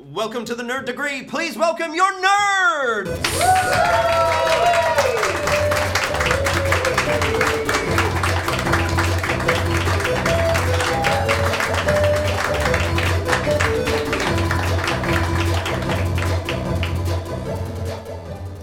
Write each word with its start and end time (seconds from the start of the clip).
Welcome 0.00 0.44
to 0.44 0.54
the 0.54 0.62
Nerd 0.62 0.84
Degree. 0.84 1.24
Please 1.24 1.58
welcome 1.58 1.92
your 1.92 2.12
nerd. 2.12 3.06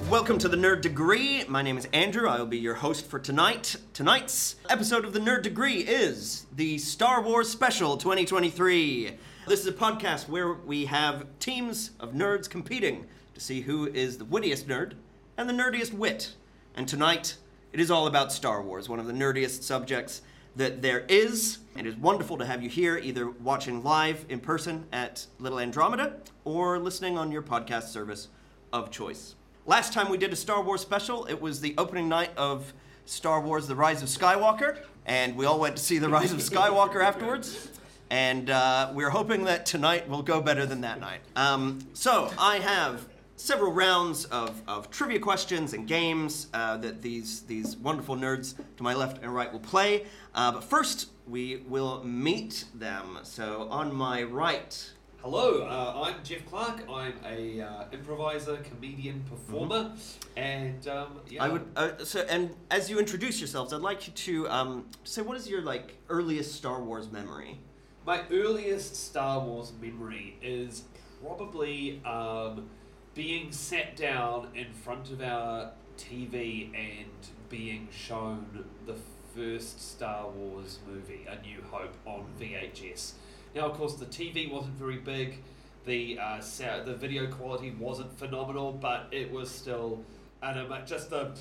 Welcome 0.09 0.37
to 0.37 0.47
the 0.47 0.55
Nerd 0.55 0.79
Degree. 0.79 1.43
My 1.49 1.61
name 1.61 1.77
is 1.77 1.85
Andrew. 1.91 2.29
I 2.29 2.39
will 2.39 2.45
be 2.45 2.59
your 2.59 2.75
host 2.75 3.07
for 3.07 3.19
tonight. 3.19 3.75
Tonight's 3.93 4.55
episode 4.69 5.03
of 5.03 5.11
the 5.11 5.19
Nerd 5.19 5.41
Degree 5.41 5.79
is 5.79 6.45
the 6.55 6.77
Star 6.77 7.21
Wars 7.21 7.49
Special 7.49 7.97
2023. 7.97 9.17
This 9.47 9.59
is 9.59 9.67
a 9.67 9.73
podcast 9.73 10.27
where 10.27 10.53
we 10.53 10.85
have 10.85 11.27
teams 11.37 11.91
of 11.99 12.13
nerds 12.13 12.49
competing 12.49 13.05
to 13.35 13.39
see 13.39 13.61
who 13.61 13.85
is 13.85 14.17
the 14.17 14.25
wittiest 14.25 14.67
nerd 14.67 14.93
and 15.37 15.47
the 15.47 15.53
nerdiest 15.53 15.93
wit. 15.93 16.33
And 16.75 16.87
tonight, 16.87 17.35
it 17.71 17.79
is 17.79 17.91
all 17.91 18.07
about 18.07 18.31
Star 18.31 18.63
Wars, 18.63 18.89
one 18.89 18.99
of 18.99 19.05
the 19.05 19.13
nerdiest 19.13 19.61
subjects 19.61 20.23
that 20.55 20.81
there 20.81 21.05
is. 21.07 21.59
It 21.77 21.85
is 21.85 21.95
wonderful 21.95 22.39
to 22.39 22.45
have 22.45 22.63
you 22.63 22.69
here, 22.69 22.97
either 22.97 23.29
watching 23.29 23.83
live 23.83 24.25
in 24.29 24.39
person 24.39 24.87
at 24.91 25.27
Little 25.37 25.59
Andromeda 25.59 26.15
or 26.43 26.79
listening 26.79 27.15
on 27.15 27.31
your 27.31 27.43
podcast 27.43 27.89
service 27.89 28.29
of 28.73 28.89
choice. 28.89 29.35
Last 29.67 29.93
time 29.93 30.09
we 30.09 30.17
did 30.17 30.33
a 30.33 30.35
Star 30.35 30.63
Wars 30.63 30.81
special, 30.81 31.25
it 31.25 31.39
was 31.39 31.61
the 31.61 31.75
opening 31.77 32.09
night 32.09 32.31
of 32.35 32.73
Star 33.05 33.39
Wars 33.41 33.67
The 33.67 33.75
Rise 33.75 34.01
of 34.01 34.09
Skywalker, 34.09 34.79
and 35.05 35.35
we 35.35 35.45
all 35.45 35.59
went 35.59 35.77
to 35.77 35.83
see 35.83 35.99
The 35.99 36.09
Rise 36.09 36.31
of 36.31 36.39
Skywalker 36.39 37.03
afterwards. 37.03 37.69
And 38.09 38.49
uh, 38.49 38.91
we're 38.93 39.09
hoping 39.09 39.45
that 39.45 39.65
tonight 39.65 40.07
will 40.07 40.21
go 40.21 40.41
better 40.41 40.65
than 40.65 40.81
that 40.81 40.99
night. 40.99 41.21
Um, 41.35 41.79
so 41.93 42.31
I 42.37 42.57
have 42.57 43.07
several 43.35 43.71
rounds 43.71 44.25
of, 44.25 44.61
of 44.67 44.89
trivia 44.89 45.19
questions 45.19 45.73
and 45.73 45.87
games 45.87 46.47
uh, 46.53 46.77
that 46.77 47.01
these, 47.01 47.41
these 47.41 47.75
wonderful 47.77 48.15
nerds 48.15 48.55
to 48.77 48.83
my 48.83 48.93
left 48.93 49.21
and 49.23 49.33
right 49.33 49.51
will 49.51 49.59
play. 49.59 50.05
Uh, 50.33 50.51
but 50.51 50.63
first, 50.63 51.09
we 51.27 51.57
will 51.67 52.03
meet 52.03 52.65
them. 52.75 53.19
So 53.23 53.67
on 53.69 53.93
my 53.93 54.23
right, 54.23 54.91
Hello, 55.25 55.63
uh, 55.63 56.03
I'm 56.03 56.23
Jeff 56.23 56.45
Clark. 56.45 56.83
I'm 56.87 57.15
a 57.25 57.59
uh, 57.59 57.85
improviser, 57.91 58.57
comedian, 58.57 59.23
performer, 59.27 59.91
and 60.37 60.87
um, 60.87 61.19
yeah, 61.27 61.43
I 61.43 61.49
would. 61.49 61.65
Uh, 61.75 61.97
so, 62.03 62.23
and 62.29 62.53
as 62.69 62.91
you 62.91 62.99
introduce 62.99 63.39
yourselves, 63.39 63.73
I'd 63.73 63.81
like 63.81 64.05
you 64.05 64.13
to 64.13 64.47
um, 64.49 64.85
say 65.03 65.23
what 65.23 65.35
is 65.35 65.49
your 65.49 65.63
like 65.63 65.97
earliest 66.09 66.53
Star 66.53 66.79
Wars 66.79 67.11
memory? 67.11 67.57
My 68.05 68.21
earliest 68.31 68.95
Star 68.95 69.39
Wars 69.39 69.73
memory 69.81 70.37
is 70.39 70.83
probably 71.23 72.03
um, 72.05 72.69
being 73.15 73.51
sat 73.51 73.95
down 73.95 74.49
in 74.53 74.71
front 74.73 75.09
of 75.09 75.23
our 75.23 75.71
TV 75.97 76.69
and 76.75 77.09
being 77.49 77.87
shown 77.91 78.63
the 78.85 78.95
first 79.33 79.93
Star 79.93 80.29
Wars 80.29 80.77
movie, 80.87 81.25
A 81.27 81.41
New 81.41 81.63
Hope, 81.71 81.95
on 82.05 82.25
VHS. 82.39 83.13
Now, 83.55 83.71
of 83.71 83.73
course, 83.75 83.95
the 83.95 84.05
TV 84.05 84.51
wasn't 84.51 84.75
very 84.75 84.97
big, 84.97 85.41
the 85.85 86.19
uh, 86.21 86.41
the 86.85 86.95
video 86.95 87.25
quality 87.25 87.71
wasn't 87.71 88.15
phenomenal, 88.19 88.71
but 88.71 89.07
it 89.11 89.31
was 89.31 89.49
still 89.49 90.03
and 90.43 90.85
just 90.85 91.09
the 91.09 91.31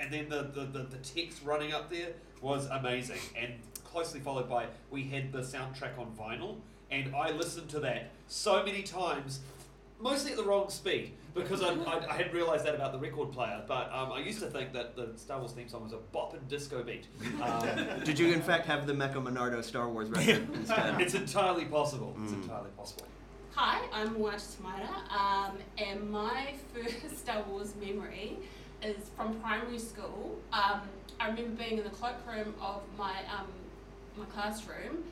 and 0.00 0.12
then 0.12 0.28
the, 0.28 0.42
the, 0.54 0.64
the, 0.66 0.84
the 0.84 0.98
text 0.98 1.42
running 1.44 1.72
up 1.72 1.90
there 1.90 2.10
was 2.40 2.66
amazing 2.66 3.18
and 3.36 3.54
closely 3.90 4.20
followed 4.20 4.48
by 4.48 4.66
we 4.90 5.04
had 5.04 5.32
the 5.32 5.40
soundtrack 5.40 5.98
on 5.98 6.12
vinyl 6.18 6.56
and 6.90 7.14
I 7.14 7.30
listened 7.32 7.68
to 7.70 7.80
that 7.80 8.10
so 8.26 8.62
many 8.64 8.82
times 8.82 9.40
mostly 10.00 10.30
at 10.32 10.36
the 10.36 10.44
wrong 10.44 10.68
speed 10.70 11.12
because 11.34 11.62
I, 11.62 11.68
I, 11.74 12.06
I 12.10 12.16
hadn't 12.16 12.32
realised 12.34 12.64
that 12.66 12.74
about 12.74 12.92
the 12.92 12.98
record 12.98 13.32
player 13.32 13.62
but 13.66 13.90
um, 13.92 14.12
I 14.12 14.20
used 14.20 14.40
to 14.40 14.46
think 14.46 14.72
that 14.74 14.94
the 14.96 15.10
Star 15.16 15.38
Wars 15.38 15.52
theme 15.52 15.68
song 15.68 15.84
was 15.84 15.92
a 15.92 15.98
bop 16.12 16.34
and 16.34 16.46
disco 16.48 16.82
beat 16.82 17.06
um, 17.42 17.68
Did 18.04 18.18
you 18.18 18.32
in 18.32 18.42
fact 18.42 18.66
have 18.66 18.86
the 18.86 18.94
Meco 18.94 19.20
Monardo 19.20 19.60
Star 19.62 19.88
Wars 19.88 20.08
record 20.10 20.46
instead? 20.54 21.00
it's 21.00 21.14
entirely 21.14 21.64
possible 21.64 22.14
it's 22.22 22.32
Mm. 22.32 22.42
entirely 22.42 22.70
possible 22.76 23.04
Hi, 23.54 23.80
I'm 23.92 24.14
Moata 24.14 24.56
Tamaira, 24.56 25.10
um, 25.12 25.56
and 25.78 26.08
my 26.12 26.54
first 26.74 27.18
Star 27.18 27.42
Wars 27.48 27.74
memory 27.80 28.36
is 28.84 29.10
from 29.16 29.34
primary 29.40 29.80
school. 29.80 30.38
Um, 30.52 30.82
I 31.18 31.26
remember 31.30 31.60
being 31.64 31.78
in 31.78 31.82
the 31.82 31.90
cloakroom 31.90 32.54
of 32.60 32.82
my 32.96 33.16
um, 33.36 33.48
my 34.18 34.24
classroom, 34.26 35.04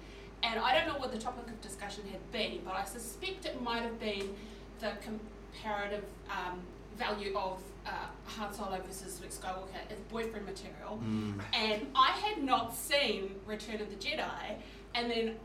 and 0.42 0.60
I 0.60 0.74
don't 0.76 0.88
know 0.88 0.98
what 0.98 1.12
the 1.12 1.18
topic 1.18 1.46
of 1.48 1.60
discussion 1.60 2.04
had 2.10 2.32
been, 2.32 2.60
but 2.64 2.74
I 2.74 2.84
suspect 2.84 3.46
it 3.46 3.60
might 3.62 3.82
have 3.82 3.98
been 3.98 4.34
the 4.80 4.92
comparative 5.02 6.04
um, 6.30 6.60
value 6.96 7.36
of 7.36 7.60
uh, 7.86 7.90
Han 8.26 8.52
Solo 8.52 8.80
versus 8.86 9.20
Luke 9.20 9.30
Skywalker 9.30 9.80
as 9.90 9.98
boyfriend 10.10 10.44
material. 10.44 11.00
Mm. 11.02 11.40
And 11.52 11.86
I 11.94 12.12
had 12.12 12.42
not 12.42 12.74
seen 12.74 13.36
Return 13.46 13.80
of 13.80 13.88
the 13.88 13.96
Jedi, 13.96 14.56
and 14.94 15.10
then 15.10 15.36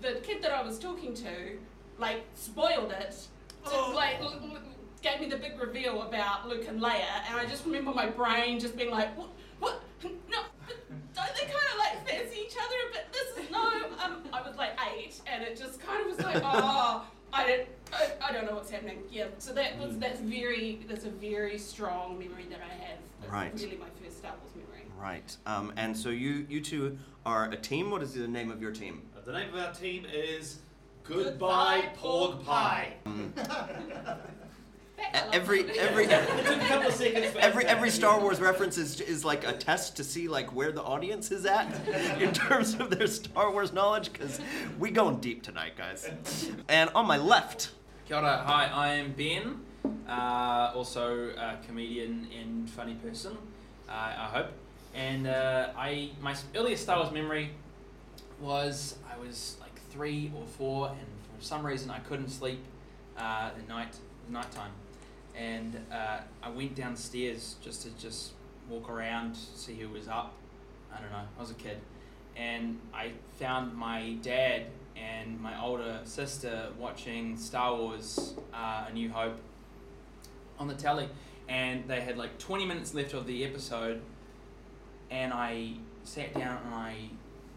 the 0.00 0.20
kid 0.22 0.42
that 0.42 0.52
I 0.52 0.62
was 0.62 0.78
talking 0.78 1.14
to, 1.14 1.58
like, 1.98 2.24
spoiled 2.34 2.92
it. 2.92 3.16
To, 3.70 3.88
like, 3.88 4.20
l- 4.20 4.40
l- 4.40 4.58
gave 5.02 5.20
me 5.20 5.28
the 5.28 5.36
big 5.36 5.60
reveal 5.60 6.02
about 6.02 6.48
Luke 6.48 6.66
and 6.68 6.80
Leia, 6.80 7.22
and 7.28 7.38
I 7.38 7.44
just 7.46 7.64
remember 7.66 7.92
my 7.92 8.06
brain 8.06 8.58
just 8.60 8.76
being 8.76 8.90
like, 8.90 9.16
what? 9.16 9.28
What? 9.58 9.82
No, 10.04 10.42
but 10.66 10.76
don't 11.14 11.34
they 11.34 11.42
kind 11.42 11.54
of 11.54 11.58
like 11.58 11.58
fancy 11.58 11.66
each 11.66 11.67
other? 12.62 12.92
But 12.92 13.06
this 13.12 13.44
is 13.44 13.50
no. 13.50 13.58
Um, 14.04 14.22
I 14.32 14.42
was 14.46 14.56
like 14.56 14.78
eight, 14.96 15.20
and 15.26 15.42
it 15.42 15.56
just 15.58 15.80
kind 15.80 16.00
of 16.02 16.16
was 16.16 16.24
like, 16.24 16.42
oh, 16.44 17.04
I 17.32 17.46
don't, 17.46 17.68
I, 17.92 18.28
I 18.28 18.32
don't 18.32 18.46
know 18.46 18.54
what's 18.54 18.70
happening. 18.70 18.98
Yeah, 19.10 19.26
so 19.38 19.52
that 19.54 19.78
was 19.78 19.98
that's 19.98 20.20
very 20.20 20.80
that's 20.88 21.04
a 21.04 21.10
very 21.10 21.58
strong 21.58 22.18
memory 22.18 22.46
that 22.50 22.60
I 22.60 22.74
have. 22.84 22.98
That's 23.20 23.32
Right. 23.32 23.52
Really, 23.54 23.76
my 23.76 23.86
first 24.02 24.18
Star 24.18 24.32
Wars 24.40 24.52
memory. 24.54 24.84
Right. 24.98 25.36
Um, 25.46 25.72
and 25.76 25.96
so 25.96 26.08
you 26.10 26.46
you 26.48 26.60
two 26.60 26.98
are 27.26 27.50
a 27.50 27.56
team. 27.56 27.90
What 27.90 28.02
is 28.02 28.14
the 28.14 28.26
name 28.28 28.50
of 28.50 28.60
your 28.62 28.72
team? 28.72 29.02
Uh, 29.16 29.20
the 29.24 29.32
name 29.32 29.52
of 29.52 29.60
our 29.60 29.72
team 29.72 30.06
is 30.12 30.58
Goodbye 31.04 31.90
Porg 31.98 32.44
Pie 32.44 32.94
That 33.04 33.08
E- 33.08 33.92
I 33.92 34.04
love 34.04 34.18
Every 35.32 35.70
every 35.78 36.04
it 36.04 36.46
took 36.46 36.62
a 36.62 36.66
couple 36.66 36.88
of 36.88 36.94
seconds 36.94 37.26
for 37.32 37.38
every 37.38 37.64
every 37.66 37.90
Star 37.90 38.20
Wars 38.20 38.40
reference 38.40 38.78
is, 38.78 39.00
is 39.00 39.24
like 39.24 39.46
a 39.46 39.52
test 39.52 39.96
to 39.96 40.04
see 40.04 40.28
like 40.28 40.54
where 40.54 40.72
the 40.72 40.82
audience 40.82 41.30
is 41.30 41.46
at 41.46 41.68
in 42.20 42.32
terms 42.32 42.74
of 42.74 42.90
their 42.90 43.06
Star 43.06 43.50
Wars 43.50 43.72
knowledge 43.72 44.12
because 44.12 44.40
we 44.78 44.90
going 44.90 45.18
deep 45.20 45.42
tonight, 45.42 45.76
guys. 45.76 46.08
And 46.68 46.90
on 46.94 47.06
my 47.06 47.16
left, 47.16 47.70
Kia 48.06 48.16
ora, 48.16 48.42
hi, 48.46 48.70
I 48.72 48.94
am 48.94 49.12
Ben, 49.12 49.60
uh, 50.08 50.72
also 50.74 51.30
a 51.36 51.58
comedian 51.66 52.26
and 52.38 52.68
funny 52.70 52.94
person, 52.94 53.36
uh, 53.88 53.92
I 53.92 54.28
hope. 54.32 54.46
And 54.94 55.26
uh, 55.26 55.68
I 55.76 56.10
my 56.20 56.34
earliest 56.56 56.82
Star 56.84 56.98
Wars 56.98 57.12
memory 57.12 57.50
was 58.40 58.96
I 59.12 59.18
was 59.18 59.56
like 59.60 59.78
three 59.90 60.32
or 60.36 60.46
four, 60.46 60.88
and 60.88 60.98
for 61.36 61.44
some 61.44 61.64
reason 61.64 61.90
I 61.90 61.98
couldn't 62.00 62.30
sleep 62.30 62.60
uh, 63.16 63.50
at 63.56 63.68
night, 63.68 63.96
nighttime. 64.28 64.72
And 65.38 65.80
uh, 65.92 66.18
I 66.42 66.50
went 66.50 66.74
downstairs 66.74 67.56
just 67.62 67.82
to 67.82 67.90
just 67.90 68.32
walk 68.68 68.90
around, 68.90 69.36
see 69.36 69.74
who 69.74 69.88
was 69.88 70.08
up. 70.08 70.34
I 70.92 71.00
don't 71.00 71.10
know, 71.10 71.22
I 71.36 71.40
was 71.40 71.50
a 71.50 71.54
kid. 71.54 71.78
And 72.36 72.78
I 72.92 73.12
found 73.38 73.74
my 73.74 74.16
dad 74.22 74.66
and 74.96 75.40
my 75.40 75.60
older 75.62 76.00
sister 76.04 76.68
watching 76.78 77.36
Star 77.36 77.76
Wars 77.76 78.34
uh, 78.52 78.86
A 78.88 78.92
New 78.92 79.10
Hope 79.10 79.38
on 80.58 80.66
the 80.66 80.74
telly. 80.74 81.08
And 81.48 81.86
they 81.88 82.00
had 82.00 82.18
like 82.18 82.38
20 82.38 82.66
minutes 82.66 82.92
left 82.94 83.14
of 83.14 83.26
the 83.26 83.44
episode. 83.44 84.00
And 85.10 85.32
I 85.32 85.74
sat 86.04 86.34
down 86.34 86.58
and 86.66 86.74
I 86.74 86.96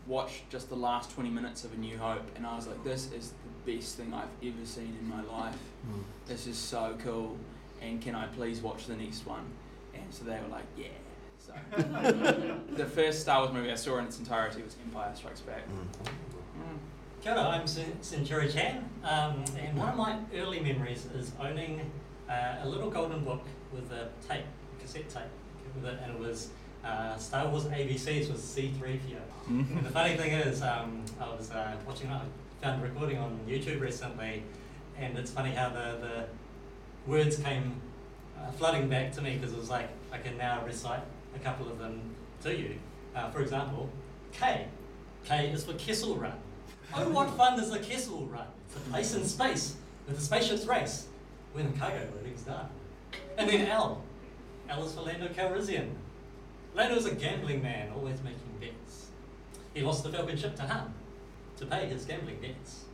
watched 0.07 0.49
just 0.49 0.69
the 0.69 0.75
last 0.75 1.11
20 1.11 1.29
minutes 1.29 1.63
of 1.63 1.73
A 1.73 1.77
New 1.77 1.97
Hope. 1.97 2.29
And 2.35 2.45
I 2.45 2.55
was 2.55 2.67
like, 2.67 2.83
this 2.83 3.11
is 3.11 3.33
the 3.65 3.73
best 3.73 3.97
thing 3.97 4.13
I've 4.13 4.27
ever 4.47 4.65
seen 4.65 4.95
in 4.99 5.09
my 5.09 5.23
life. 5.23 5.57
This 6.27 6.47
is 6.47 6.57
so 6.57 6.95
cool. 7.03 7.37
And 7.81 8.01
can 8.01 8.15
I 8.15 8.27
please 8.27 8.61
watch 8.61 8.85
the 8.85 8.95
next 8.95 9.25
one? 9.25 9.45
And 9.93 10.03
so 10.13 10.23
they 10.25 10.39
were 10.39 10.47
like, 10.49 10.65
yeah. 10.77 10.87
So 11.39 11.53
the 12.75 12.85
first 12.85 13.21
Star 13.21 13.41
Wars 13.41 13.53
movie 13.53 13.71
I 13.71 13.75
saw 13.75 13.97
in 13.97 14.05
its 14.05 14.19
entirety 14.19 14.61
was 14.61 14.75
Empire 14.85 15.11
Strikes 15.15 15.41
Back. 15.41 15.63
Mm. 15.67 16.11
Kia 17.21 17.33
ora, 17.33 17.41
I'm 17.41 17.67
Cen- 17.67 17.99
Centuri 18.01 18.51
Chan, 18.51 18.83
um, 19.03 19.43
and 19.55 19.77
one 19.77 19.89
of 19.89 19.95
my 19.95 20.17
early 20.33 20.59
memories 20.59 21.05
is 21.15 21.31
owning 21.39 21.79
uh, 22.27 22.55
a 22.63 22.67
little 22.67 22.89
golden 22.89 23.23
book 23.23 23.45
with 23.71 23.91
a 23.91 24.09
tape, 24.27 24.43
a 24.43 24.81
cassette 24.81 25.07
tape, 25.07 25.23
with 25.75 25.85
it, 25.85 25.99
and 26.01 26.15
it 26.15 26.19
was 26.19 26.49
uh, 26.83 27.15
Star 27.17 27.47
Wars 27.47 27.65
ABCs 27.65 28.31
with 28.31 28.41
C3PO. 28.41 29.19
and 29.49 29.85
the 29.85 29.89
funny 29.91 30.17
thing 30.17 30.31
is, 30.33 30.63
um, 30.63 31.05
I 31.19 31.29
was 31.29 31.51
uh, 31.51 31.75
watching, 31.85 32.09
I 32.09 32.21
found 32.59 32.81
a 32.81 32.87
recording 32.87 33.19
on 33.19 33.39
YouTube 33.47 33.81
recently, 33.81 34.41
and 34.97 35.15
it's 35.15 35.29
funny 35.29 35.51
how 35.51 35.69
the, 35.69 35.97
the 36.01 36.25
words 37.07 37.37
came 37.37 37.81
uh, 38.39 38.51
flooding 38.51 38.89
back 38.89 39.11
to 39.13 39.21
me 39.21 39.37
because 39.37 39.53
it 39.53 39.59
was 39.59 39.69
like 39.69 39.89
I 40.11 40.17
can 40.17 40.37
now 40.37 40.63
recite 40.65 41.01
a 41.35 41.39
couple 41.39 41.67
of 41.69 41.79
them 41.79 42.01
to 42.43 42.55
you. 42.55 42.75
Uh, 43.15 43.29
for 43.29 43.41
example, 43.41 43.89
K. 44.31 44.67
K 45.25 45.49
is 45.49 45.63
for 45.63 45.73
Kessel 45.73 46.15
Run. 46.15 46.33
Oh, 46.93 47.09
what 47.09 47.29
fun 47.31 47.59
is 47.59 47.71
a 47.71 47.79
Kessel 47.79 48.25
Run? 48.25 48.47
It's 48.67 48.75
a 48.75 48.89
place 48.89 49.15
in 49.15 49.25
space 49.25 49.75
with 50.07 50.17
the 50.17 50.23
spaceships 50.23 50.65
race 50.65 51.07
when 51.53 51.71
the 51.71 51.77
cargo 51.77 52.07
loading's 52.15 52.41
done. 52.41 52.67
And 53.37 53.49
then 53.49 53.67
L. 53.67 54.03
L 54.69 54.85
is 54.85 54.93
for 54.93 55.01
Lando 55.01 55.27
Calrissian. 55.27 55.89
Lando 56.73 56.95
is 56.95 57.05
a 57.05 57.15
gambling 57.15 57.61
man, 57.61 57.91
always 57.93 58.21
making 58.23 58.39
bets. 58.59 59.07
He 59.73 59.81
lost 59.81 60.03
the 60.03 60.09
Falcon 60.09 60.37
ship 60.37 60.55
to 60.55 60.63
Han 60.63 60.93
to 61.57 61.65
pay 61.65 61.87
his 61.87 62.05
gambling 62.05 62.39
debts. 62.41 62.85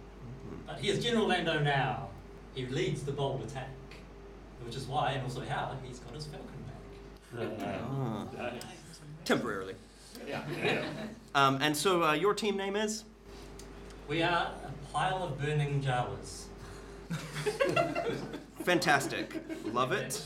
But 0.65 0.79
he 0.79 0.89
is 0.89 1.03
General 1.03 1.27
Lando 1.27 1.59
now. 1.59 2.09
He 2.53 2.65
leads 2.65 3.03
the 3.03 3.11
bold 3.11 3.43
attack, 3.43 3.69
which 4.67 4.75
is 4.75 4.85
why 4.85 5.11
and 5.11 5.23
also 5.23 5.39
how 5.45 5.71
he's 5.81 5.99
got 5.99 6.13
his 6.13 6.25
Falcon 6.25 7.57
back. 7.61 7.79
Ah, 7.89 8.25
Uh, 8.37 8.51
temporarily. 9.23 9.75
yeah, 10.27 10.43
yeah. 10.61 10.83
Um, 11.33 11.59
and 11.61 11.75
so 11.75 12.03
uh, 12.03 12.11
your 12.13 12.33
team 12.33 12.57
name 12.57 12.75
is? 12.75 13.05
We 14.09 14.21
are 14.23 14.51
a 14.65 14.71
pile 14.93 15.23
of 15.23 15.39
burning 15.39 15.81
Jawas. 15.81 16.47
Fantastic. 18.63 19.41
Love 19.71 19.93
it. 19.93 20.21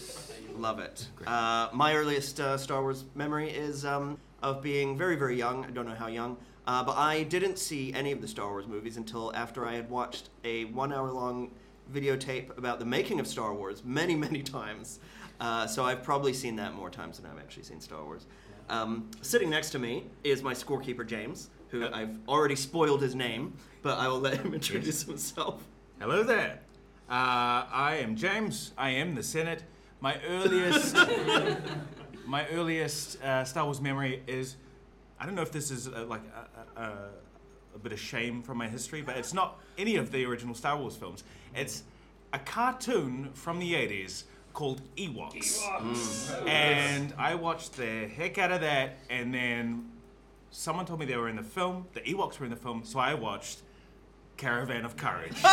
Love 0.57 0.79
it. 0.79 1.07
Uh, 1.27 1.69
my 1.71 1.93
earliest 1.95 2.39
uh, 2.39 2.57
Star 2.57 2.81
Wars 2.81 3.05
memory 3.13 3.51
is 3.51 3.85
um, 3.85 4.17
of 4.41 4.63
being 4.63 4.97
very, 4.97 5.15
very 5.15 5.37
young. 5.37 5.65
I 5.65 5.69
don't 5.69 5.87
know 5.87 5.93
how 5.93 6.07
young. 6.07 6.35
Uh, 6.65 6.83
but 6.83 6.97
I 6.97 7.23
didn't 7.23 7.59
see 7.59 7.93
any 7.93 8.11
of 8.11 8.21
the 8.21 8.27
Star 8.27 8.49
Wars 8.49 8.65
movies 8.67 8.97
until 8.97 9.31
after 9.35 9.67
I 9.67 9.75
had 9.75 9.87
watched 9.89 10.29
a 10.43 10.65
one 10.65 10.91
hour 10.91 11.11
long 11.11 11.51
videotape 11.91 12.57
about 12.57 12.79
the 12.79 12.85
making 12.85 13.19
of 13.19 13.27
Star 13.27 13.53
Wars 13.53 13.83
many, 13.83 14.15
many 14.15 14.41
times. 14.59 14.99
Uh, 15.39 15.65
so 15.67 15.83
I've 15.83 16.03
probably 16.03 16.33
seen 16.33 16.55
that 16.57 16.73
more 16.73 16.89
times 16.89 17.19
than 17.19 17.29
I've 17.29 17.39
actually 17.39 17.63
seen 17.63 17.81
Star 17.81 18.03
Wars. 18.03 18.27
Um, 18.69 19.09
sitting 19.21 19.49
next 19.49 19.71
to 19.71 19.79
me 19.79 20.05
is 20.23 20.43
my 20.43 20.53
scorekeeper, 20.53 21.05
James, 21.05 21.49
who 21.69 21.87
I've 21.87 22.17
already 22.27 22.55
spoiled 22.55 23.01
his 23.01 23.15
name, 23.15 23.53
but 23.81 23.97
I 23.97 24.07
will 24.07 24.19
let 24.19 24.37
him 24.37 24.53
introduce 24.53 25.03
himself. 25.03 25.63
Hello 25.99 26.23
there. 26.23 26.59
Uh, 27.09 27.65
I 27.69 27.99
am 28.01 28.15
James. 28.15 28.71
I 28.77 28.91
am 28.91 29.15
the 29.15 29.23
Senate. 29.23 29.63
My 29.99 30.19
earliest, 30.27 30.95
my 32.25 32.47
earliest 32.47 33.21
uh, 33.21 33.43
Star 33.43 33.65
Wars 33.65 33.81
memory 33.81 34.23
is, 34.25 34.55
I 35.19 35.25
don't 35.25 35.35
know 35.35 35.41
if 35.41 35.51
this 35.51 35.69
is 35.69 35.87
uh, 35.87 36.05
like 36.07 36.21
a, 36.75 36.79
a, 36.79 36.83
a, 36.83 37.09
a 37.75 37.79
bit 37.79 37.91
of 37.91 37.99
shame 37.99 38.41
from 38.41 38.57
my 38.57 38.67
history, 38.67 39.01
but 39.01 39.17
it's 39.17 39.33
not 39.33 39.59
any 39.77 39.97
of 39.97 40.11
the 40.11 40.25
original 40.25 40.55
Star 40.55 40.77
Wars 40.77 40.95
films. 40.95 41.23
It's 41.55 41.83
a 42.33 42.39
cartoon 42.39 43.29
from 43.33 43.59
the 43.59 43.73
80s 43.73 44.23
called 44.53 44.81
Ewoks. 44.95 45.61
And 46.47 47.13
I 47.17 47.35
watched 47.35 47.73
the 47.77 48.07
heck 48.07 48.37
out 48.37 48.51
of 48.51 48.61
that, 48.61 48.97
and 49.09 49.33
then 49.33 49.89
someone 50.51 50.85
told 50.85 50.99
me 50.99 51.05
they 51.05 51.17
were 51.17 51.29
in 51.29 51.35
the 51.37 51.43
film, 51.43 51.87
the 51.93 52.01
Ewoks 52.01 52.39
were 52.39 52.45
in 52.45 52.51
the 52.51 52.57
film, 52.57 52.83
so 52.83 52.99
I 52.99 53.13
watched 53.13 53.61
Caravan 54.37 54.85
of 54.85 54.97
Courage. 54.97 55.33
um, 55.33 55.39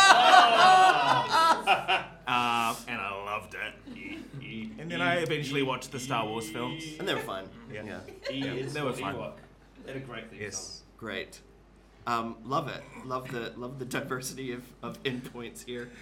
and 2.87 2.99
I 2.99 3.23
loved 3.25 3.55
it. 3.55 3.73
And 4.79 4.89
then 4.89 5.01
I 5.01 5.17
eventually 5.17 5.61
watched 5.61 5.91
the 5.91 5.99
Star 5.99 6.25
Wars 6.25 6.49
films. 6.49 6.83
And 6.97 7.07
they 7.07 7.13
were 7.13 7.19
fun. 7.21 7.47
Yeah. 7.71 7.83
yeah. 7.85 7.99
He 8.29 8.41
is 8.47 8.73
they 8.73 8.81
were 8.81 8.87
what 8.87 8.99
fun. 8.99 9.15
Ewok. 9.15 9.33
They 9.85 9.93
had 9.93 10.01
a 10.01 10.05
great 10.05 10.29
thing. 10.29 10.39
Yes. 10.41 10.83
Great. 10.97 11.39
Um, 12.07 12.37
love 12.43 12.67
it. 12.69 12.81
Love 13.05 13.29
the 13.31 13.53
love 13.55 13.77
the 13.77 13.85
diversity 13.85 14.51
of, 14.51 14.63
of 14.81 15.01
endpoints 15.03 15.63
here. 15.65 15.89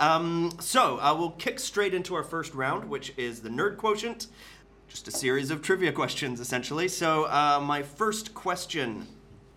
Um, 0.00 0.50
so 0.58 0.98
uh, 0.98 1.14
we'll 1.16 1.30
kick 1.32 1.60
straight 1.60 1.94
into 1.94 2.14
our 2.16 2.24
first 2.24 2.54
round, 2.54 2.88
which 2.88 3.12
is 3.16 3.40
the 3.40 3.48
nerd 3.48 3.76
quotient. 3.76 4.26
Just 4.88 5.06
a 5.06 5.12
series 5.12 5.50
of 5.52 5.62
trivia 5.62 5.92
questions, 5.92 6.40
essentially. 6.40 6.88
So 6.88 7.24
uh, 7.26 7.60
my 7.62 7.82
first 7.82 8.34
question 8.34 9.06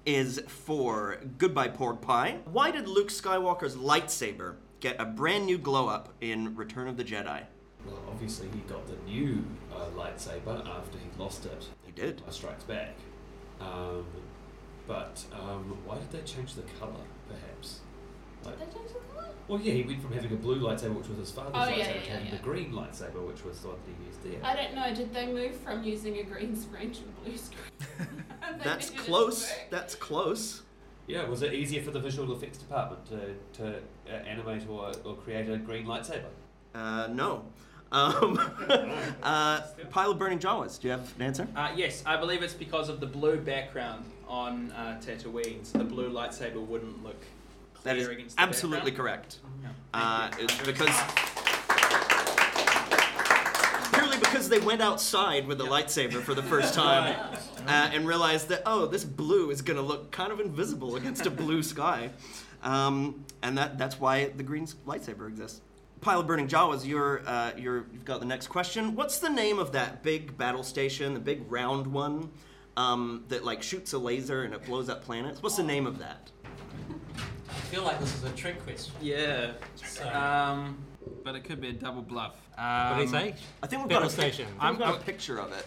is 0.06 0.40
for 0.48 1.18
Goodbye 1.40 1.70
Pork 1.70 2.02
Pie. 2.02 2.38
Why 2.46 2.70
did 2.70 2.88
Luke 2.88 3.10
Skywalker's 3.10 3.76
lightsaber 3.76 4.56
get 4.82 5.00
a 5.00 5.06
brand 5.06 5.46
new 5.48 5.58
glow 5.58 5.88
up 5.88 6.14
in 6.22 6.56
Return 6.56 6.88
of 6.88 6.96
the 6.96 7.04
Jedi? 7.04 7.44
Well, 7.86 8.00
obviously 8.08 8.48
he 8.54 8.60
got 8.62 8.86
the 8.88 8.98
new 9.10 9.44
uh, 9.74 9.86
lightsaber 9.98 10.60
after 10.68 10.98
he 10.98 11.10
lost 11.18 11.46
it. 11.46 11.68
He 11.86 11.92
did. 11.92 12.24
by 12.26 12.32
Strikes 12.32 12.64
Back. 12.64 12.94
Um, 13.60 14.06
but 15.32 15.40
um, 15.40 15.78
why 15.86 15.96
did 15.98 16.12
they 16.12 16.22
change 16.22 16.54
the 16.56 16.64
colour? 16.80 16.94
Perhaps. 17.28 17.80
Like, 18.44 18.60
They 18.60 18.66
changed 18.66 18.94
the 18.96 19.00
colour? 19.14 19.30
well, 19.48 19.60
yeah, 19.60 19.74
he 19.74 19.84
went 19.84 20.02
from 20.02 20.14
having 20.14 20.32
a 20.32 20.36
blue 20.36 20.60
lightsaber, 20.60 20.96
which 20.96 21.08
was 21.08 21.18
his 21.18 21.32
father's 21.32 21.54
Oh, 21.56 21.58
lightsaber, 21.60 21.78
yeah, 21.78 21.86
to 21.94 21.94
yeah, 21.94 22.12
having 22.14 22.26
yeah. 22.28 22.32
the 22.38 22.44
green 22.44 22.72
lightsaber, 22.74 23.28
which 23.28 23.44
was 23.44 23.60
the 23.62 23.70
one 23.70 23.78
that 23.86 23.94
he 23.98 24.06
used 24.06 24.24
there. 24.42 24.50
I 24.50 24.56
don't 24.56 24.76
know. 24.76 24.94
Did 24.94 25.14
they 25.14 25.28
move 25.28 25.56
from 25.56 25.84
using 25.84 26.18
a 26.18 26.24
green 26.24 26.56
screen 26.56 26.92
to 26.92 27.02
a 27.02 27.26
blue 27.26 27.38
screen? 27.38 28.08
That's 28.64 28.90
needed 28.90 29.00
it 29.00 29.04
to 29.06 29.12
close. 29.12 29.52
That's 29.70 29.96
close. 29.96 30.62
Yeah, 31.08 31.28
was 31.28 31.44
it 31.44 31.54
easier 31.54 31.84
for 31.84 31.92
the 31.92 32.00
visual 32.00 32.36
effects 32.36 32.58
department 32.58 33.06
to, 33.08 33.36
to 33.62 33.78
uh, 34.08 34.12
animate 34.12 34.68
or, 34.68 34.92
or 35.04 35.16
create 35.16 35.50
a 35.50 35.58
green 35.58 35.86
lightsaber? 35.86 36.26
Uh, 36.74 37.08
no. 37.12 37.46
Um, 37.92 38.40
uh, 39.24 39.62
pile 39.92 40.12
of 40.12 40.18
burning 40.20 40.40
Jawas. 40.40 40.80
Do 40.82 40.88
you 40.88 40.92
have 40.94 41.14
an 41.18 41.22
answer? 41.22 41.48
Uh, 41.56 41.72
yes, 41.76 42.04
I 42.06 42.18
believe 42.18 42.42
it's 42.42 42.56
because 42.56 42.90
of 42.90 43.00
the 43.00 43.06
blue 43.06 43.38
background 43.38 44.04
on 44.28 44.72
uh, 44.72 45.00
Tatooine. 45.04 45.66
So 45.66 45.78
the 45.80 45.84
blue 45.84 46.10
lightsaber 46.12 46.66
wouldn't 46.66 47.04
look 47.04 47.20
clear 47.74 47.96
That 47.96 47.98
is 48.02 48.08
against 48.08 48.36
the 48.36 48.42
absolutely 48.42 48.92
background. 48.92 49.22
correct. 49.22 49.38
Uh, 49.94 50.30
because 50.66 50.90
purely 53.94 54.18
because 54.18 54.50
they 54.50 54.60
went 54.60 54.82
outside 54.82 55.48
with 55.48 55.58
the 55.58 55.64
lightsaber 55.66 56.22
for 56.22 56.34
the 56.34 56.44
first 56.44 56.74
time 56.84 57.16
uh, 57.68 57.90
and 57.94 58.08
realized 58.08 58.50
that 58.50 58.62
oh, 58.66 58.86
this 58.86 59.04
blue 59.04 59.52
is 59.52 59.62
going 59.62 59.78
to 59.78 59.84
look 59.84 60.12
kind 60.12 60.32
of 60.32 60.40
invisible 60.40 60.96
against 60.96 61.26
a 61.26 61.30
blue 61.32 61.64
sky, 61.64 62.10
um, 62.64 63.24
and 63.42 63.58
that 63.58 63.78
that's 63.78 64.00
why 64.00 64.26
the 64.36 64.44
green 64.44 64.66
lightsaber 64.86 65.28
exists. 65.28 65.62
Pile 66.02 66.20
of 66.20 66.28
burning 66.28 66.48
Jawas. 66.48 66.86
You're 66.86 67.22
uh, 67.26 67.52
you're 67.58 67.86
you've 67.94 68.06
got 68.06 68.20
the 68.20 68.26
next 68.26 68.48
question. 68.48 68.96
What's 68.96 69.20
the 69.20 69.30
name 69.30 69.60
of 69.60 69.72
that 69.72 70.04
big 70.04 70.38
battle 70.38 70.64
station, 70.64 71.14
the 71.14 71.20
big 71.20 71.50
round 71.50 71.88
one? 71.88 72.30
Um, 72.78 73.24
that 73.30 73.46
like 73.46 73.64
shoots 73.64 73.94
a 73.94 73.98
laser 73.98 74.44
and 74.44 74.54
it 74.54 74.66
blows 74.66 74.90
up 74.90 75.04
planets. 75.04 75.42
What's 75.42 75.56
the 75.56 75.64
name 75.64 75.88
of 75.88 75.98
that? 76.00 76.30
I 77.48 77.54
feel 77.72 77.84
like 77.84 78.00
this 78.02 78.14
is 78.16 78.24
a 78.26 78.30
trick 78.32 78.62
question. 78.66 78.94
Yeah. 79.02 79.52
So, 79.76 80.08
Um, 80.10 80.78
but 81.24 81.36
it 81.36 81.46
could 81.46 81.62
be 81.62 81.70
a 81.70 81.74
double 81.74 82.02
bluff. 82.02 82.34
Um, 82.58 82.90
what 82.90 82.96
do 82.98 83.02
you 83.04 83.08
say? 83.10 83.36
I 83.64 83.68
think 83.68 83.82
we've 83.84 83.90
Battle 83.90 84.10
got 84.10 84.14
a 84.14 84.22
pic- 84.22 84.34
station. 84.34 84.48
I 84.60 84.68
think 84.68 84.72
we've 84.72 84.88
got 84.88 84.88
I'm- 84.96 85.02
a 85.02 85.04
picture 85.06 85.40
of 85.40 85.54
it. 85.54 85.66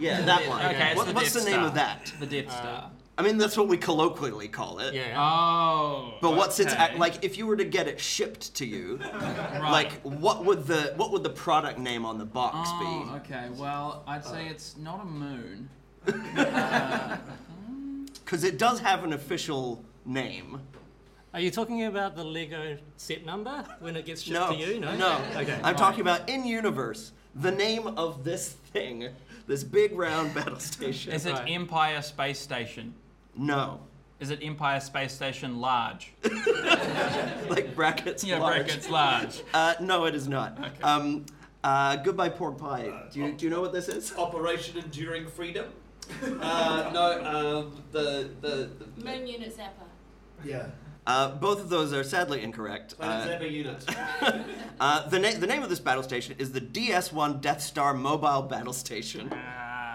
Yeah, 0.00 0.20
that 0.22 0.48
one. 0.48 0.64
Okay, 0.66 0.88
it's 0.88 0.96
What- 0.96 1.06
the 1.06 1.12
what's 1.14 1.32
Death 1.32 1.44
the 1.44 1.50
name 1.50 1.58
Star. 1.60 1.68
of 1.68 1.74
that? 1.74 2.12
The 2.18 2.26
Death 2.26 2.48
Uh, 2.48 2.58
Star. 2.60 2.90
I 3.18 3.22
mean, 3.22 3.38
that's 3.38 3.56
what 3.56 3.68
we 3.68 3.78
colloquially 3.78 4.48
call 4.48 4.80
it. 4.80 4.92
Yeah. 4.94 5.14
Oh. 5.18 6.14
But 6.20 6.34
what's 6.36 6.58
its 6.60 6.72
okay. 6.74 6.88
ac- 6.90 6.98
like? 6.98 7.24
If 7.24 7.38
you 7.38 7.46
were 7.46 7.56
to 7.56 7.64
get 7.64 7.86
it 7.88 7.98
shipped 7.98 8.52
to 8.56 8.66
you, 8.66 8.98
Right. 9.14 9.60
like 9.70 10.02
what 10.02 10.44
would 10.44 10.66
the 10.66 10.92
what 10.96 11.12
would 11.12 11.22
the 11.22 11.30
product 11.30 11.78
name 11.78 12.04
on 12.04 12.18
the 12.18 12.26
box 12.26 12.68
Oh, 12.72 13.04
be? 13.04 13.10
okay. 13.20 13.48
Well, 13.54 14.02
I'd 14.06 14.24
say 14.24 14.48
it's 14.48 14.76
not 14.76 15.00
a 15.00 15.04
moon. 15.06 15.70
Because 18.24 18.44
it 18.44 18.58
does 18.58 18.80
have 18.80 19.04
an 19.04 19.12
official 19.12 19.84
name. 20.04 20.60
Are 21.34 21.40
you 21.40 21.50
talking 21.50 21.84
about 21.84 22.16
the 22.16 22.24
Lego 22.24 22.78
set 22.96 23.24
number 23.26 23.64
when 23.80 23.94
it 23.96 24.06
gets 24.06 24.22
shipped 24.22 24.34
No, 24.40 24.48
to 24.52 24.56
you? 24.56 24.80
No. 24.80 24.96
no. 24.96 25.20
Okay. 25.36 25.54
I'm 25.54 25.62
right. 25.62 25.76
talking 25.76 26.00
about 26.00 26.28
in 26.28 26.44
universe. 26.46 27.12
The 27.34 27.50
name 27.52 27.86
of 27.98 28.24
this 28.24 28.52
thing, 28.72 29.08
this 29.46 29.62
big 29.62 29.92
round 29.92 30.34
battle 30.34 30.58
station. 30.58 31.12
is 31.12 31.26
it 31.26 31.32
Right. 31.34 31.50
Empire 31.50 32.00
Space 32.02 32.38
Station? 32.38 32.94
no, 33.36 33.80
Is 34.18 34.30
it 34.30 34.38
Empire 34.42 34.80
Space 34.80 35.12
Station 35.12 35.60
large? 35.60 36.14
like 37.50 37.74
brackets. 37.74 38.24
Yeah, 38.24 38.38
large. 38.38 38.64
brackets 38.64 38.88
large. 38.88 39.42
Uh, 39.52 39.74
no, 39.80 40.06
it 40.06 40.14
is 40.14 40.26
not. 40.26 40.56
Um, 40.82 41.26
uh, 41.62 41.96
goodbye, 41.96 42.30
pork 42.30 42.56
pie. 42.56 42.90
Do 43.12 43.20
you, 43.20 43.32
do 43.32 43.44
you 43.44 43.50
know 43.50 43.60
what 43.60 43.74
this 43.74 43.88
is? 43.88 44.14
Operation 44.16 44.78
Enduring 44.78 45.26
Freedom? 45.26 45.66
Uh, 46.40 46.90
no, 46.92 47.24
um, 47.24 47.82
the, 47.92 48.30
the, 48.40 48.70
the 48.78 49.04
Moon 49.04 49.26
unit 49.26 49.56
zapper. 49.56 49.86
yeah, 50.44 50.66
Uh, 51.06 51.30
both 51.36 51.60
of 51.60 51.68
those 51.68 51.92
are 51.92 52.02
sadly 52.04 52.42
incorrect. 52.42 52.96
Planet 52.98 53.28
Uh, 53.28 53.44
Zapper 53.44 53.50
unit. 53.50 53.84
uh, 54.80 55.08
the, 55.08 55.18
na- 55.18 55.38
the 55.38 55.46
name 55.46 55.62
of 55.62 55.68
this 55.68 55.80
battle 55.80 56.02
station 56.02 56.34
is 56.38 56.52
the 56.52 56.60
DS-1 56.60 57.40
Death 57.40 57.62
Star 57.62 57.94
Mobile 57.94 58.42
Battle 58.42 58.72
Station. 58.72 59.30
Ah, 59.32 59.94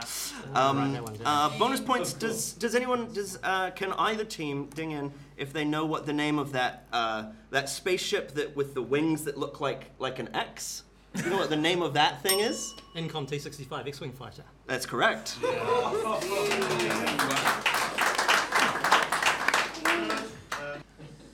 Um, 0.56 0.78
write 0.78 0.94
that 0.94 1.04
one 1.04 1.14
down. 1.14 1.24
uh, 1.26 1.60
bonus 1.60 1.80
points. 1.80 2.14
Of 2.14 2.20
course. 2.20 2.32
Does 2.32 2.54
does 2.54 2.76
anyone 2.76 3.14
does 3.14 3.38
uh, 3.44 3.70
can 3.72 3.92
either 3.94 4.24
team 4.26 4.66
ding 4.74 4.92
in 4.92 5.12
if 5.38 5.54
they 5.54 5.64
know 5.64 5.86
what 5.86 6.06
the 6.08 6.14
name 6.14 6.40
of 6.40 6.52
that 6.54 6.88
uh, 6.92 7.26
that 7.52 7.70
spaceship 7.70 8.34
that 8.34 8.56
with 8.56 8.74
the 8.74 8.82
wings 8.82 9.24
that 9.26 9.38
look 9.38 9.62
like 9.62 9.92
like 10.00 10.18
an 10.18 10.30
X? 10.34 10.84
Do 11.16 11.24
you 11.24 11.30
know 11.30 11.38
what 11.38 11.50
the 11.50 11.58
name 11.58 11.82
of 11.82 11.94
that 11.94 12.22
thing 12.22 12.40
is? 12.40 12.74
Incom 12.96 13.28
T65 13.28 13.88
X-wing 13.88 14.14
fighter. 14.14 14.44
That's 14.66 14.86
correct. 14.86 15.38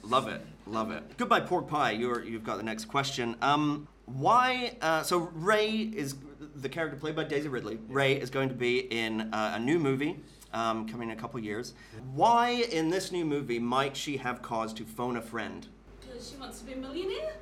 Love 0.03 0.27
it, 0.29 0.41
love 0.65 0.91
it. 0.91 1.17
Goodbye, 1.17 1.41
pork 1.41 1.67
pie. 1.67 1.91
You're 1.91 2.23
you've 2.23 2.43
got 2.43 2.57
the 2.57 2.63
next 2.63 2.85
question. 2.85 3.35
Um, 3.41 3.87
why? 4.05 4.77
Uh, 4.81 5.03
so 5.03 5.29
Rey 5.33 5.69
is 5.71 6.15
the 6.55 6.69
character 6.69 6.97
played 6.97 7.15
by 7.15 7.25
Daisy 7.25 7.49
Ridley. 7.49 7.77
Rey 7.87 8.13
is 8.13 8.29
going 8.29 8.49
to 8.49 8.55
be 8.55 8.79
in 8.79 9.33
uh, 9.33 9.53
a 9.55 9.59
new 9.59 9.77
movie 9.77 10.17
um, 10.53 10.87
coming 10.87 11.09
in 11.11 11.17
a 11.17 11.19
couple 11.19 11.39
years. 11.39 11.73
Why 12.13 12.49
in 12.71 12.89
this 12.89 13.11
new 13.11 13.25
movie 13.25 13.59
might 13.59 13.95
she 13.95 14.17
have 14.17 14.41
cause 14.41 14.73
to 14.75 14.85
phone 14.85 15.17
a 15.17 15.21
friend? 15.21 15.67
Because 15.99 16.17
because 16.17 16.31
she 16.31 16.37
wants 16.37 16.59
to 16.59 16.65
be 16.65 16.73
a 16.73 16.77
millionaire. 16.77 17.33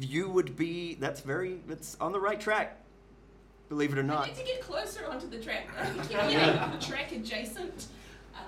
You 0.00 0.28
would 0.30 0.56
be. 0.56 0.94
That's 0.94 1.20
very. 1.20 1.60
That's 1.66 1.96
on 2.00 2.12
the 2.12 2.20
right 2.20 2.40
track. 2.40 2.78
Believe 3.68 3.92
it 3.92 3.98
or 3.98 4.02
not. 4.02 4.16
I 4.16 4.20
not. 4.20 4.26
need 4.28 4.36
to 4.36 4.44
get 4.44 4.60
closer 4.62 5.06
onto 5.06 5.28
the 5.28 5.38
track. 5.38 5.68
I 5.78 6.76
track 6.80 7.12
adjacent. 7.12 7.86
Uh, 8.34 8.38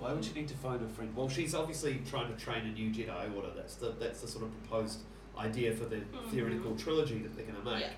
Why 0.00 0.12
would 0.12 0.24
you 0.26 0.34
need 0.34 0.48
to 0.48 0.54
phone 0.56 0.82
a 0.84 0.88
friend? 0.88 1.14
Well, 1.14 1.28
she's 1.28 1.54
obviously 1.54 2.00
trying 2.08 2.34
to 2.34 2.42
train 2.42 2.66
a 2.66 2.72
new 2.72 2.90
Jedi 2.90 3.34
Order. 3.36 3.50
That's 3.54 3.76
the 3.76 3.94
that's 4.00 4.20
the 4.22 4.28
sort 4.28 4.44
of 4.44 4.50
proposed 4.62 5.00
idea 5.38 5.72
for 5.74 5.84
the 5.84 5.96
Mhm. 5.96 6.30
theoretical 6.30 6.74
trilogy 6.76 7.18
that 7.18 7.36
they're 7.36 7.44
going 7.46 7.62
to 7.62 7.70
make. 7.70 7.82
Yeah. 7.82 7.90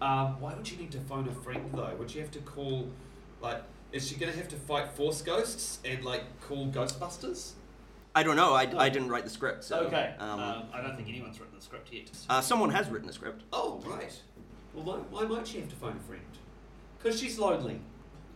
Um, 0.00 0.40
why 0.40 0.54
would 0.54 0.70
you 0.70 0.76
need 0.78 0.92
to 0.92 1.00
phone 1.00 1.28
a 1.28 1.32
friend 1.32 1.70
though? 1.74 1.94
Would 1.98 2.10
she 2.10 2.20
have 2.20 2.30
to 2.32 2.38
call, 2.40 2.88
like, 3.40 3.62
is 3.92 4.06
she 4.08 4.14
going 4.16 4.30
to 4.32 4.38
have 4.38 4.48
to 4.48 4.56
fight 4.56 4.88
Force 4.90 5.20
ghosts 5.22 5.78
and 5.84 6.04
like 6.04 6.22
call 6.40 6.68
Ghostbusters? 6.68 7.52
I 8.14 8.22
don't 8.22 8.36
know. 8.36 8.54
I, 8.54 8.62
I 8.76 8.88
didn't 8.88 9.08
write 9.08 9.24
the 9.24 9.30
script. 9.30 9.64
So, 9.64 9.80
okay. 9.86 10.14
Um, 10.18 10.38
Um, 10.40 10.62
I 10.72 10.80
don't 10.80 10.96
think 10.96 11.08
anyone's 11.08 11.40
written 11.40 11.56
the 11.56 11.62
script 11.64 11.92
yet. 11.92 12.10
uh, 12.30 12.40
someone 12.40 12.70
has 12.70 12.88
written 12.88 13.06
the 13.06 13.12
script. 13.12 13.42
Oh 13.52 13.82
right. 13.86 14.12
Well, 14.72 14.84
why, 14.84 14.96
why 15.10 15.24
might 15.24 15.46
she 15.46 15.60
have 15.60 15.68
to 15.68 15.76
phone 15.76 15.96
a 15.96 16.06
friend? 16.08 16.22
Because 16.98 17.18
she's 17.20 17.38
lonely. 17.38 17.80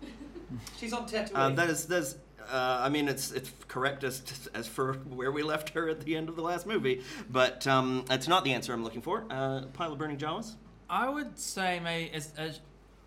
she's 0.78 0.92
on 0.92 1.06
Tatooine. 1.08 1.30
Uh, 1.34 1.50
that 1.50 1.70
is. 1.70 1.86
That's. 1.86 2.16
Uh, 2.50 2.78
I 2.80 2.88
mean, 2.88 3.08
it's 3.08 3.30
it's 3.32 3.52
correct 3.68 4.04
as 4.04 4.22
as 4.54 4.66
for 4.66 4.94
where 4.94 5.30
we 5.30 5.42
left 5.42 5.70
her 5.70 5.88
at 5.88 6.00
the 6.00 6.16
end 6.16 6.28
of 6.28 6.36
the 6.36 6.42
last 6.42 6.66
movie, 6.66 7.02
but 7.28 7.66
um, 7.66 8.04
it's 8.10 8.26
not 8.28 8.42
the 8.44 8.52
answer 8.54 8.72
I'm 8.72 8.82
looking 8.84 9.02
for. 9.02 9.24
Uh, 9.30 9.62
pile 9.74 9.92
of 9.92 9.98
burning 9.98 10.16
Jawas. 10.16 10.54
I 10.88 11.08
would 11.08 11.38
say 11.38 11.78
maybe 11.80 12.14
is, 12.14 12.32
is 12.38 12.60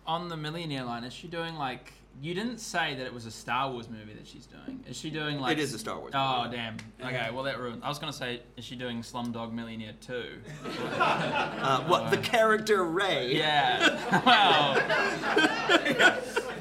on 0.06 0.28
the 0.28 0.36
millionaire 0.36 0.84
line. 0.84 1.02
Is 1.04 1.12
she 1.12 1.26
doing 1.26 1.56
like? 1.56 1.92
You 2.20 2.34
didn't 2.34 2.58
say 2.58 2.94
that 2.94 3.04
it 3.04 3.12
was 3.12 3.26
a 3.26 3.30
Star 3.30 3.70
Wars 3.70 3.88
movie 3.88 4.12
that 4.14 4.26
she's 4.26 4.46
doing. 4.46 4.84
Is 4.88 4.96
she 4.96 5.10
doing 5.10 5.40
like? 5.40 5.58
it 5.58 5.60
is 5.60 5.74
a 5.74 5.78
Star 5.78 5.98
Wars. 5.98 6.12
Oh 6.14 6.44
movie. 6.44 6.56
damn. 6.56 6.76
Okay, 7.04 7.30
well 7.32 7.42
that 7.44 7.58
ruined. 7.58 7.82
I 7.82 7.88
was 7.88 7.98
gonna 7.98 8.12
say, 8.12 8.40
is 8.56 8.64
she 8.64 8.76
doing 8.76 9.02
Slumdog 9.02 9.52
Millionaire 9.52 9.94
too? 10.00 10.38
Uh, 10.92 11.80
what 11.84 12.10
the 12.10 12.16
character 12.18 12.84
Rey? 12.84 13.34
Yeah. 13.36 13.98
Well. 14.26 14.76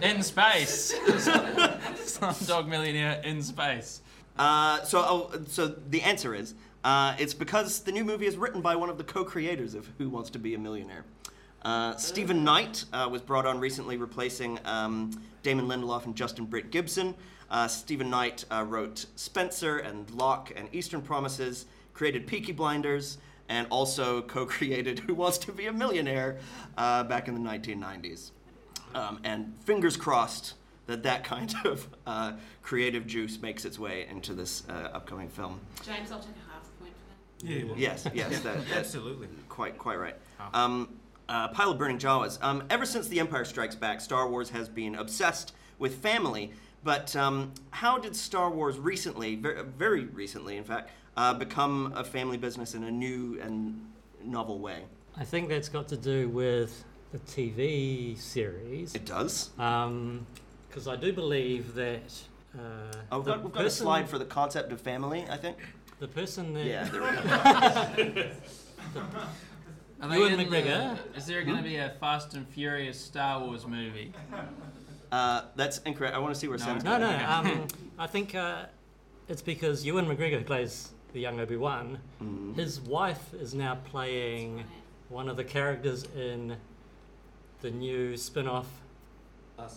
in 0.02 0.24
space. 0.24 0.94
Slumdog 1.06 2.68
Millionaire 2.68 3.22
in 3.24 3.42
space. 3.44 4.02
Uh, 4.38 4.82
so, 4.84 5.00
oh, 5.00 5.32
so 5.48 5.68
the 5.68 6.02
answer 6.02 6.34
is 6.34 6.56
uh, 6.84 7.16
it's 7.20 7.34
because 7.34 7.82
the 7.82 7.92
new 7.92 8.04
movie 8.04 8.26
is 8.26 8.38
written 8.38 8.62
by 8.62 8.76
one 8.76 8.90
of 8.90 8.98
the 8.98 9.04
co-creators 9.04 9.76
of 9.76 9.88
Who 9.98 10.10
Wants 10.10 10.30
to 10.32 10.40
Be 10.40 10.56
a 10.56 10.58
Millionaire. 10.60 11.06
Uh, 11.62 11.96
Steven 11.96 12.44
Knight 12.44 12.86
uh, 12.92 13.08
was 13.12 13.22
brought 13.22 13.46
on 13.46 13.60
recently, 13.60 13.98
replacing 13.98 14.60
um, 14.66 15.12
Damon 15.44 15.68
Lindelof 15.68 16.06
and 16.06 16.16
Justin 16.16 16.46
Britt 16.46 16.72
Gibson. 16.72 17.14
Uh, 17.50 17.68
Steven 17.68 18.10
Knight 18.10 18.46
uh, 18.52 18.66
wrote 18.68 19.06
Spencer 19.16 19.78
and 19.78 20.10
Locke 20.12 20.52
and 20.56 20.68
Eastern 20.74 21.02
Promises, 21.02 21.66
created 21.94 22.26
Peaky 22.26 22.52
Blinders, 22.52 23.18
and 23.50 23.68
also 23.70 24.22
co-created 24.28 25.00
Who 25.00 25.14
Wants 25.14 25.38
to 25.40 25.52
Be 25.52 25.68
a 25.68 25.74
Millionaire 25.74 26.40
uh, 26.78 27.04
back 27.04 27.28
in 27.28 27.34
the 27.36 27.50
1990s. 27.50 28.32
Um, 28.96 29.20
and 29.24 29.54
fingers 29.66 29.96
crossed 29.98 30.56
that 30.88 31.04
that 31.04 31.24
kind 31.24 31.54
of 31.66 31.88
uh, 32.08 32.34
creative 32.64 33.06
juice 33.06 33.40
makes 33.42 33.66
its 33.66 33.78
way 33.78 34.08
into 34.10 34.34
this 34.34 34.64
uh, 34.68 34.90
upcoming 34.94 35.30
film. 35.30 35.60
James, 35.86 36.12
I'll 36.12 36.20
take 36.20 36.30
a 36.30 36.52
half 36.52 36.64
point 36.80 36.92
for 36.96 37.46
that. 37.46 37.52
Yeah, 37.52 37.64
well, 37.66 37.78
Yes, 37.78 38.08
yes, 38.14 38.40
that, 38.42 38.56
that's 38.70 38.72
absolutely. 38.72 39.28
quite 39.48 39.78
quite 39.78 40.00
right. 40.00 40.16
Um, 40.54 40.90
uh, 41.30 41.48
pile 41.50 41.72
of 41.72 41.78
burning 41.78 41.98
Jawas. 41.98 42.42
Um, 42.44 42.64
ever 42.70 42.86
since 42.86 43.08
The 43.08 43.20
Empire 43.20 43.46
Strikes 43.46 43.76
Back, 43.76 44.02
Star 44.02 44.28
Wars 44.30 44.50
has 44.50 44.68
been 44.70 44.96
obsessed 44.96 45.54
with 45.80 45.96
family. 45.96 46.52
But 46.84 47.16
um, 47.16 47.52
how 47.70 47.98
did 48.00 48.16
Star 48.16 48.50
Wars 48.50 48.80
recently, 48.80 49.36
very, 49.36 49.64
very 49.64 50.06
recently, 50.06 50.58
in 50.58 50.64
fact, 50.64 50.90
uh, 51.16 51.34
become 51.34 51.94
a 51.96 52.04
family 52.04 52.38
business 52.38 52.74
in 52.74 52.84
a 52.86 52.92
new 52.92 53.40
and 53.42 53.86
novel 54.24 54.60
way? 54.60 54.84
I 55.16 55.24
think 55.24 55.50
that's 55.50 55.70
got 55.70 55.88
to 55.90 55.98
do 55.98 56.28
with 56.30 56.84
the 57.12 57.20
TV 57.20 58.18
series. 58.18 58.96
It 58.96 59.06
does. 59.06 59.50
Because 59.58 60.88
I 60.88 60.96
do 60.96 61.14
believe 61.14 61.76
that 61.76 62.14
uh, 62.58 62.62
Oh, 63.12 63.18
we've 63.18 63.26
the, 63.26 63.32
got, 63.34 63.44
we've 63.44 63.54
got 63.54 63.66
a 63.66 63.70
slide 63.70 64.10
for 64.10 64.18
the 64.18 64.26
concept 64.26 64.72
of 64.72 64.82
family, 64.82 65.26
I 65.30 65.38
think. 65.38 65.58
the 66.00 66.08
person 66.08 66.54
that 66.56 66.66
Yeah, 66.66 66.88
go. 68.94 68.96
Are 70.02 70.10
they 70.10 70.18
Ewan 70.18 70.34
in 70.34 70.40
the- 70.40 70.46
McGregor? 70.46 70.98
is 71.16 71.26
there 71.26 71.44
going 71.44 71.58
to 71.58 71.64
be 71.64 71.76
a 71.78 71.92
Fast 72.00 72.34
and 72.34 72.48
Furious 72.48 73.00
Star 73.00 73.40
Wars 73.40 73.68
movie? 73.68 74.12
Uh, 75.12 75.44
that's 75.56 75.80
incorrect. 75.80 76.16
I 76.16 76.20
want 76.20 76.34
to 76.34 76.40
see 76.40 76.48
where 76.48 76.58
No, 76.58 76.66
Sam's 76.66 76.84
No, 76.84 76.98
going. 76.98 77.18
no. 77.20 77.30
Um, 77.30 77.68
I 78.00 78.08
think 78.08 78.34
uh, 78.34 78.64
it's 79.28 79.42
because 79.42 79.86
Ewan 79.86 80.06
McGregor 80.08 80.46
plays 80.46 80.92
the 81.14 81.20
young 81.20 81.40
Obi 81.40 81.58
Wan. 81.58 82.00
Mhm. 82.24 82.56
His 82.56 82.80
wife 82.80 83.34
is 83.34 83.54
now 83.54 83.76
playing 83.86 84.64
one 85.10 85.28
of 85.28 85.36
the 85.38 85.44
characters 85.44 86.06
in 86.16 86.56
the 87.62 87.70
new 87.70 88.16
spin-off, 88.18 88.68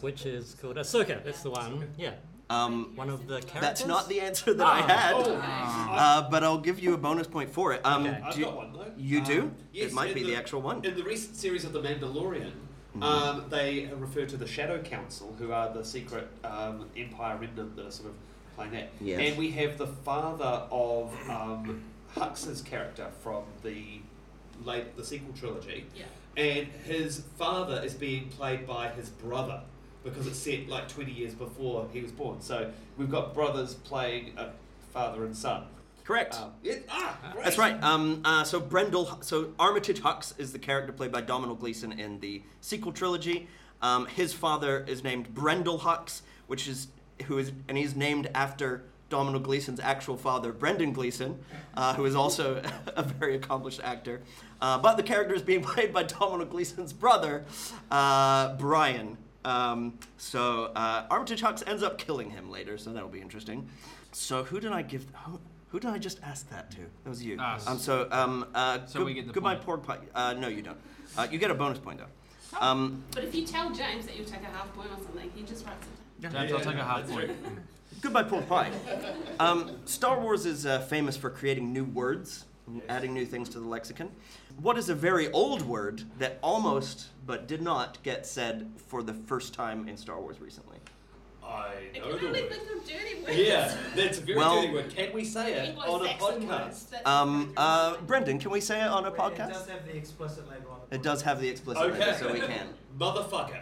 which 0.00 0.24
is 0.24 0.54
called 0.54 0.76
Ahsoka. 0.76 1.22
That's 1.24 1.42
the 1.42 1.50
one. 1.50 1.92
Yeah, 1.98 2.12
Um, 2.50 2.92
one 2.94 3.08
of 3.08 3.26
the 3.26 3.40
characters. 3.40 3.60
that's 3.60 3.86
not 3.86 4.08
the 4.08 4.20
answer 4.20 4.52
that 4.52 4.66
I 4.66 4.80
Ah. 4.80 4.86
had. 4.86 5.14
Oh, 5.16 5.34
Uh, 5.96 6.30
but 6.30 6.44
I'll 6.44 6.58
give 6.58 6.78
you 6.78 6.92
a 6.94 6.98
bonus 6.98 7.26
point 7.26 7.50
for 7.50 7.72
it. 7.72 7.80
Um, 7.84 8.06
Okay. 8.06 8.20
I've 8.22 8.34
do 8.34 8.40
you, 8.40 8.44
got 8.46 8.56
one 8.56 8.72
though. 8.72 8.92
you 8.96 9.20
do? 9.24 9.40
Um, 9.42 9.54
yes, 9.72 9.90
it 9.90 9.94
might 9.94 10.08
in 10.08 10.14
be 10.14 10.22
the, 10.24 10.36
actual 10.36 10.60
one. 10.60 10.84
In 10.84 10.94
the 10.94 11.02
recent 11.04 11.36
series 11.36 11.64
of 11.64 11.72
The 11.72 11.80
Mandalorian, 11.80 12.52
um, 13.00 13.46
they 13.48 13.90
refer 13.96 14.26
to 14.26 14.36
the 14.36 14.46
Shadow 14.46 14.80
Council, 14.82 15.34
who 15.38 15.52
are 15.52 15.72
the 15.72 15.84
secret 15.84 16.28
um, 16.44 16.86
Empire 16.96 17.36
remnant 17.38 17.76
that 17.76 17.86
are 17.86 17.90
sort 17.90 18.10
of 18.10 18.14
playing 18.56 18.72
that. 18.72 18.90
Yes. 19.00 19.20
And 19.20 19.38
we 19.38 19.50
have 19.52 19.78
the 19.78 19.86
father 19.86 20.62
of 20.70 21.12
um, 21.30 21.82
Hux's 22.14 22.60
character 22.62 23.08
from 23.22 23.44
the 23.62 24.00
late 24.64 24.96
the 24.96 25.04
sequel 25.04 25.32
trilogy, 25.34 25.86
Yeah. 25.96 26.04
and 26.36 26.68
his 26.84 27.22
father 27.38 27.80
is 27.84 27.94
being 27.94 28.28
played 28.28 28.66
by 28.66 28.88
his 28.90 29.08
brother 29.08 29.62
because 30.04 30.26
it's 30.26 30.38
set 30.38 30.68
like 30.68 30.88
20 30.88 31.10
years 31.10 31.34
before 31.34 31.88
he 31.92 32.00
was 32.00 32.12
born. 32.12 32.40
So 32.40 32.70
we've 32.96 33.10
got 33.10 33.34
brothers 33.34 33.74
playing 33.74 34.34
a 34.36 34.50
father 34.92 35.24
and 35.24 35.36
son. 35.36 35.64
Correct. 36.04 36.34
Um, 36.34 36.52
it, 36.62 36.86
ah, 36.90 37.18
great. 37.32 37.44
That's 37.44 37.58
right. 37.58 37.82
Um, 37.82 38.20
uh, 38.24 38.44
so 38.44 38.60
Brendol, 38.60 39.24
so 39.24 39.54
Armitage 39.58 40.02
Hux 40.02 40.38
is 40.38 40.52
the 40.52 40.58
character 40.58 40.92
played 40.92 41.10
by 41.10 41.22
Domhnall 41.22 41.56
Gleeson 41.56 41.92
in 41.92 42.20
the 42.20 42.42
sequel 42.60 42.92
trilogy. 42.92 43.48
Um, 43.80 44.06
his 44.06 44.32
father 44.32 44.84
is 44.86 45.02
named 45.02 45.34
Brendol 45.34 45.80
Hux, 45.80 46.20
which 46.46 46.68
is 46.68 46.88
who 47.26 47.38
is, 47.38 47.52
and 47.68 47.78
he's 47.78 47.96
named 47.96 48.28
after 48.34 48.84
Domhnall 49.08 49.40
Gleeson's 49.40 49.80
actual 49.80 50.16
father, 50.16 50.52
Brendan 50.52 50.92
Gleeson, 50.92 51.38
uh, 51.76 51.94
who 51.94 52.04
is 52.04 52.14
also 52.14 52.62
a 52.88 53.02
very 53.02 53.36
accomplished 53.36 53.80
actor. 53.82 54.20
Uh, 54.60 54.78
but 54.78 54.96
the 54.96 55.02
character 55.02 55.34
is 55.34 55.42
being 55.42 55.62
played 55.72 55.92
by 55.92 56.02
Domhnall 56.02 56.46
Gleeson's 56.46 56.92
brother, 56.92 57.44
uh, 57.90 58.56
Brian. 58.56 59.16
Um, 59.44 59.98
so 60.16 60.72
uh, 60.74 61.04
Armitage 61.10 61.42
Hux 61.42 61.62
ends 61.66 61.82
up 61.82 61.98
killing 61.98 62.30
him 62.30 62.50
later, 62.50 62.78
so 62.78 62.92
that'll 62.92 63.08
be 63.08 63.20
interesting. 63.20 63.68
So 64.12 64.42
who 64.44 64.60
did 64.60 64.72
I 64.72 64.82
give? 64.82 65.06
Who, 65.26 65.40
who 65.68 65.80
did 65.80 65.90
I 65.90 65.98
just 65.98 66.20
ask 66.22 66.48
that 66.50 66.70
to? 66.72 66.78
That 67.04 67.10
was 67.10 67.22
you. 67.22 67.38
Us. 67.38 67.66
Um, 67.66 67.78
so 67.78 68.08
um, 68.10 68.46
uh, 68.54 68.78
So 68.86 69.00
good- 69.00 69.06
we 69.06 69.14
get 69.14 69.26
the 69.26 69.32
goodbye, 69.32 69.54
point. 69.56 69.66
pork 69.66 69.86
pie. 69.86 69.98
Uh, 70.14 70.34
no, 70.34 70.48
you 70.48 70.62
don't. 70.62 70.78
Uh, 71.16 71.26
you 71.30 71.38
get 71.38 71.50
a 71.50 71.54
bonus 71.54 71.78
point 71.78 71.98
though. 71.98 72.58
Um, 72.60 73.02
But 73.12 73.24
if 73.24 73.34
you 73.34 73.44
tell 73.44 73.70
James 73.74 74.06
that 74.06 74.16
you'll 74.16 74.26
take 74.26 74.42
a 74.42 74.46
half 74.46 74.72
point 74.74 74.88
or 74.90 75.02
something, 75.02 75.30
he 75.34 75.42
just 75.42 75.66
writes 75.66 75.86
it 75.86 76.22
down. 76.22 76.32
James, 76.32 76.52
I'll 76.52 76.60
take 76.60 76.80
a 76.80 76.84
half 76.84 77.08
point. 77.08 77.30
goodbye, 78.00 78.22
pork 78.22 78.48
pie. 78.48 78.70
Um, 79.40 79.78
Star 79.84 80.20
Wars 80.20 80.46
is 80.46 80.64
uh, 80.64 80.80
famous 80.80 81.16
for 81.16 81.30
creating 81.30 81.72
new 81.72 81.84
words, 81.84 82.44
and 82.68 82.80
adding 82.88 83.12
new 83.12 83.26
things 83.26 83.48
to 83.50 83.58
the 83.60 83.66
lexicon. 83.66 84.10
What 84.60 84.78
is 84.78 84.88
a 84.88 84.94
very 84.94 85.30
old 85.32 85.62
word 85.62 86.02
that 86.18 86.38
almost 86.42 87.08
but 87.26 87.46
did 87.48 87.62
not 87.62 88.02
get 88.02 88.26
said 88.26 88.70
for 88.88 89.02
the 89.02 89.14
first 89.14 89.54
time 89.54 89.88
in 89.88 89.96
Star 89.96 90.20
Wars 90.20 90.40
recently? 90.40 90.78
I 91.42 91.72
I 91.94 91.98
know 91.98 92.02
can 92.02 92.02
the 92.20 92.26
only 92.28 92.42
word. 92.42 92.50
think 92.50 92.62
of 92.70 92.88
dirty 92.88 93.22
words. 93.22 93.36
Yeah, 93.36 93.76
that's 93.94 94.18
a 94.18 94.20
very 94.22 94.38
Well- 94.38 94.62
dirty 94.62 94.72
word. 94.72 94.94
Can 94.96 95.12
we 95.12 95.24
say 95.24 95.52
it 95.52 95.76
on 95.78 96.00
a 96.00 96.04
Anglo-Saxon 96.08 96.48
podcast? 96.48 96.92
words, 96.92 96.94
Um, 97.04 97.52
uh. 97.56 97.96
Brendan, 97.98 98.38
can 98.38 98.50
we 98.50 98.60
say 98.60 98.80
it 98.80 98.88
on 98.88 99.04
a 99.04 99.10
podcast? 99.10 99.50
It 99.50 99.52
does 99.52 99.68
have 99.68 99.86
the 99.86 99.96
explicit 99.96 100.48
label 100.48 100.70
on 100.72 100.80
the 100.88 100.94
It 100.96 101.02
does 101.02 101.22
have 101.22 101.40
the 101.40 101.48
explicit 101.48 101.82
Okay. 101.82 101.98
label, 102.00 102.14
so 102.18 102.32
we 102.32 102.40
can. 102.40 102.68
Motherfucker. 102.98 103.60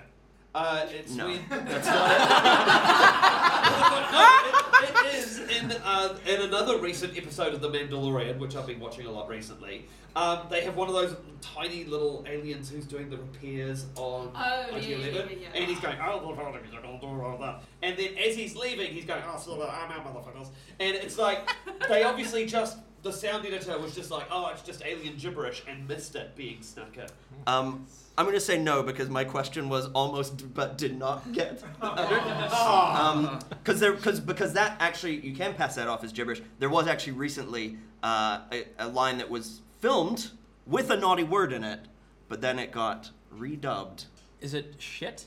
Uh, 0.55 0.85
it's 0.91 1.13
No, 1.15 1.27
when, 1.29 1.41
that's 1.49 1.87
not 1.87 1.97
no, 4.13 4.59
it, 4.59 4.62
it 4.83 5.15
is 5.15 5.39
in 5.39 5.73
uh, 5.85 6.17
in 6.27 6.41
another 6.43 6.79
recent 6.79 7.17
episode 7.17 7.55
of 7.55 7.61
The 7.61 7.71
Mandalorian, 7.71 8.39
which 8.39 8.57
I've 8.57 8.67
been 8.67 8.81
watching 8.81 9.07
a 9.07 9.11
lot 9.11 9.29
recently. 9.29 9.87
Um, 10.15 10.41
they 10.51 10.61
have 10.62 10.77
one 10.77 10.89
of 10.89 10.95
those 10.95 11.17
tiny 11.41 11.85
little 11.85 12.25
aliens 12.29 12.69
who's 12.69 12.85
doing 12.85 13.09
the 13.09 13.17
repairs 13.17 13.87
on 13.97 14.31
Oh, 14.35 14.67
yeah, 14.73 14.77
IG-11, 14.77 14.93
yeah, 14.93 15.12
yeah, 15.15 15.27
yeah. 15.41 15.49
and 15.55 15.65
he's 15.65 15.81
going, 15.81 15.97
oh, 16.05 16.29
the 16.31 16.37
fuck, 16.37 16.62
he's 16.62 16.71
gonna 16.71 17.01
do 17.01 17.07
all 17.07 17.39
that. 17.39 17.62
And 17.83 17.97
then 17.99 18.11
as 18.19 18.37
he's 18.37 18.55
leaving, 18.55 18.93
he's 18.93 19.07
going, 19.07 19.23
oh, 19.27 19.39
so 19.39 19.55
I'm 19.62 19.91
out, 19.91 20.05
motherfuckers. 20.05 20.49
And 20.81 20.95
it's 20.97 21.17
like 21.17 21.49
they 21.89 22.03
obviously 22.05 22.45
just 22.47 22.79
the 23.03 23.12
sound 23.12 23.47
editor 23.47 23.79
was 23.79 23.95
just 23.95 24.11
like, 24.11 24.27
oh, 24.31 24.51
it's 24.53 24.62
just 24.62 24.83
alien 24.85 25.17
gibberish, 25.17 25.62
and 25.69 25.89
missed 25.89 26.15
it 26.15 26.37
being 26.37 26.62
snuck 26.62 26.97
in. 26.97 27.07
Um, 27.47 27.87
I'm 28.16 28.26
going 28.26 28.37
to 28.37 28.40
say 28.40 28.59
no 28.59 28.83
because 28.83 29.09
my 29.09 29.25
question 29.25 29.69
was 29.69 29.88
almost 29.95 30.52
but 30.54 30.76
did 30.76 30.99
not 30.99 31.33
get 31.33 31.62
uttered. 31.83 32.21
Oh. 32.52 32.92
Um, 32.95 33.38
cause 33.64 33.81
there, 33.81 33.95
cause, 33.95 34.21
because 34.21 34.52
that 34.52 34.62
that 34.62 34.76
actually 34.81 35.16
you 35.26 35.35
can 35.35 35.54
pass 35.54 35.75
that 35.75 35.88
off 35.88 36.04
as 36.04 36.12
gibberish. 36.12 36.40
There 36.59 36.71
was 36.71 36.87
actually 36.87 37.14
recently 37.14 37.78
uh, 38.02 38.40
a, 38.52 38.64
a 38.78 38.88
line 38.88 39.19
that 39.19 39.28
was 39.28 39.61
filmed 39.81 40.31
with 40.66 40.90
a 40.90 40.97
naughty 40.97 41.25
word 41.25 41.52
in 41.52 41.64
it, 41.64 41.81
but 42.28 42.40
then 42.40 42.59
it 42.59 42.71
got 42.71 43.11
redubbed. 43.37 44.07
Is 44.40 44.54
it 44.54 44.75
shit? 44.78 45.26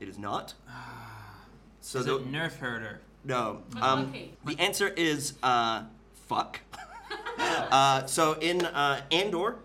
It 0.00 0.08
is 0.08 0.18
not. 0.18 0.54
So 1.80 1.98
Is 1.98 2.06
the, 2.06 2.16
it 2.16 2.30
nerf 2.30 2.58
herder? 2.58 3.00
no. 3.24 3.62
Um, 3.80 4.06
lucky. 4.06 4.34
the 4.44 4.58
answer 4.60 4.88
is 4.88 5.34
uh, 5.42 5.82
fuck. 6.28 6.60
uh, 7.38 8.06
so 8.06 8.34
in 8.34 8.64
uh, 8.64 9.00
Andor, 9.10 9.56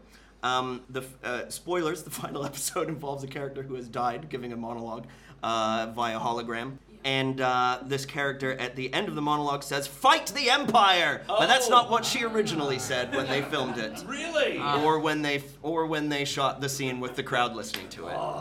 um, 0.44 0.82
the 0.90 1.04
uh, 1.24 1.50
spoilers: 1.50 2.04
the 2.04 2.10
final 2.24 2.46
episode 2.46 2.88
involves 2.90 3.24
a 3.24 3.28
character 3.28 3.64
who 3.64 3.76
has 3.76 3.88
died 3.88 4.30
giving 4.30 4.54
a 4.54 4.58
monologue 4.58 5.08
uh, 5.44 5.92
via 5.96 6.20
hologram. 6.20 6.78
And 7.06 7.40
uh, 7.40 7.80
this 7.84 8.06
character 8.06 8.54
at 8.60 8.76
the 8.76 8.94
end 8.94 9.08
of 9.08 9.16
the 9.16 9.22
monologue 9.22 9.64
says, 9.64 9.88
"Fight 9.88 10.28
the 10.28 10.50
Empire," 10.50 11.22
but 11.28 11.48
that's 11.48 11.68
Oh. 11.68 11.72
not 11.72 11.90
what 11.90 12.04
she 12.04 12.24
originally 12.26 12.80
said 12.80 13.16
when 13.16 13.28
they 13.28 13.42
filmed 13.44 13.78
it, 13.78 14.04
Really? 14.08 14.58
or 14.84 15.00
when 15.00 15.22
they 15.22 15.44
or 15.64 15.86
when 15.86 16.10
they 16.10 16.26
shot 16.26 16.60
the 16.60 16.68
scene 16.68 17.00
with 17.00 17.16
the 17.16 17.24
crowd 17.24 17.56
listening 17.56 17.88
to 17.90 18.08
it. 18.08 18.16
Oh, 18.18 18.40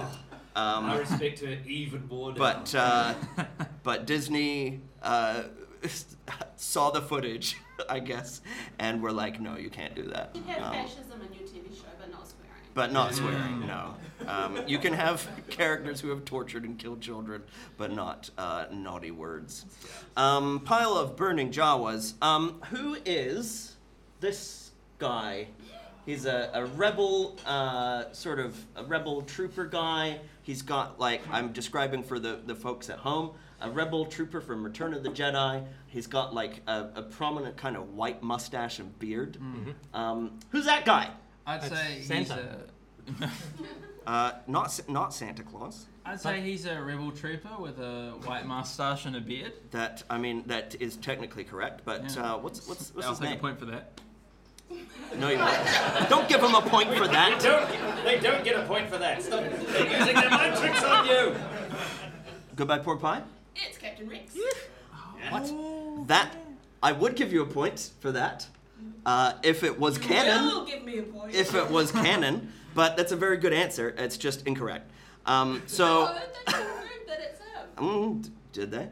Um, 0.57 0.87
I 0.87 0.99
respect 0.99 1.41
her 1.41 1.59
even 1.67 2.09
more 2.09 2.33
now. 2.33 2.39
but 2.39 2.75
uh, 2.75 3.15
but 3.85 4.07
Disney 4.07 4.81
uh, 5.03 5.43
saw 6.57 6.91
the 6.91 7.03
footage, 7.03 7.57
I 7.89 8.01
guess, 8.01 8.41
and 8.81 9.01
were 9.03 9.13
like, 9.13 9.41
no, 9.41 9.57
you 9.57 9.71
can't 9.71 9.95
do 9.95 10.05
that. 10.05 10.35
You 10.35 10.43
have 10.45 10.63
Um, 10.63 10.73
fascism 10.73 11.21
in 11.21 11.33
your 11.39 11.47
TV 11.47 11.73
show, 11.77 11.85
but 12.01 12.11
not 12.11 12.27
swearing. 12.27 12.66
But 12.77 12.93
not 12.93 13.15
swearing. 13.15 13.67
No, 13.67 13.95
um, 14.29 14.61
you 14.67 14.79
can 14.79 14.93
have 14.93 15.27
characters 15.49 16.01
who 16.01 16.11
have 16.11 16.27
tortured 16.27 16.63
and 16.65 16.79
killed 16.79 17.01
children, 17.01 17.43
but 17.79 17.91
not 17.91 18.31
uh, 18.37 18.67
naughty 18.71 19.11
words. 19.11 19.65
Um, 20.17 20.61
pile 20.61 20.93
of 20.93 21.17
burning 21.17 21.51
Jawas. 21.51 22.13
Um, 22.23 22.61
who 22.71 22.99
is 23.07 23.77
this 24.21 24.71
guy? 24.99 25.49
He's 26.05 26.27
a, 26.27 26.51
a 26.53 26.67
rebel, 26.67 27.37
uh, 27.47 28.13
sort 28.13 28.39
of 28.39 28.57
a 28.77 28.85
rebel 28.85 29.23
trooper 29.23 29.65
guy. 29.65 30.21
He's 30.43 30.61
got 30.63 31.01
like 31.01 31.23
I'm 31.33 31.53
describing 31.53 32.03
for 32.05 32.19
the, 32.21 32.41
the 32.47 32.55
folks 32.55 32.91
at 32.91 32.99
home, 32.99 33.31
a 33.61 33.71
rebel 33.71 34.05
trooper 34.05 34.41
from 34.43 34.63
Return 34.63 34.93
of 34.93 35.03
the 35.03 35.09
Jedi. 35.09 35.65
He's 35.87 36.07
got 36.07 36.35
like 36.35 36.61
a, 36.69 36.89
a 36.95 37.03
prominent 37.03 37.57
kind 37.57 37.75
of 37.75 37.95
white 37.95 38.23
mustache 38.23 38.79
and 38.81 38.97
beard. 38.99 39.39
Um, 39.95 40.39
who's 40.51 40.67
that 40.67 40.85
guy? 40.85 41.09
I'd 41.47 41.63
It's 41.63 41.69
say 41.69 41.95
he's 41.99 42.07
Santa. 42.07 42.59
a. 43.21 43.31
Uh, 44.07 44.31
not 44.47 44.79
not 44.89 45.13
Santa 45.13 45.43
Claus. 45.43 45.87
I'd 46.05 46.21
say 46.21 46.41
he's 46.41 46.65
a 46.65 46.81
rebel 46.81 47.11
trooper 47.11 47.57
with 47.59 47.81
a 47.81 48.13
white 48.25 48.47
mustache 48.47 49.05
and 49.05 49.17
a 49.17 49.21
beard. 49.21 49.53
That 49.73 50.05
I 50.09 50.17
mean, 50.17 50.45
that 50.47 50.77
is 50.79 50.95
technically 50.97 51.43
correct. 51.43 51.81
But 51.85 52.15
Yeah. 52.15 52.35
uh, 52.35 52.39
what's 52.39 52.69
what's 52.69 52.95
what's 52.95 53.05
I'll 53.05 53.15
his 53.15 53.19
take 53.19 53.31
name? 53.31 53.39
a 53.39 53.41
point 53.41 53.59
for 53.59 53.65
that. 53.65 54.01
No, 55.19 55.29
you 55.29 55.39
won't. 55.39 56.09
Don't 56.09 56.29
give 56.29 56.41
him 56.41 56.55
a 56.55 56.61
point 56.63 56.89
for 56.95 57.09
They 57.09 57.15
that. 57.15 57.41
don't, 57.43 58.05
they 58.05 58.21
don't 58.21 58.45
get 58.45 58.55
a 58.57 58.63
point 58.67 58.89
for 58.89 58.97
that. 58.99 59.23
Stop 59.25 59.43
they're 59.43 59.99
using 59.99 60.15
their 60.15 60.31
mind 60.31 60.57
tricks 60.57 60.85
on 60.85 61.07
you. 61.07 61.35
Goodbye, 62.55 62.79
pork 62.79 63.01
pie. 63.01 63.23
It's 63.57 63.77
Captain 63.77 64.09
Rex. 64.09 64.37
What? 65.31 66.07
That 66.07 66.33
I 66.81 66.93
would 66.93 67.17
give 67.17 67.33
you 67.33 67.43
a 67.43 67.47
point 67.47 67.91
for 67.99 68.13
that 68.13 68.47
uh, 69.05 69.35
if 69.43 69.63
it 69.63 69.79
was 69.79 69.99
canon. 69.99 70.47
Will 70.47 70.65
give 70.67 70.85
me 70.85 70.99
a 70.99 71.03
point. 71.03 71.35
If 71.35 71.55
it 71.55 71.71
was 71.71 71.93
canon, 71.93 72.53
but 72.75 72.97
that's 72.97 73.13
a 73.13 73.17
very 73.17 73.37
good 73.37 73.53
answer. 73.53 73.95
It's 73.97 74.17
just 74.17 74.47
incorrect. 74.47 74.91
Um, 75.27 75.63
so, 75.67 76.07
they 76.47 76.53
that 76.55 77.21
it's 77.21 77.41
him. 77.41 77.69
mm, 77.77 78.31
did 78.53 78.71
they? 78.71 78.89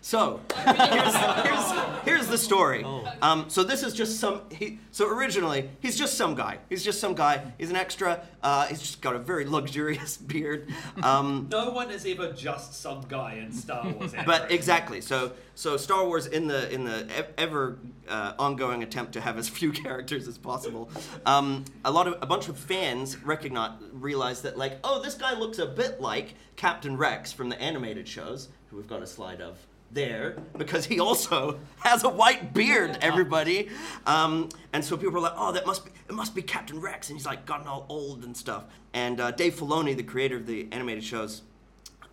So, 0.00 0.40
here's, 0.64 1.14
here's, 1.16 1.72
here's 2.04 2.26
the 2.28 2.38
story. 2.38 2.84
Um, 3.22 3.46
so 3.48 3.62
this 3.62 3.82
is 3.82 3.94
just 3.94 4.18
some. 4.18 4.42
He, 4.50 4.78
so 4.90 5.08
originally, 5.08 5.70
he's 5.80 5.96
just 5.96 6.14
some 6.14 6.34
guy. 6.34 6.58
He's 6.68 6.84
just 6.84 7.00
some 7.00 7.14
guy. 7.14 7.52
He's 7.58 7.70
an 7.70 7.76
extra. 7.76 8.22
Uh, 8.42 8.66
he's 8.66 8.80
just 8.80 9.00
got 9.00 9.14
a 9.14 9.18
very 9.18 9.44
luxurious 9.44 10.16
beard. 10.30 10.68
Um, 11.02 11.48
No 11.50 11.70
one 11.70 11.90
is 11.90 12.04
ever 12.06 12.32
just 12.32 12.74
some 12.80 13.04
guy 13.08 13.34
in 13.34 13.52
Star 13.52 13.86
Wars. 13.88 14.12
but 14.26 14.50
exactly. 14.50 15.00
So 15.00 15.32
so 15.54 15.76
Star 15.76 16.04
Wars 16.06 16.26
in 16.26 16.46
the 16.46 16.72
in 16.72 16.84
the 16.84 17.06
ever 17.38 17.78
uh, 18.08 18.32
ongoing 18.38 18.82
attempt 18.82 19.12
to 19.12 19.20
have 19.20 19.38
as 19.38 19.48
few 19.48 19.70
characters 19.84 20.26
as 20.26 20.38
possible. 20.38 20.90
Um, 21.26 21.64
a 21.84 21.90
lot 21.90 22.06
of 22.08 22.16
a 22.22 22.26
bunch 22.26 22.48
of 22.48 22.56
fans 22.58 23.22
recognize 23.22 23.72
realize 23.92 24.42
that 24.42 24.56
like 24.58 24.78
oh 24.84 25.02
this 25.02 25.14
guy 25.14 25.38
looks 25.38 25.58
a 25.58 25.66
bit 25.66 26.00
like 26.00 26.34
Captain 26.56 26.96
Rex 26.96 27.32
from 27.32 27.48
the 27.48 27.60
animated 27.60 28.08
shows 28.08 28.48
who 28.70 28.76
we've 28.76 28.88
got 28.88 29.02
a 29.02 29.06
slide 29.06 29.40
of 29.40 29.58
there 29.92 30.36
because 30.56 30.86
he 30.86 31.00
also 31.00 31.58
has 31.78 32.04
a 32.04 32.08
white 32.08 32.54
beard 32.54 32.98
everybody. 33.00 33.68
Um, 34.06 34.48
and 34.72 34.84
so 34.84 34.96
people 34.96 35.18
are 35.18 35.22
like 35.22 35.34
oh 35.36 35.52
that 35.52 35.66
must 35.66 35.84
be 35.84 35.90
it 36.08 36.14
must 36.14 36.34
be 36.34 36.42
captain 36.42 36.80
rex. 36.80 37.08
And 37.08 37.18
he's 37.18 37.26
like 37.26 37.46
gotten 37.46 37.66
all 37.66 37.86
old 37.88 38.24
and 38.24 38.36
stuff. 38.36 38.64
And 38.92 39.20
uh, 39.20 39.30
dave 39.32 39.54
filoni 39.54 39.96
the 39.96 40.02
creator 40.02 40.36
of 40.36 40.46
the 40.46 40.68
animated 40.72 41.04
shows 41.04 41.42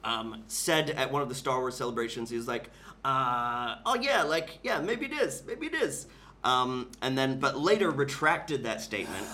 um, 0.07 0.43
said 0.47 0.91
at 0.91 1.11
one 1.11 1.21
of 1.21 1.29
the 1.29 1.35
Star 1.35 1.59
Wars 1.59 1.75
celebrations, 1.75 2.29
he 2.29 2.37
was 2.37 2.47
like, 2.47 2.69
uh, 3.03 3.75
"Oh 3.85 3.95
yeah, 3.95 4.23
like 4.23 4.59
yeah, 4.63 4.79
maybe 4.79 5.05
it 5.05 5.13
is, 5.13 5.43
maybe 5.45 5.67
it 5.67 5.75
is." 5.75 6.07
Um, 6.43 6.89
and 7.01 7.17
then, 7.17 7.39
but 7.39 7.59
later 7.59 7.91
retracted 7.91 8.63
that 8.63 8.81
statement, 8.81 9.25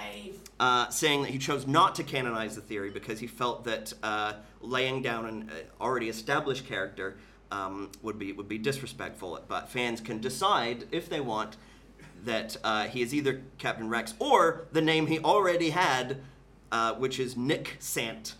uh, 0.60 0.88
saying 0.88 1.22
that 1.22 1.30
he 1.30 1.38
chose 1.38 1.66
not 1.66 1.94
to 1.96 2.04
canonize 2.04 2.54
the 2.54 2.62
theory 2.62 2.90
because 2.90 3.20
he 3.20 3.26
felt 3.26 3.64
that 3.64 3.92
uh, 4.02 4.34
laying 4.60 5.02
down 5.02 5.26
an 5.26 5.50
uh, 5.50 5.82
already 5.82 6.08
established 6.08 6.66
character 6.66 7.16
um, 7.54 7.90
would 8.02 8.18
be 8.18 8.32
would 8.32 8.48
be 8.48 8.58
disrespectful. 8.58 9.40
But 9.48 9.68
fans 9.68 10.00
can 10.00 10.20
decide 10.20 10.84
if 10.90 11.08
they 11.08 11.20
want 11.20 11.56
that 12.24 12.56
uh, 12.64 12.84
he 12.84 13.02
is 13.02 13.14
either 13.14 13.42
Captain 13.58 13.88
Rex 13.88 14.14
or 14.18 14.66
the 14.72 14.80
name 14.80 15.06
he 15.06 15.18
already 15.18 15.70
had, 15.70 16.18
uh, 16.72 16.94
which 16.94 17.18
is 17.20 17.36
Nik 17.36 17.76
Sant. 17.78 18.34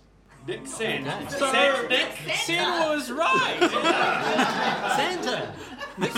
Nik 0.46 0.66
Sant. 0.66 1.31
So- 1.31 1.53
Sant 1.53 1.88
Nick. 1.88 2.12
Sam 2.44 2.88
was 2.88 3.11
right. 3.11 3.59
Santa. 4.96 5.55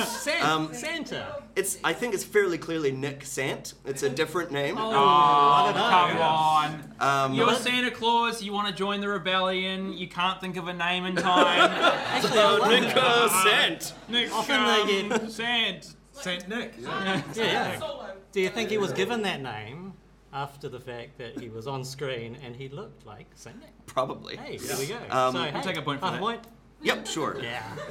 Santa. 0.05 0.49
Um, 0.49 0.75
Santa. 0.75 1.43
It's 1.57 1.79
I 1.83 1.95
think 1.95 2.13
it's 2.15 2.23
fairly 2.23 2.59
clearly 2.59 2.93
Nik 2.93 3.25
Sant. 3.25 3.75
It's 3.87 4.03
a 4.03 4.11
different 4.11 4.53
name. 4.53 4.77
Oh, 4.79 4.91
Oh, 4.93 4.95
I 4.95 5.73
don't 5.73 6.13
come 6.13 6.23
on. 6.23 7.31
Um, 7.31 7.35
You're 7.35 7.55
Santa 7.55 7.91
Claus, 7.91 8.43
you 8.43 8.53
want 8.53 8.69
to 8.69 8.75
join 8.75 9.01
the 9.01 9.09
rebellion, 9.09 9.93
you 9.95 10.07
can't 10.07 10.39
think 10.41 10.57
of 10.59 10.69
a 10.69 10.73
name 10.75 11.07
in 11.07 11.17
time. 11.17 11.71
Actually, 12.09 12.39
I 12.41 12.59
wonder- 12.59 12.81
Nick 12.81 12.97
uh, 12.97 13.29
Sant. 13.45 13.95
Nick, 14.09 14.33
Often 14.33 14.65
they 14.87 15.01
um, 15.01 15.09
get- 15.09 15.31
Sant. 15.31 15.95
Saint 16.13 16.49
Nick. 16.49 16.75
Yeah, 16.79 17.23
yeah. 17.35 17.79
Solo. 17.79 18.11
Do 18.33 18.41
you 18.41 18.49
think 18.49 18.71
he 18.71 18.79
was 18.79 18.93
given 18.93 19.23
that 19.23 19.43
name 19.43 19.93
after 20.33 20.69
the 20.69 20.81
fact 20.81 21.19
that 21.19 21.39
he 21.39 21.49
was 21.51 21.67
on 21.67 21.85
screen 21.85 22.37
and 22.43 22.57
he 22.57 22.69
looked 22.71 23.05
like 23.07 23.27
Saint 23.35 23.59
Nick? 23.61 23.73
Probably. 23.87 24.37
Hey, 24.37 24.57
there 24.57 24.79
we 24.79 24.87
go. 24.87 24.97
Um, 25.11 25.33
so, 25.35 25.43
We'll 25.43 25.51
hey, 25.53 25.63
take 25.63 25.77
a 25.77 25.83
point 25.83 26.01
for 26.01 26.07
half 26.07 26.15
that. 26.15 26.21
point. 26.21 26.41
Yep, 26.87 27.07
sure. 27.07 27.41
Yeah. 27.43 27.63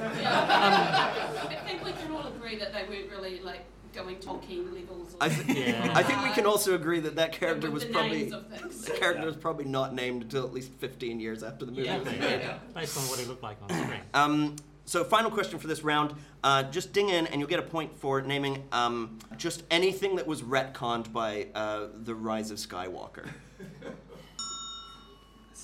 I 1.50 1.58
think 1.68 1.84
we 1.84 1.92
can 1.92 2.10
all 2.12 2.26
agree 2.28 2.56
that 2.58 2.72
they 2.72 2.84
weren't 2.88 3.10
really 3.10 3.40
like 3.40 3.64
going 3.94 4.16
Tolkien 4.16 4.72
levels. 4.74 5.14
Or 5.14 5.18
I, 5.24 5.28
th- 5.28 5.58
Yeah. 5.68 5.92
I 5.94 6.02
think 6.02 6.22
we 6.22 6.30
can 6.30 6.46
also 6.46 6.74
agree 6.74 7.00
that 7.00 7.16
that 7.16 7.32
character 7.32 7.70
was 7.70 7.84
the 7.86 7.92
probably 7.92 8.18
names 8.24 8.32
of 8.32 8.50
the 8.84 8.90
character 8.92 9.24
was 9.26 9.36
probably 9.36 9.64
not 9.64 9.94
named 9.94 10.22
until 10.22 10.44
at 10.44 10.52
least 10.52 10.70
15 10.78 11.20
years 11.20 11.42
after 11.42 11.64
the 11.64 11.72
movie 11.72 11.84
Yeah, 11.84 11.98
was 11.98 12.06
made. 12.06 12.20
yeah. 12.20 12.58
Based 12.74 12.96
on 12.96 13.04
what 13.04 13.18
he 13.18 13.24
looked 13.26 13.42
like 13.42 13.56
on 13.62 13.68
screen. 13.68 14.00
Um, 14.14 14.56
so 14.84 15.02
final 15.04 15.30
question 15.30 15.58
for 15.58 15.66
this 15.66 15.82
round. 15.82 16.14
Uh, 16.44 16.62
just 16.64 16.92
ding 16.92 17.08
in 17.08 17.26
and 17.26 17.40
you'll 17.40 17.48
get 17.50 17.58
a 17.58 17.62
point 17.62 17.96
for 17.98 18.20
naming 18.22 18.64
um, 18.72 19.18
just 19.36 19.62
anything 19.70 20.16
that 20.16 20.26
was 20.26 20.42
retconned 20.42 21.12
by 21.12 21.48
uh, 21.54 21.86
the 22.04 22.14
Rise 22.14 22.50
of 22.50 22.58
Skywalker. 22.58 23.28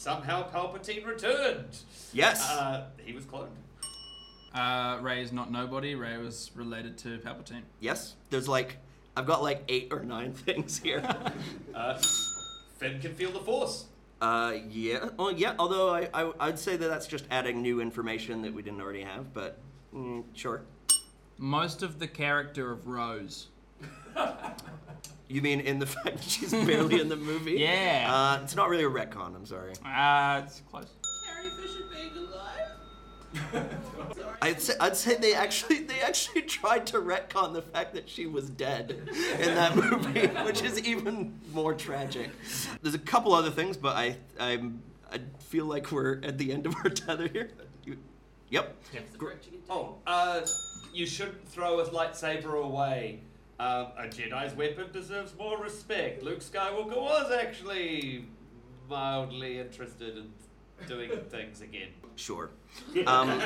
Somehow 0.03 0.51
Palpatine 0.51 1.07
returned. 1.07 1.79
Yes. 2.13 2.51
Uh, 2.51 2.87
he 3.05 3.13
was 3.13 3.25
cloned. 3.25 3.51
Uh, 4.53 4.99
Rey 5.01 5.23
is 5.23 5.31
not 5.33 5.53
nobody. 5.53 5.95
Rey 5.95 6.17
was 6.19 6.51
related 6.57 6.99
to 6.99 7.19
Palpatine. 7.19 7.63
yes. 7.79 8.17
There's 8.29 8.49
like 8.49 8.79
I've 9.17 9.27
got 9.27 9.45
like 9.45 9.63
eight 9.69 9.93
or 9.93 10.01
nine 10.01 10.33
things 10.47 10.81
here. 10.81 11.09
Uh, 11.73 12.03
Finn 12.79 12.99
can 13.01 13.15
feel 13.15 13.31
the 13.31 13.39
Force. 13.39 13.85
Uh, 14.21 14.55
yeah. 14.69 15.11
Oh, 15.21 15.31
yeah. 15.31 15.55
Although 15.57 15.91
I, 15.91 16.09
I, 16.13 16.33
I'd 16.41 16.59
say 16.59 16.77
that 16.77 16.89
that's 16.89 17.07
just 17.07 17.25
adding 17.31 17.63
new 17.63 17.81
information 17.81 18.43
that 18.43 18.53
we 18.53 18.63
didn't 18.63 18.81
already 18.81 19.03
have. 19.03 19.33
But 19.33 19.61
mm, 19.95 20.25
sure. 20.35 20.63
Most 21.39 21.85
of 21.85 22.01
the 22.01 22.09
character 22.09 22.73
of 22.73 22.89
Rose. 22.89 23.51
You 25.29 25.41
mean 25.43 25.61
in 25.61 25.79
the 25.79 25.87
fact 25.97 26.17
that 26.19 26.23
she's 26.25 26.53
barely 26.53 27.01
in 27.01 27.09
the 27.09 27.17
movie? 27.17 27.53
Yeah. 27.59 28.09
Uh, 28.13 28.43
it's 28.43 28.55
not 28.57 28.69
really 28.69 28.85
a 28.85 28.91
retcon. 28.91 29.35
I'm 29.35 29.47
sorry. 29.47 29.73
Uh, 29.85 30.43
it's 30.45 30.63
close. 30.71 30.87
Carrie 31.27 31.51
Fisher 31.61 31.85
being 31.93 32.27
alive. 32.27 32.69
I'd 34.43 34.61
say, 34.61 34.75
I'd 34.79 34.97
say 34.97 35.15
they 35.17 35.33
actually 35.35 35.79
they 35.85 36.01
actually 36.01 36.43
tried 36.43 36.87
to 36.89 36.99
retcon 36.99 37.55
the 37.55 37.63
fact 37.63 37.95
that 37.95 38.09
she 38.09 38.27
was 38.27 38.51
dead 38.51 39.09
in 39.41 39.55
that 39.55 39.75
movie, 39.75 40.27
which 40.45 40.63
is 40.63 40.79
even 40.81 41.39
more 41.55 41.73
tragic. 41.73 42.29
There's 42.83 42.95
a 42.95 42.99
couple 42.99 43.33
other 43.33 43.51
things, 43.51 43.79
but 43.79 43.97
I 43.97 44.17
I'm, 44.39 44.83
I 45.11 45.21
feel 45.39 45.65
like 45.65 45.91
we're 45.93 46.21
at 46.23 46.37
the 46.37 46.53
end 46.53 46.67
of 46.67 46.75
our 46.77 46.91
tether 46.91 47.29
here. 47.29 47.51
You, 47.87 47.97
Yep. 48.51 48.77
Oh, 49.71 49.95
uh, 50.07 50.43
you 50.93 51.07
shouldn't 51.07 51.49
throw 51.49 51.81
a 51.81 51.87
lightsaber 51.89 52.63
away. 52.63 53.21
Um, 53.59 53.89
a 53.97 54.09
Jedi's 54.09 54.55
weapon 54.57 54.87
deserves 54.93 55.35
more 55.39 55.59
respect. 55.59 56.23
Luke 56.23 56.41
Skywalker 56.41 57.01
was 57.01 57.31
actually 57.31 58.25
mildly 58.89 59.61
interested 59.61 60.17
in 60.17 60.33
doing 60.87 61.11
things 61.31 61.61
again. 61.61 61.89
Sure. 62.17 62.51
Um, 63.07 63.41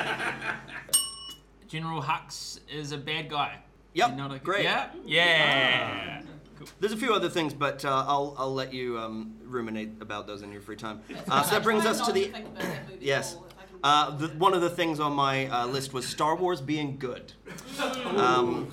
General 1.67 2.01
Hux 2.01 2.61
is 2.69 2.93
a 2.93 2.97
bad 2.97 3.29
guy. 3.29 3.59
Yep, 3.93 4.15
Not 4.15 4.33
a, 4.33 4.39
great. 4.39 4.63
Yeah. 4.63 4.89
Yeah. 5.05 6.21
There's 6.79 6.93
a 6.93 6.97
few 6.97 7.13
other 7.13 7.29
things, 7.29 7.53
but 7.53 7.83
uh, 7.83 8.05
I'll 8.07 8.35
I'll 8.37 8.53
let 8.53 8.73
you 8.73 8.97
um, 8.97 9.35
ruminate 9.43 10.01
about 10.01 10.27
those 10.27 10.41
in 10.41 10.51
your 10.51 10.61
free 10.61 10.75
time. 10.75 11.01
Uh, 11.29 11.43
so 11.43 11.55
that 11.55 11.63
brings 11.63 11.85
us 11.85 11.99
to 12.05 12.11
the 12.11 12.31
yes. 12.99 13.37
Uh, 13.83 14.15
the, 14.15 14.27
one 14.29 14.53
of 14.53 14.61
the 14.61 14.69
things 14.69 14.99
on 14.99 15.13
my 15.13 15.47
uh, 15.47 15.65
list 15.67 15.93
was 15.93 16.07
Star 16.07 16.35
Wars 16.35 16.61
being 16.61 16.97
good. 16.97 17.33
Um, 18.15 18.71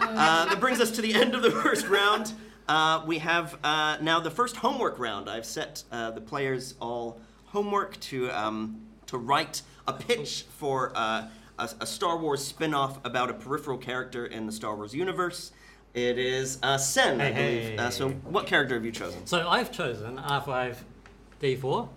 uh, 0.00 0.44
that 0.46 0.60
brings 0.60 0.80
us 0.80 0.90
to 0.92 1.02
the 1.02 1.14
end 1.14 1.34
of 1.34 1.42
the 1.42 1.50
first 1.62 1.88
round. 1.88 2.32
Uh, 2.68 3.02
we 3.06 3.18
have 3.18 3.58
uh, 3.64 3.96
now 4.00 4.20
the 4.20 4.30
first 4.30 4.56
homework 4.56 4.98
round. 4.98 5.28
I've 5.28 5.44
set 5.46 5.82
uh, 5.90 6.10
the 6.12 6.20
players 6.20 6.74
all 6.80 7.20
homework 7.46 7.98
to 8.00 8.30
um, 8.30 8.80
to 9.06 9.18
write 9.18 9.62
a 9.88 9.92
pitch 9.92 10.44
for 10.56 10.92
uh, 10.94 11.26
a, 11.58 11.68
a 11.80 11.86
Star 11.86 12.16
Wars 12.16 12.44
spin-off 12.44 13.04
about 13.04 13.28
a 13.30 13.34
peripheral 13.34 13.76
character 13.78 14.26
in 14.26 14.46
the 14.46 14.52
Star 14.52 14.76
Wars 14.76 14.94
universe. 14.94 15.50
It 15.94 16.18
is 16.18 16.58
uh, 16.62 16.78
Sen, 16.78 17.20
I 17.20 17.32
Hey, 17.32 17.60
believe. 17.62 17.78
Uh, 17.80 17.84
hey. 17.86 17.90
so, 17.90 18.08
what 18.10 18.46
character 18.46 18.76
have 18.76 18.84
you 18.84 18.92
chosen? 18.92 19.26
So 19.26 19.48
I've 19.48 19.72
chosen 19.72 20.18
R5D4. 20.18 21.88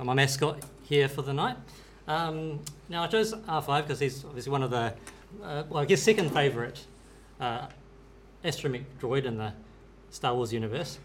I'm 0.00 0.06
my 0.06 0.12
mascot 0.14 0.62
here 0.82 1.08
for 1.08 1.22
the 1.22 1.32
night. 1.32 1.56
Um, 2.06 2.60
now 2.90 3.04
I 3.04 3.06
chose 3.06 3.32
R5 3.32 3.82
because 3.82 3.98
he's 4.00 4.24
obviously 4.24 4.52
one 4.52 4.62
of 4.62 4.70
the, 4.70 4.92
uh, 5.42 5.64
well, 5.68 5.82
I 5.82 5.84
guess 5.84 6.02
second 6.02 6.30
favourite 6.30 6.84
uh, 7.40 7.66
astromech 8.44 8.84
droid 9.00 9.24
in 9.24 9.38
the 9.38 9.52
Star 10.10 10.34
Wars 10.34 10.52
universe. 10.52 10.98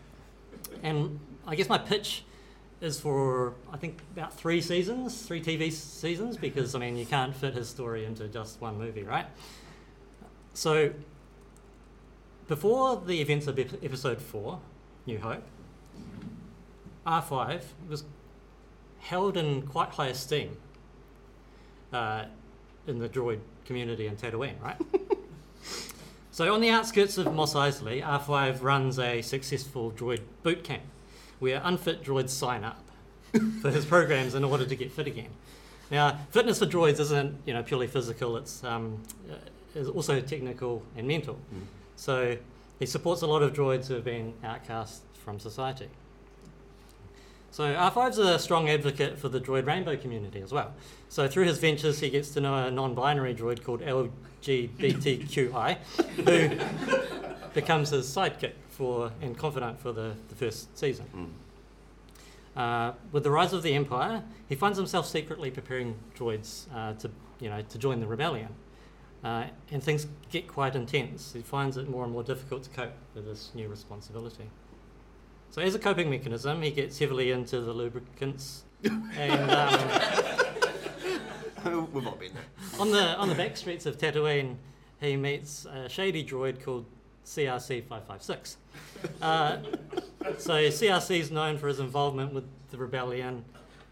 And 0.82 1.20
I 1.46 1.56
guess 1.56 1.70
my 1.70 1.78
pitch 1.78 2.24
is 2.82 3.00
for 3.00 3.54
I 3.72 3.78
think 3.78 4.02
about 4.14 4.34
three 4.34 4.62
seasons, 4.62 5.22
three 5.26 5.42
TV 5.42 5.72
seasons, 5.72 6.38
because 6.38 6.76
I 6.76 6.80
mean 6.80 6.98
you 6.98 7.06
can't 7.06 7.36
fit 7.36 7.54
his 7.54 7.70
story 7.70 8.06
into 8.06 8.28
just 8.28 8.60
one 8.62 8.78
movie, 8.78 9.04
right? 9.04 9.26
So 10.54 10.94
before 12.48 13.02
the 13.06 13.22
events 13.22 13.48
of 13.48 13.58
episode 13.58 14.22
four, 14.22 14.60
New 15.06 15.20
Hope, 15.20 15.44
R5 17.06 17.62
was 17.90 18.04
held 19.00 19.38
in 19.38 19.64
quite 19.64 19.90
high 19.90 20.08
esteem 20.08 20.58
uh, 21.92 22.26
in 22.88 23.00
the 23.00 23.10
droid 23.10 23.40
community 23.66 24.08
in 24.08 24.16
Tatooine, 24.16 24.62
right? 24.62 24.78
so 26.32 26.54
on 26.54 26.62
the 26.62 26.70
outskirts 26.70 27.18
of 27.18 27.34
Mos 27.34 27.54
Eisley, 27.54 28.04
R5 28.04 28.62
runs 28.62 29.00
a 29.00 29.22
successful 29.22 29.92
droid 29.92 30.22
boot 30.44 30.64
camp 30.64 30.84
where 31.40 31.62
unfit 31.64 32.04
droids 32.04 32.30
sign 32.30 32.64
up 32.64 32.84
for 33.62 33.72
his 33.72 33.86
programs 33.86 34.36
in 34.36 34.44
order 34.44 34.66
to 34.66 34.76
get 34.76 34.92
fit 34.92 35.08
again. 35.08 35.30
Now, 35.92 36.20
fitness 36.32 36.60
for 36.60 36.66
droids 36.66 37.00
isn't 37.00 37.38
you 37.46 37.54
know 37.54 37.64
purely 37.64 37.88
physical; 37.88 38.38
it's 38.38 38.64
um, 38.64 39.04
uh, 39.30 39.36
is 39.76 39.88
also 39.88 40.22
technical 40.22 40.84
and 40.96 41.08
mental. 41.08 41.38
So 41.96 42.38
he 42.80 42.86
supports 42.86 43.22
a 43.22 43.28
lot 43.28 43.44
of 43.44 43.54
droids 43.54 43.88
who 43.88 43.96
have 43.96 44.04
been 44.04 44.34
outcast 44.44 45.02
from 45.24 45.40
society. 45.40 45.90
So 47.54 47.64
R5's 47.66 48.18
a 48.18 48.40
strong 48.40 48.68
advocate 48.68 49.20
for 49.20 49.30
the 49.30 49.40
droid 49.40 49.68
rainbow 49.68 49.96
community 49.96 50.42
as 50.42 50.52
well. 50.52 50.74
So 51.08 51.28
through 51.28 51.46
his 51.46 51.60
ventures, 51.60 52.00
he 52.00 52.10
gets 52.10 52.32
to 52.32 52.42
know 52.42 52.56
a 52.56 52.72
non-binary 52.72 53.36
droid 53.36 53.64
called 53.64 53.82
LGBTQI, 53.82 55.78
who 56.16 56.50
becomes 57.54 57.92
his 57.92 58.08
sidekick 58.08 58.54
for 58.70 59.12
and 59.22 59.38
confidant 59.38 59.80
for 59.80 59.92
the, 59.92 60.16
the 60.30 60.36
first 60.36 60.76
season. 60.76 61.06
Uh, 62.56 62.94
with 63.12 63.22
the 63.22 63.30
rise 63.30 63.54
of 63.54 63.62
the 63.62 63.76
Empire, 63.76 64.24
he 64.50 64.56
finds 64.56 64.80
himself 64.80 65.06
secretly 65.06 65.52
preparing 65.52 65.96
droids 66.18 66.66
uh, 66.74 66.94
to, 66.94 67.12
you 67.40 67.52
know, 67.52 67.62
to 67.62 67.78
join 67.78 68.00
the 68.00 68.08
rebellion. 68.08 68.50
Uh, 69.24 69.44
and 69.70 69.84
things 69.84 70.08
get 70.32 70.48
quite 70.48 70.76
intense. 70.76 71.34
He 71.34 71.42
finds 71.44 71.78
it 71.78 71.88
more 71.88 72.04
and 72.04 72.12
more 72.12 72.24
difficult 72.24 72.64
to 72.64 72.72
cope 72.72 72.94
with 73.14 73.26
this 73.26 73.52
new 73.54 73.68
responsibility. 73.68 74.50
So, 75.54 75.62
as 75.62 75.76
a 75.76 75.80
coping 75.80 76.10
mechanism, 76.10 76.64
he 76.64 76.72
gets 76.72 76.98
heavily 76.98 77.30
into 77.30 77.62
the 77.62 77.72
lubricants. 77.72 78.64
and 78.84 79.52
um, 79.52 79.80
We've 81.94 82.08
all 82.08 82.16
been 82.16 82.32
there. 82.34 82.44
on 82.80 82.90
the 82.90 83.16
on 83.18 83.30
the 83.30 83.36
back 83.36 83.56
streets 83.56 83.86
of 83.86 84.00
Tatooine, 84.00 84.56
he 85.00 85.16
meets 85.16 85.66
a 85.66 85.88
shady 85.88 86.26
droid 86.26 86.60
called 86.64 86.88
CRC 87.24 87.86
five 87.86 88.04
five 88.08 88.24
six. 88.24 88.58
Uh, 89.22 89.58
So 90.40 90.54
CRC 90.54 91.20
is 91.20 91.30
known 91.30 91.60
for 91.60 91.68
his 91.68 91.80
involvement 91.80 92.34
with 92.34 92.46
the 92.72 92.78
rebellion, 92.78 93.46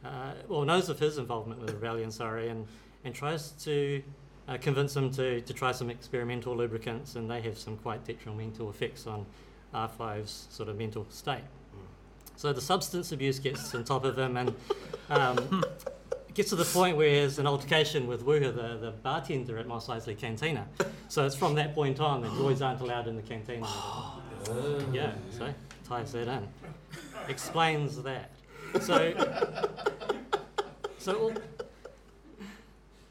uh, 0.03 0.33
well 0.47 0.65
knows 0.65 0.89
of 0.89 0.97
his 0.97 1.19
involvement 1.19 1.59
with 1.59 1.67
the 1.69 1.75
rebellion, 1.75 2.09
sorry, 2.09 2.49
and 2.49 2.65
and 3.05 3.13
tries 3.13 3.51
to 3.65 4.01
uh, 4.47 4.57
convince 4.57 4.95
him 4.95 5.11
to 5.11 5.41
to 5.41 5.53
try 5.53 5.71
some 5.71 5.91
experimental 5.91 6.57
lubricants, 6.57 7.15
and 7.17 7.29
they 7.29 7.41
have 7.41 7.55
some 7.55 7.77
quite 7.77 8.03
detrimental 8.03 8.67
effects 8.71 9.05
on 9.05 9.27
R5's 9.73 10.47
sort 10.49 10.69
of 10.69 10.77
mental 10.77 11.05
state. 11.09 11.43
So 12.35 12.51
the 12.53 12.61
substance 12.61 13.11
abuse 13.11 13.39
gets 13.39 13.73
on 13.75 13.83
top 13.83 14.03
of 14.03 14.17
him, 14.17 14.35
and 14.37 14.55
um, 15.09 15.63
gets 16.33 16.49
to 16.49 16.55
the 16.55 16.65
point 16.65 16.97
where 16.97 17.11
there's 17.11 17.39
an 17.39 17.45
altercation 17.45 18.07
with 18.07 18.25
Wuher, 18.25 18.51
the, 18.51 18.77
the 18.77 18.91
bartender 19.03 19.57
at 19.57 19.67
Mos 19.67 19.87
Eisley 19.87 20.17
Cantina. 20.17 20.67
So 21.07 21.25
it's 21.25 21.35
from 21.35 21.55
that 21.55 21.75
point 21.75 21.99
on 21.99 22.21
that 22.21 22.31
droids 22.31 22.65
aren't 22.65 22.81
allowed 22.81 23.07
in 23.07 23.15
the 23.15 23.21
canteen. 23.21 23.65
yeah, 24.91 25.13
so 25.37 25.53
ties 25.87 26.13
that 26.13 26.27
in. 26.27 26.47
Explains 27.27 28.01
that. 28.01 28.31
So, 28.81 29.13
so 30.97 31.15
all, 31.19 31.33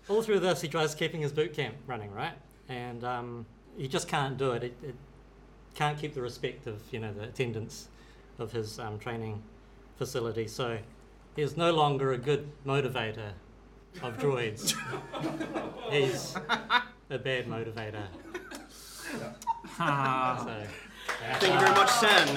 all 0.08 0.22
through 0.22 0.40
this, 0.40 0.60
he 0.60 0.68
tries 0.68 0.94
keeping 0.94 1.20
his 1.20 1.32
boot 1.32 1.54
camp 1.54 1.76
running, 1.86 2.10
right? 2.12 2.34
And 2.68 3.04
um, 3.04 3.46
he 3.76 3.86
just 3.86 4.08
can't 4.08 4.38
do 4.38 4.52
it. 4.52 4.64
It, 4.64 4.76
it 4.82 4.94
can't 5.74 5.98
keep 5.98 6.14
the 6.14 6.22
respect 6.22 6.66
of 6.66 6.80
you 6.90 7.00
know 7.00 7.12
the 7.12 7.24
attendance 7.24 7.88
of 8.38 8.52
his 8.52 8.78
um, 8.78 8.98
training 8.98 9.42
facility. 9.96 10.46
So 10.46 10.78
he 11.36 11.42
is 11.42 11.56
no 11.56 11.72
longer 11.72 12.12
a 12.12 12.18
good 12.18 12.48
motivator 12.66 13.32
of 14.02 14.18
droids. 14.18 14.74
He's 15.90 16.34
a 17.10 17.18
bad 17.18 17.46
motivator. 17.46 18.06
Ah. 19.78 20.42
So, 20.44 20.66
Thank 21.38 21.54
you 21.54 21.60
very 21.60 21.72
much, 21.72 21.90
Sen. 21.90 22.36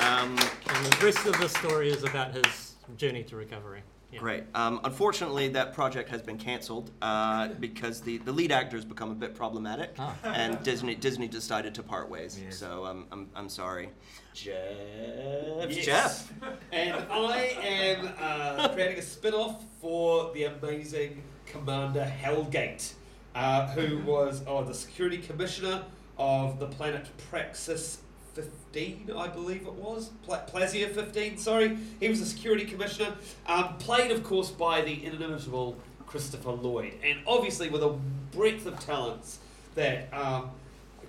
Um, 0.00 0.38
and 0.68 0.92
the 0.92 1.04
rest 1.04 1.26
of 1.26 1.38
the 1.38 1.48
story 1.48 1.90
is 1.90 2.04
about 2.04 2.34
his 2.34 2.74
journey 2.96 3.22
to 3.24 3.36
recovery. 3.36 3.82
Yeah. 4.12 4.18
Great. 4.18 4.44
Um, 4.54 4.80
unfortunately, 4.82 5.48
that 5.48 5.72
project 5.72 6.08
has 6.08 6.20
been 6.20 6.36
canceled 6.36 6.90
uh, 7.00 7.48
because 7.60 8.00
the, 8.00 8.18
the 8.18 8.32
lead 8.32 8.50
actor 8.50 8.76
has 8.76 8.84
become 8.84 9.10
a 9.12 9.14
bit 9.14 9.36
problematic, 9.36 9.94
Ah. 10.00 10.14
and 10.24 10.60
Disney 10.64 10.96
Disney 10.96 11.28
decided 11.28 11.74
to 11.76 11.82
part 11.84 12.10
ways. 12.10 12.38
Yes. 12.42 12.56
So 12.58 12.86
um, 12.86 13.06
I'm, 13.12 13.28
I'm 13.36 13.48
sorry. 13.48 13.90
Jeff. 14.34 15.70
Yes. 15.70 15.84
Jeff. 15.84 16.32
And 16.72 17.04
I 17.10 17.38
am 17.62 18.08
uh, 18.20 18.68
creating 18.74 18.98
a 18.98 19.02
spin 19.02 19.34
off 19.34 19.64
for 19.80 20.32
the 20.34 20.44
amazing 20.44 21.22
Commander 21.46 22.10
Helgait, 22.22 22.92
uh, 23.34 23.68
who 23.68 23.98
was 23.98 24.42
oh, 24.46 24.64
the 24.64 24.74
security 24.74 25.18
commissioner 25.18 25.82
of 26.18 26.58
the 26.58 26.66
planet 26.66 27.06
Praxis 27.30 27.98
15, 28.34 29.10
I 29.16 29.28
believe 29.28 29.62
it 29.66 29.72
was. 29.72 30.10
Pla- 30.24 30.44
Plazir 30.46 30.88
15, 30.90 31.38
sorry. 31.38 31.76
He 31.98 32.08
was 32.08 32.20
the 32.20 32.26
security 32.26 32.64
commissioner, 32.64 33.14
um, 33.46 33.76
played, 33.78 34.10
of 34.10 34.22
course, 34.24 34.50
by 34.50 34.82
the 34.82 35.04
inimitable 35.04 35.76
Christopher 36.06 36.52
Lloyd. 36.52 36.94
And 37.04 37.20
obviously, 37.26 37.68
with 37.70 37.82
a 37.82 37.96
breadth 38.32 38.66
of 38.66 38.78
talents 38.80 39.38
that. 39.74 40.12
Um, 40.12 40.50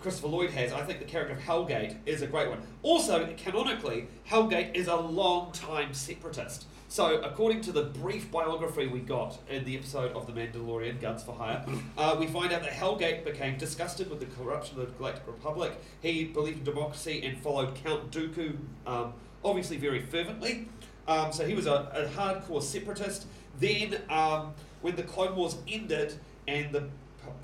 Christopher 0.02 0.30
Lloyd 0.30 0.50
has, 0.50 0.74
I 0.74 0.82
think 0.82 0.98
the 0.98 1.06
character 1.06 1.36
of 1.36 1.40
Helgait 1.42 1.96
is 2.08 2.24
a 2.24 2.28
great 2.28 2.50
one. 2.50 2.60
Also, 2.82 3.32
canonically, 3.38 4.08
Helgait 4.28 4.74
is 4.74 4.88
a 4.88 4.96
long-time 4.96 5.94
separatist. 5.94 6.66
So, 6.92 7.22
according 7.22 7.62
to 7.62 7.72
the 7.72 7.84
brief 7.84 8.30
biography 8.32 8.86
we 8.86 9.00
got 9.00 9.40
in 9.50 9.64
the 9.64 9.78
episode 9.78 10.12
of 10.12 10.28
The 10.28 10.34
Mandalorian, 10.34 11.00
Guns 11.00 11.24
for 11.24 11.34
Hire, 11.34 11.66
uh, 11.98 12.18
we 12.20 12.28
find 12.28 12.52
out 12.52 12.64
that 12.64 12.74
Helgait 12.74 13.24
became 13.24 13.58
disgusted 13.58 14.10
with 14.10 14.20
the 14.20 14.26
corruption 14.26 14.78
of 14.78 14.88
the 14.88 14.98
Galactic 14.98 15.26
Republic. 15.26 15.72
He 16.02 16.26
believed 16.26 16.58
in 16.58 16.64
democracy 16.66 17.24
and 17.24 17.38
followed 17.38 17.76
Count 17.76 18.12
Dooku, 18.12 18.58
um, 18.86 19.14
obviously 19.42 19.78
very 19.78 20.02
fervently. 20.02 20.68
Um, 21.08 21.32
so 21.32 21.48
he 21.48 21.54
was 21.54 21.66
a, 21.66 21.90
a 21.94 22.10
hardcore 22.14 22.62
separatist. 22.62 23.26
Then, 23.58 24.02
um, 24.10 24.54
when 24.82 24.98
the 24.98 25.04
Clone 25.04 25.38
Wars 25.38 25.56
ended 25.70 26.16
and 26.46 26.74
the 26.74 26.90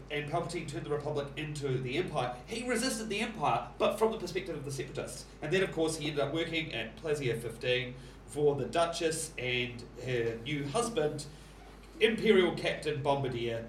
and 0.10 0.30
Palpatine 0.30 0.68
turned 0.68 0.86
the 0.86 0.90
Republic 0.90 1.28
into 1.38 1.78
the 1.78 1.98
Empire, 1.98 2.34
he 2.46 2.68
resisted 2.68 3.10
the 3.10 3.20
Empire, 3.20 3.68
but 3.78 4.00
from 4.00 4.12
the 4.12 4.18
perspective 4.18 4.56
of 4.56 4.66
the 4.66 4.72
Separatists. 4.72 5.26
And 5.42 5.52
then, 5.52 5.64
of 5.64 5.72
course, 5.72 5.98
he 5.98 6.08
ended 6.08 6.22
up 6.22 6.34
working 6.34 6.74
at 6.74 7.02
Plazir 7.02 7.38
15, 7.40 7.94
for 8.28 8.56
the 8.56 8.66
Duchess 8.66 9.32
and 9.38 9.84
her 10.06 10.36
new 10.44 10.66
husband, 10.68 11.26
Imperial 12.00 12.52
Captain 12.54 13.02
Bombardier, 13.02 13.66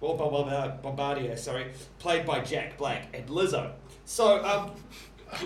or 0.00 0.16
Bombardier, 0.16 0.78
Bombardier, 0.82 1.36
sorry, 1.36 1.72
played 1.98 2.26
by 2.26 2.40
Jack 2.40 2.76
Black 2.78 3.08
and 3.14 3.26
Lizzo. 3.28 3.72
So 4.04 4.44
um, 4.44 4.72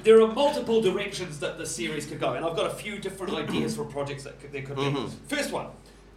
there 0.02 0.20
are 0.20 0.32
multiple 0.32 0.80
directions 0.80 1.38
that 1.40 1.58
the 1.58 1.66
series 1.66 2.06
could 2.06 2.20
go, 2.20 2.32
and 2.34 2.44
I've 2.44 2.56
got 2.56 2.66
a 2.66 2.74
few 2.74 2.98
different 2.98 3.34
ideas 3.48 3.76
for 3.76 3.84
projects 3.84 4.24
that 4.24 4.40
could, 4.40 4.52
there 4.52 4.62
could 4.62 4.76
be. 4.76 4.82
Mhm. 4.82 5.10
First 5.28 5.52
one, 5.52 5.68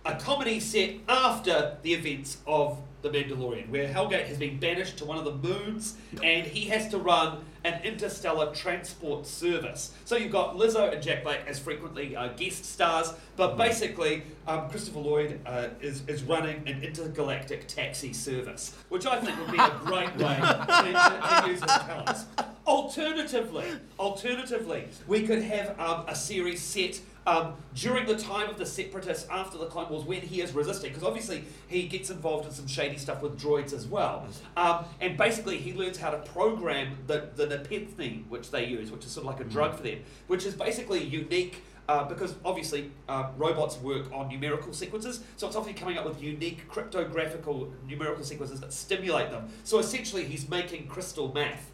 a 0.05 0.15
comedy 0.15 0.59
set 0.59 0.95
after 1.07 1.77
the 1.83 1.93
events 1.93 2.37
of 2.47 2.79
The 3.01 3.09
Mandalorian, 3.09 3.69
where 3.69 3.87
Helgait 3.87 4.25
has 4.25 4.37
been 4.37 4.59
banished 4.59 4.97
to 4.97 5.05
one 5.05 5.17
of 5.17 5.23
the 5.23 5.47
moons 5.47 5.95
and 6.21 6.45
he 6.45 6.67
has 6.69 6.89
to 6.89 6.97
run 6.97 7.45
an 7.63 7.81
interstellar 7.83 8.53
transport 8.53 9.25
service. 9.25 9.93
So 10.05 10.15
you've 10.17 10.31
got 10.31 10.55
Lizzo 10.55 10.91
and 10.91 11.01
Jack 11.01 11.23
Black 11.23 11.41
as 11.47 11.59
frequently 11.59 12.15
uh, 12.15 12.29
guest 12.29 12.65
stars, 12.65 13.13
but 13.35 13.57
basically 13.57 14.23
um, 14.47 14.69
Christopher 14.69 14.99
Lloyd 14.99 15.39
uh, 15.45 15.69
is, 15.81 16.03
is 16.07 16.23
running 16.23 16.61
an 16.67 16.83
intergalactic 16.83 17.67
taxi 17.67 18.11
service, 18.13 18.75
which 18.89 19.05
I 19.05 19.19
think 19.19 19.39
would 19.39 19.51
be 19.51 19.57
a 19.57 19.79
great 19.83 20.15
way 20.17 20.35
to, 20.35 20.65
to, 20.67 21.43
to 21.43 21.49
use 21.49 21.61
his 21.61 21.71
talents. 21.71 22.25
Alternatively, 22.67 23.65
alternatively, 23.97 24.87
we 25.07 25.25
could 25.25 25.41
have 25.41 25.79
um, 25.79 26.05
a 26.07 26.15
series 26.15 26.61
set 26.61 26.99
um, 27.29 27.53
during 27.75 28.07
the 28.07 28.17
time 28.17 28.49
of 28.49 28.57
the 28.57 28.65
Separatists 28.65 29.27
after 29.29 29.57
the 29.57 29.67
Clone 29.67 29.89
Wars 29.89 30.03
when 30.03 30.21
he 30.21 30.41
is 30.41 30.51
resisting, 30.53 30.89
because 30.89 31.03
obviously 31.03 31.43
he 31.67 31.87
gets 31.87 32.09
involved 32.09 32.47
in 32.47 32.51
some 32.51 32.65
shady 32.67 32.97
stuff 32.97 33.21
with 33.21 33.39
droids 33.39 33.71
as 33.71 33.85
well. 33.85 34.25
Um, 34.57 34.85
and 34.99 35.15
basically, 35.15 35.57
he 35.57 35.73
learns 35.73 35.97
how 35.97 36.09
to 36.09 36.17
program 36.17 36.97
the, 37.05 37.29
the 37.35 37.45
Nepenthe, 37.45 38.25
which 38.29 38.49
they 38.49 38.65
use, 38.65 38.91
which 38.91 39.05
is 39.05 39.11
sort 39.11 39.27
of 39.27 39.31
like 39.33 39.45
a 39.45 39.49
drug 39.49 39.75
for 39.75 39.83
them, 39.83 39.99
which 40.27 40.45
is 40.45 40.55
basically 40.55 41.03
unique. 41.03 41.63
Uh, 41.87 42.07
because 42.07 42.35
obviously 42.45 42.91
uh, 43.07 43.29
robots 43.35 43.75
work 43.77 44.05
on 44.13 44.27
numerical 44.27 44.71
sequences, 44.71 45.21
so 45.37 45.47
it's 45.47 45.55
often 45.55 45.73
coming 45.73 45.97
up 45.97 46.05
with 46.05 46.21
unique 46.21 46.67
cryptographical 46.67 47.73
numerical 47.87 48.23
sequences 48.23 48.59
that 48.59 48.71
stimulate 48.71 49.31
them. 49.31 49.49
So 49.63 49.79
essentially, 49.79 50.23
he's 50.23 50.47
making 50.47 50.85
crystal 50.85 51.33
math. 51.33 51.71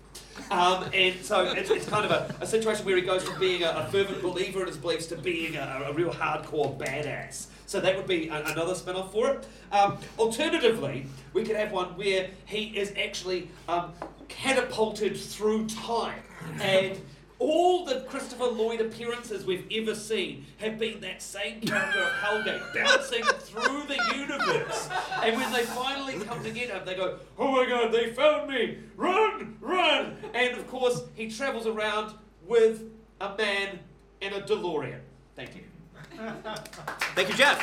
Um, 0.51 0.86
and 0.93 1.23
so 1.23 1.43
it's, 1.43 1.69
it's 1.69 1.88
kind 1.88 2.06
of 2.06 2.12
a, 2.12 2.36
a 2.41 2.45
situation 2.45 2.86
where 2.86 2.95
he 2.95 3.01
goes 3.01 3.23
from 3.23 3.39
being 3.39 3.63
a, 3.63 3.69
a 3.69 3.91
fervent 3.91 4.21
believer 4.21 4.62
in 4.62 4.67
his 4.67 4.78
beliefs 4.78 5.08
to 5.08 5.15
being 5.15 5.56
a, 5.56 5.86
a 5.88 5.93
real 5.93 6.12
hardcore 6.12 6.78
badass. 6.78 7.47
So 7.67 7.80
that 7.80 7.95
would 7.97 8.08
be 8.08 8.28
another 8.28 8.75
spin 8.75 8.95
off 8.95 9.12
for 9.12 9.32
it. 9.32 9.47
Um, 9.71 9.97
alternatively, 10.19 11.08
we 11.34 11.43
could 11.43 11.56
have 11.56 11.71
one 11.71 11.97
where 11.97 12.30
he 12.45 12.65
is 12.78 12.93
actually 13.04 13.49
um, 13.67 13.93
catapulted 14.28 15.17
through 15.17 15.67
time 15.67 16.21
and 16.62 16.99
all 17.39 17.86
the 17.86 18.01
Christopher 18.01 18.45
Lloyd 18.45 18.82
appearances 18.82 19.45
we've 19.45 19.65
ever 19.71 19.93
seen 19.93 20.45
have 20.58 20.80
been 20.80 21.01
that 21.01 21.21
same 21.21 21.60
character 21.62 22.01
of 22.01 22.12
Helgait 22.13 22.73
bouncing 22.73 23.23
through 23.56 23.84
the 23.88 24.00
universe. 24.15 24.89
And 25.24 25.38
when 25.38 25.52
they 25.52 25.63
finally 25.63 26.24
come 26.26 26.44
to 26.44 26.52
get 26.52 26.70
him, 26.70 26.82
they 26.86 26.96
go, 26.96 27.20
Oh 27.38 27.52
my 27.52 27.65
god, 27.68 27.91
they 27.91 28.12
found 28.12 28.50
me! 28.50 28.78
Run! 28.96 29.58
Run! 29.62 30.18
And 30.34 30.58
of 30.58 30.68
course, 30.68 31.02
he 31.15 31.30
travels 31.30 31.68
around 31.68 32.13
with 32.46 32.84
a 33.22 33.36
man 33.38 33.80
in 34.22 34.34
a 34.34 34.41
DeLorean. 34.41 35.00
Thank 35.36 35.56
you. 35.56 35.63
Thank 37.15 37.30
you, 37.30 37.36
Jeff. 37.36 37.60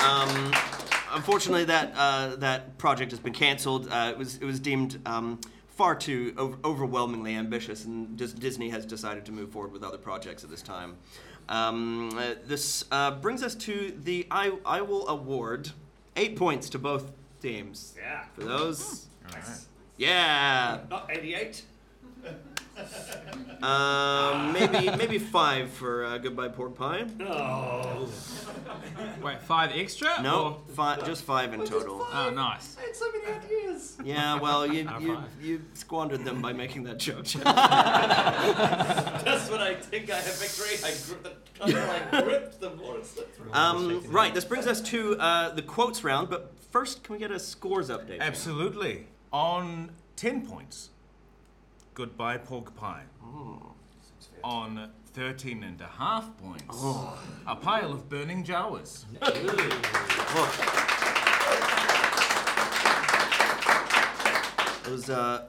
Um, 0.00 0.52
unfortunately, 1.12 1.64
that 1.64 1.92
uh, 1.96 2.36
that 2.36 2.78
project 2.78 3.10
has 3.10 3.20
been 3.20 3.32
canceled. 3.32 3.88
Uh, 3.90 4.10
it 4.12 4.18
was 4.18 4.36
it 4.36 4.44
was 4.44 4.60
deemed 4.60 5.00
um, 5.06 5.40
far 5.68 5.94
too 5.94 6.34
over- 6.36 6.58
overwhelmingly 6.64 7.34
ambitious, 7.34 7.84
and 7.84 8.16
just 8.18 8.38
Disney 8.38 8.70
has 8.70 8.86
decided 8.86 9.24
to 9.26 9.32
move 9.32 9.50
forward 9.50 9.72
with 9.72 9.82
other 9.82 9.98
projects 9.98 10.44
at 10.44 10.50
this 10.50 10.62
time. 10.62 10.96
Um, 11.48 12.16
uh, 12.16 12.34
this 12.46 12.84
uh, 12.90 13.12
brings 13.12 13.42
us 13.42 13.54
to 13.56 13.92
the 14.02 14.26
I 14.30 14.52
I 14.64 14.80
will 14.80 15.06
award 15.08 15.70
eight 16.16 16.36
points 16.36 16.68
to 16.70 16.78
both 16.78 17.12
teams 17.42 17.94
Yeah. 17.98 18.24
for 18.34 18.44
those. 18.44 19.06
Nice. 19.30 19.66
Yeah. 19.96 20.80
Not 20.90 21.10
88. 21.10 21.62
Um, 23.62 24.52
maybe 24.52 24.90
maybe 24.96 25.18
five 25.18 25.70
for 25.70 26.04
uh, 26.04 26.18
Goodbye 26.18 26.48
Pork 26.48 26.74
Pie. 26.76 27.06
Oh. 27.20 28.08
Wait, 29.22 29.40
five 29.42 29.70
extra? 29.74 30.20
No, 30.22 30.58
five, 30.74 31.04
just 31.06 31.24
five 31.24 31.54
in 31.54 31.64
total. 31.64 32.00
Or- 32.02 32.08
Oh, 32.12 32.30
nice. 32.30 32.76
I 32.78 32.82
had 32.86 32.96
so 32.96 33.06
many 33.10 33.24
ideas. 33.38 33.96
Yeah, 34.04 34.38
well, 34.38 34.66
you 34.66 34.86
Out 34.88 35.00
you, 35.00 35.14
five. 35.14 35.24
you 35.40 35.62
squandered 35.74 36.24
them 36.24 36.42
by 36.42 36.52
making 36.52 36.84
that 36.84 36.98
joke. 36.98 37.24
Just 37.24 37.44
when 39.50 39.60
I 39.60 39.74
think 39.80 40.10
I 40.10 40.16
have 40.16 40.38
victory, 40.38 40.76
I 40.84 40.92
grip 41.06 41.22
the 41.22 41.32
I 42.12 42.20
grip 42.22 42.60
the 42.60 42.70
more 42.76 42.98
it 42.98 43.06
slips 43.06 43.36
through. 43.36 43.52
um, 43.52 44.02
right, 44.08 44.34
this 44.34 44.44
brings 44.44 44.66
us 44.66 44.80
to 44.82 45.16
uh, 45.18 45.50
the 45.54 45.62
quotes 45.62 46.04
round, 46.04 46.28
but 46.28 46.52
first, 46.70 47.02
can 47.02 47.14
we 47.14 47.18
get 47.18 47.30
a 47.30 47.38
scores 47.38 47.88
update? 47.88 48.20
Absolutely. 48.20 49.06
On 49.32 49.90
10 50.16 50.46
points, 50.46 50.90
Goodbye 51.94 52.38
Pork 52.38 52.74
Pie. 52.74 53.04
On 54.42 54.90
13 55.12 55.62
and 55.62 55.80
a 55.80 55.86
half 55.86 56.36
points, 56.38 56.84
a 57.46 57.54
pile 57.54 57.92
of 57.92 58.08
burning 58.08 58.44
Jawas. 58.44 59.04
Those 64.84 65.08
uh, 65.08 65.46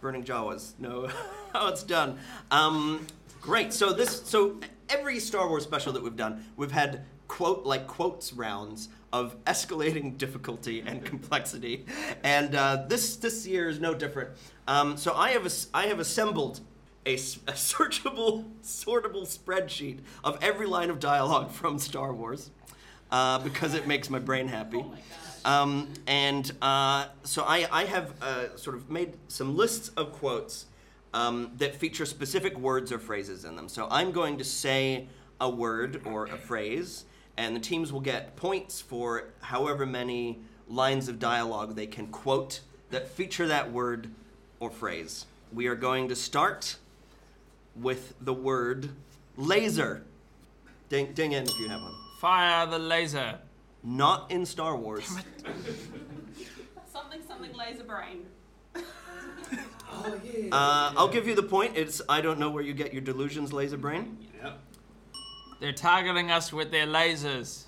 burning 0.00 0.24
Jawas. 0.24 0.72
No, 0.78 1.06
how 1.52 1.68
it's 1.68 1.84
done. 1.84 2.18
Um, 2.50 3.06
great. 3.40 3.72
So 3.72 3.92
this, 3.92 4.22
so 4.22 4.56
every 4.88 5.20
Star 5.20 5.48
Wars 5.48 5.62
special 5.62 5.92
that 5.92 6.02
we've 6.02 6.16
done, 6.16 6.44
we've 6.56 6.72
had 6.72 7.04
quote 7.28 7.64
like 7.64 7.86
quotes 7.86 8.32
rounds 8.32 8.88
of 9.12 9.42
escalating 9.44 10.16
difficulty 10.24 10.82
and 10.86 11.04
complexity, 11.04 11.84
and 12.22 12.54
uh, 12.54 12.84
this 12.88 13.16
this 13.16 13.46
year 13.46 13.68
is 13.68 13.80
no 13.80 13.94
different. 13.94 14.30
Um, 14.68 14.96
so 14.96 15.14
I 15.14 15.30
have 15.30 15.46
as- 15.46 15.68
I 15.74 15.86
have 15.86 15.98
assembled. 16.00 16.60
a 17.06 17.16
searchable, 17.16 18.44
sortable 18.62 19.26
spreadsheet 19.26 20.00
of 20.22 20.38
every 20.42 20.66
line 20.66 20.90
of 20.90 21.00
dialogue 21.00 21.50
from 21.60 21.78
Star 21.78 22.12
Wars 22.12 22.50
uh, 23.10 23.38
because 23.38 23.74
it 23.74 23.86
makes 23.86 24.10
my 24.10 24.18
brain 24.18 24.46
happy. 24.48 24.84
Um, 25.44 25.88
and 26.06 26.52
uh, 26.60 27.06
so 27.24 27.42
I, 27.44 27.66
I 27.72 27.84
have 27.86 28.12
uh, 28.22 28.54
sort 28.56 28.76
of 28.76 28.90
made 28.90 29.16
some 29.28 29.56
lists 29.56 29.88
of 29.96 30.12
quotes 30.12 30.66
um, 31.14 31.50
that 31.56 31.74
feature 31.74 32.04
specific 32.04 32.56
words 32.58 32.92
or 32.92 32.98
phrases 32.98 33.44
in 33.46 33.56
them. 33.56 33.68
So 33.68 33.88
I'm 33.90 34.12
going 34.12 34.36
to 34.38 34.44
say 34.44 35.08
a 35.40 35.48
word 35.48 36.02
or 36.04 36.26
a 36.26 36.36
phrase, 36.36 37.06
and 37.40 37.56
the 37.56 37.60
teams 37.60 37.90
will 37.90 38.00
get 38.00 38.36
points 38.36 38.82
for 38.82 39.30
however 39.40 39.86
many 39.86 40.40
lines 40.68 41.08
of 41.08 41.18
dialogue 41.18 41.74
they 41.74 41.86
can 41.86 42.06
quote 42.08 42.60
that 42.90 43.08
feature 43.08 43.48
that 43.48 43.72
word 43.72 44.10
or 44.60 44.70
phrase. 44.70 45.24
We 45.50 45.66
are 45.66 45.74
going 45.74 46.08
to 46.08 46.16
start 46.16 46.76
with 47.74 48.12
the 48.20 48.34
word 48.34 48.90
laser. 49.38 50.04
Ding, 50.90 51.14
ding 51.14 51.32
in 51.32 51.44
if 51.44 51.58
you 51.58 51.68
have 51.68 51.80
one. 51.80 51.94
Fire 52.18 52.66
the 52.66 52.78
laser. 52.78 53.38
Not 53.82 54.30
in 54.30 54.44
Star 54.44 54.76
Wars. 54.76 55.06
Something, 56.92 57.22
something 57.26 57.52
laser 57.56 57.84
brain. 57.84 58.26
Oh 59.92 60.20
yeah. 60.22 60.54
Uh, 60.54 60.92
I'll 60.96 61.08
give 61.08 61.26
you 61.26 61.34
the 61.34 61.42
point. 61.42 61.76
It's 61.76 62.00
I 62.08 62.20
don't 62.20 62.38
know 62.38 62.48
where 62.48 62.62
you 62.62 62.72
get 62.72 62.92
your 62.92 63.02
delusions, 63.02 63.52
laser 63.52 63.76
brain. 63.76 64.18
Yep. 65.60 65.66
They're 65.68 65.72
targeting 65.72 66.30
us 66.30 66.52
with 66.52 66.70
their 66.70 66.86
lasers. 66.86 67.64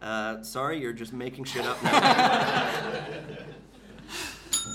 Uh, 0.00 0.42
sorry, 0.42 0.80
you're 0.80 0.92
just 0.92 1.12
making 1.12 1.44
shit 1.44 1.64
up 1.64 1.82
now. 1.82 2.92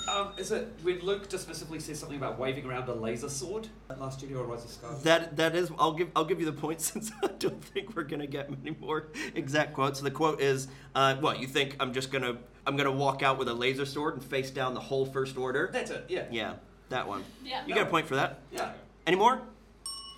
Um, 0.10 0.32
is 0.38 0.52
it 0.52 0.68
when 0.82 1.00
Luke 1.02 1.30
just 1.30 1.44
specifically 1.44 1.80
says 1.80 2.00
something 2.00 2.18
about 2.18 2.40
waving 2.40 2.66
around 2.66 2.90
a 2.90 2.94
laser 2.94 3.30
sword? 3.30 3.68
Last 3.96 4.22
Jedi 4.22 4.36
or 4.36 4.44
Rise 4.46 4.66
of 4.66 4.72
Skywalker? 4.72 5.04
that 5.04 5.38
that 5.38 5.56
is. 5.56 5.72
I'll 5.78 5.94
give 5.94 6.10
I'll 6.16 6.26
give 6.26 6.40
you 6.40 6.46
the 6.46 6.52
point 6.54 6.82
since 6.90 7.12
I 7.24 7.28
don't 7.28 7.64
think 7.64 7.96
we're 7.96 8.04
gonna 8.04 8.28
get 8.28 8.50
many 8.50 8.76
more 8.80 9.08
exact 9.36 9.74
quotes. 9.74 10.00
The 10.00 10.12
quote 10.12 10.42
is, 10.42 10.68
uh, 10.96 11.16
"What 11.18 11.40
you 11.40 11.48
think? 11.48 11.76
I'm 11.80 11.94
just 11.94 12.12
gonna 12.12 12.38
I'm 12.66 12.76
gonna 12.76 12.92
walk 12.92 13.22
out 13.22 13.38
with 13.38 13.48
a 13.50 13.54
laser 13.54 13.86
sword 13.86 14.16
and 14.16 14.24
face 14.24 14.50
down 14.52 14.74
the 14.74 14.80
whole 14.80 15.06
First 15.06 15.38
Order." 15.38 15.70
That's 15.72 15.92
it. 15.92 16.06
Yeah. 16.08 16.26
Yeah, 16.32 16.54
that 16.90 17.08
one. 17.08 17.24
Yeah. 17.44 17.66
You 17.68 17.74
get 17.76 17.88
a 17.88 17.90
point 17.90 18.08
for 18.08 18.16
that. 18.16 18.40
Yeah. 18.52 18.72
Any 19.06 19.16
more? 19.18 19.42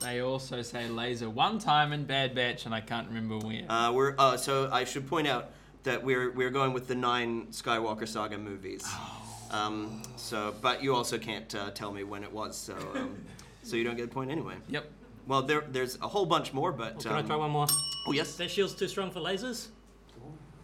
They 0.01 0.21
also 0.21 0.61
say 0.63 0.87
laser 0.87 1.29
one 1.29 1.59
time 1.59 1.93
in 1.93 2.05
Bad 2.05 2.33
Batch, 2.33 2.65
and 2.65 2.73
I 2.73 2.81
can't 2.81 3.07
remember 3.07 3.37
where. 3.37 3.69
Uh, 3.69 3.91
we're 3.91 4.15
uh, 4.17 4.35
so 4.35 4.69
I 4.71 4.83
should 4.83 5.07
point 5.07 5.27
out 5.27 5.51
that 5.83 6.03
we're 6.03 6.31
we're 6.31 6.49
going 6.49 6.73
with 6.73 6.87
the 6.87 6.95
nine 6.95 7.47
Skywalker 7.51 8.07
saga 8.07 8.37
movies. 8.37 8.83
Um, 9.51 10.01
so, 10.15 10.55
but 10.61 10.81
you 10.81 10.95
also 10.95 11.17
can't 11.17 11.53
uh, 11.53 11.71
tell 11.71 11.91
me 11.91 12.03
when 12.03 12.23
it 12.23 12.31
was, 12.31 12.57
so 12.57 12.75
um, 12.95 13.17
so 13.63 13.75
you 13.75 13.83
don't 13.83 13.97
get 13.97 14.05
a 14.05 14.07
point 14.07 14.31
anyway. 14.31 14.55
Yep. 14.69 14.89
Well, 15.27 15.43
there 15.43 15.61
there's 15.69 15.97
a 16.01 16.07
whole 16.07 16.25
bunch 16.25 16.51
more, 16.51 16.71
but 16.71 16.99
Can 16.99 17.11
I 17.11 17.19
um, 17.19 17.27
try 17.27 17.35
one 17.35 17.51
more? 17.51 17.67
oh 18.07 18.11
yes, 18.11 18.29
Is 18.29 18.37
that 18.37 18.49
shield's 18.49 18.73
too 18.73 18.87
strong 18.87 19.11
for 19.11 19.19
lasers? 19.19 19.67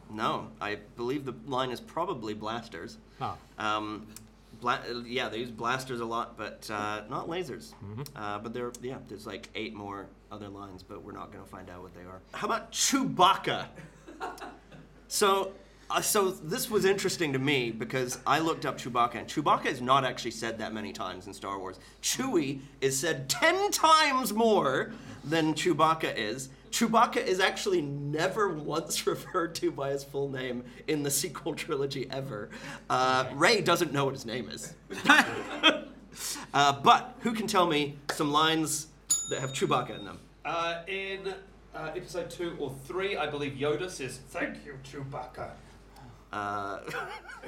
no, 0.10 0.48
I 0.60 0.78
believe 0.96 1.26
the 1.26 1.36
line 1.46 1.70
is 1.70 1.80
probably 1.80 2.34
blasters. 2.34 2.98
Oh. 3.22 3.38
Um, 3.60 4.08
Bla- 4.60 4.82
yeah, 5.06 5.30
they 5.30 5.38
use 5.40 5.52
blasters 5.52 6.00
a 6.00 6.06
lot, 6.06 6.38
but 6.38 6.70
uh, 6.72 7.02
not 7.10 7.28
lasers. 7.28 7.74
Uh, 8.16 8.40
but 8.40 8.54
there, 8.54 8.72
yeah, 8.82 8.98
there's 9.08 9.28
like 9.28 9.50
eight 9.56 9.74
more 9.74 10.08
other 10.32 10.50
lines, 10.50 10.84
but 10.84 11.04
we're 11.04 11.12
not 11.12 11.32
going 11.32 11.44
to 11.44 11.50
find 11.50 11.70
out 11.70 11.82
what 11.82 11.94
they 11.94 12.02
are. 12.02 12.22
How 12.34 12.48
about 12.48 12.72
Chewbacca? 12.72 13.68
so, 15.08 15.52
uh, 15.90 16.02
so 16.02 16.32
this 16.32 16.70
was 16.70 16.86
interesting 16.86 17.34
to 17.34 17.40
me 17.40 17.72
because 17.72 18.20
I 18.26 18.40
looked 18.40 18.66
up 18.66 18.78
Chewbacca, 18.78 19.16
and 19.16 19.28
Chewbacca 19.28 19.68
is 19.68 19.82
not 19.82 20.04
actually 20.04 20.32
said 20.32 20.58
that 20.60 20.74
many 20.74 20.92
times 20.92 21.28
in 21.28 21.34
Star 21.34 21.60
Wars. 21.60 21.80
Chewie 22.02 22.62
is 22.82 22.98
said 23.00 23.30
ten 23.30 23.72
times 23.72 24.34
more 24.34 24.92
than 25.24 25.54
Chewbacca 25.54 26.16
is. 26.18 26.50
Chewbacca 26.72 27.26
is 27.26 27.40
actually 27.40 27.82
never 27.82 28.50
once 28.50 29.08
referred 29.08 29.56
to 29.56 29.72
by 29.72 29.92
his 29.92 30.04
full 30.04 30.30
name 30.30 30.64
in 30.88 31.04
the 31.04 31.12
sequel 31.12 31.54
trilogy 31.54 32.08
ever. 32.10 32.50
Uh, 32.90 33.26
Rey 33.34 33.62
doesn't 33.62 33.94
know 33.94 34.06
what 34.06 34.14
his 34.14 34.26
name 34.26 34.50
is. 34.50 34.74
uh, 36.54 36.74
but 36.82 37.16
who 37.20 37.34
can 37.34 37.48
tell 37.48 37.68
me 37.68 37.98
some 38.12 38.32
lines 38.32 38.88
that 39.30 39.40
have 39.40 39.52
Chewbacca 39.52 39.98
in 39.98 40.06
them? 40.06 40.20
Uh, 40.46 40.82
in 40.88 41.34
uh, 41.76 41.92
episode 41.96 42.30
two 42.30 42.56
or 42.60 42.74
three, 42.86 43.18
I 43.18 43.28
believe 43.28 43.54
Yoda 43.54 43.90
says, 43.90 44.20
"Thank 44.30 44.66
you, 44.66 44.80
Chewbacca." 44.84 45.52
Uh, 46.38 46.80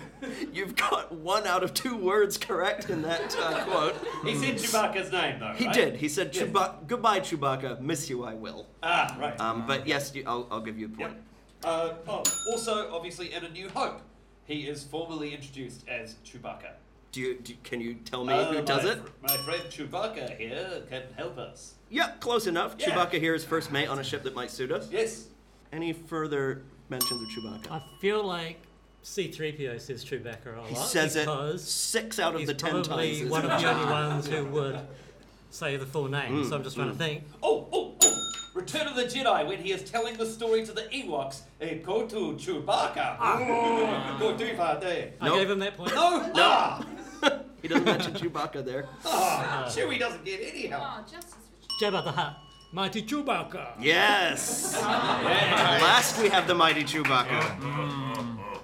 you've 0.54 0.76
got 0.76 1.12
one 1.12 1.46
out 1.46 1.64
of 1.64 1.74
two 1.74 1.96
words 1.96 2.38
correct 2.38 2.90
in 2.90 3.02
that 3.04 3.36
uh, 3.40 3.64
quote. 3.70 3.96
He 4.26 4.36
said 4.36 4.56
Chewbacca's 4.56 5.12
name 5.12 5.40
though. 5.40 5.54
He 5.54 5.66
right? 5.66 5.74
did. 5.74 5.96
He 5.98 6.10
said, 6.10 6.34
Yes. 6.36 6.46
Chewba- 6.48 6.88
"Goodbye, 6.88 7.20
Chewbacca. 7.20 7.80
Miss 7.80 8.10
you, 8.10 8.24
I 8.24 8.34
will." 8.34 8.66
Ah, 8.82 9.16
right. 9.20 9.40
Um, 9.40 9.66
but 9.68 9.86
yes, 9.88 10.14
you, 10.16 10.24
I'll, 10.26 10.48
I'll 10.50 10.62
give 10.62 10.78
you 10.80 10.88
a 10.88 10.90
point. 10.90 11.12
Yep. 11.14 11.22
Uh, 11.64 11.94
oh, 12.08 12.24
also, 12.52 12.90
obviously, 12.94 13.34
in 13.34 13.44
A 13.44 13.50
New 13.50 13.70
Hope, 13.70 14.02
he 14.46 14.62
is 14.62 14.84
formally 14.84 15.34
introduced 15.34 15.88
as 15.88 16.16
Chewbacca. 16.26 16.72
Do 17.12 17.22
you? 17.22 17.40
Do, 17.40 17.54
can 17.64 17.82
you 17.82 17.96
tell 17.96 18.24
me 18.26 18.34
Uh, 18.34 18.54
who 18.54 18.62
does 18.64 18.84
my 18.86 18.92
it? 18.92 18.98
fr- 19.04 19.10
my 19.22 19.38
friend 19.46 19.64
Chewbacca 19.70 20.38
here 20.38 20.82
can 20.90 21.04
help 21.16 21.38
us. 21.38 21.74
Yep, 21.90 22.22
close 22.22 22.48
enough. 22.48 22.76
Yeah. 22.80 22.90
Chewbacca 22.92 23.20
here 23.20 23.36
is 23.36 23.44
first 23.44 23.72
mate 23.72 23.88
on 23.88 24.00
a 24.00 24.04
ship 24.04 24.24
that 24.24 24.34
might 24.36 24.52
suit 24.52 24.72
us. 24.72 24.88
Yes. 24.92 25.28
Any 25.72 25.94
further 25.94 26.64
mentions 26.90 27.22
of 27.22 27.28
Chewbacca? 27.30 27.72
I 27.72 27.82
feel 28.00 28.24
like 28.24 28.58
C3PO 29.04 29.80
says 29.80 30.04
Chewbacca 30.04 30.58
a 30.58 30.62
lot 30.62 30.68
He 30.68 30.76
says 30.76 31.16
it 31.16 31.60
six 31.60 32.20
out 32.20 32.36
of 32.36 32.46
the 32.46 32.54
ten 32.54 32.84
probably 32.84 33.20
times. 33.20 33.30
one 33.32 33.46
of 33.50 33.62
the 33.62 33.70
only 33.70 33.86
ones 33.92 34.28
who 34.28 34.46
would 34.46 34.80
say 35.50 35.78
the 35.78 35.86
full 35.86 36.08
name. 36.08 36.44
Mm, 36.44 36.50
so 36.50 36.56
I'm 36.56 36.64
just 36.64 36.76
trying 36.76 36.90
mm. 36.90 36.94
to 36.94 36.98
think. 36.98 37.24
Oh, 37.42 37.68
oh, 37.72 37.96
oh! 38.02 38.32
Return 38.54 38.88
of 38.88 38.96
the 38.96 39.04
Jedi 39.04 39.48
when 39.48 39.60
he 39.60 39.72
is 39.72 39.90
telling 39.90 40.18
the 40.18 40.26
story 40.26 40.66
to 40.66 40.74
the 40.74 40.82
Ewoks. 40.84 41.42
Hey, 41.60 41.82
go 41.86 42.06
to 42.06 42.34
Chewbacca. 42.34 43.18
Oh. 43.20 44.18
go 44.20 44.36
too 44.38 44.56
far 44.56 44.80
there. 44.80 45.14
I 45.22 45.28
Nope. 45.28 45.38
gave 45.38 45.50
him 45.50 45.60
that 45.60 45.78
point. 45.78 45.94
No, 45.94 46.20
No. 46.28 46.34
Ah, 46.36 46.86
he 47.62 47.68
doesn't 47.68 47.86
mention 47.86 48.14
Chewbacca 48.14 48.66
there. 48.66 48.88
ah, 49.06 49.66
Chewie 49.68 50.00
doesn't 50.00 50.26
get 50.26 50.42
any 50.42 50.68
help. 50.68 50.84
Oh, 50.86 51.02
justice 51.10 51.36
for 51.36 51.86
Jabba 51.86 52.04
the 52.04 52.12
Hutt. 52.12 52.38
Mighty 52.72 53.02
Chewbacca. 53.02 53.74
Yes. 53.80 54.76
Last 54.82 56.22
we 56.22 56.30
have 56.30 56.48
the 56.48 56.54
mighty 56.54 56.84
Chewbacca. 56.84 58.09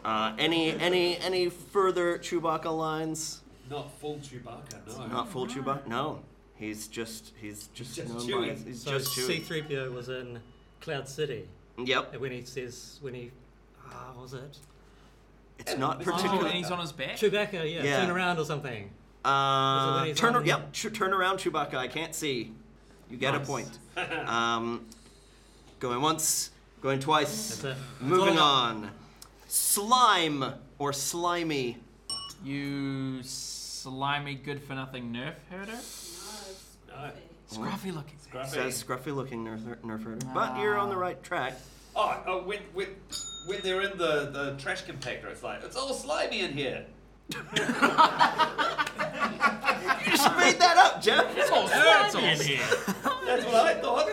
Uh, 0.06 0.34
any 0.38 0.72
any 0.80 1.18
any 1.18 1.50
further 1.50 2.20
Chewbacca 2.20 2.76
lines? 2.78 3.41
Not 3.72 3.91
full 4.00 4.18
Chewbacca, 4.18 4.86
no. 5.00 5.08
Not 5.08 5.30
full 5.30 5.48
Chewbacca. 5.48 5.88
No, 5.88 6.20
he's 6.56 6.88
just 6.88 7.34
he's 7.41 7.68
just, 7.74 7.96
Just 7.96 8.10
known 8.10 8.20
Chewie. 8.22 8.50
his, 8.52 8.63
he's 8.65 8.84
So 8.84 8.91
just 9.00 9.18
Chewie. 9.18 9.41
C3PO 9.44 9.91
was 9.94 10.10
in 10.10 10.39
Cloud 10.82 11.08
City. 11.08 11.48
Yep, 11.84 12.13
And 12.13 12.22
when 12.22 12.32
he 12.32 12.44
says, 12.44 13.00
when 13.02 13.15
he, 13.15 13.32
ah, 13.91 14.12
what 14.13 14.22
was 14.22 14.34
it? 14.36 14.58
it's 15.60 15.76
not 15.78 15.98
Oh, 15.98 16.02
Oh, 16.02 16.12
particularly. 16.13 16.50
and 16.52 16.58
he's 16.60 16.70
on 16.72 16.80
his 16.80 16.91
back. 16.91 17.15
Chewbacca, 17.18 17.54
yeah, 17.54 17.84
Yeah. 17.84 18.02
turn 18.06 18.12
around 18.12 18.38
or 18.38 18.46
something. 18.46 18.91
Uh, 19.26 19.98
when 19.98 20.08
he's 20.10 20.18
turn. 20.18 20.36
on- 20.36 20.46
Yep, 20.46 20.72
ch- 20.72 20.94
turn 20.94 21.12
around, 21.13 21.39
Chewbacca. 21.39 21.74
I 21.76 21.88
can't 21.88 22.13
see. 22.13 22.54
You 23.10 23.18
get 23.18 23.34
a 23.34 23.39
Nice. 23.39 23.48
point. 23.48 23.80
Um, 24.30 24.86
going 25.80 26.00
once, 26.02 26.52
going 26.82 27.00
twice. 27.00 27.58
That's 27.58 27.78
it. 27.78 27.84
Moving 28.02 28.38
all 28.38 28.44
I 28.56 28.70
on. 28.70 28.91
Slime 29.56 30.44
or 30.80 30.91
slimy. 30.91 31.78
You 32.44 33.24
slimy, 33.24 34.36
good 34.36 34.62
for 34.62 34.76
nothing 34.76 35.13
nerf 35.13 35.36
herder. 35.50 35.80
No. 36.89 37.12
Scruffy 37.50 37.96
looking. 37.96 38.18
Scruffy. 38.30 38.50
Says 38.50 38.84
scruffy 38.84 39.15
looking 39.15 39.46
nerf, 39.46 39.62
nerf 39.78 40.04
herder. 40.04 40.26
Ah. 40.28 40.32
But 40.34 40.60
you're 40.60 40.78
on 40.78 40.89
the 40.89 40.98
right 40.98 41.24
track. 41.24 41.54
Oh, 41.96 42.22
oh 42.28 42.44
when, 42.44 42.60
when, 42.74 42.89
when 43.48 43.62
they're 43.63 43.84
in 43.84 43.98
the, 43.98 44.30
the 44.34 44.56
trash 44.60 44.84
compactor, 44.84 45.32
it's 45.32 45.41
like, 45.41 45.63
it's 45.63 45.78
all 45.78 45.94
slimy 45.94 46.41
in 46.41 46.52
here. 46.52 46.86
You 50.06 50.12
just 50.12 50.38
made 50.38 50.60
that 50.60 50.78
up, 50.78 51.02
Jeff. 51.02 51.26
It's 51.36 51.50
all 51.50 51.68
And 51.70 52.12
slimy. 52.12 52.44
here. 52.44 52.65
That's 53.26 53.46
what 53.46 53.56
I 53.56 53.74
thought. 53.82 54.10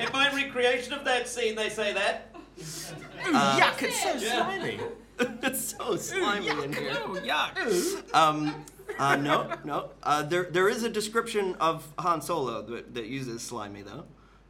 in 0.00 0.12
my 0.12 0.32
recreation 0.34 0.94
of 0.94 1.04
that 1.04 1.28
scene, 1.28 1.54
they 1.54 1.68
say 1.68 1.92
that. 1.92 2.35
Uh, 2.58 3.58
Yuck, 3.60 3.82
it's 3.82 4.02
so 4.02 4.14
Yeah. 4.14 4.44
slimy. 4.44 4.80
it's 5.42 5.76
so 5.76 5.96
slimy 5.96 6.48
in 6.48 6.72
here. 6.72 6.92
Oh, 6.94 7.18
yuck. 7.22 8.14
Um, 8.14 8.64
uh, 8.98 9.16
no, 9.16 9.52
no. 9.64 9.90
Uh, 10.02 10.22
there, 10.22 10.44
there 10.44 10.68
is 10.68 10.82
a 10.82 10.88
description 10.88 11.54
of 11.56 11.86
Han 11.98 12.20
Solo 12.22 12.62
that, 12.62 12.94
that 12.94 13.06
uses 13.06 13.42
slimy, 13.42 13.82
though. 13.82 14.04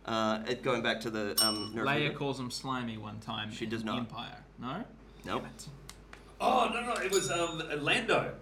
Uh, 0.05 0.43
it, 0.49 0.63
going 0.63 0.83
back 0.83 1.01
to 1.01 1.11
the 1.11 1.31
um, 1.45 1.73
nerf 1.75 1.85
Leia 1.85 2.07
herder. 2.07 2.19
calls 2.19 2.39
him 2.39 2.51
slimy 2.51 2.97
one 2.97 3.19
time. 3.21 3.51
She 3.53 3.65
in 3.65 3.71
does 3.71 3.83
not. 3.85 3.99
Empire. 3.99 4.45
No? 4.61 4.85
Nope. 5.25 5.45
Oh, 6.41 6.71
no, 6.73 6.81
no, 6.83 6.93
it 7.01 7.11
was 7.11 7.31
um, 7.31 7.63
Lando 7.83 8.35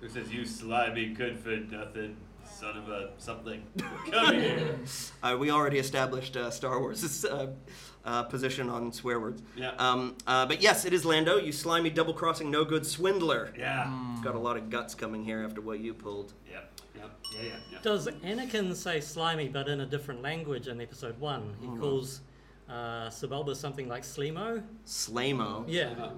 who 0.00 0.08
says, 0.08 0.32
You 0.32 0.44
slimy, 0.44 1.06
good 1.14 1.38
for 1.38 1.56
nothing, 1.56 2.16
son 2.44 2.76
of 2.76 2.88
a 2.88 3.10
something. 3.18 3.62
Come 4.10 4.34
here. 4.34 4.78
Uh, 5.22 5.36
we 5.38 5.50
already 5.50 5.78
established 5.78 6.36
uh, 6.36 6.50
Star 6.50 6.78
Wars' 6.78 7.24
uh, 7.24 7.48
uh, 8.06 8.22
position 8.22 8.70
on 8.70 8.92
swear 8.92 9.20
words. 9.20 9.42
Yeah. 9.56 9.72
Um, 9.78 10.16
uh, 10.26 10.46
but 10.46 10.62
yes, 10.62 10.84
it 10.84 10.92
is 10.92 11.04
Lando, 11.04 11.36
you 11.38 11.52
slimy, 11.52 11.90
double 11.90 12.14
crossing, 12.14 12.50
no 12.50 12.64
good 12.64 12.86
swindler. 12.86 13.52
Yeah. 13.58 13.92
You've 14.14 14.24
got 14.24 14.34
a 14.34 14.38
lot 14.38 14.56
of 14.56 14.70
guts 14.70 14.94
coming 14.94 15.24
here 15.24 15.42
after 15.44 15.60
what 15.60 15.80
you 15.80 15.92
pulled. 15.92 16.32
Yep, 16.50 16.80
yep, 16.96 17.10
yeah, 17.34 17.42
yeah, 17.42 17.48
yeah. 17.72 17.78
Does 17.82 18.06
Anakin 18.06 18.74
say 18.74 19.00
slimy 19.00 19.48
but 19.48 19.68
in 19.68 19.80
a 19.80 19.86
different 19.86 20.22
language 20.22 20.68
in 20.68 20.80
episode 20.80 21.18
one? 21.20 21.56
He 21.60 21.66
Hmm. 21.66 21.80
calls 21.80 22.20
uh, 22.68 23.08
Sebulba 23.08 23.54
something 23.54 23.88
like 23.88 24.02
Slimo? 24.02 24.62
Slamo. 24.86 25.64
Yeah. 25.68 25.94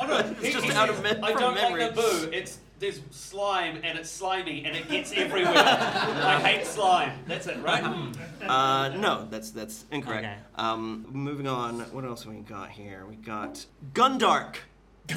Oh 0.00 0.06
no, 0.06 0.34
it's 0.40 0.54
just 0.54 0.70
out 0.76 0.88
of 0.88 0.96
says, 0.96 1.16
me- 1.16 1.22
I 1.22 1.32
from 1.32 1.40
don't 1.40 1.54
memory." 1.54 1.82
like 1.84 1.94
Naboo. 1.94 2.32
It's 2.32 2.58
there's 2.78 3.00
slime 3.10 3.80
and 3.82 3.98
it's 3.98 4.08
slimy 4.08 4.64
and 4.64 4.76
it 4.76 4.88
gets 4.88 5.12
everywhere. 5.12 5.52
I 5.56 6.38
hate 6.40 6.64
slime. 6.66 7.12
That's 7.26 7.46
it, 7.48 7.58
right? 7.60 7.82
Uh, 8.40 8.88
no, 8.96 9.26
that's 9.30 9.50
that's 9.50 9.84
incorrect. 9.90 10.24
Okay. 10.24 10.36
Um, 10.54 11.04
moving 11.10 11.48
on, 11.48 11.80
what 11.92 12.04
else 12.04 12.24
we 12.24 12.36
got 12.36 12.70
here? 12.70 13.04
We 13.08 13.16
got 13.16 13.64
Gundark. 13.94 14.56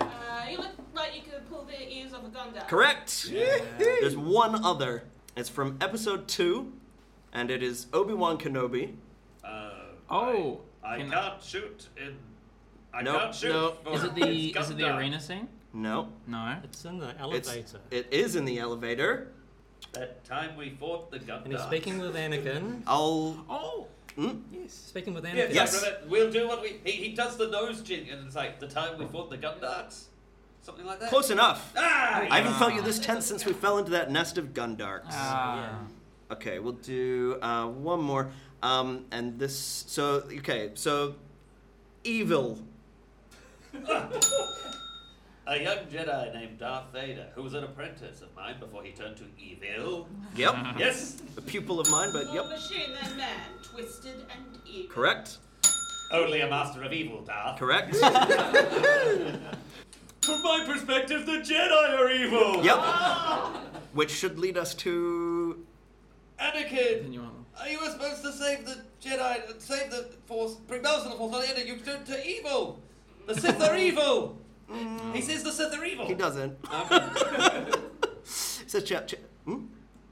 Uh, 0.00 0.46
you 0.50 0.58
look 0.58 0.70
like 0.94 1.14
you 1.14 1.22
could 1.22 1.48
pull 1.48 1.62
the 1.64 1.88
ears 1.92 2.12
off 2.12 2.24
a 2.24 2.28
Gundark. 2.28 2.66
Correct. 2.66 3.30
There's 3.78 4.16
one 4.16 4.64
other. 4.64 5.04
It's 5.36 5.48
from 5.48 5.76
episode 5.80 6.26
two, 6.26 6.72
and 7.32 7.50
it 7.50 7.62
is 7.62 7.86
Obi 7.92 8.12
Wan 8.14 8.38
Kenobi. 8.38 8.94
Oh. 10.12 10.60
I, 10.84 10.94
I 10.94 10.98
can- 10.98 11.10
can't 11.10 11.42
shoot 11.42 11.88
in. 11.96 12.16
I 12.94 13.02
Nope, 13.02 13.20
can't 13.22 13.34
shoot. 13.34 13.48
nope. 13.52 13.84
for 13.84 13.92
Is 13.94 14.04
it 14.04 14.14
the 14.20 14.48
it's 14.50 14.58
is 14.66 14.70
it 14.70 14.76
the 14.76 14.82
Gundark. 14.84 14.98
arena 14.98 15.20
scene? 15.20 15.48
No, 15.72 16.08
No. 16.26 16.56
It's 16.62 16.84
in 16.84 16.98
the 16.98 17.08
it's 17.10 17.20
elevator. 17.20 17.80
it 17.90 18.06
is 18.12 18.36
in 18.36 18.44
the 18.44 18.58
elevator. 18.58 19.28
That 19.92 20.22
time 20.24 20.56
we 20.56 20.70
fought 20.70 21.10
the 21.10 21.18
gun. 21.18 21.42
and 21.44 21.52
he's 21.52 21.62
speaking 21.62 21.98
with 21.98 22.14
Anakin. 22.14 22.82
I'll. 22.86 23.42
Oh. 23.48 23.86
Mm, 24.18 24.42
Yes. 24.52 24.74
Speaking 24.74 25.14
with 25.14 25.24
Yeah, 25.24 25.30
Anakin. 25.32 25.54
Yes. 25.54 25.80
yes. 25.82 25.94
We'll 26.08 26.30
do 26.30 26.46
what 26.46 26.60
we. 26.60 26.78
He, 26.84 26.92
he 26.92 27.08
does 27.14 27.38
the 27.38 27.48
nose 27.48 27.80
jig, 27.80 28.10
and 28.10 28.26
it's 28.26 28.36
like 28.36 28.60
the 28.60 28.68
time 28.68 28.98
we 28.98 29.06
fought 29.06 29.30
the 29.30 29.38
Gundarks, 29.38 30.04
something 30.60 30.84
like 30.84 31.00
that. 31.00 31.08
close 31.08 31.30
enough. 31.30 31.72
Ah, 31.76 32.26
I 32.30 32.38
haven't 32.40 32.54
felt 32.58 32.74
you 32.74 32.82
this 32.82 32.98
tense 32.98 33.24
since 33.24 33.46
we 33.46 33.54
fell 33.54 33.78
into 33.78 33.90
that 33.92 34.10
nest 34.10 34.36
of 34.36 34.52
Gundarks. 34.52 35.06
Ah. 35.10 35.78
Okay, 36.30 36.58
we'll 36.58 36.72
do 36.74 37.38
uh, 37.40 37.66
one 37.66 38.00
more. 38.02 38.30
Um, 38.62 39.06
and 39.10 39.38
this. 39.38 39.84
So 39.88 40.24
okay, 40.38 40.70
so 40.74 41.14
evil. 42.04 42.58
A 45.44 45.60
young 45.60 45.78
Jedi 45.90 46.32
named 46.34 46.58
Darth 46.60 46.92
Vader, 46.92 47.26
who 47.34 47.42
was 47.42 47.54
an 47.54 47.64
apprentice 47.64 48.20
of 48.22 48.28
mine 48.36 48.60
before 48.60 48.84
he 48.84 48.92
turned 48.92 49.16
to 49.16 49.24
evil. 49.36 50.06
Yep, 50.36 50.54
Yes, 50.78 51.20
a 51.36 51.40
pupil 51.40 51.80
of 51.80 51.90
mine, 51.90 52.10
but 52.12 52.26
yep. 52.32 52.44
More 52.44 52.52
yep, 52.52 52.60
machine 52.60 52.90
than 53.02 53.16
man, 53.16 53.40
twisted 53.62 54.24
and 54.32 54.44
evil. 54.64 54.88
correct, 54.94 55.38
only 56.12 56.42
a 56.42 56.48
master 56.48 56.84
of 56.84 56.92
evil, 56.92 57.22
Darth. 57.22 57.58
correct. 57.58 57.96
From 60.22 60.40
my 60.44 60.62
perspective, 60.64 61.26
the 61.26 61.38
Jedi 61.38 61.98
are 61.98 62.08
evil. 62.12 62.64
Yep. 62.64 62.78
Which 63.94 64.10
should 64.12 64.38
lead 64.38 64.56
us 64.56 64.74
to. 64.76 65.66
Anakin, 66.40 66.98
Continue 67.00 67.20
on. 67.20 67.26
are 67.26 67.41
you 67.70 67.78
were 67.80 67.90
supposed 67.90 68.22
to 68.22 68.32
save 68.32 68.64
the 68.66 68.76
Jedi, 69.02 69.60
save 69.60 69.90
the 69.90 70.08
Force, 70.26 70.54
bring 70.54 70.82
those 70.82 71.02
to 71.04 71.08
the 71.10 71.14
Force, 71.16 71.32
not 71.32 71.42
the 71.42 71.58
end, 71.58 71.68
you 71.68 71.76
turned 71.76 72.06
to 72.06 72.26
evil. 72.28 72.80
The 73.26 73.34
Sith 73.40 73.60
are 73.62 73.76
evil. 73.76 74.38
He 75.12 75.20
says 75.20 75.42
the 75.44 75.52
Sith 75.52 75.72
are 75.78 75.84
evil. 75.84 76.06
He 76.06 76.14
doesn't. 76.14 76.56
Okay. 76.72 77.70
says 78.24 78.82
Ch- 78.84 79.06
Ch- 79.06 79.14
hmm? 79.44 79.66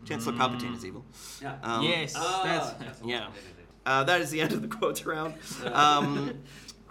Chancellor 0.05 0.33
Palpatine 0.35 0.77
is 0.77 0.85
evil. 0.85 1.05
yeah. 1.43 1.57
Um, 1.63 1.83
yes, 1.85 2.15
Ah, 2.17 2.75
that's. 2.79 3.01
Yeah. 3.05 3.29
Uh, 3.87 4.05
that 4.05 4.21
is 4.21 4.31
the 4.31 4.41
end 4.41 4.53
of 4.53 4.63
the 4.63 4.69
quotes 4.77 5.05
round. 5.07 5.35
Um, 5.73 6.41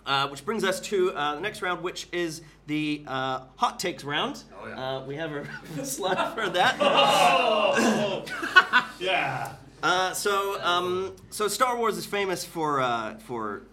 uh, 0.05 0.27
which 0.29 0.43
brings 0.45 0.63
us 0.63 0.79
to 0.79 1.11
uh, 1.13 1.35
the 1.35 1.41
next 1.41 1.61
round, 1.61 1.83
which 1.83 2.07
is 2.11 2.41
the 2.65 3.03
uh, 3.07 3.41
hot 3.57 3.79
takes 3.79 4.03
round. 4.03 4.43
Oh, 4.59 4.67
yeah. 4.67 4.97
uh, 4.97 5.05
we 5.05 5.15
have 5.15 5.31
a 5.31 5.45
slide 5.85 6.33
for 6.33 6.49
that. 6.49 6.77
Oh, 6.79 8.25
yeah. 8.99 9.53
Uh, 9.81 10.13
so, 10.13 10.61
um, 10.61 11.13
so 11.29 11.47
Star 11.47 11.77
Wars 11.77 11.97
is 11.97 12.05
famous 12.05 12.43
for 12.43 12.81
uh, 12.81 13.15
for 13.19 13.63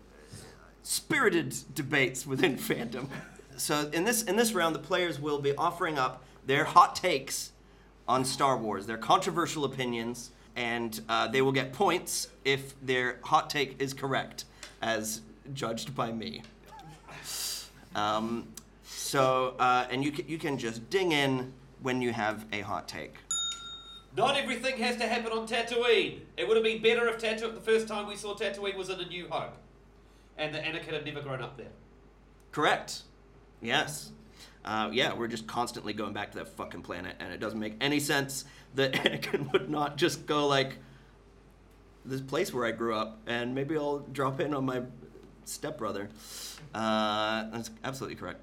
spirited 0.82 1.54
debates 1.74 2.26
within 2.26 2.56
fandom. 2.56 3.08
So 3.56 3.90
in 3.92 4.04
this 4.04 4.22
in 4.22 4.36
this 4.36 4.52
round, 4.52 4.74
the 4.74 4.80
players 4.80 5.20
will 5.20 5.40
be 5.40 5.54
offering 5.56 5.98
up 5.98 6.22
their 6.46 6.64
hot 6.64 6.94
takes 6.94 7.52
on 8.06 8.24
Star 8.24 8.56
Wars, 8.56 8.86
their 8.86 8.98
controversial 8.98 9.64
opinions, 9.64 10.30
and 10.54 11.00
uh, 11.08 11.26
they 11.26 11.42
will 11.42 11.52
get 11.52 11.72
points 11.72 12.28
if 12.44 12.80
their 12.84 13.18
hot 13.24 13.50
take 13.50 13.80
is 13.82 13.92
correct, 13.92 14.44
as 14.82 15.22
judged 15.54 15.94
by 15.94 16.12
me. 16.12 16.42
Um, 17.96 18.46
so, 18.84 19.56
uh, 19.58 19.86
and 19.90 20.04
you 20.04 20.12
can, 20.12 20.28
you 20.28 20.38
can 20.38 20.56
just 20.56 20.88
ding 20.88 21.10
in 21.10 21.52
when 21.82 22.00
you 22.00 22.12
have 22.12 22.44
a 22.52 22.60
hot 22.60 22.86
take. 22.86 23.14
Not 24.16 24.36
everything 24.36 24.78
has 24.78 24.96
to 24.96 25.06
happen 25.06 25.30
on 25.30 25.46
Tatooine. 25.46 26.20
It 26.38 26.48
would 26.48 26.56
have 26.56 26.64
been 26.64 26.80
better 26.80 27.06
if 27.08 27.18
Tatooine, 27.18 27.54
the 27.54 27.60
first 27.60 27.86
time 27.86 28.06
we 28.06 28.16
saw 28.16 28.34
Tatooine 28.34 28.76
was 28.76 28.88
in 28.88 28.98
A 28.98 29.06
New 29.06 29.28
Hope, 29.28 29.54
and 30.38 30.54
that 30.54 30.64
Anakin 30.64 30.92
had 30.92 31.04
never 31.04 31.20
grown 31.20 31.42
up 31.42 31.58
there. 31.58 31.72
Correct. 32.50 33.02
Yes. 33.60 34.12
Uh, 34.64 34.88
yeah, 34.92 35.12
we're 35.14 35.28
just 35.28 35.46
constantly 35.46 35.92
going 35.92 36.14
back 36.14 36.32
to 36.32 36.38
that 36.38 36.48
fucking 36.48 36.80
planet, 36.80 37.16
and 37.20 37.30
it 37.30 37.40
doesn't 37.40 37.60
make 37.60 37.74
any 37.80 38.00
sense 38.00 38.46
that 38.74 38.92
Anakin 38.94 39.52
would 39.52 39.68
not 39.68 39.98
just 39.98 40.26
go 40.26 40.46
like 40.46 40.78
this 42.06 42.22
place 42.22 42.54
where 42.54 42.64
I 42.64 42.70
grew 42.70 42.94
up, 42.94 43.20
and 43.26 43.54
maybe 43.54 43.76
I'll 43.76 43.98
drop 43.98 44.40
in 44.40 44.54
on 44.54 44.64
my 44.64 44.80
stepbrother. 45.44 46.08
Uh, 46.74 47.50
that's 47.50 47.70
absolutely 47.84 48.16
correct. 48.16 48.40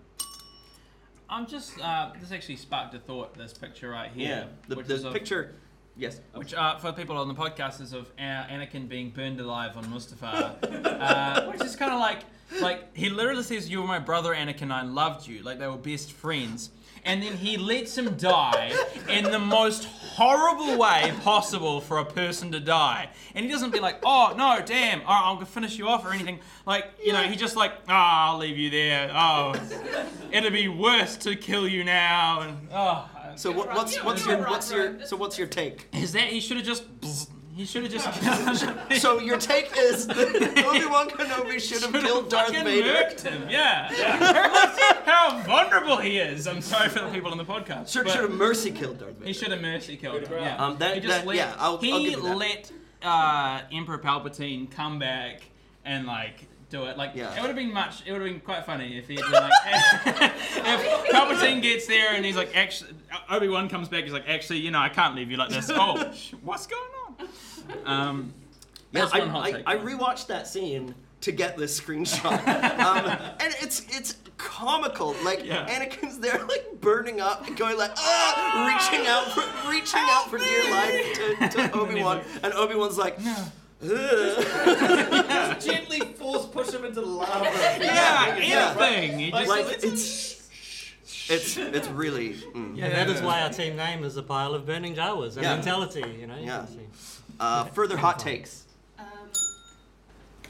I'm 1.29 1.47
just. 1.47 1.79
Uh, 1.79 2.11
this 2.19 2.31
actually 2.31 2.57
sparked 2.57 2.93
a 2.93 2.99
thought. 2.99 3.35
This 3.37 3.53
picture 3.53 3.89
right 3.89 4.11
here. 4.13 4.47
the, 4.67 4.75
which 4.75 4.87
the 4.87 4.95
is 4.95 5.03
of- 5.03 5.13
picture. 5.13 5.55
Yes. 5.95 6.19
Which, 6.33 6.55
uh, 6.55 6.79
for 6.79 6.91
people 6.91 7.17
on 7.17 7.27
the 7.27 7.35
podcast, 7.35 7.79
is 7.79 7.93
of 7.93 8.15
Anakin 8.17 8.89
being 8.89 9.11
burned 9.11 9.39
alive 9.39 9.77
on 9.77 9.85
Mustafar, 9.85 10.55
uh, 10.85 11.51
which 11.51 11.61
is 11.61 11.75
kind 11.75 11.93
of 11.93 11.99
like, 11.99 12.21
like 12.61 12.95
he 12.97 13.09
literally 13.09 13.43
says, 13.43 13.69
"You 13.69 13.81
were 13.81 13.87
my 13.87 13.99
brother, 13.99 14.33
Anakin. 14.33 14.71
I 14.71 14.81
loved 14.81 15.27
you." 15.27 15.43
Like 15.43 15.59
they 15.59 15.67
were 15.67 15.77
best 15.77 16.11
friends, 16.11 16.71
and 17.05 17.21
then 17.21 17.37
he 17.37 17.57
lets 17.57 17.97
him 17.97 18.15
die 18.15 18.73
in 19.09 19.25
the 19.25 19.39
most 19.39 19.85
horrible 19.85 20.77
way 20.77 21.11
possible 21.23 21.81
for 21.81 21.97
a 21.97 22.05
person 22.05 22.51
to 22.51 22.59
die. 22.59 23.09
And 23.35 23.45
he 23.45 23.51
doesn't 23.51 23.71
be 23.71 23.79
like, 23.79 23.99
"Oh 24.03 24.33
no, 24.37 24.61
damn, 24.65 25.01
all 25.01 25.07
right, 25.07 25.21
I'll 25.25 25.37
go 25.37 25.45
finish 25.45 25.77
you 25.77 25.87
off" 25.87 26.05
or 26.05 26.13
anything. 26.13 26.39
Like, 26.65 26.85
you 27.03 27.13
know, 27.13 27.23
he 27.23 27.35
just 27.35 27.55
like, 27.55 27.73
"Ah, 27.87 28.31
I'll 28.31 28.37
leave 28.37 28.57
you 28.57 28.69
there. 28.69 29.11
Oh, 29.13 29.55
it'd 30.31 30.53
be 30.53 30.67
worse 30.67 31.17
to 31.17 31.35
kill 31.35 31.67
you 31.67 31.83
now." 31.83 32.41
And 32.41 32.67
oh. 32.71 33.09
So 33.35 33.51
what, 33.51 33.73
what's 33.73 34.01
what's 34.03 34.25
your 34.25 34.37
what's 34.47 34.71
your 34.71 35.05
so 35.05 35.17
what's 35.17 35.37
your 35.37 35.47
take? 35.47 35.87
Is 35.93 36.13
that 36.13 36.25
he 36.25 36.39
should 36.39 36.57
have 36.57 36.65
just 36.65 36.83
he 37.55 37.65
should 37.65 37.83
have 37.83 37.91
just 37.91 39.01
So 39.01 39.19
your 39.19 39.37
take 39.37 39.71
is 39.77 40.07
that 40.07 40.17
Obi 40.65 40.85
Wan 40.85 41.09
Kenobi 41.09 41.59
should 41.59 41.81
have 41.83 41.93
killed 42.03 42.29
Darth 42.29 42.47
fucking 42.47 42.63
Vader. 42.65 42.87
murked 42.93 43.21
him. 43.21 43.47
Yeah. 43.49 43.89
How 45.05 45.41
vulnerable 45.45 45.97
he 45.97 46.17
is. 46.17 46.47
I'm 46.47 46.61
sorry 46.61 46.89
for 46.89 46.99
the 46.99 47.09
people 47.09 47.31
on 47.31 47.37
the 47.37 47.45
podcast. 47.45 47.89
Should, 47.91 48.09
should 48.09 48.21
have 48.21 48.31
mercy 48.31 48.71
killed 48.71 48.99
Darth 48.99 49.13
Vader. 49.15 49.25
he 49.27 49.33
should 49.33 49.51
have 49.51 49.61
mercy 49.61 49.97
killed 49.97 50.23
him. 50.27 50.31
Yeah. 50.41 50.57
Um, 50.57 50.77
that- 50.79 50.95
he 50.95 50.99
just 51.01 51.13
that- 51.19 51.27
let, 51.27 51.35
yeah, 51.35 51.53
I'll- 51.57 51.73
I'll 51.73 51.77
he 51.77 51.91
give 52.09 52.11
you 52.19 52.21
that. 52.23 52.37
let 52.37 52.71
uh, 53.03 53.61
Emperor 53.71 53.97
Palpatine 53.99 54.71
come 54.71 54.97
back 54.99 55.41
and 55.85 56.05
like 56.07 56.47
do 56.69 56.85
it. 56.85 56.97
Like 56.97 57.11
Yeah. 57.13 57.35
it 57.35 57.41
would 57.41 57.47
have 57.47 57.55
been 57.55 57.73
much. 57.73 58.01
It 58.05 58.11
would 58.13 58.21
have 58.21 58.29
been 58.31 58.39
quite 58.39 58.65
funny 58.65 58.97
if 58.97 59.07
he 59.07 59.15
had 59.15 59.23
been 59.25 59.33
like, 59.33 59.51
if 60.05 61.11
Palpatine 61.11 61.61
gets 61.61 61.85
there 61.85 62.13
and 62.15 62.25
he's 62.25 62.35
like, 62.35 62.55
actually, 62.55 62.91
Obi 63.29 63.47
Wan 63.49 63.69
comes 63.69 63.89
back. 63.89 64.05
He's 64.05 64.13
like, 64.13 64.27
actually, 64.27 64.59
you 64.59 64.71
know, 64.71 64.79
I 64.79 64.89
can't 64.89 65.15
leave 65.15 65.29
you 65.29 65.37
like 65.37 65.49
this. 65.49 65.69
Oh, 65.75 66.11
what's 66.41 66.65
going 66.67 66.81
on? 66.81 66.92
Um, 67.85 68.33
Yeah, 68.91 69.07
I, 69.13 69.21
I, 69.41 69.51
take. 69.51 69.63
I 69.67 69.75
rewatched 69.77 70.27
that 70.27 70.47
scene 70.47 70.93
to 71.21 71.31
get 71.31 71.57
this 71.57 71.79
screenshot, 71.79 72.31
um, 72.79 73.05
and 73.39 73.53
it's 73.61 73.85
it's 73.89 74.17
comical. 74.37 75.15
Like 75.23 75.45
Yeah. 75.45 75.65
Anakin's 75.67 76.19
there, 76.19 76.43
like 76.45 76.65
burning 76.81 77.21
up, 77.21 77.47
and 77.47 77.55
going 77.57 77.77
like 77.77 77.91
ah, 77.97 78.65
reaching 78.67 79.07
out, 79.07 79.31
for, 79.31 79.69
reaching 79.69 80.01
out 80.03 80.29
for 80.29 80.37
dear 80.37 80.69
life 80.69 81.13
to, 81.13 81.49
to 81.69 81.71
Obi 81.79 82.01
Wan, 82.03 82.21
and 82.43 82.53
Obi 82.53 82.75
Wan's 82.75 82.97
like, 82.97 83.17
no. 83.21 83.35
just 83.81 85.65
Gently 85.67 85.99
force 86.01 86.45
push 86.47 86.71
him 86.71 86.83
into 86.85 87.01
the 87.01 87.07
lava. 87.07 87.45
yeah, 87.45 88.37
Yeah. 88.37 88.75
anything. 88.79 89.19
He 89.19 89.31
just 89.31 89.47
like 89.49 89.65
it's 89.83 90.42
it's 91.29 91.57
it's 91.57 91.87
really 91.89 92.33
mm. 92.33 92.75
Yeah. 92.77 92.85
And 92.85 92.93
that 92.95 93.09
is 93.09 93.21
why 93.21 93.41
our 93.41 93.49
team 93.49 93.75
name 93.75 94.03
is 94.03 94.17
a 94.17 94.23
pile 94.23 94.53
of 94.53 94.65
burning 94.65 94.95
Jawas. 94.95 95.37
A 95.37 95.41
Yeah. 95.41 95.55
mentality, 95.55 96.03
you 96.19 96.27
know. 96.27 96.35
You 96.37 96.45
Yeah. 96.45 96.65
can 96.65 96.87
uh, 97.39 97.65
further 97.65 97.97
hot 97.97 98.19
takes. 98.19 98.65
Um, 98.99 99.05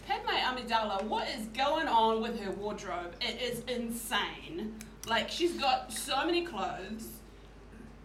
Padme 0.07 0.27
Amidala, 0.29 1.03
what 1.03 1.27
is 1.29 1.45
going 1.47 1.87
on 1.87 2.21
with 2.21 2.39
her 2.41 2.51
wardrobe? 2.51 3.13
It 3.21 3.41
is 3.41 3.59
insane. 3.67 4.75
Like 5.07 5.29
she's 5.29 5.53
got 5.53 5.91
so 5.93 6.25
many 6.25 6.45
clothes. 6.45 7.07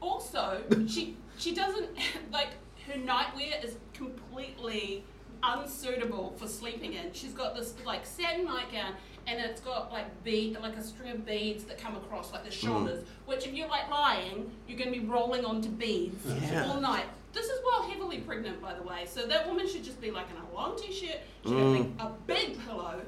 Also, 0.01 0.63
she 0.89 1.17
she 1.39 1.55
doesn't 1.55 1.89
like 2.33 2.49
her 2.87 2.95
nightwear 2.99 3.63
is 3.65 3.77
completely 3.95 5.05
unsuitable 5.43 6.35
for 6.39 6.47
sleeping 6.49 6.95
in. 6.95 7.13
She's 7.13 7.33
got 7.33 7.55
this 7.55 7.75
like 7.85 8.05
satin 8.07 8.45
nightgown 8.45 8.95
and 9.29 9.39
it's 9.41 9.61
got 9.61 9.93
like 9.93 10.07
bead 10.25 10.57
like 10.61 10.77
a 10.77 10.83
string 10.83 11.11
of 11.13 11.27
beads 11.27 11.65
that 11.65 11.79
come 11.79 11.95
across 11.97 12.33
like 12.33 12.45
the 12.45 12.51
shoulders, 12.51 13.05
which 13.27 13.47
if 13.47 13.53
you're 13.55 13.69
like 13.69 13.91
lying, 13.91 14.51
you're 14.67 14.79
gonna 14.79 14.91
be 14.91 15.01
rolling 15.01 15.45
onto 15.45 15.69
beads 15.69 16.25
Yeah. 16.51 16.67
all 16.71 16.81
night. 16.81 17.05
This 17.33 17.47
is 17.47 17.61
while 17.63 17.83
heavily 17.89 18.19
pregnant, 18.19 18.61
by 18.63 18.75
the 18.75 18.83
way. 18.83 19.05
So 19.07 19.27
that 19.27 19.47
woman 19.47 19.69
should 19.69 19.85
just 19.85 20.01
be 20.01 20.11
like 20.11 20.27
in 20.31 20.37
a 20.37 20.55
long 20.55 20.77
t-shirt. 20.79 21.21
She 21.45 21.51
Mm. 21.51 21.77
should 21.77 22.01
have 22.01 22.11
a 22.11 22.15
big 22.27 22.59
pillow, 22.67 23.01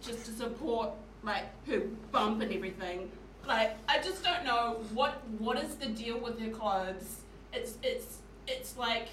just 0.00 0.24
to 0.26 0.32
support 0.32 0.90
like 1.24 1.44
her 1.66 1.80
bump 2.12 2.40
and 2.42 2.52
everything. 2.52 3.10
Like 3.46 3.76
I 3.88 4.00
just 4.00 4.22
don't 4.22 4.44
know 4.44 4.80
what 4.94 5.22
what 5.38 5.58
is 5.58 5.74
the 5.76 5.86
deal 5.86 6.18
with 6.18 6.38
her 6.40 6.50
clothes. 6.50 7.20
It's 7.52 7.74
it's 7.82 8.18
it's 8.46 8.76
like 8.76 9.08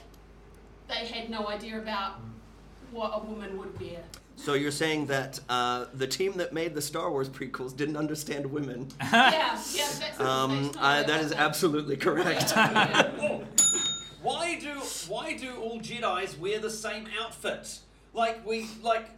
they 0.88 1.06
had 1.08 1.30
no 1.30 1.48
idea 1.48 1.78
about 1.80 2.20
what 2.92 3.12
a 3.16 3.20
woman 3.20 3.58
would 3.58 3.80
wear. 3.80 4.04
So 4.42 4.56
you're 4.56 4.72
saying 4.72 5.06
that 5.06 5.40
uh, 5.50 5.86
the 5.94 6.08
team 6.08 6.34
that 6.38 6.52
made 6.52 6.74
the 6.74 6.82
Star 6.82 7.12
Wars 7.12 7.30
prequels 7.30 7.76
didn't 7.78 7.96
understand 7.96 8.48
women? 8.48 8.88
yeah, 9.00 9.60
yeah, 9.72 9.88
that's, 10.00 10.20
Um, 10.20 10.72
I, 10.80 10.98
right 10.98 11.08
that 11.08 11.20
about 11.20 11.26
is 11.26 11.32
absolutely 11.34 11.96
correct. 11.96 12.54
Yeah. 12.56 13.12
Whoa. 13.12 13.46
Why 14.24 14.60
do 14.60 14.70
why 15.08 15.36
do 15.36 15.56
all 15.56 15.80
Jedi's 15.80 16.38
wear 16.38 16.60
the 16.60 16.70
same 16.70 17.08
outfit? 17.20 17.80
Like 18.14 18.46
we 18.46 18.68
like 18.84 19.10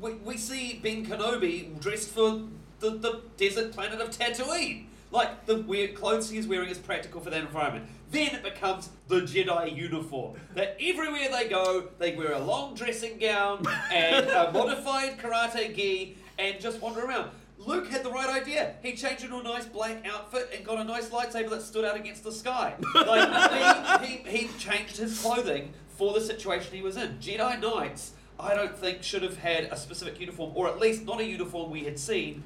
we, 0.00 0.12
we 0.14 0.36
see 0.36 0.78
Ben 0.80 1.04
Kenobi 1.04 1.80
dressed 1.80 2.10
for 2.10 2.42
the, 2.78 2.90
the 2.90 3.22
desert 3.36 3.72
planet 3.72 4.00
of 4.00 4.10
Tatooine. 4.10 4.86
Like 5.10 5.46
the 5.46 5.56
weird 5.62 5.96
clothes 5.96 6.30
he's 6.30 6.46
wearing 6.46 6.68
is 6.68 6.78
practical 6.78 7.20
for 7.20 7.30
that 7.30 7.40
environment. 7.40 7.86
Then 8.14 8.32
it 8.32 8.44
becomes 8.44 8.90
the 9.08 9.22
Jedi 9.22 9.76
uniform. 9.76 10.36
That 10.54 10.76
everywhere 10.80 11.28
they 11.32 11.48
go, 11.48 11.88
they 11.98 12.14
wear 12.14 12.34
a 12.34 12.38
long 12.38 12.76
dressing 12.76 13.18
gown 13.18 13.66
and 13.92 14.26
a 14.26 14.52
modified 14.54 15.18
karate 15.18 15.74
gi 15.74 16.16
and 16.38 16.60
just 16.60 16.80
wander 16.80 17.04
around. 17.04 17.32
Luke 17.58 17.88
had 17.88 18.04
the 18.04 18.10
right 18.12 18.30
idea. 18.40 18.76
He 18.82 18.92
changed 18.94 19.24
into 19.24 19.38
a 19.38 19.42
nice 19.42 19.66
black 19.66 20.06
outfit 20.06 20.48
and 20.54 20.64
got 20.64 20.78
a 20.78 20.84
nice 20.84 21.08
lightsaber 21.08 21.50
that 21.50 21.62
stood 21.62 21.84
out 21.84 21.96
against 21.96 22.22
the 22.22 22.30
sky. 22.30 22.74
Like 22.94 24.02
he, 24.02 24.18
he, 24.18 24.38
he 24.38 24.58
changed 24.58 24.96
his 24.96 25.20
clothing 25.20 25.72
for 25.96 26.12
the 26.12 26.20
situation 26.20 26.72
he 26.72 26.82
was 26.82 26.96
in. 26.96 27.18
Jedi 27.18 27.60
Knights, 27.60 28.12
I 28.38 28.54
don't 28.54 28.78
think 28.78 29.02
should 29.02 29.24
have 29.24 29.38
had 29.38 29.64
a 29.64 29.76
specific 29.76 30.20
uniform, 30.20 30.52
or 30.54 30.68
at 30.68 30.78
least 30.78 31.04
not 31.04 31.18
a 31.18 31.24
uniform 31.24 31.68
we 31.68 31.82
had 31.82 31.98
seen 31.98 32.44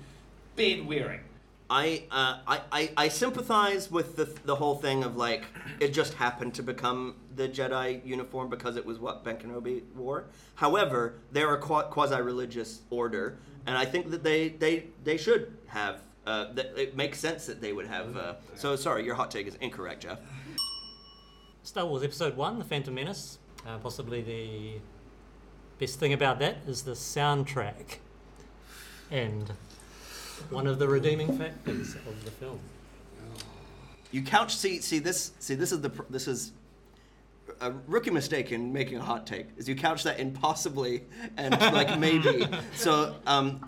Ben 0.56 0.86
wearing. 0.86 1.20
I, 1.70 2.04
uh, 2.10 2.38
I, 2.46 2.60
I, 2.72 2.90
I 2.96 3.08
sympathize 3.08 3.90
with 3.90 4.16
the, 4.16 4.24
the 4.44 4.54
whole 4.54 4.76
thing 4.76 5.04
of 5.04 5.16
like 5.16 5.44
it 5.80 5.92
just 5.92 6.14
happened 6.14 6.54
to 6.54 6.62
become 6.62 7.16
the 7.36 7.48
Jedi 7.48 8.04
uniform 8.06 8.48
because 8.48 8.76
it 8.76 8.86
was 8.86 8.98
what 8.98 9.22
Ben 9.22 9.36
Kenobi 9.36 9.82
wore. 9.94 10.24
However, 10.54 11.14
they're 11.30 11.54
a 11.54 11.58
quasi-religious 11.58 12.80
order, 12.90 13.38
and 13.66 13.76
I 13.76 13.84
think 13.84 14.10
that 14.10 14.22
they 14.22 14.48
they, 14.48 14.84
they 15.04 15.16
should 15.16 15.56
have. 15.66 16.00
Uh, 16.26 16.52
it 16.56 16.94
makes 16.94 17.18
sense 17.18 17.46
that 17.46 17.60
they 17.60 17.72
would 17.72 17.86
have. 17.86 18.16
Uh, 18.16 18.34
so 18.54 18.76
sorry, 18.76 19.04
your 19.04 19.14
hot 19.14 19.30
take 19.30 19.46
is 19.46 19.54
incorrect, 19.56 20.02
Jeff. 20.02 20.18
Star 21.62 21.86
Wars 21.86 22.02
Episode 22.02 22.36
1, 22.36 22.58
The 22.58 22.64
Phantom 22.64 22.94
Menace. 22.94 23.38
Uh, 23.66 23.76
possibly 23.78 24.22
the 24.22 24.80
best 25.78 26.00
thing 26.00 26.12
about 26.12 26.38
that 26.38 26.58
is 26.66 26.82
the 26.82 26.92
soundtrack. 26.92 27.98
And 29.10 29.52
one 30.50 30.66
of 30.66 30.78
the 30.78 30.88
redeeming 30.88 31.36
factors 31.36 31.94
of 31.94 32.24
the 32.24 32.30
film. 32.30 32.58
You 34.10 34.22
couch 34.22 34.56
see 34.56 34.80
see 34.80 34.98
this 34.98 35.32
see 35.38 35.54
this 35.54 35.70
is 35.72 35.80
the 35.80 35.90
pr- 35.90 36.02
this 36.10 36.26
is 36.28 36.52
a 37.60 37.72
rookie 37.86 38.10
mistake 38.10 38.52
in 38.52 38.72
making 38.72 38.98
a 38.98 39.02
hot 39.02 39.26
take 39.26 39.46
is 39.56 39.68
you 39.68 39.74
couch 39.74 40.02
that 40.04 40.18
in 40.18 40.32
possibly 40.32 41.02
and 41.36 41.52
like 41.60 41.98
maybe. 41.98 42.46
So 42.74 43.14
um, 43.26 43.60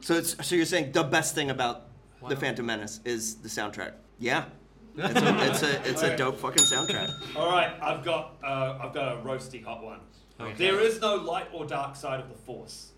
so 0.00 0.14
it's 0.14 0.46
so 0.46 0.54
you're 0.56 0.64
saying 0.66 0.92
the 0.92 1.02
best 1.02 1.34
thing 1.34 1.50
about 1.50 1.88
the 2.28 2.36
Phantom 2.36 2.64
Menace 2.64 3.00
is 3.04 3.36
the 3.36 3.48
soundtrack? 3.48 3.92
Yeah, 4.18 4.44
it's 4.96 5.20
a 5.20 5.50
it's 5.50 5.62
a, 5.62 5.90
it's 5.90 6.02
a 6.02 6.06
Okay. 6.06 6.16
dope 6.16 6.38
fucking 6.38 6.62
soundtrack. 6.64 7.10
All 7.36 7.50
right, 7.50 7.74
I've 7.82 8.04
got 8.04 8.36
uh, 8.42 8.78
I've 8.80 8.94
got 8.94 9.12
a 9.12 9.16
roasty 9.20 9.62
hot 9.62 9.82
one. 9.82 10.00
Okay. 10.40 10.54
There 10.56 10.80
is 10.80 11.00
no 11.00 11.16
light 11.16 11.48
or 11.52 11.66
dark 11.66 11.94
side 11.96 12.20
of 12.20 12.28
the 12.28 12.34
Force. 12.34 12.91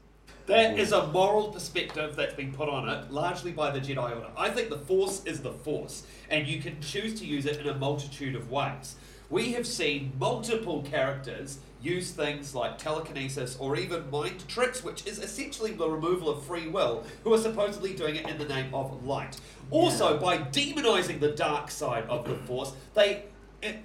That 0.46 0.78
is 0.78 0.92
a 0.92 1.06
moral 1.06 1.48
perspective 1.48 2.16
that's 2.16 2.34
been 2.34 2.52
put 2.52 2.68
on 2.68 2.86
it, 2.86 3.10
largely 3.10 3.50
by 3.50 3.70
the 3.70 3.80
Jedi 3.80 4.14
Order. 4.14 4.28
I 4.36 4.50
think 4.50 4.68
the 4.68 4.76
Force 4.76 5.24
is 5.24 5.40
the 5.40 5.52
Force, 5.52 6.02
and 6.28 6.46
you 6.46 6.60
can 6.60 6.82
choose 6.82 7.18
to 7.20 7.26
use 7.26 7.46
it 7.46 7.60
in 7.60 7.66
a 7.66 7.74
multitude 7.74 8.34
of 8.34 8.50
ways. 8.50 8.96
We 9.30 9.52
have 9.52 9.66
seen 9.66 10.12
multiple 10.18 10.82
characters 10.82 11.60
use 11.80 12.10
things 12.10 12.54
like 12.54 12.76
telekinesis 12.76 13.56
or 13.58 13.76
even 13.76 14.10
mind 14.10 14.46
tricks, 14.46 14.84
which 14.84 15.06
is 15.06 15.18
essentially 15.18 15.72
the 15.72 15.88
removal 15.88 16.28
of 16.28 16.44
free 16.44 16.68
will, 16.68 17.04
who 17.22 17.32
are 17.32 17.38
supposedly 17.38 17.94
doing 17.94 18.16
it 18.16 18.28
in 18.28 18.36
the 18.36 18.44
name 18.44 18.74
of 18.74 19.02
light. 19.02 19.40
Also, 19.70 20.18
by 20.18 20.36
demonizing 20.36 21.20
the 21.20 21.32
dark 21.32 21.70
side 21.70 22.04
of 22.10 22.28
the 22.28 22.34
Force, 22.34 22.74
they 22.92 23.24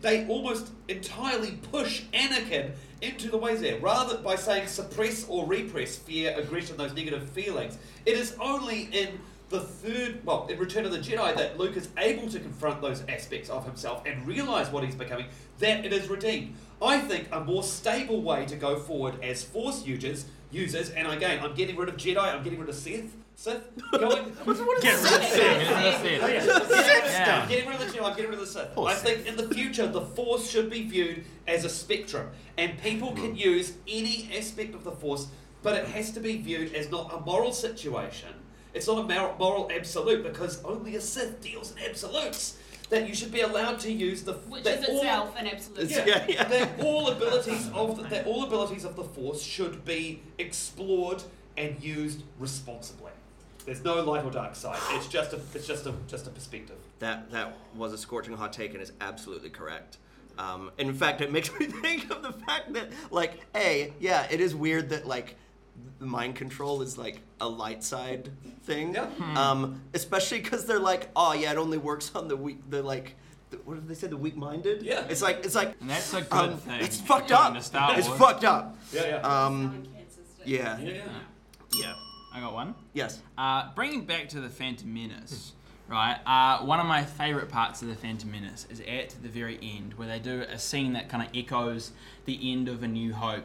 they 0.02 0.28
almost 0.28 0.72
entirely 0.88 1.52
push 1.72 2.04
Anakin 2.14 2.72
into 3.02 3.30
the 3.30 3.38
ways 3.38 3.62
there. 3.62 3.80
Rather 3.80 4.18
by 4.18 4.36
saying 4.36 4.68
suppress 4.68 5.26
or 5.28 5.46
repress 5.46 5.96
fear, 5.96 6.36
aggression, 6.38 6.78
those 6.78 6.94
negative 6.94 7.30
feelings, 7.30 7.78
it 8.06 8.18
is 8.18 8.36
only 8.40 8.90
in 8.92 9.20
the 9.50 9.60
third, 9.60 10.24
well, 10.26 10.48
in 10.48 10.60
Return 10.60 10.86
of 10.86 10.92
the 10.92 11.00
Jedi, 11.00 11.36
that 11.36 11.58
Luke 11.58 11.76
is 11.76 11.90
able 11.98 12.30
to 12.30 12.40
confront 12.40 12.82
those 12.82 13.04
aspects 13.10 13.50
of 13.50 13.66
himself 13.66 14.04
and 14.06 14.26
realize 14.28 14.70
what 14.70 14.84
he's 14.84 14.96
becoming, 14.96 15.26
that 15.58 15.86
it 15.86 15.92
is 15.92 16.08
redeemed. 16.08 16.54
I 16.82 17.00
think 17.00 17.28
a 17.32 17.40
more 17.44 17.64
stable 17.64 18.22
way 18.22 18.46
to 18.46 18.56
go 18.56 18.78
forward 18.78 19.24
as 19.24 19.44
Force 19.44 19.86
users, 19.86 20.26
users, 20.52 20.92
and 20.92 21.08
again, 21.08 21.44
I'm 21.44 21.56
getting 21.56 21.76
rid 21.78 21.90
of 21.90 21.98
Jedi, 21.98 22.20
I'm 22.20 22.44
getting 22.44 22.60
rid 22.60 22.70
of 22.70 22.76
Sith, 22.76 23.16
Sith, 23.40 23.72
going, 23.94 24.36
Get 24.36 24.46
rid 24.46 24.76
of 24.76 25.24
Sith. 25.24 25.38
Get 25.40 25.72
rid 25.72 25.88
of 25.88 26.02
Sith. 26.02 26.22
Oh, 26.22 26.28
yeah. 26.28 27.40
I'm 27.42 27.48
getting 27.48 27.70
rid 27.70 27.80
of 27.80 27.88
the 27.88 27.98
Jedi, 27.98 28.16
getting 28.18 28.32
rid 28.32 28.34
of 28.34 28.40
the 28.42 28.46
Sith. 28.46 28.78
I 28.78 28.94
think 28.96 29.28
in 29.28 29.38
the 29.38 29.48
future 29.56 29.88
the 29.88 30.02
Force 30.02 30.50
should 30.50 30.70
be 30.70 30.84
viewed 30.84 31.24
as 31.48 31.64
a 31.64 31.70
spectrum, 31.70 32.32
and 32.58 32.78
people 32.80 33.14
can 33.14 33.32
hmm. 33.32 33.36
use 33.36 33.76
any 33.88 34.30
aspect 34.38 34.76
of 34.76 34.84
the 34.84 34.92
Force, 34.92 35.28
but 35.64 35.78
it 35.78 35.86
has 35.86 36.12
to 36.12 36.20
be 36.20 36.36
viewed 36.36 36.76
as 36.76 36.92
not 36.92 37.14
a 37.14 37.22
moral 37.22 37.54
situation. 37.54 38.28
It's 38.74 38.88
not 38.88 39.10
a 39.10 39.38
moral 39.38 39.72
absolute 39.74 40.22
because 40.22 40.62
only 40.66 40.98
a 40.98 41.02
Sith 41.02 41.40
deals 41.40 41.72
in 41.72 41.78
absolutes. 41.90 42.58
That 42.90 43.08
you 43.08 43.16
should 43.16 43.32
be 43.32 43.42
allowed 43.42 43.80
to 43.82 43.92
use 43.92 44.24
the 44.24 44.34
Which 44.34 44.66
that 44.66 44.80
is 44.80 44.90
all- 44.90 44.98
itself 44.98 45.36
an 45.38 45.48
absolute. 45.48 45.92
yeah, 45.92 46.06
Yeah, 46.06 46.26
yeah. 46.28 46.44
That 46.44 46.84
all 46.84 47.08
abilities 47.08 47.70
of 47.74 47.96
the, 47.96 48.04
that 48.10 48.28
all 48.28 48.44
abilities 48.44 48.84
of 48.84 48.98
the 48.98 49.06
Force 49.06 49.42
should 49.42 49.86
be 49.86 50.24
explored 50.40 51.24
and 51.56 51.82
used 51.82 52.24
responsibly. 52.38 53.09
There's 53.70 53.84
no 53.84 54.02
light 54.02 54.26
or 54.26 54.32
dark 54.32 54.56
side. 54.56 54.80
It's 54.94 55.08
just 55.08 55.32
a 55.32 55.40
it's 55.54 55.68
just 55.68 55.86
a 55.86 55.94
just 56.08 56.26
a 56.26 56.32
perspective. 56.32 56.78
That 56.98 57.30
that 57.30 57.56
was 57.76 57.94
a 57.94 58.00
scorching 58.00 58.36
hot 58.36 58.52
take 58.52 58.74
and 58.74 58.82
is 58.82 58.94
absolutely 59.00 59.52
correct. 59.52 59.98
Um, 60.40 60.72
in 60.80 60.92
fact, 60.92 61.22
it 61.22 61.32
makes 61.38 61.52
me 61.60 61.68
think 61.68 62.10
of 62.10 62.24
the 62.24 62.32
fact 62.32 62.74
that, 62.74 62.90
like, 63.12 63.46
a 63.54 63.94
yeah, 64.00 64.26
it 64.32 64.40
is 64.40 64.56
weird 64.56 64.90
that 64.90 65.06
like 65.06 65.36
mind 66.00 66.36
control 66.36 66.82
is 66.82 66.98
like 66.98 67.20
a 67.40 67.48
light 67.48 67.84
side 67.84 68.32
thing. 68.64 68.96
Yeah. 68.96 69.08
Um, 69.36 69.84
especially 69.94 70.40
because 70.40 70.66
they're 70.66 70.80
like, 70.80 71.10
oh 71.16 71.34
yeah, 71.34 71.52
it 71.52 71.58
only 71.60 71.78
works 71.78 72.12
on 72.16 72.28
the 72.28 72.38
weak, 72.38 72.68
the 72.72 72.82
like. 72.82 73.18
What 73.66 73.76
did 73.76 73.88
they 73.88 73.96
say? 73.96 74.08
The 74.08 74.18
weak-minded. 74.18 74.82
Yeah. 74.82 75.06
It's 75.10 75.22
like 75.22 75.46
it's 75.46 75.56
like. 75.56 75.76
And 75.80 75.92
that's 75.92 76.12
a 76.16 76.22
good 76.22 76.32
um, 76.32 76.58
thing. 76.58 76.82
It's 76.82 77.00
fucked 77.00 77.32
up. 77.32 77.56
It's 77.56 78.08
fucked 78.08 78.46
up. 78.46 78.78
Yeah, 78.92 79.08
yeah. 79.08 79.46
Um, 79.46 79.62
Selling 79.62 79.88
yeah. 80.46 80.80
yeah, 80.80 81.04
yeah. 81.78 81.94
I 82.40 82.42
got 82.42 82.54
one. 82.54 82.76
Yes. 82.94 83.20
Uh, 83.38 83.70
bringing 83.76 84.06
back 84.06 84.30
to 84.30 84.40
the 84.40 84.48
Phantom 84.48 84.94
Menace, 84.94 85.52
right? 85.90 86.20
Uh, 86.26 86.64
one 86.64 86.80
of 86.80 86.86
my 86.86 87.04
favourite 87.04 87.50
parts 87.50 87.82
of 87.82 87.90
the 87.90 87.96
Phantom 87.96 88.32
Menace 88.32 88.66
is 88.70 88.80
at 88.80 89.10
the 89.22 89.28
very 89.28 89.60
end, 89.62 89.96
where 89.96 90.08
they 90.08 90.20
do 90.20 90.44
a 90.44 90.58
scene 90.58 90.94
that 90.94 91.10
kind 91.10 91.22
of 91.22 91.36
echoes 91.36 91.92
the 92.24 92.54
end 92.54 92.70
of 92.70 92.82
A 92.82 92.88
New 92.88 93.14
Hope, 93.14 93.44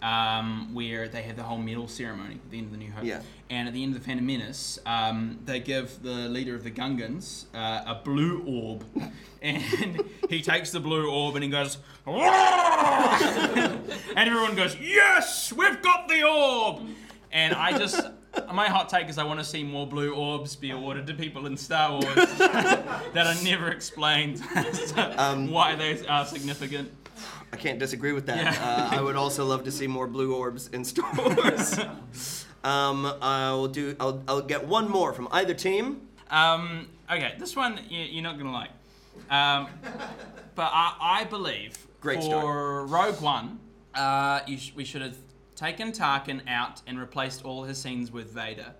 um, 0.00 0.72
where 0.72 1.08
they 1.08 1.20
have 1.22 1.36
the 1.36 1.42
whole 1.42 1.58
medal 1.58 1.86
ceremony 1.88 2.36
at 2.36 2.50
the 2.50 2.56
end 2.56 2.66
of 2.68 2.72
the 2.72 2.78
New 2.78 2.90
Hope. 2.90 3.04
Yeah. 3.04 3.20
And 3.50 3.68
at 3.68 3.74
the 3.74 3.82
end 3.82 3.94
of 3.94 4.00
the 4.00 4.06
Phantom 4.06 4.24
Menace, 4.24 4.78
um, 4.86 5.38
they 5.44 5.60
give 5.60 6.02
the 6.02 6.30
leader 6.30 6.54
of 6.54 6.64
the 6.64 6.70
Gungans 6.70 7.44
uh, 7.54 7.82
a 7.86 8.00
blue 8.02 8.42
orb, 8.46 8.82
and 9.42 10.02
he 10.30 10.40
takes 10.40 10.70
the 10.70 10.80
blue 10.80 11.10
orb 11.10 11.34
and 11.34 11.44
he 11.44 11.50
goes, 11.50 11.76
and 12.06 13.92
everyone 14.16 14.56
goes, 14.56 14.74
"Yes, 14.80 15.52
we've 15.52 15.82
got 15.82 16.08
the 16.08 16.22
orb!" 16.26 16.80
And 17.32 17.54
I 17.54 17.76
just, 17.78 17.98
my 18.52 18.66
hot 18.68 18.88
take 18.88 19.08
is 19.08 19.18
I 19.18 19.24
want 19.24 19.40
to 19.40 19.44
see 19.44 19.62
more 19.62 19.86
blue 19.86 20.14
orbs 20.14 20.56
be 20.56 20.70
awarded 20.70 21.06
to 21.08 21.14
people 21.14 21.46
in 21.46 21.56
Star 21.56 21.92
Wars 21.92 22.04
that 22.38 23.14
are 23.26 23.44
never 23.44 23.68
explained 23.68 24.42
Um, 25.16 25.50
why 25.50 25.74
they 25.74 26.06
are 26.06 26.24
significant. 26.26 26.90
I 27.52 27.56
can't 27.56 27.78
disagree 27.78 28.12
with 28.12 28.26
that. 28.26 28.54
Yeah. 28.54 28.88
Uh, 28.92 28.96
I 28.98 29.02
would 29.02 29.16
also 29.16 29.44
love 29.44 29.64
to 29.64 29.70
see 29.70 29.86
more 29.86 30.06
blue 30.06 30.34
orbs 30.34 30.68
in 30.68 30.84
Star 30.84 31.10
Wars. 31.16 31.78
um, 32.64 33.12
I'll 33.20 33.68
do. 33.68 33.94
I'll, 34.00 34.22
I'll 34.26 34.40
get 34.40 34.66
one 34.66 34.88
more 34.88 35.12
from 35.12 35.28
either 35.32 35.52
team. 35.54 36.08
Um, 36.30 36.88
okay, 37.10 37.34
this 37.38 37.54
one 37.54 37.78
you, 37.90 38.00
you're 38.00 38.22
not 38.22 38.38
gonna 38.38 38.52
like, 38.52 38.70
um, 39.30 39.68
but 40.54 40.70
I, 40.72 40.96
I 41.20 41.24
believe 41.24 41.76
Great 42.00 42.20
for 42.20 42.22
start. 42.22 42.88
Rogue 42.88 43.20
One, 43.20 43.58
uh, 43.94 44.40
you 44.46 44.56
sh- 44.56 44.72
we 44.74 44.84
should 44.84 45.02
have 45.02 45.16
taken 45.62 45.92
Tarkin 45.92 46.40
out 46.48 46.82
and 46.88 46.98
replaced 46.98 47.44
all 47.44 47.62
his 47.62 47.78
scenes 47.78 48.10
with 48.10 48.32
Vader. 48.32 48.74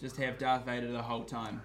Just 0.00 0.16
have 0.18 0.38
Darth 0.38 0.64
Vader 0.64 0.92
the 0.92 1.02
whole 1.02 1.24
time. 1.24 1.60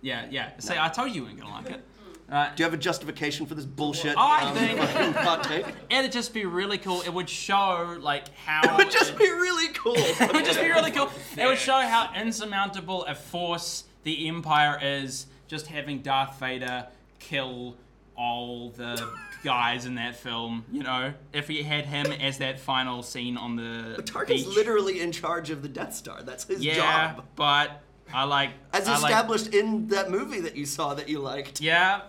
Yeah, 0.00 0.26
yeah. 0.30 0.52
See, 0.58 0.74
I 0.78 0.88
told 0.88 1.10
you 1.10 1.16
you 1.16 1.24
weren't 1.24 1.40
gonna 1.40 1.52
like 1.52 1.70
it. 1.70 1.84
Right. 2.30 2.50
Do 2.56 2.62
you 2.62 2.64
have 2.64 2.72
a 2.72 2.78
justification 2.78 3.44
for 3.44 3.54
this 3.54 3.66
bullshit? 3.66 4.16
I 4.16 4.44
um, 4.44 4.56
think- 4.56 5.14
fucking. 5.14 5.64
It'd 5.90 6.12
just 6.12 6.32
be 6.32 6.46
really 6.46 6.78
cool. 6.78 7.02
It 7.02 7.12
would 7.12 7.28
show 7.28 7.98
like 8.00 8.34
how 8.34 8.62
It 8.78 8.84
would 8.84 8.90
just 8.90 9.18
be 9.18 9.30
really 9.30 9.72
cool. 9.74 9.94
it 9.96 10.32
would 10.32 10.44
just 10.46 10.60
be 10.60 10.68
really 10.68 10.90
cool. 10.90 11.10
It 11.36 11.44
would 11.44 11.58
show 11.58 11.80
how 11.80 12.10
insurmountable 12.14 13.04
a 13.04 13.14
force 13.14 13.84
the 14.04 14.26
Empire 14.26 14.78
is. 14.80 15.26
Just 15.48 15.66
having 15.66 16.00
Darth 16.00 16.38
Vader 16.38 16.86
kill 17.18 17.76
all 18.18 18.70
the 18.70 19.08
guys 19.44 19.86
in 19.86 19.94
that 19.94 20.16
film. 20.16 20.64
You 20.72 20.82
know, 20.82 21.12
if 21.32 21.46
he 21.48 21.62
had 21.62 21.86
him 21.86 22.06
as 22.12 22.38
that 22.38 22.58
final 22.58 23.02
scene 23.02 23.36
on 23.36 23.56
the 23.56 23.94
But 23.96 24.06
Tarkin's 24.06 24.44
beach. 24.44 24.56
literally 24.56 25.00
in 25.00 25.12
charge 25.12 25.50
of 25.50 25.62
the 25.62 25.68
Death 25.68 25.94
Star. 25.94 26.22
That's 26.22 26.44
his 26.44 26.64
yeah, 26.64 27.14
job. 27.14 27.24
but 27.36 27.82
I 28.12 28.24
like 28.24 28.50
As 28.72 28.88
I 28.88 28.98
like- 28.98 29.10
established 29.12 29.54
in 29.54 29.86
that 29.88 30.10
movie 30.10 30.40
that 30.40 30.56
you 30.56 30.66
saw 30.66 30.94
that 30.94 31.08
you 31.08 31.20
liked. 31.20 31.60
yeah, 31.60 32.00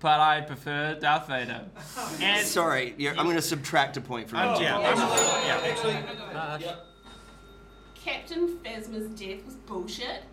but 0.00 0.20
I 0.20 0.42
prefer 0.42 0.98
Darth 1.00 1.28
Vader. 1.28 1.62
And 2.20 2.46
Sorry, 2.46 2.94
you're, 2.98 3.12
I'm 3.16 3.24
going 3.24 3.36
to 3.36 3.42
subtract 3.42 3.96
a 3.96 4.00
point 4.02 4.28
from 4.28 4.40
I'm- 4.40 4.56
you. 4.60 4.66
yeah, 4.66 4.78
I'm- 4.78 5.64
Actually, 5.64 5.96
Uh. 6.34 6.58
Captain 8.04 8.58
Phasma's 8.58 9.08
death 9.18 9.44
was 9.46 9.54
bullshit, 9.54 10.24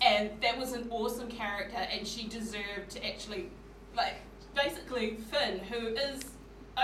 and 0.00 0.30
that 0.40 0.56
was 0.56 0.72
an 0.72 0.86
awesome 0.90 1.28
character, 1.28 1.76
and 1.76 2.06
she 2.06 2.28
deserved 2.28 2.90
to 2.90 3.04
actually, 3.04 3.50
like, 3.96 4.14
basically 4.62 5.16
Finn, 5.30 5.58
who 5.70 5.88
is 5.88 6.24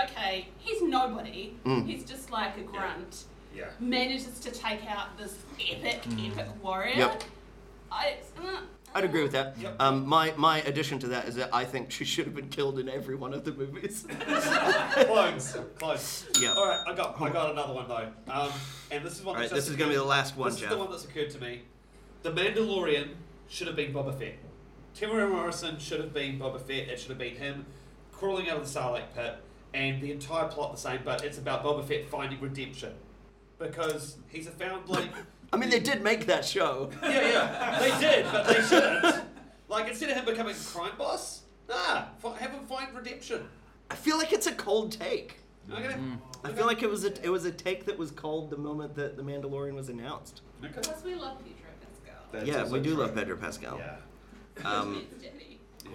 okay, 0.03 0.47
he's 0.57 0.81
nobody, 0.81 1.55
Mm. 1.65 1.85
he's 1.87 2.03
just 2.03 2.31
like 2.31 2.57
a 2.57 2.61
grunt, 2.61 3.23
Yeah. 3.55 3.65
manages 3.79 4.39
to 4.41 4.51
take 4.51 4.85
out 4.89 5.17
this 5.17 5.37
epic, 5.59 6.01
epic 6.19 6.47
warrior. 6.61 6.95
Yep. 6.97 7.23
I, 7.91 8.15
uh, 8.43 8.57
I'd 8.93 9.03
agree 9.05 9.23
with 9.23 9.31
that. 9.33 9.57
Yep. 9.57 9.75
Um, 9.79 10.05
my, 10.05 10.33
my 10.37 10.59
addition 10.61 10.99
to 10.99 11.07
that 11.09 11.27
is 11.27 11.35
that 11.35 11.49
I 11.53 11.63
think 11.65 11.91
she 11.91 12.03
should 12.05 12.25
have 12.25 12.35
been 12.35 12.49
killed 12.49 12.77
in 12.79 12.89
every 12.89 13.15
one 13.15 13.33
of 13.33 13.43
the 13.45 13.51
movies. 13.53 14.05
Close, 14.93 15.57
close. 15.79 16.25
Yeah. 16.41 16.53
All 16.53 16.65
right, 16.67 16.83
I 16.87 16.93
got 16.93 17.19
I 17.21 17.29
got 17.29 17.51
another 17.51 17.73
one 17.73 17.87
though. 17.87 18.07
Um, 18.29 18.51
and 18.91 19.05
this 19.05 19.13
is 19.19 19.23
one. 19.25 19.35
All 19.35 19.41
right, 19.41 19.49
that's 19.49 19.53
this 19.53 19.65
just 19.65 19.69
is 19.71 19.75
going 19.77 19.89
to 19.91 19.95
be 19.95 19.97
the 19.97 20.03
last 20.07 20.35
one, 20.37 20.49
This 20.49 20.59
Jeff. 20.59 20.71
is 20.71 20.75
the 20.77 20.81
one 20.81 20.91
that's 20.91 21.05
occurred 21.05 21.29
to 21.31 21.39
me. 21.41 21.61
The 22.23 22.31
Mandalorian 22.31 23.09
should 23.49 23.67
have 23.67 23.75
been 23.75 23.93
Boba 23.93 24.17
Fett. 24.17 24.35
Temuera 24.95 25.29
Morrison 25.29 25.77
should 25.77 25.99
have 25.99 26.13
been 26.13 26.39
Boba 26.39 26.59
Fett. 26.59 26.87
It 26.87 26.99
should 26.99 27.09
have 27.09 27.17
been 27.17 27.35
him 27.35 27.65
crawling 28.11 28.49
out 28.49 28.57
of 28.57 28.71
the 28.73 28.79
Sarlacc 28.79 29.13
pit, 29.13 29.35
and 29.73 30.01
the 30.01 30.11
entire 30.11 30.47
plot 30.47 30.71
the 30.71 30.79
same, 30.79 31.01
but 31.03 31.23
it's 31.23 31.37
about 31.37 31.63
Boba 31.63 31.83
Fett 31.85 32.09
finding 32.09 32.39
redemption 32.39 32.93
because 33.59 34.17
he's 34.29 34.47
a 34.47 34.51
foundling. 34.51 35.09
I 35.53 35.57
mean, 35.57 35.69
they 35.69 35.79
did 35.79 36.01
make 36.01 36.25
that 36.25 36.43
show. 36.45 36.89
yeah, 37.03 37.09
yeah, 37.21 37.79
they 37.79 37.99
did, 37.99 38.25
but 38.31 38.47
they 38.47 38.61
shouldn't. 38.61 39.25
Like 39.67 39.89
instead 39.89 40.09
of 40.09 40.17
him 40.17 40.25
becoming 40.25 40.55
a 40.55 40.59
crime 40.59 40.93
boss, 40.97 41.43
nah, 41.67 42.05
fi- 42.19 42.37
have 42.37 42.51
him 42.51 42.65
find 42.65 42.93
redemption. 42.95 43.47
I 43.89 43.95
feel 43.95 44.17
like 44.17 44.31
it's 44.31 44.47
a 44.47 44.53
cold 44.53 44.91
take. 44.91 45.39
Okay. 45.71 45.83
Mm-hmm. 45.83 46.15
I 46.43 46.51
feel 46.51 46.67
like 46.67 46.83
it 46.83 46.89
was 46.89 47.03
a 47.05 47.25
it 47.25 47.29
was 47.29 47.45
a 47.45 47.51
take 47.51 47.85
that 47.85 47.97
was 47.97 48.11
called 48.11 48.49
the 48.49 48.57
moment 48.57 48.95
that 48.95 49.17
the 49.17 49.23
Mandalorian 49.23 49.73
was 49.73 49.89
announced. 49.89 50.41
Okay. 50.63 50.73
plus 50.81 51.03
we 51.03 51.15
love 51.15 51.39
Pedro 51.39 51.71
Pascal. 51.81 52.21
That's 52.31 52.47
yeah, 52.47 52.71
we 52.71 52.79
do 52.79 52.93
true. 52.93 53.03
love 53.03 53.15
Pedro 53.15 53.37
Pascal. 53.37 53.77
Yeah. 53.79 53.95
Um, 54.63 55.05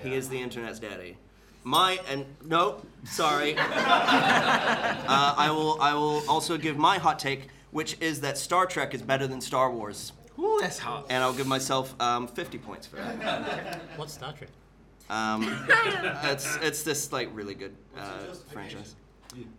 He 0.02 0.14
is 0.14 0.28
the 0.28 0.40
internet's 0.40 0.78
daddy. 0.78 1.16
My 1.62 1.98
and 2.08 2.24
no, 2.44 2.80
sorry. 3.04 3.54
uh, 3.58 3.62
I 5.36 5.50
will. 5.50 5.80
I 5.80 5.92
will 5.94 6.22
also 6.28 6.56
give 6.56 6.78
my 6.78 6.98
hot 6.98 7.18
take, 7.18 7.48
which 7.70 7.96
is 8.00 8.20
that 8.22 8.38
Star 8.38 8.64
Trek 8.66 8.94
is 8.94 9.02
better 9.02 9.26
than 9.26 9.40
Star 9.42 9.70
Wars, 9.70 10.12
Ooh, 10.38 10.58
that's 10.60 10.78
hot. 10.78 11.06
and 11.10 11.22
I'll 11.22 11.34
give 11.34 11.46
myself 11.46 11.94
um, 12.00 12.26
50 12.28 12.56
points 12.58 12.86
for 12.86 12.96
that. 12.96 13.82
What's 13.96 14.14
Star 14.14 14.32
Trek? 14.32 14.48
Um, 15.10 15.66
it's 16.24 16.56
it's 16.62 16.82
this 16.82 17.12
like 17.12 17.28
really 17.34 17.54
good 17.54 17.74
uh, 17.96 18.32
franchise. 18.52 18.94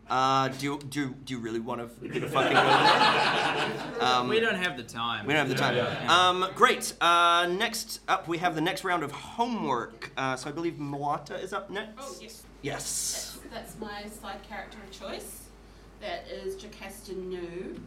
Uh, 0.09 0.49
do 0.49 0.65
you 0.65 0.79
do 0.89 0.99
you- 0.99 1.15
do 1.23 1.33
you 1.33 1.39
really 1.39 1.59
want 1.61 1.79
to 2.01 2.07
get 2.09 2.23
a 2.23 2.27
fucking 2.27 2.51
go? 2.53 4.05
Um, 4.05 4.27
we 4.27 4.39
don't 4.39 4.55
have 4.55 4.75
the 4.75 4.83
time. 4.83 5.25
We 5.25 5.33
don't 5.33 5.47
have 5.47 5.49
the 5.49 5.55
time. 5.55 6.09
Um, 6.09 6.49
great. 6.55 6.93
Uh, 6.99 7.47
next 7.49 8.01
up, 8.07 8.27
we 8.27 8.39
have 8.39 8.55
the 8.55 8.61
next 8.61 8.83
round 8.83 9.03
of 9.03 9.11
homework. 9.11 10.11
Uh, 10.17 10.35
so 10.35 10.49
I 10.49 10.51
believe 10.51 10.73
Moata 10.73 11.41
is 11.41 11.53
up 11.53 11.69
next. 11.69 11.93
Oh, 11.99 12.15
yes. 12.21 12.43
Yes. 12.61 13.39
That's, 13.51 13.53
that's 13.73 13.79
my 13.79 14.05
side 14.07 14.43
character 14.43 14.77
of 14.83 14.91
choice. 14.91 15.43
That 16.01 16.27
is 16.27 16.55
Jocasta 16.61 17.13
Nu. 17.13 17.79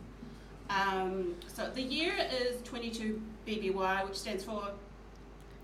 Um, 0.70 1.34
so 1.48 1.68
the 1.68 1.82
year 1.82 2.14
is 2.32 2.62
22 2.62 3.20
BBY, 3.46 4.06
which 4.08 4.16
stands 4.16 4.42
for 4.44 4.70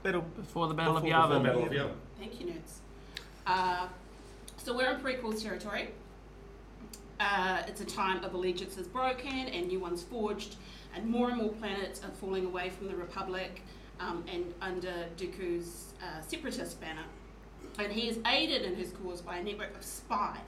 Battle 0.03 0.23
Before 0.37 0.69
the 0.69 0.75
Battle 0.75 0.97
of 0.99 1.03
Before 1.05 1.29
the 1.39 1.41
Battle 1.41 1.65
of 1.65 1.73
Yavin. 1.73 1.91
Thank 2.19 2.39
you, 2.41 2.47
nerds. 2.49 2.79
Uh, 3.47 3.87
so 4.59 4.77
we're 4.77 4.91
in 4.93 5.01
prequels 5.01 5.43
territory. 5.43 5.91
Uh, 7.21 7.63
it's 7.69 7.83
a 7.83 7.85
time 7.85 8.25
of 8.25 8.33
allegiances 8.33 8.87
broken 8.87 9.31
and 9.31 9.69
new 9.69 9.79
ones 9.79 10.03
forged, 10.03 10.57
and 10.95 11.07
more 11.07 11.29
and 11.29 11.37
more 11.37 11.51
planets 11.51 12.03
are 12.03 12.11
falling 12.13 12.47
away 12.47 12.71
from 12.71 12.89
the 12.89 12.97
Republic 12.97 13.63
um, 14.01 14.25
and 14.33 14.55
under 14.63 15.05
Dooku's 15.19 15.93
uh, 16.03 16.23
separatist 16.27 16.81
banner. 16.81 17.05
And 17.79 17.93
he 17.93 18.09
is 18.09 18.19
aided 18.27 18.63
in 18.63 18.75
his 18.75 18.93
cause 18.93 19.21
by 19.21 19.37
a 19.37 19.43
network 19.43 19.77
of 19.77 19.85
spies. 19.85 20.39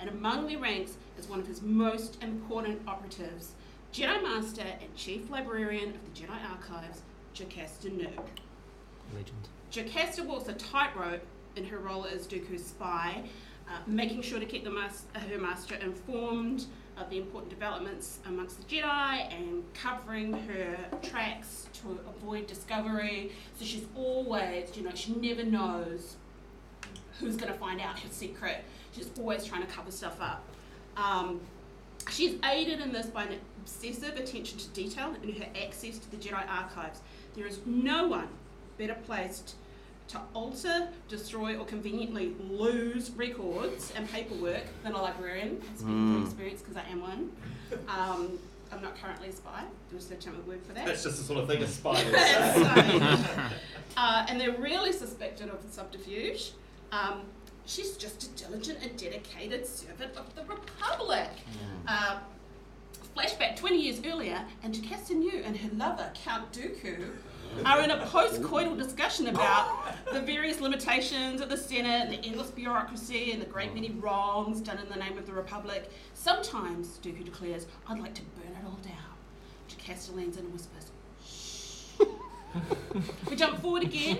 And 0.00 0.10
among 0.10 0.48
their 0.48 0.58
ranks 0.58 0.96
is 1.16 1.28
one 1.28 1.38
of 1.38 1.46
his 1.46 1.62
most 1.62 2.20
important 2.20 2.80
operatives, 2.88 3.52
Jedi 3.92 4.20
Master 4.20 4.62
and 4.62 4.94
Chief 4.96 5.30
Librarian 5.30 5.90
of 5.90 6.04
the 6.04 6.20
Jedi 6.20 6.50
Archives, 6.50 7.02
Jocasta 7.32 7.90
Nook. 7.90 8.28
Legend. 9.14 9.48
Jocasta 9.70 10.24
walks 10.24 10.48
a 10.48 10.52
tightrope 10.54 11.22
in 11.56 11.64
her 11.64 11.78
role 11.78 12.04
as 12.04 12.26
Dooku's 12.26 12.66
spy, 12.66 13.24
uh, 13.68 13.78
making 13.86 14.22
sure 14.22 14.40
to 14.40 14.46
keep 14.46 14.66
her 14.66 15.38
master 15.38 15.74
informed 15.76 16.66
of 16.96 17.08
the 17.10 17.18
important 17.18 17.50
developments 17.50 18.18
amongst 18.26 18.58
the 18.58 18.76
Jedi 18.76 19.32
and 19.32 19.62
covering 19.74 20.32
her 20.32 20.76
tracks 21.02 21.68
to 21.74 21.98
avoid 22.08 22.46
discovery. 22.46 23.32
So 23.58 23.64
she's 23.64 23.86
always, 23.94 24.76
you 24.76 24.82
know, 24.82 24.94
she 24.94 25.14
never 25.14 25.44
knows 25.44 26.16
who's 27.20 27.36
going 27.36 27.52
to 27.52 27.58
find 27.58 27.80
out 27.80 27.98
her 28.00 28.08
secret. 28.10 28.64
She's 28.92 29.10
always 29.18 29.44
trying 29.44 29.64
to 29.64 29.72
cover 29.72 29.90
stuff 29.90 30.20
up. 30.20 30.42
Um, 30.96 31.40
She's 32.10 32.36
aided 32.44 32.80
in 32.80 32.92
this 32.92 33.06
by 33.06 33.24
an 33.24 33.38
obsessive 33.60 34.16
attention 34.16 34.58
to 34.58 34.68
detail 34.68 35.14
and 35.22 35.34
her 35.36 35.46
access 35.62 35.98
to 35.98 36.10
the 36.10 36.16
Jedi 36.16 36.48
archives. 36.48 37.00
There 37.34 37.46
is 37.46 37.60
no 37.66 38.06
one 38.08 38.28
better 38.78 38.96
placed 39.04 39.56
to 40.08 40.20
alter, 40.34 40.88
destroy, 41.08 41.56
or 41.58 41.64
conveniently 41.64 42.34
lose 42.50 43.10
records 43.10 43.92
and 43.94 44.10
paperwork 44.10 44.64
than 44.82 44.92
a 44.92 45.02
librarian. 45.02 45.60
I 45.62 45.76
speak 45.76 45.86
from 45.86 46.22
experience 46.24 46.62
because 46.62 46.76
I 46.76 46.90
am 46.90 47.00
one. 47.00 47.30
Um, 47.88 48.38
I'm 48.72 48.82
not 48.82 49.00
currently 49.00 49.28
a 49.28 49.32
spy. 49.32 49.64
There 49.90 49.96
was 49.96 50.10
no 50.10 50.16
term 50.16 50.34
of 50.34 50.46
word 50.46 50.60
for 50.66 50.72
that. 50.74 50.86
That's 50.86 51.02
just 51.02 51.18
the 51.18 51.24
sort 51.24 51.40
of 51.40 51.48
thing 51.48 51.62
a 51.62 51.66
spy 51.66 52.00
is. 52.02 52.12
That's, 52.12 53.28
uh, 53.96 54.26
and 54.28 54.40
they're 54.40 54.58
really 54.58 54.92
suspected 54.92 55.48
of 55.48 55.62
subterfuge. 55.70 56.52
Um, 56.92 57.22
she's 57.66 57.96
just 57.96 58.22
a 58.24 58.28
diligent 58.44 58.78
and 58.82 58.96
dedicated 58.96 59.66
servant 59.66 60.16
of 60.16 60.34
the 60.34 60.42
Republic. 60.42 61.30
Uh, 61.86 62.18
flashback 63.16 63.56
20 63.56 63.80
years 63.80 64.00
earlier, 64.06 64.42
and 64.62 64.74
Jocasta 64.74 65.14
Nu 65.14 65.42
and 65.44 65.56
her 65.56 65.70
lover, 65.76 66.10
Count 66.14 66.52
Dooku, 66.52 67.10
are 67.64 67.82
in 67.82 67.90
a 67.90 68.06
post-coital 68.06 68.76
discussion 68.76 69.28
about 69.28 69.94
the 70.12 70.20
various 70.20 70.60
limitations 70.60 71.40
of 71.40 71.48
the 71.48 71.56
Senate, 71.56 72.10
the 72.10 72.26
endless 72.26 72.50
bureaucracy, 72.50 73.32
and 73.32 73.42
the 73.42 73.46
great 73.46 73.74
many 73.74 73.90
wrongs 73.90 74.60
done 74.60 74.78
in 74.78 74.88
the 74.88 74.96
name 74.96 75.18
of 75.18 75.26
the 75.26 75.32
Republic. 75.32 75.90
Sometimes, 76.14 76.98
Dooku 77.02 77.24
declares, 77.24 77.66
I'd 77.86 77.98
like 77.98 78.14
to 78.14 78.22
burn 78.22 78.52
it 78.52 78.64
all 78.64 78.78
down. 78.82 78.94
Jocasta 79.68 80.12
leans 80.12 80.36
in 80.36 80.44
and 80.44 80.52
whispers, 80.52 80.90
shh. 81.26 82.00
we 83.30 83.36
jump 83.36 83.60
forward 83.60 83.82
again, 83.82 84.18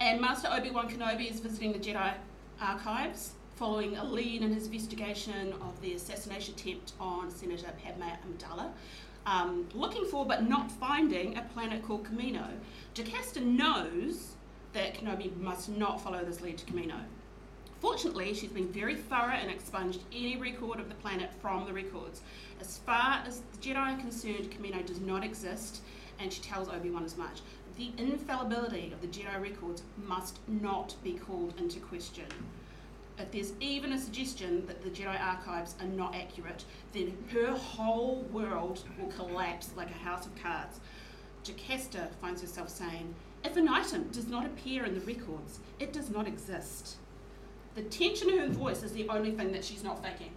and 0.00 0.20
Master 0.20 0.48
Obi 0.50 0.70
Wan 0.70 0.88
Kenobi 0.88 1.30
is 1.30 1.40
visiting 1.40 1.72
the 1.72 1.78
Jedi 1.78 2.14
archives 2.60 3.32
following 3.58 3.96
a 3.96 4.04
lead 4.04 4.42
in 4.42 4.52
his 4.52 4.66
investigation 4.66 5.52
of 5.54 5.80
the 5.80 5.92
assassination 5.94 6.54
attempt 6.54 6.92
on 7.00 7.28
Senator 7.28 7.72
Padme 7.82 8.04
Amidala. 8.04 8.70
Um, 9.28 9.68
looking 9.74 10.06
for 10.06 10.24
but 10.24 10.48
not 10.48 10.72
finding 10.72 11.36
a 11.36 11.42
planet 11.42 11.82
called 11.82 12.06
Camino, 12.06 12.48
Jocasta 12.94 13.40
knows 13.40 14.36
that 14.72 14.94
Kenobi 14.94 15.36
must 15.36 15.68
not 15.68 16.00
follow 16.00 16.24
this 16.24 16.40
lead 16.40 16.56
to 16.56 16.64
Camino. 16.64 16.94
Fortunately, 17.80 18.32
she's 18.32 18.50
been 18.50 18.72
very 18.72 18.96
thorough 18.96 19.34
and 19.34 19.50
expunged 19.50 20.00
any 20.14 20.38
record 20.38 20.80
of 20.80 20.88
the 20.88 20.94
planet 20.94 21.28
from 21.42 21.66
the 21.66 21.74
records. 21.74 22.22
As 22.58 22.78
far 22.78 23.22
as 23.26 23.42
the 23.52 23.58
Jedi 23.58 23.76
are 23.76 24.00
concerned, 24.00 24.50
Camino 24.50 24.80
does 24.80 25.00
not 25.00 25.22
exist, 25.22 25.82
and 26.18 26.32
she 26.32 26.40
tells 26.40 26.70
Obi-Wan 26.70 27.04
as 27.04 27.18
much. 27.18 27.40
The 27.76 27.92
infallibility 27.98 28.92
of 28.94 29.02
the 29.02 29.08
Jedi 29.08 29.38
records 29.42 29.82
must 30.06 30.38
not 30.48 30.94
be 31.04 31.12
called 31.12 31.52
into 31.58 31.80
question. 31.80 32.24
If 33.18 33.32
there's 33.32 33.52
even 33.60 33.92
a 33.92 33.98
suggestion 33.98 34.64
that 34.66 34.82
the 34.82 34.90
Jedi 34.90 35.20
archives 35.20 35.74
are 35.80 35.86
not 35.86 36.14
accurate, 36.14 36.64
then 36.92 37.16
her 37.32 37.52
whole 37.52 38.22
world 38.32 38.84
will 38.98 39.08
collapse 39.08 39.70
like 39.76 39.90
a 39.90 39.94
house 39.94 40.26
of 40.26 40.40
cards. 40.40 40.80
Jocasta 41.42 42.08
finds 42.20 42.40
herself 42.40 42.68
saying, 42.68 43.14
if 43.44 43.56
an 43.56 43.68
item 43.68 44.08
does 44.12 44.28
not 44.28 44.46
appear 44.46 44.84
in 44.84 44.94
the 44.94 45.00
records, 45.00 45.60
it 45.78 45.92
does 45.92 46.10
not 46.10 46.26
exist. 46.26 46.96
The 47.74 47.82
tension 47.82 48.30
in 48.30 48.38
her 48.38 48.48
voice 48.48 48.82
is 48.82 48.92
the 48.92 49.08
only 49.08 49.32
thing 49.32 49.52
that 49.52 49.64
she's 49.64 49.84
not 49.84 50.02
faking. 50.02 50.32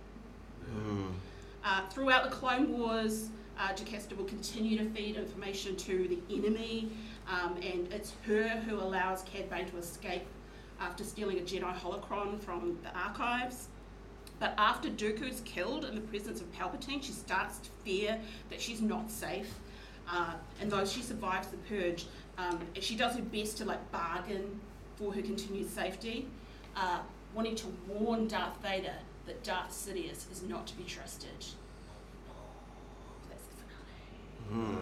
Uh, 1.64 1.88
throughout 1.90 2.24
the 2.24 2.30
Clone 2.30 2.78
Wars, 2.78 3.30
uh, 3.60 3.74
Jocasta 3.74 4.16
will 4.16 4.26
continue 4.26 4.78
to 4.78 4.90
feed 4.92 5.18
information 5.18 5.76
to 5.76 6.08
the 6.08 6.36
enemy, 6.36 6.92
um, 7.28 7.58
and 7.58 7.92
it's 7.92 8.14
her 8.26 8.48
who 8.48 8.76
allows 8.76 9.24
Cad 9.24 9.50
Bane 9.50 9.70
to 9.70 9.78
escape 9.78 10.24
after 10.82 11.04
stealing 11.04 11.38
a 11.38 11.42
Jedi 11.42 11.74
holocron 11.78 12.42
from 12.42 12.78
the 12.84 12.90
archives. 12.98 13.68
But 14.40 14.56
after 14.58 14.90
Dooku 14.90 15.30
is 15.30 15.42
killed 15.42 15.86
in 15.86 15.94
the 15.94 16.02
presence 16.02 16.42
of 16.42 16.52
Palpatine, 16.52 17.04
she 17.04 17.12
starts 17.12 17.60
to 17.60 17.70
fear 17.86 18.20
that 18.50 18.60
she's 18.60 18.82
not 18.82 19.10
safe. 19.12 19.54
Uh, 20.10 20.34
and 20.60 20.72
though 20.72 20.84
she 20.84 21.02
survives 21.02 21.48
the 21.48 21.58
purge, 21.58 22.08
um, 22.40 22.60
she 22.80 22.96
does 22.96 23.16
her 23.16 23.22
best 23.22 23.58
to 23.58 23.66
like 23.66 23.92
bargain 23.92 24.60
for 24.96 25.14
her 25.14 25.22
continued 25.22 25.70
safety, 25.70 26.28
uh, 26.76 27.00
wanting 27.36 27.56
to 27.56 27.68
warn 27.88 28.28
Darth 28.28 28.60
Vader 28.64 28.96
that 29.28 29.44
Darth 29.44 29.72
Sidious 29.72 30.30
is 30.32 30.42
not 30.48 30.66
to 30.68 30.76
be 30.76 30.84
trusted. 30.84 31.30
That's 33.30 33.44
the 33.44 33.56
finale. 34.50 34.78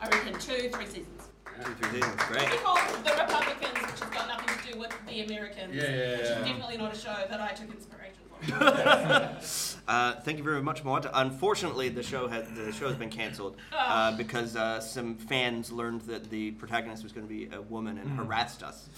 I 0.00 0.08
reckon 0.08 0.38
two, 0.38 0.68
three 0.68 0.86
seasons. 0.86 1.28
Two, 1.64 1.72
three. 1.74 2.00
Great. 2.00 2.48
It's 2.52 2.62
called 2.62 2.78
The 3.04 3.10
Republicans, 3.12 3.80
which 3.80 4.00
has 4.00 4.10
got 4.10 4.28
nothing 4.28 4.58
to 4.58 4.72
do 4.72 4.78
with 4.78 4.92
The 5.08 5.20
Americans. 5.22 5.74
Yeah, 5.74 5.82
yeah, 5.84 6.10
Which 6.12 6.20
is 6.22 6.28
definitely 6.28 6.76
not 6.76 6.94
a 6.94 6.98
show 6.98 7.14
that 7.28 7.40
I 7.40 7.52
took 7.52 7.70
inspiration 7.70 8.14
from. 8.28 9.76
Uh, 9.88 10.20
thank 10.22 10.36
you 10.36 10.42
very 10.44 10.60
much, 10.62 10.82
Moata. 10.82 11.10
Unfortunately, 11.14 11.88
the 11.88 12.02
show 12.02 12.26
has 12.26 12.48
the 12.56 12.72
show 12.72 12.88
has 12.88 12.96
been 12.96 13.08
canceled 13.08 13.56
uh, 13.72 14.16
because 14.16 14.56
uh, 14.56 14.80
some 14.80 15.14
fans 15.14 15.70
learned 15.70 16.00
that 16.02 16.28
the 16.28 16.50
protagonist 16.52 17.02
was 17.04 17.12
going 17.12 17.26
to 17.26 17.32
be 17.32 17.48
a 17.54 17.62
woman 17.62 17.96
and 17.96 18.10
harassed 18.18 18.62
us. 18.64 18.88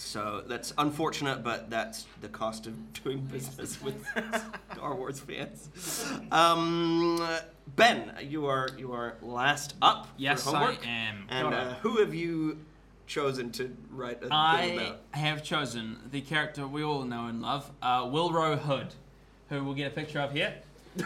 So 0.00 0.42
that's 0.46 0.72
unfortunate, 0.78 1.44
but 1.44 1.68
that's 1.70 2.06
the 2.22 2.28
cost 2.28 2.66
of 2.66 3.02
doing 3.04 3.20
business 3.20 3.80
with 3.82 4.02
Star 4.72 4.94
Wars 4.94 5.20
fans. 5.20 5.68
Um, 6.32 7.24
ben, 7.76 8.12
you 8.22 8.46
are 8.46 8.68
you 8.78 8.92
are 8.92 9.16
last 9.20 9.74
up 9.82 10.08
Yes, 10.16 10.42
for 10.42 10.56
homework. 10.56 10.86
I 10.86 10.90
am. 10.90 11.26
And 11.28 11.54
uh, 11.54 11.74
who 11.74 11.98
have 11.98 12.14
you 12.14 12.58
chosen 13.06 13.52
to 13.52 13.76
write 13.90 14.16
a 14.18 14.20
thing 14.20 14.78
about? 14.78 15.00
I 15.12 15.18
have 15.18 15.44
chosen 15.44 15.98
the 16.10 16.22
character 16.22 16.66
we 16.66 16.82
all 16.82 17.04
know 17.04 17.26
and 17.26 17.42
love, 17.42 17.70
uh, 17.82 18.04
Willrow 18.04 18.58
Hood, 18.58 18.94
who 19.50 19.62
we'll 19.62 19.74
get 19.74 19.92
a 19.92 19.94
picture 19.94 20.20
of 20.20 20.32
here. 20.32 20.54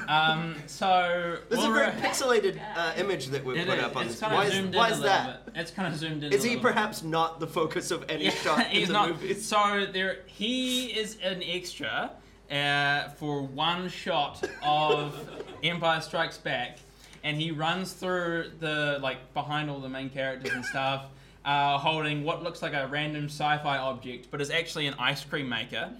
Um, 0.08 0.56
so 0.66 1.36
This 1.50 1.58
is 1.58 1.64
a 1.66 1.70
very 1.70 1.92
pixelated 1.92 2.58
uh, 2.74 2.94
image 2.96 3.26
that 3.28 3.44
we 3.44 3.58
It 3.58 3.66
put 3.68 3.78
is. 3.78 3.84
up 3.84 3.96
on 3.96 4.06
this. 4.08 4.20
Why 4.20 4.44
is, 4.46 4.74
why 4.74 4.90
is 4.90 5.00
that? 5.02 5.44
bit. 5.46 5.54
It's 5.60 5.70
kind 5.70 5.92
of 5.92 5.98
zoomed 5.98 6.24
in. 6.24 6.32
Is 6.32 6.42
he 6.42 6.50
little 6.50 6.62
bit. 6.64 6.72
perhaps 6.74 7.02
not 7.02 7.38
the 7.38 7.46
focus 7.46 7.90
of 7.90 8.04
any 8.08 8.30
shot 8.30 8.60
in 8.60 8.64
he's 8.70 8.88
the 8.88 8.94
not. 8.94 9.08
movies? 9.10 9.44
So 9.46 9.86
there, 9.92 10.20
he 10.26 10.86
is 10.86 11.18
an 11.22 11.42
extra 11.44 12.12
uh, 12.50 13.08
for 13.10 13.42
one 13.42 13.88
shot 13.88 14.42
of 14.64 15.30
Empire 15.62 16.00
Strikes 16.00 16.38
Back, 16.38 16.78
and 17.22 17.36
he 17.40 17.50
runs 17.50 17.92
through 17.92 18.52
the 18.60 18.98
like 19.02 19.34
behind 19.34 19.68
all 19.68 19.80
the 19.80 19.88
main 19.88 20.08
characters 20.08 20.52
and 20.54 20.64
stuff, 20.64 21.04
uh, 21.44 21.76
holding 21.76 22.24
what 22.24 22.42
looks 22.42 22.62
like 22.62 22.72
a 22.72 22.86
random 22.88 23.26
sci-fi 23.26 23.76
object, 23.76 24.28
but 24.30 24.40
is 24.40 24.50
actually 24.50 24.86
an 24.86 24.94
ice 24.98 25.22
cream 25.24 25.48
maker, 25.48 25.90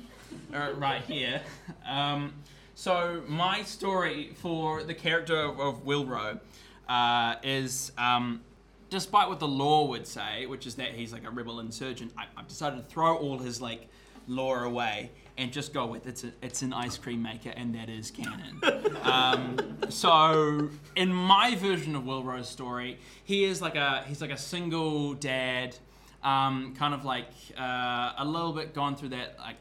uh, 0.55 0.70
right 0.76 1.03
here. 1.03 1.43
Um, 1.87 2.32
so 2.74 3.22
my 3.28 3.62
story 3.62 4.32
for 4.36 4.82
the 4.82 4.94
character 4.94 5.36
of, 5.36 5.84
Willrow 5.84 6.40
uh, 6.88 7.36
is. 7.42 7.92
Um, 7.98 8.42
despite 8.90 9.28
what 9.28 9.40
the 9.40 9.48
law 9.48 9.86
would 9.86 10.06
say, 10.06 10.46
which 10.46 10.68
is 10.68 10.76
that 10.76 10.92
he's 10.92 11.12
like 11.12 11.24
a 11.24 11.30
rebel 11.30 11.58
insurgent, 11.58 12.12
I, 12.16 12.26
I've 12.36 12.46
decided 12.46 12.76
to 12.76 12.84
throw 12.84 13.16
all 13.16 13.38
his 13.38 13.60
like 13.60 13.88
law 14.28 14.62
away 14.62 15.10
and 15.36 15.52
just 15.52 15.74
go 15.74 15.86
with 15.86 16.06
it's 16.06 16.24
a, 16.24 16.32
it's 16.42 16.62
an 16.62 16.72
ice 16.72 16.96
cream 16.96 17.22
maker 17.22 17.50
and 17.56 17.74
that 17.74 17.88
is 17.88 18.10
canon. 18.10 18.60
um, 19.02 19.78
so 19.88 20.68
in 20.96 21.12
my 21.12 21.56
version 21.56 21.96
of 21.96 22.04
Willrow's 22.04 22.48
story, 22.48 22.98
he 23.24 23.44
is 23.44 23.60
like 23.60 23.74
a 23.74 24.04
he's 24.06 24.20
like 24.20 24.30
a 24.30 24.38
single 24.38 25.14
dad, 25.14 25.76
um, 26.22 26.74
kind 26.78 26.94
of 26.94 27.04
like 27.04 27.30
uh, 27.58 28.12
a 28.18 28.24
little 28.24 28.52
bit 28.52 28.74
gone 28.74 28.96
through 28.96 29.10
that 29.10 29.38
like 29.38 29.56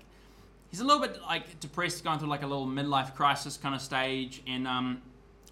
he's 0.74 0.80
a 0.80 0.84
little 0.84 1.02
bit 1.02 1.22
like 1.22 1.60
depressed, 1.60 2.04
going 2.04 2.18
through 2.18 2.30
like 2.30 2.42
a 2.42 2.48
little 2.48 2.66
midlife 2.66 3.14
crisis 3.14 3.58
kind 3.58 3.76
of 3.76 3.82
stage, 3.82 4.42
and 4.48 4.68
um, 4.68 5.04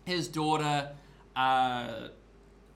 his 0.04 0.28
daughter. 0.28 0.90
Uh, 1.36 2.08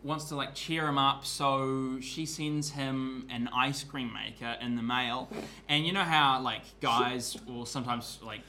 wants 0.03 0.25
to 0.25 0.35
like 0.35 0.53
cheer 0.53 0.87
him 0.87 0.99
up, 0.99 1.25
so 1.25 1.97
she 1.99 2.27
sends 2.27 2.69
him 2.69 3.27
an 3.31 3.49
ice 3.53 3.83
cream 3.83 4.13
maker 4.13 4.55
in 4.61 4.75
the 4.75 4.83
mail. 4.83 5.27
And 5.67 5.85
you 5.85 5.91
know 5.91 6.03
how 6.03 6.39
like 6.41 6.61
guys 6.79 7.35
will 7.47 7.65
sometimes 7.65 8.19
like, 8.23 8.41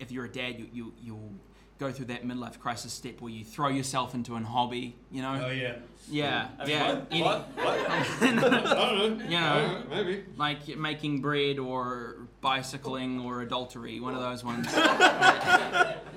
if 0.00 0.10
you're 0.10 0.24
a 0.24 0.28
dad, 0.28 0.58
you 0.58 0.66
you 0.72 0.92
you'll 1.00 1.32
go 1.78 1.92
through 1.92 2.06
that 2.06 2.24
midlife 2.26 2.58
crisis 2.58 2.92
step 2.92 3.20
where 3.20 3.30
you 3.30 3.44
throw 3.44 3.68
yourself 3.68 4.14
into 4.14 4.34
an 4.34 4.42
hobby. 4.42 4.96
You 5.12 5.22
know? 5.22 5.40
Oh 5.46 5.50
yeah. 5.50 5.76
Yeah, 6.10 6.48
yeah. 6.66 7.02
Any- 7.10 7.22
What? 7.22 7.48
What? 7.54 7.90
I 7.90 8.34
don't 8.34 9.18
know. 9.18 9.24
You 9.24 9.30
know. 9.30 9.82
maybe. 9.88 10.24
like 10.36 10.76
making 10.76 11.20
bread 11.20 11.58
or 11.60 12.27
bicycling 12.40 13.20
or 13.20 13.42
adultery, 13.42 14.00
one 14.00 14.14
of 14.14 14.20
those 14.20 14.44
ones. 14.44 14.66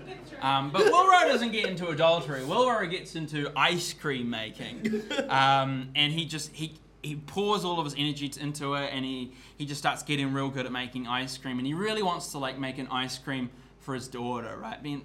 Um, 0.41 0.71
but 0.71 0.81
Willrow 0.81 1.27
doesn't 1.27 1.51
get 1.51 1.67
into 1.69 1.89
adultery. 1.89 2.41
Willrow 2.41 2.89
gets 2.89 3.15
into 3.15 3.51
ice 3.55 3.93
cream 3.93 4.29
making, 4.29 5.03
um, 5.29 5.89
and 5.95 6.11
he 6.11 6.25
just 6.25 6.51
he 6.51 6.73
he 7.03 7.15
pours 7.15 7.63
all 7.63 7.79
of 7.79 7.85
his 7.85 7.93
energy 7.95 8.31
into 8.39 8.73
it, 8.73 8.89
and 8.91 9.05
he 9.05 9.33
he 9.57 9.65
just 9.67 9.79
starts 9.79 10.01
getting 10.01 10.33
real 10.33 10.49
good 10.49 10.65
at 10.65 10.71
making 10.71 11.05
ice 11.05 11.37
cream, 11.37 11.59
and 11.59 11.67
he 11.67 11.75
really 11.75 12.01
wants 12.01 12.31
to 12.31 12.39
like 12.39 12.57
make 12.57 12.79
an 12.79 12.87
ice 12.89 13.19
cream 13.19 13.51
for 13.79 13.93
his 13.93 14.07
daughter, 14.07 14.57
right? 14.57 14.77
I 14.79 14.81
mean, 14.81 15.03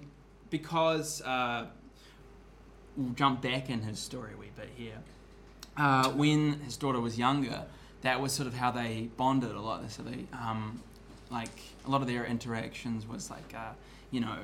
because 0.49 1.21
uh, 1.21 1.67
we'll 2.95 3.13
jump 3.13 3.41
back 3.41 3.69
in 3.69 3.81
his 3.81 3.99
story 3.99 4.31
a 4.33 4.37
wee 4.37 4.51
bit 4.55 4.69
here. 4.75 4.97
Uh, 5.75 6.09
when 6.09 6.59
his 6.61 6.77
daughter 6.77 6.99
was 6.99 7.19
younger, 7.19 7.65
that 8.01 8.19
was 8.19 8.31
sort 8.31 8.47
of 8.47 8.55
how 8.55 8.71
they 8.71 9.09
bonded 9.17 9.51
a 9.51 9.61
lot. 9.61 9.89
So 9.91 10.01
they, 10.01 10.25
um, 10.33 10.81
like, 11.31 11.59
a 11.85 11.89
lot 11.89 12.01
of 12.01 12.07
their 12.07 12.25
interactions 12.25 13.07
was 13.07 13.29
like, 13.29 13.53
uh, 13.55 13.71
you 14.11 14.19
know, 14.19 14.37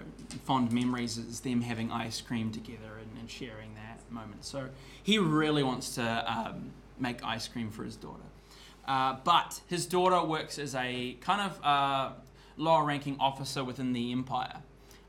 fond 0.44 0.72
memories 0.72 1.18
is 1.18 1.40
them 1.40 1.62
having 1.62 1.92
ice 1.92 2.20
cream 2.22 2.52
together 2.52 2.98
and, 3.00 3.20
and 3.20 3.30
sharing 3.30 3.74
that 3.76 4.00
moment. 4.12 4.44
So 4.44 4.70
he 5.02 5.18
really 5.18 5.64
wants 5.64 5.96
to 5.96 6.32
um, 6.32 6.72
make 7.00 7.24
ice 7.24 7.48
cream 7.48 7.70
for 7.70 7.84
his 7.84 7.96
daughter. 7.96 8.24
Uh, 8.86 9.16
but 9.24 9.62
his 9.68 9.86
daughter 9.86 10.22
works 10.24 10.60
as 10.60 10.76
a 10.76 11.14
kind 11.22 11.42
of 11.42 11.64
uh, 11.64 12.12
lower 12.58 12.84
ranking 12.84 13.16
officer 13.20 13.64
within 13.64 13.94
the 13.94 14.12
Empire. 14.12 14.58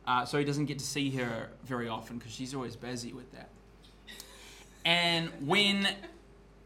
Uh, 0.06 0.24
so 0.24 0.38
he 0.38 0.44
doesn't 0.44 0.66
get 0.66 0.78
to 0.78 0.84
see 0.84 1.10
her 1.10 1.48
very 1.64 1.88
often 1.88 2.18
because 2.18 2.32
she's 2.32 2.54
always 2.54 2.76
busy 2.76 3.12
with 3.12 3.32
that. 3.32 3.48
And 4.84 5.30
when 5.40 5.88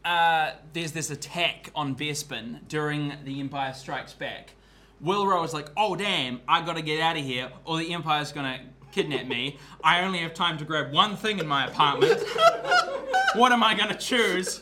uh, 0.03 0.51
there's 0.73 0.91
this 0.91 1.09
attack 1.09 1.71
on 1.73 1.95
Bespin 1.95 2.67
during 2.67 3.13
the 3.23 3.39
Empire 3.39 3.73
Strikes 3.73 4.13
Back, 4.13 4.51
Willrow 5.03 5.45
is 5.45 5.53
like, 5.53 5.69
oh 5.77 5.95
damn, 5.95 6.41
I 6.47 6.61
gotta 6.61 6.81
get 6.81 6.99
out 6.99 7.17
of 7.17 7.23
here 7.23 7.51
or 7.65 7.77
the 7.77 7.93
Empire's 7.93 8.31
gonna 8.31 8.59
kidnap 8.91 9.27
me. 9.27 9.57
I 9.83 10.01
only 10.01 10.19
have 10.19 10.33
time 10.33 10.57
to 10.57 10.65
grab 10.65 10.91
one 10.91 11.15
thing 11.15 11.39
in 11.39 11.47
my 11.47 11.67
apartment. 11.67 12.21
what 13.35 13.51
am 13.51 13.63
I 13.63 13.75
gonna 13.75 13.97
choose? 13.97 14.61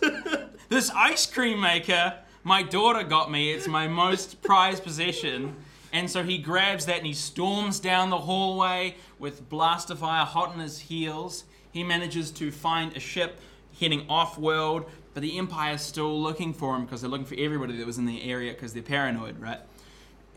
This 0.70 0.90
ice 0.92 1.26
cream 1.26 1.62
maker 1.62 2.14
my 2.48 2.64
daughter 2.64 3.04
got 3.04 3.30
me. 3.30 3.52
It's 3.52 3.68
my 3.68 3.90
most 3.90 4.42
prized 4.42 4.82
possession. 4.82 5.54
And 5.92 6.10
so 6.10 6.24
he 6.24 6.38
grabs 6.38 6.86
that 6.86 7.00
and 7.00 7.06
he 7.06 7.12
storms 7.12 7.82
down 7.82 8.10
the 8.10 8.20
hallway 8.20 8.96
with 9.20 9.50
blaster 9.50 9.96
fire 9.96 10.24
hot 10.24 10.54
on 10.54 10.60
his 10.60 10.80
heels. 10.80 11.44
He 11.74 11.84
manages 11.84 12.32
to 12.32 12.50
find 12.50 12.96
a 12.96 13.02
ship 13.02 13.42
heading 13.78 14.06
off 14.10 14.38
world, 14.38 14.90
but 15.14 15.24
the 15.24 15.38
Empire's 15.38 15.82
still 15.82 16.22
looking 16.22 16.54
for 16.54 16.74
him 16.74 16.86
because 16.86 17.02
they're 17.02 17.10
looking 17.10 17.26
for 17.26 17.36
everybody 17.38 17.76
that 17.76 17.86
was 17.86 17.98
in 17.98 18.06
the 18.06 18.24
area 18.24 18.54
because 18.54 18.74
they're 18.74 18.82
paranoid, 18.82 19.38
right? 19.42 19.60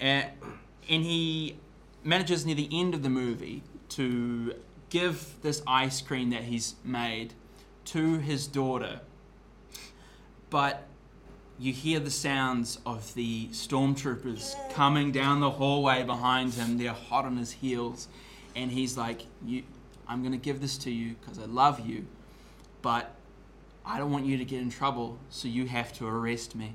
And 0.01 0.33
he 0.87 1.57
manages 2.03 2.47
near 2.47 2.55
the 2.55 2.69
end 2.73 2.95
of 2.95 3.03
the 3.03 3.11
movie 3.11 3.63
to 3.91 4.55
give 4.89 5.35
this 5.43 5.63
ice 5.67 6.01
cream 6.01 6.31
that 6.31 6.45
he's 6.45 6.75
made 6.83 7.35
to 7.85 8.19
his 8.19 8.47
daughter. 8.47 9.01
But 10.49 10.87
you 11.59 11.73
hear 11.73 12.01
the 12.01 12.11
sounds 12.11 12.79
of 12.87 13.13
the 13.15 13.49
stormtroopers 13.49 14.57
coming 14.73 15.13
down 15.13 15.41
the 15.41 15.51
hallway 15.51 16.03
behind 16.03 16.55
him. 16.55 16.79
They're 16.79 16.93
hot 16.93 17.27
on 17.27 17.37
his 17.37 17.53
heels. 17.53 18.09
And 18.57 18.71
he's 18.71 18.97
like, 18.97 19.27
I'm 20.09 20.23
going 20.23 20.33
to 20.33 20.39
give 20.39 20.61
this 20.61 20.79
to 20.79 20.91
you 20.91 21.15
because 21.21 21.39
I 21.39 21.45
love 21.45 21.87
you, 21.87 22.07
but 22.83 23.15
I 23.85 23.99
don't 23.99 24.11
want 24.11 24.25
you 24.25 24.39
to 24.39 24.45
get 24.45 24.61
in 24.61 24.71
trouble, 24.71 25.19
so 25.29 25.47
you 25.47 25.67
have 25.67 25.93
to 25.95 26.07
arrest 26.09 26.57
me. 26.57 26.75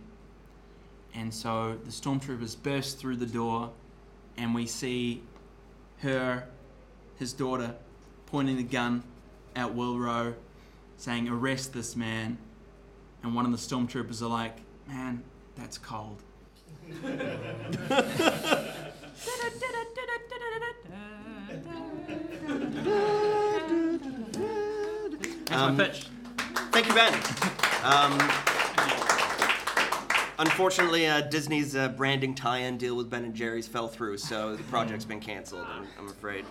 And 1.15 1.33
so 1.33 1.77
the 1.83 1.91
stormtroopers 1.91 2.61
burst 2.61 2.99
through 2.99 3.15
the 3.15 3.25
door, 3.25 3.71
and 4.37 4.53
we 4.53 4.65
see 4.65 5.23
her, 5.99 6.47
his 7.17 7.31
daughter, 7.31 7.75
pointing 8.25 8.57
the 8.57 8.63
gun 8.63 9.03
at 9.55 9.73
Willrow, 9.73 10.35
saying, 10.97 11.29
Arrest 11.29 11.73
this 11.73 11.95
man. 11.95 12.37
And 13.23 13.33
one 13.33 13.45
of 13.45 13.51
the 13.51 13.57
stormtroopers 13.57 14.21
are 14.21 14.27
like, 14.27 14.57
Man, 14.87 15.23
that's 15.55 15.77
cold. 15.77 16.21
Um. 25.51 25.77
Thank 26.71 26.87
you, 26.87 26.93
Ben. 26.93 27.13
Um, 27.83 28.54
unfortunately, 30.39 31.07
uh, 31.07 31.21
Disney's 31.21 31.75
uh, 31.75 31.89
branding 31.89 32.35
tie-in 32.35 32.77
deal 32.77 32.95
with 32.95 33.09
Ben 33.09 33.23
and 33.23 33.33
Jerry's 33.33 33.67
fell 33.67 33.87
through, 33.87 34.17
so 34.17 34.55
the 34.55 34.63
project's 34.63 35.05
been 35.05 35.19
canceled. 35.19 35.65
I'm, 35.69 35.87
I'm 35.99 36.07
afraid. 36.07 36.45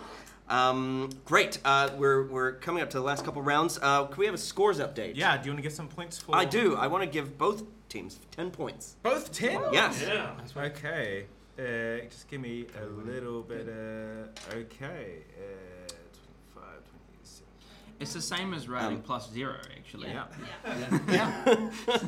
Um, 0.49 1.11
great. 1.24 1.59
Uh, 1.64 1.89
we're 1.97 2.26
we're 2.26 2.53
coming 2.53 2.82
up 2.82 2.91
to 2.91 2.99
the 2.99 3.03
last 3.05 3.24
couple 3.24 3.41
rounds. 3.41 3.78
Uh, 3.80 4.05
can 4.05 4.18
we 4.18 4.26
have 4.26 4.35
a 4.35 4.39
scores 4.39 4.78
update? 4.78 5.12
Yeah, 5.16 5.37
do 5.39 5.47
you 5.47 5.53
want 5.53 5.59
to 5.59 5.62
get 5.62 5.72
some 5.72 5.89
points 5.89 6.18
for? 6.18 6.37
I 6.37 6.45
do. 6.45 6.76
I 6.76 6.87
want 6.87 7.03
to 7.03 7.09
give 7.09 7.39
both 7.39 7.62
teams 7.89 8.20
ten 8.30 8.51
points. 8.51 8.97
Both 9.03 9.32
ten? 9.32 9.59
Yes. 9.72 10.05
Yeah. 10.07 10.35
Okay. 10.55 11.24
Uh, 11.59 12.05
just 12.11 12.28
give 12.28 12.41
me 12.43 12.66
a 12.82 12.87
little 12.87 13.41
bit. 13.43 13.68
Uh, 13.68 14.55
okay. 14.57 15.22
Uh, 15.39 15.89
25, 15.89 16.64
27. 17.22 17.47
It's 18.01 18.12
the 18.12 18.20
same 18.20 18.53
as 18.53 18.68
rating 18.68 18.97
Um, 18.97 19.03
plus 19.03 19.30
zero, 19.32 19.57
actually. 19.78 20.09
Yeah. 20.11 20.24
Yeah. 21.09 21.70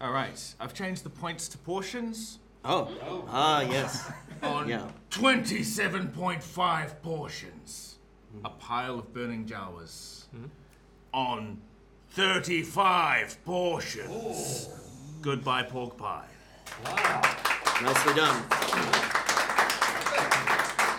All 0.00 0.12
right. 0.12 0.54
I've 0.60 0.74
changed 0.74 1.02
the 1.04 1.10
points 1.10 1.48
to 1.48 1.58
portions. 1.58 2.38
Oh. 2.64 2.88
Oh. 3.02 3.24
Ah, 3.28 3.62
yes. 3.62 4.10
On 4.42 4.68
Yeah. 4.68 4.86
27.5 5.10 7.02
portions. 7.02 7.96
A 8.44 8.50
pile 8.50 8.98
of 9.00 9.12
burning 9.12 9.46
Jawas. 9.46 10.26
On 11.12 11.58
35 12.10 13.44
portions. 13.44 14.68
Goodbye, 15.20 15.64
pork 15.64 15.96
pie. 15.96 16.26
Wow. 16.84 17.20
Nicely 17.82 18.14
done. 18.14 18.44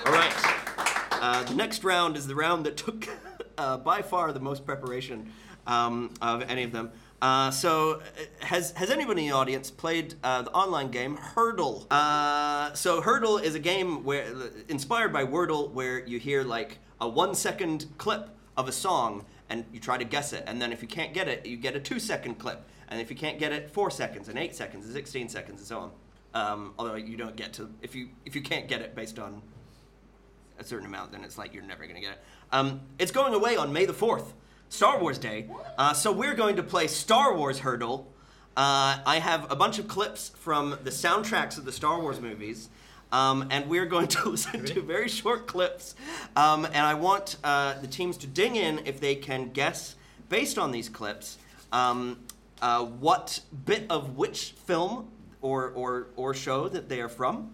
All 0.05 0.11
right. 0.13 0.33
Uh, 1.21 1.43
the 1.43 1.53
next 1.55 1.83
round 1.83 2.17
is 2.17 2.27
the 2.27 2.35
round 2.35 2.65
that 2.65 2.75
took 2.77 3.07
uh, 3.57 3.77
by 3.77 4.01
far 4.01 4.33
the 4.33 4.39
most 4.39 4.65
preparation 4.65 5.31
um, 5.67 6.13
of 6.21 6.41
any 6.49 6.63
of 6.63 6.71
them. 6.71 6.91
Uh, 7.21 7.51
so, 7.51 7.95
uh, 7.99 8.45
has 8.45 8.71
has 8.71 8.89
anybody 8.89 9.23
in 9.23 9.29
the 9.29 9.35
audience 9.35 9.69
played 9.69 10.15
uh, 10.23 10.41
the 10.41 10.51
online 10.51 10.89
game 10.89 11.17
Heardle? 11.17 11.85
Uh, 11.91 12.73
so, 12.73 13.01
Heardle 13.01 13.41
is 13.43 13.55
a 13.55 13.59
game 13.59 14.03
where 14.03 14.25
inspired 14.69 15.11
by 15.11 15.25
Wordle, 15.25 15.71
where 15.71 16.05
you 16.05 16.17
hear 16.17 16.43
like 16.43 16.79
a 17.01 17.09
one 17.09 17.35
second 17.35 17.87
clip 17.97 18.29
of 18.55 18.67
a 18.67 18.71
song 18.71 19.25
and 19.49 19.65
you 19.73 19.79
try 19.79 19.97
to 19.97 20.03
guess 20.03 20.31
it, 20.31 20.43
and 20.47 20.61
then 20.61 20.71
if 20.71 20.81
you 20.81 20.87
can't 20.87 21.13
get 21.13 21.27
it, 21.27 21.45
you 21.45 21.57
get 21.57 21.75
a 21.75 21.79
two 21.79 21.99
second 21.99 22.35
clip, 22.35 22.63
and 22.87 23.01
if 23.01 23.09
you 23.09 23.15
can't 23.15 23.39
get 23.39 23.51
it, 23.51 23.69
four 23.69 23.89
seconds, 23.89 24.29
and 24.29 24.37
eight 24.37 24.55
seconds, 24.55 24.85
and 24.85 24.93
sixteen 24.93 25.27
seconds, 25.27 25.59
and 25.59 25.67
so 25.67 25.79
on. 25.79 25.91
Um, 26.33 26.73
although 26.77 26.95
you 26.95 27.17
don't 27.17 27.35
get 27.35 27.53
to 27.53 27.69
if 27.81 27.95
you 27.95 28.09
if 28.25 28.35
you 28.35 28.41
can't 28.41 28.67
get 28.67 28.81
it 28.81 28.95
based 28.95 29.19
on 29.19 29.41
a 30.59 30.63
certain 30.63 30.85
amount, 30.85 31.11
then 31.11 31.23
it's 31.23 31.37
like 31.37 31.53
you're 31.53 31.63
never 31.63 31.85
gonna 31.87 31.99
get 31.99 32.13
it. 32.13 32.19
Um, 32.51 32.81
it's 32.99 33.11
going 33.11 33.33
away 33.33 33.57
on 33.57 33.73
May 33.73 33.85
the 33.85 33.93
fourth, 33.93 34.33
Star 34.69 34.99
Wars 34.99 35.17
Day. 35.17 35.47
Uh, 35.77 35.93
so 35.93 36.11
we're 36.11 36.35
going 36.35 36.55
to 36.55 36.63
play 36.63 36.87
Star 36.87 37.35
Wars 37.35 37.59
Heardle. 37.59 38.05
Uh, 38.55 38.99
I 39.05 39.19
have 39.19 39.51
a 39.51 39.55
bunch 39.55 39.79
of 39.79 39.87
clips 39.87 40.29
from 40.29 40.77
the 40.83 40.91
soundtracks 40.91 41.57
of 41.57 41.65
the 41.65 41.71
Star 41.71 41.99
Wars 41.99 42.21
movies. 42.21 42.69
Um, 43.11 43.47
and 43.49 43.67
we're 43.67 43.87
going 43.87 44.07
to 44.09 44.29
listen 44.31 44.63
to 44.65 44.81
very 44.81 45.09
short 45.09 45.47
clips. 45.47 45.95
Um, 46.35 46.65
and 46.65 46.77
I 46.77 46.93
want 46.93 47.37
uh, 47.43 47.79
the 47.81 47.87
teams 47.87 48.17
to 48.17 48.27
ding 48.27 48.55
in 48.55 48.81
if 48.85 48.99
they 48.99 49.15
can 49.15 49.49
guess, 49.49 49.95
based 50.29 50.59
on 50.59 50.71
these 50.71 50.87
clips, 50.87 51.39
um, 51.71 52.19
uh, 52.61 52.85
what 52.85 53.41
bit 53.65 53.85
of 53.89 54.17
which 54.17 54.51
film 54.65 55.09
or, 55.41 55.69
or, 55.69 56.07
or 56.15 56.33
show 56.33 56.69
that 56.69 56.89
they 56.89 57.01
are 57.01 57.09
from. 57.09 57.53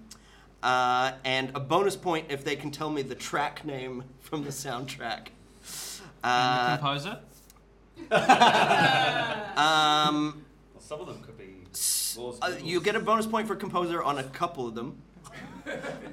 Uh, 0.62 1.14
and 1.24 1.52
a 1.56 1.60
bonus 1.60 1.96
point 1.96 2.26
if 2.30 2.44
they 2.44 2.56
can 2.56 2.72
tell 2.72 2.90
me 2.90 3.04
the 3.04 3.16
track 3.16 3.64
name 3.64 4.04
from 4.20 4.44
the 4.44 4.50
soundtrack. 4.50 5.28
And 6.26 6.60
the 6.60 6.72
Uh, 6.74 6.78
composer? 6.78 7.20
um, 9.58 10.46
Well, 10.74 10.82
some 10.82 11.00
of 11.02 11.08
them 11.08 11.22
could 11.22 11.38
be. 11.38 11.64
s- 11.72 12.18
uh, 12.42 12.56
you 12.64 12.82
get 12.82 12.96
a 12.96 13.00
bonus 13.00 13.26
point 13.28 13.48
for 13.48 13.56
composer 13.56 14.02
on 14.04 14.18
a 14.18 14.24
couple 14.24 14.68
of 14.68 14.76
them. 14.76 14.98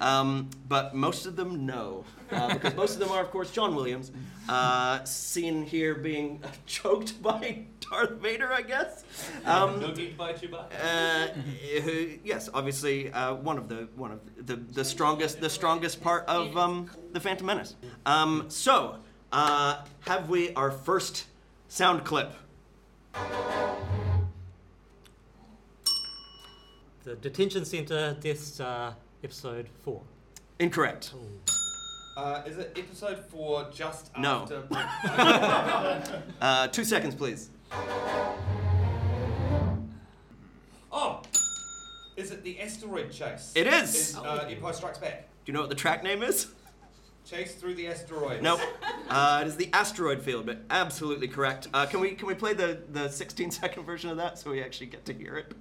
Um, 0.01 0.49
but 0.67 0.95
most 0.95 1.27
of 1.27 1.37
them, 1.37 1.67
no. 1.67 2.05
Uh, 2.31 2.55
because 2.55 2.75
most 2.75 2.95
of 2.95 3.01
them 3.01 3.11
are, 3.11 3.21
of 3.21 3.31
course, 3.31 3.51
John 3.51 3.75
Williams. 3.75 4.11
Uh, 4.49 5.05
seen 5.05 5.63
here 5.65 5.95
being 5.95 6.43
choked 6.67 7.23
by 7.23 7.65
Darth 7.81 8.13
Vader, 8.13 8.51
I 8.53 8.63
guess. 8.63 9.05
Um, 9.45 9.79
no 9.81 9.93
need 9.93 10.17
by 10.17 10.33
Chewbacca. 10.33 10.73
uh, 10.83 11.29
who, 11.83 12.19
yes, 12.25 12.49
obviously 12.55 13.13
uh, 13.13 13.35
one 13.35 13.59
of 13.59 13.69
the 13.69 13.89
one 13.95 14.11
of 14.13 14.21
the, 14.47 14.57
the 14.57 14.85
strongest 14.85 15.41
the 15.41 15.51
strongest 15.51 16.01
part 16.03 16.25
of 16.27 16.57
um, 16.57 16.91
the 17.13 17.21
Phantom 17.21 17.47
Menace. 17.47 17.77
Um, 18.07 18.47
so, 18.49 18.97
uh, 19.33 19.83
have 20.01 20.29
we 20.29 20.53
our 20.55 20.71
first 20.71 21.27
sound 21.69 22.05
clip? 22.05 22.33
The 27.05 27.17
detention 27.17 27.65
center, 27.65 28.17
Death 28.21 28.39
Star, 28.41 28.95
episode 29.25 29.69
four. 29.83 30.03
Incorrect. 30.61 31.13
Uh, 32.17 32.43
is 32.47 32.59
it 32.59 32.77
episode 32.79 33.19
four 33.29 33.69
just 33.75 34.17
No. 34.19 34.43
after? 34.43 36.23
Uh, 36.41 36.69
two 36.69 36.85
seconds, 36.85 37.15
please. 37.15 37.49
oh! 40.93 41.23
Is 42.17 42.31
it 42.31 42.45
the 42.45 42.61
asteroid 42.61 43.11
chase? 43.11 43.53
It 43.55 43.67
is. 43.67 43.95
Is, 43.95 44.17
uh, 44.17 44.47
Empire 44.49 44.73
Strikes 44.75 44.99
Back. 44.99 45.29
Do 45.45 45.51
you 45.51 45.55
know 45.55 45.61
what 45.61 45.71
the 45.71 45.75
track 45.77 46.05
name 46.05 46.23
is? 46.23 46.49
Chase 47.25 47.55
through 47.55 47.75
the 47.75 47.87
asteroids. 47.87 48.43
Nope. 48.43 48.61
Uh, 49.09 49.41
it 49.43 49.49
is 49.49 49.57
the 49.57 49.71
asteroid 49.73 50.23
field, 50.23 50.47
but 50.47 50.59
absolutely 50.71 51.29
correct. 51.29 51.69
Uh, 51.73 51.87
can 51.87 52.01
we 52.01 52.13
can 52.13 52.27
we 52.27 52.35
play 52.35 52.53
the 52.53 52.83
the 52.91 53.09
16 53.09 53.51
second 53.63 53.85
version 53.85 54.11
of 54.11 54.17
that 54.17 54.39
so 54.39 54.51
we 54.51 54.63
actually 54.63 54.87
get 54.87 55.05
to 55.07 55.13
hear 55.13 55.37
it? 55.37 55.53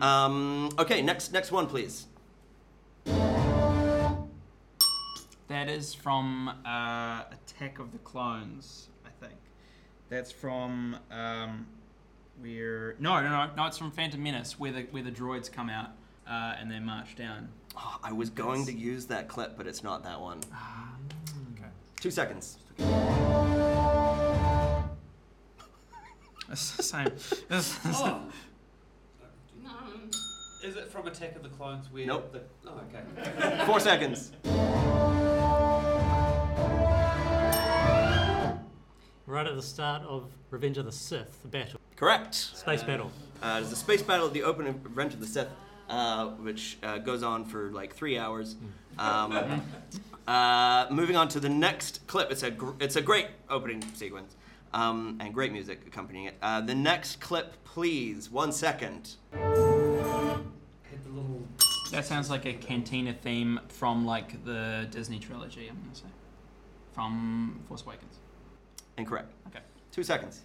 Um, 0.00 0.70
okay, 0.78 1.00
next 1.02 1.32
next 1.32 1.52
one, 1.52 1.66
please. 1.66 2.06
That 5.48 5.68
is 5.68 5.94
from 5.94 6.48
uh, 6.64 7.24
Attack 7.30 7.78
of 7.78 7.92
the 7.92 7.98
Clones, 7.98 8.88
I 9.04 9.10
think. 9.24 9.38
That's 10.08 10.32
from 10.32 10.96
um, 11.10 11.66
where? 12.40 12.94
No, 12.98 13.20
no, 13.22 13.28
no, 13.28 13.50
no. 13.56 13.66
It's 13.66 13.78
from 13.78 13.90
Phantom 13.90 14.22
Menace, 14.22 14.58
where 14.58 14.72
the 14.72 14.82
where 14.90 15.02
the 15.02 15.10
droids 15.10 15.50
come 15.50 15.68
out 15.70 15.90
uh, 16.28 16.54
and 16.58 16.70
they 16.70 16.78
march 16.80 17.16
down. 17.16 17.48
Oh, 17.76 17.98
I 18.02 18.12
was 18.12 18.30
going 18.30 18.66
to 18.66 18.72
use 18.72 19.06
that 19.06 19.28
clip, 19.28 19.56
but 19.56 19.66
it's 19.66 19.82
not 19.82 20.02
that 20.04 20.20
one. 20.20 20.38
Okay. 21.54 21.68
Two 22.00 22.10
seconds. 22.10 22.58
It's 26.50 26.76
the 26.76 26.82
same. 26.82 27.06
It's 27.06 27.78
the 27.78 27.92
same. 27.92 27.94
Oh! 27.94 28.22
No. 29.64 29.70
Is 30.62 30.76
it 30.76 30.88
from 30.88 31.06
Attack 31.06 31.34
of 31.36 31.42
the 31.42 31.48
Clones 31.48 31.86
where 31.90 32.04
Nope. 32.06 32.32
the. 32.32 32.42
Oh, 32.68 32.80
okay. 32.90 33.64
Four 33.66 33.80
seconds. 33.80 34.32
Right 39.24 39.46
at 39.46 39.54
the 39.56 39.62
start 39.62 40.02
of 40.02 40.30
Revenge 40.50 40.76
of 40.76 40.84
the 40.84 40.92
Sith, 40.92 41.40
the 41.42 41.48
battle, 41.48 41.80
Correct. 41.96 42.34
space 42.34 42.82
battle. 42.82 43.10
Uh, 43.42 43.60
there's 43.60 43.72
a 43.72 43.76
space 43.76 44.02
battle 44.02 44.26
at 44.28 44.32
the 44.32 44.42
opening 44.42 44.74
of 44.74 44.84
Revenge 44.84 45.14
of 45.14 45.20
the 45.20 45.26
Sith, 45.26 45.48
uh, 45.88 46.28
which 46.28 46.78
uh, 46.82 46.98
goes 46.98 47.22
on 47.22 47.44
for 47.44 47.70
like 47.70 47.94
three 47.94 48.18
hours. 48.18 48.56
Um, 48.98 49.62
uh, 50.28 50.86
moving 50.90 51.16
on 51.16 51.28
to 51.28 51.40
the 51.40 51.48
next 51.48 52.06
clip. 52.06 52.30
It's 52.30 52.42
a 52.42 52.50
gr- 52.50 52.74
it's 52.80 52.96
a 52.96 53.02
great 53.02 53.26
opening 53.50 53.82
sequence 53.94 54.36
um, 54.72 55.18
and 55.20 55.34
great 55.34 55.52
music 55.52 55.80
accompanying 55.86 56.26
it. 56.26 56.34
Uh, 56.42 56.60
the 56.60 56.74
next 56.74 57.20
clip, 57.20 57.52
please. 57.64 58.30
One 58.30 58.52
second. 58.52 59.14
Had 59.32 59.42
the 59.42 61.10
little. 61.10 61.42
That 61.90 62.04
sounds 62.06 62.30
like 62.30 62.46
a 62.46 62.54
cantina 62.54 63.12
theme 63.12 63.60
from 63.68 64.06
like 64.06 64.44
the 64.44 64.86
Disney 64.90 65.18
trilogy. 65.18 65.68
I'm 65.68 65.76
gonna 65.82 65.94
say 65.94 66.04
from 66.92 67.60
Force 67.68 67.82
Awakens. 67.82 68.18
Incorrect. 68.98 69.32
Okay. 69.48 69.60
Two 69.92 70.02
seconds. 70.02 70.40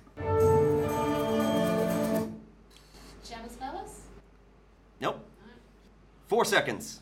Jabba's 3.26 3.56
Palace? 3.58 4.02
Nope. 5.00 5.26
Four 6.28 6.44
seconds. 6.44 7.00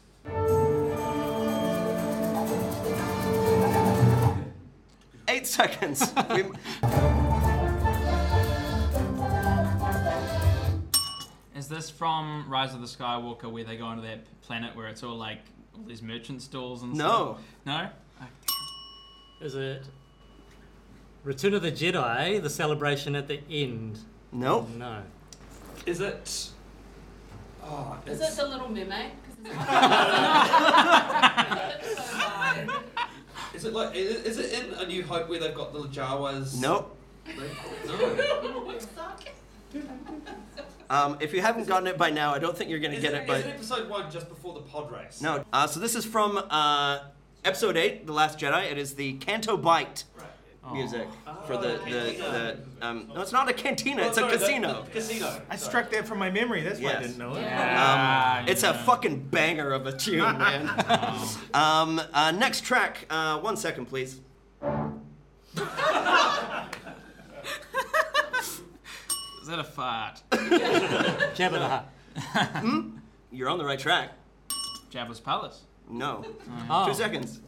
Eight 5.27 5.47
seconds. 5.47 6.13
We- 6.29 6.43
Is 11.55 11.67
this 11.67 11.89
from 11.89 12.45
Rise 12.47 12.75
of 12.75 12.81
the 12.81 12.85
Skywalker, 12.87 13.51
where 13.51 13.63
they 13.63 13.75
go 13.75 13.85
onto 13.85 14.03
that 14.03 14.19
planet 14.41 14.75
where 14.75 14.87
it's 14.87 15.01
all 15.01 15.15
like 15.15 15.39
all 15.75 15.83
these 15.87 16.03
merchant 16.03 16.43
stalls 16.43 16.83
and 16.83 16.93
no. 16.93 17.39
stuff? 17.65 17.65
No. 17.65 17.89
Oh, 18.21 18.25
Is 19.41 19.55
it 19.55 19.83
Return 21.25 21.53
of 21.55 21.61
the 21.63 21.71
Jedi, 21.71 22.41
the 22.41 22.49
celebration 22.49 23.15
at 23.15 23.27
the 23.27 23.39
end? 23.49 23.99
Nope. 24.31 24.69
No. 24.77 25.01
Is 25.87 25.99
it. 25.99 26.49
Oh, 27.63 27.97
Is 28.05 28.21
it's, 28.21 28.37
it 28.37 28.41
the 28.41 28.47
Little 28.47 28.69
Mermaid? 28.69 29.11
'Cause 29.11 29.35
it's 29.43 29.49
so 29.49 29.55
bad. 29.65 31.73
is 33.55 33.65
it 33.65 33.73
like. 33.73 33.95
Is, 33.95 34.17
is 34.23 34.37
it 34.37 34.53
in 34.63 34.73
A 34.75 34.85
New 34.85 35.03
Hope 35.03 35.27
where 35.27 35.39
they've 35.39 35.55
got 35.55 35.73
the 35.73 35.79
Jawas? 35.79 36.61
Nope. 36.61 36.95
No. 37.27 37.33
Um, 40.87 41.17
if 41.19 41.33
you 41.33 41.41
haven't 41.41 41.67
gotten 41.67 41.87
it 41.87 41.97
by 41.97 42.11
now, 42.11 42.35
I 42.35 42.39
don't 42.39 42.55
think 42.55 42.69
you're 42.69 42.77
gonna 42.79 42.93
Is 42.93 43.01
get 43.01 43.15
it, 43.15 43.21
it. 43.23 43.27
But 43.27 43.39
is 43.39 43.45
it 43.47 43.55
episode 43.55 43.89
one 43.89 44.11
just 44.11 44.29
before 44.29 44.53
the 44.53 44.59
pod 44.61 44.91
race? 44.91 45.19
No. 45.19 45.43
Uh, 45.51 45.65
so 45.65 45.79
this 45.79 45.95
is 45.95 46.05
from 46.05 46.37
uh, 46.37 46.99
episode 47.43 47.75
eight, 47.77 48.05
The 48.05 48.13
Last 48.13 48.37
Jedi. 48.37 48.71
It 48.71 48.77
is 48.77 48.93
the 48.93 49.13
Canto 49.13 49.57
Bight 49.57 50.03
Oh. 50.19 50.23
Music 50.73 51.07
for 51.45 51.53
Oh, 51.53 51.61
the 51.61 51.67
the, 51.85 51.91
the 52.79 52.85
um, 52.85 53.07
no, 53.13 53.21
it's 53.21 53.31
not 53.31 53.49
a 53.49 53.53
cantina. 53.53 54.03
Oh, 54.03 54.07
It's 54.07 54.17
sorry, 54.17 54.33
a 54.33 54.37
casino. 54.37 54.83
the 54.83 54.89
casino. 54.91 55.41
I 55.49 55.55
struck 55.55 55.89
that 55.91 56.07
from 56.07 56.19
my 56.19 56.31
memory. 56.31 56.61
That's 56.61 56.79
why 56.79 56.89
I 56.89 56.91
Yes. 56.93 57.01
didn't 57.03 57.17
know 57.19 57.35
it. 57.35 57.41
Yeah. 57.41 58.39
Um, 58.41 58.47
it's 58.49 58.63
a 58.63 58.73
fucking 58.73 59.19
banger 59.29 59.71
of 59.71 59.85
a 59.87 59.95
tune, 59.95 60.19
man. 60.37 60.69
Oh. 60.89 61.41
um, 61.53 62.01
uh, 62.13 62.31
next 62.31 62.61
track. 62.63 63.05
Uh, 63.09 63.39
one 63.39 63.57
second, 63.57 63.85
please. 63.85 64.19
Is 69.41 69.49
that 69.49 69.59
a 69.59 69.63
fart? 69.63 70.21
Jabba 70.31 71.51
the 71.51 72.19
Hutt. 72.19 72.85
You're 73.31 73.49
on 73.49 73.57
the 73.59 73.65
right 73.65 73.77
track. 73.77 74.11
Jabba's 74.91 75.19
palace. 75.19 75.61
No. 75.89 76.25
Two 76.87 76.93
seconds. 76.95 77.41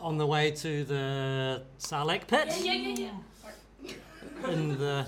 On 0.00 0.18
the 0.18 0.26
way 0.26 0.50
to 0.50 0.84
the 0.84 1.62
Sarlacc 1.78 2.26
pit 2.26 2.48
Yeah, 2.62 2.72
yeah, 2.72 2.94
yeah, 2.98 3.10
yeah. 3.84 4.50
In 4.50 4.78
the 4.78 5.06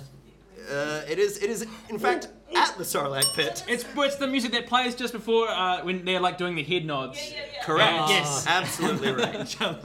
Uh, 0.70 1.02
it 1.08 1.18
is. 1.18 1.38
It 1.38 1.50
is. 1.50 1.66
In 1.88 1.98
fact, 1.98 2.28
at 2.54 2.76
the 2.78 2.84
Sarlacc 2.84 3.34
pit. 3.34 3.64
It's 3.66 3.84
it's 3.96 4.16
the 4.16 4.26
music 4.28 4.52
that 4.52 4.66
plays 4.66 4.94
just 4.94 5.12
before 5.12 5.48
uh, 5.48 5.82
when 5.82 6.04
they're 6.04 6.20
like 6.20 6.38
doing 6.38 6.54
the 6.54 6.62
head 6.62 6.84
nods. 6.84 7.18
Yeah, 7.18 7.38
yeah, 7.38 7.44
yeah. 7.54 7.62
Correct. 7.64 7.92
Ah. 7.92 8.08
Yes. 8.08 8.46
Absolutely 8.46 9.12
right. 9.24 9.80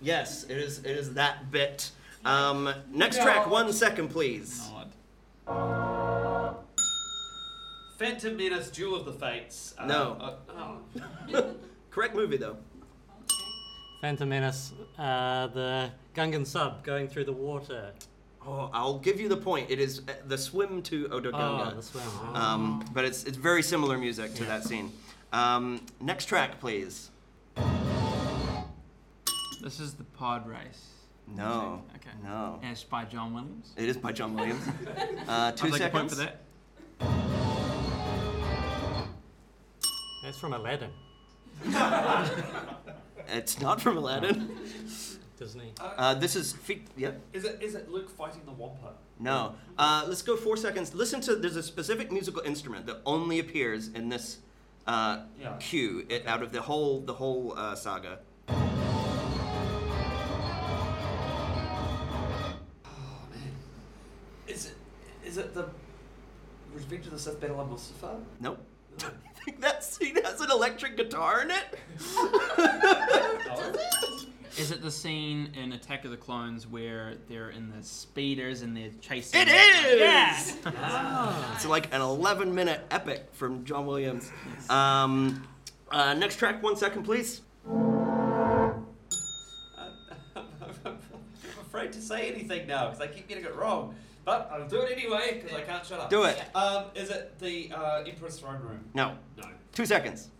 yes, 0.00 0.44
it 0.44 0.56
is. 0.58 0.78
It 0.78 0.96
is 0.96 1.14
that 1.14 1.50
bit. 1.50 1.90
Um, 2.24 2.68
next 2.90 3.22
track. 3.22 3.48
One 3.48 3.72
second, 3.72 4.08
please. 4.08 4.68
Nod. 5.46 6.56
Phantom 7.98 8.36
Menace, 8.36 8.70
Duel 8.70 8.96
of 8.96 9.06
the 9.06 9.12
Fates. 9.12 9.74
Uh, 9.78 9.86
No. 9.86 10.16
uh, 10.20 10.34
oh. 11.32 11.54
Correct 11.90 12.14
movie 12.14 12.36
though. 12.36 12.56
Phantom 14.00 14.28
Menace, 14.28 14.72
uh, 14.98 15.46
the 15.48 15.90
Gungan 16.14 16.46
sub 16.46 16.84
going 16.84 17.08
through 17.08 17.24
the 17.24 17.32
water. 17.32 17.92
Oh, 18.46 18.70
I'll 18.72 18.98
give 18.98 19.20
you 19.20 19.28
the 19.28 19.36
point. 19.36 19.70
It 19.70 19.80
is 19.80 20.02
uh, 20.08 20.12
the 20.26 20.38
swim 20.38 20.82
to 20.82 21.08
Otoh 21.08 21.32
Gunga. 21.32 21.72
Oh, 21.72 21.76
the 21.76 21.82
swim. 21.82 22.04
Um, 22.34 22.84
but 22.92 23.04
it's 23.04 23.24
it's 23.24 23.36
very 23.36 23.62
similar 23.62 23.98
music 23.98 24.34
to 24.34 24.44
that 24.44 24.64
scene. 24.64 24.92
Um, 25.32 25.80
next 26.00 26.26
track, 26.26 26.60
please. 26.60 27.10
This 29.62 29.80
is 29.80 29.94
the 29.94 30.04
pod 30.04 30.46
race. 30.46 30.92
No. 31.26 31.82
Okay. 31.96 32.10
No. 32.22 32.60
And 32.62 32.70
it's 32.70 32.84
by 32.84 33.04
John 33.04 33.34
Williams. 33.34 33.72
It 33.76 33.88
is 33.88 33.96
by 33.96 34.12
John 34.12 34.34
Williams. 34.34 34.62
Uh, 35.28 35.50
2 35.50 35.66
I'll 35.66 35.72
take 35.72 35.82
a 35.82 35.88
point 35.90 36.10
for 36.10 36.16
that. 36.16 36.42
That's 40.22 40.38
from 40.38 40.52
Aladdin. 40.52 40.90
It's 43.28 43.60
not 43.60 43.80
from 43.80 43.96
Aladdin. 43.96 44.56
Disney. 45.38 45.72
Uh, 45.80 46.14
this 46.14 46.34
is 46.36 46.52
fe- 46.54 46.82
yeah. 46.96 47.10
Is 47.32 47.44
it 47.44 47.58
is 47.62 47.74
it 47.74 47.90
Luke 47.90 48.08
fighting 48.10 48.40
the 48.46 48.52
Wampa? 48.52 48.92
No. 49.18 49.54
Uh, 49.76 50.04
let's 50.08 50.22
go 50.22 50.36
four 50.36 50.56
seconds. 50.56 50.94
Listen 50.94 51.20
to. 51.22 51.36
There's 51.36 51.56
a 51.56 51.62
specific 51.62 52.10
musical 52.10 52.40
instrument 52.42 52.86
that 52.86 52.98
only 53.04 53.38
appears 53.38 53.88
in 53.88 54.08
this 54.08 54.38
uh, 54.86 55.20
Yeah. 55.38 55.56
cue 55.58 56.06
it, 56.08 56.26
out 56.26 56.42
of 56.42 56.52
the 56.52 56.62
whole 56.62 57.00
the 57.00 57.12
whole 57.14 57.52
uh, 57.56 57.74
saga. 57.74 58.20
Oh 62.84 63.28
man. 63.30 63.52
Is 64.46 64.66
it 64.66 64.74
is 65.24 65.38
it 65.38 65.54
the 65.54 65.66
Revenge 66.74 67.06
of 67.06 67.12
the 67.12 67.18
Sith 67.18 67.40
Battle 67.40 67.60
of 67.60 67.68
Mustafar? 67.68 68.18
Nope. 68.40 68.58
I 69.02 69.10
think 69.46 69.60
that 69.62 69.84
scene 69.84 70.22
has 70.24 70.40
an 70.40 70.50
electric 70.50 70.96
guitar 70.96 71.42
in 71.42 71.50
it. 71.50 71.78
Is 74.58 74.70
it 74.70 74.80
the 74.80 74.90
scene 74.90 75.52
in 75.54 75.72
Attack 75.72 76.06
of 76.06 76.10
the 76.10 76.16
Clones 76.16 76.66
where 76.66 77.16
they're 77.28 77.50
in 77.50 77.70
the 77.70 77.82
speeders 77.82 78.62
and 78.62 78.74
they're 78.74 78.88
chasing? 79.02 79.42
It 79.42 79.48
is. 79.48 80.00
Yeah. 80.00 81.52
It's 81.54 81.66
like 81.66 81.92
an 81.92 82.00
11 82.00 82.54
minute 82.54 82.80
epic 82.90 83.28
from 83.32 83.66
John 83.66 83.84
Williams. 83.84 84.32
Um, 84.70 85.46
uh, 85.90 86.14
next 86.14 86.36
track, 86.36 86.62
one 86.62 86.74
second, 86.74 87.02
please. 87.02 87.42
I'm 87.68 88.78
afraid 91.60 91.92
to 91.92 92.00
say 92.00 92.30
anything 92.30 92.66
now 92.66 92.86
because 92.86 93.02
I 93.02 93.08
keep 93.08 93.28
getting 93.28 93.44
it 93.44 93.54
wrong. 93.54 93.94
But 94.26 94.50
I'll 94.52 94.66
do 94.66 94.80
it 94.82 94.90
anyway 94.98 95.40
because 95.40 95.56
I 95.56 95.62
can't 95.62 95.86
shut 95.86 96.00
up. 96.00 96.10
Do 96.10 96.24
it. 96.24 96.42
Um, 96.52 96.86
is 96.96 97.10
it 97.10 97.38
the 97.38 97.70
uh, 97.72 98.02
Emperor's 98.04 98.40
Throne 98.40 98.60
Room? 98.60 98.80
No. 98.92 99.14
No. 99.38 99.44
Two 99.72 99.86
seconds. 99.86 100.30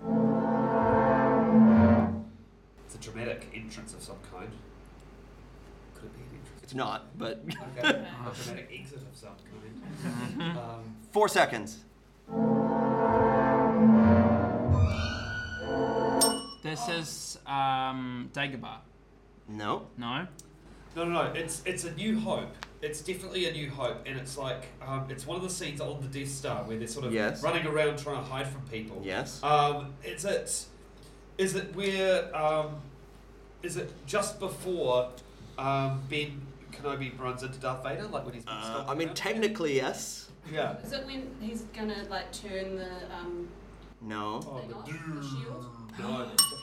It's 2.85 2.97
a 2.97 2.99
dramatic 2.99 3.49
entrance 3.55 3.95
of 3.95 4.03
some 4.03 4.17
kind. 4.33 4.51
Could 5.95 6.07
it 6.07 6.15
be 6.17 6.21
an 6.23 6.29
entrance? 6.41 6.63
It's 6.65 6.75
not, 6.75 7.17
but 7.17 7.45
Okay. 7.79 7.89
a 7.89 8.33
dramatic 8.35 8.71
exit 8.77 8.99
of 9.03 9.15
some 9.17 9.37
kind. 10.35 10.59
Um, 10.59 10.97
four 11.13 11.29
seconds. 11.29 11.85
This 16.65 16.89
is 16.89 17.39
um, 17.47 18.31
Dagobah. 18.35 18.79
No. 19.49 19.87
No. 19.97 20.27
no, 20.97 21.05
no, 21.05 21.05
no. 21.05 21.21
It's 21.37 21.63
it's 21.65 21.85
a 21.85 21.93
New 21.93 22.19
Hope. 22.19 22.53
It's 22.83 23.01
definitely 23.01 23.49
a 23.49 23.53
New 23.53 23.71
Hope, 23.71 24.03
and 24.07 24.19
it's 24.19 24.37
like 24.37 24.67
um, 24.87 25.07
it's 25.09 25.27
one 25.27 25.37
of 25.37 25.43
the 25.43 25.51
scenes 25.51 25.81
on 25.81 26.01
the 26.01 26.09
Death 26.21 26.31
Star 26.31 26.63
where 26.65 26.77
they're 26.79 26.87
sort 26.87 27.07
of 27.07 27.13
Yes. 27.13 27.43
running 27.43 27.67
around 27.67 27.99
trying 27.99 28.23
to 28.23 28.31
hide 28.31 28.47
from 28.47 28.61
people. 28.63 29.01
Yes. 29.05 29.43
Um, 29.43 29.95
is 30.05 30.25
it 30.25 30.67
is 31.39 31.55
it 31.55 31.75
where 31.75 32.35
um, 32.37 32.77
is 33.63 33.77
it 33.77 33.91
just 34.07 34.39
before 34.39 35.11
um, 35.59 36.03
Ben 36.11 36.41
Kenobi 36.73 37.19
runs 37.19 37.43
into 37.43 37.59
Darth 37.59 37.83
Vader, 37.83 38.07
like 38.09 38.25
when 38.27 38.35
he's 38.35 38.45
been 38.45 38.53
Uh, 38.55 38.85
I 38.87 38.95
mean, 38.95 39.09
around? 39.09 39.17
technically, 39.17 39.77
yes. 39.77 40.29
yeah. 40.53 40.77
Is 40.85 40.93
it 40.93 41.07
when 41.07 41.35
he's 41.41 41.63
gonna 41.75 42.05
like 42.11 42.31
turn 42.33 42.77
the 42.77 42.91
um 43.15 43.49
No. 44.03 44.41
Oh, 44.47 44.63
the 44.69 44.75
off, 44.75 44.87
the 44.87 45.23
shield? 45.23 45.67
No, 45.99 46.29
it's 46.31 46.43
different. 46.51 46.53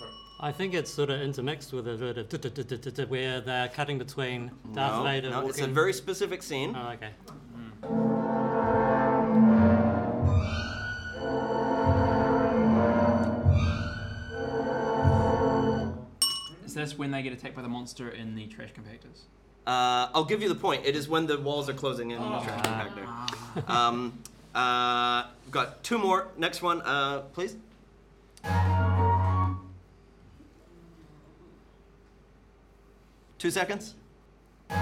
I 0.44 0.52
think 0.52 0.74
it's 0.74 0.92
sort 0.92 1.10
of 1.10 1.22
intermixed 1.22 1.72
with 1.72 1.88
a 1.88 2.26
bit 2.30 3.00
of 3.00 3.10
where 3.10 3.40
they're 3.40 3.70
cutting 3.70 3.98
between 3.98 4.52
Darth 4.74 4.98
no. 4.98 5.04
Vader 5.04 5.30
no. 5.30 5.36
walking. 5.38 5.50
It's 5.52 5.60
a 5.62 5.68
very 5.68 5.94
specific 5.94 6.44
scene. 6.44 6.76
Oh, 6.76 6.90
okay. 6.90 7.12
Is 16.66 16.74
this 16.74 16.98
when 16.98 17.12
they 17.12 17.22
get 17.22 17.32
attacked 17.32 17.56
by 17.56 17.62
the 17.62 17.70
monster 17.70 18.10
in 18.10 18.36
the 18.36 18.48
trash 18.48 18.72
compactors? 18.74 19.22
Uh, 19.66 20.12
I'll 20.14 20.26
give 20.26 20.42
you 20.42 20.50
the 20.50 20.56
point. 20.56 20.86
It 20.86 20.98
is 20.98 21.08
when 21.08 21.26
the 21.26 21.38
walls 21.38 21.70
are 21.70 21.74
closing 21.74 22.12
in 22.12 22.18
on 22.18 22.40
the 22.40 22.52
trash 22.52 22.66
compactor. 22.66 23.70
Um, 23.70 24.20
uh, 24.54 25.28
got 25.52 25.86
two 25.86 25.98
more. 25.98 26.28
Next 26.36 26.62
one, 26.62 26.82
uh, 26.82 27.22
please. 27.32 27.56
Two 33.44 33.52
seconds. 33.52 33.96
No, 34.70 34.78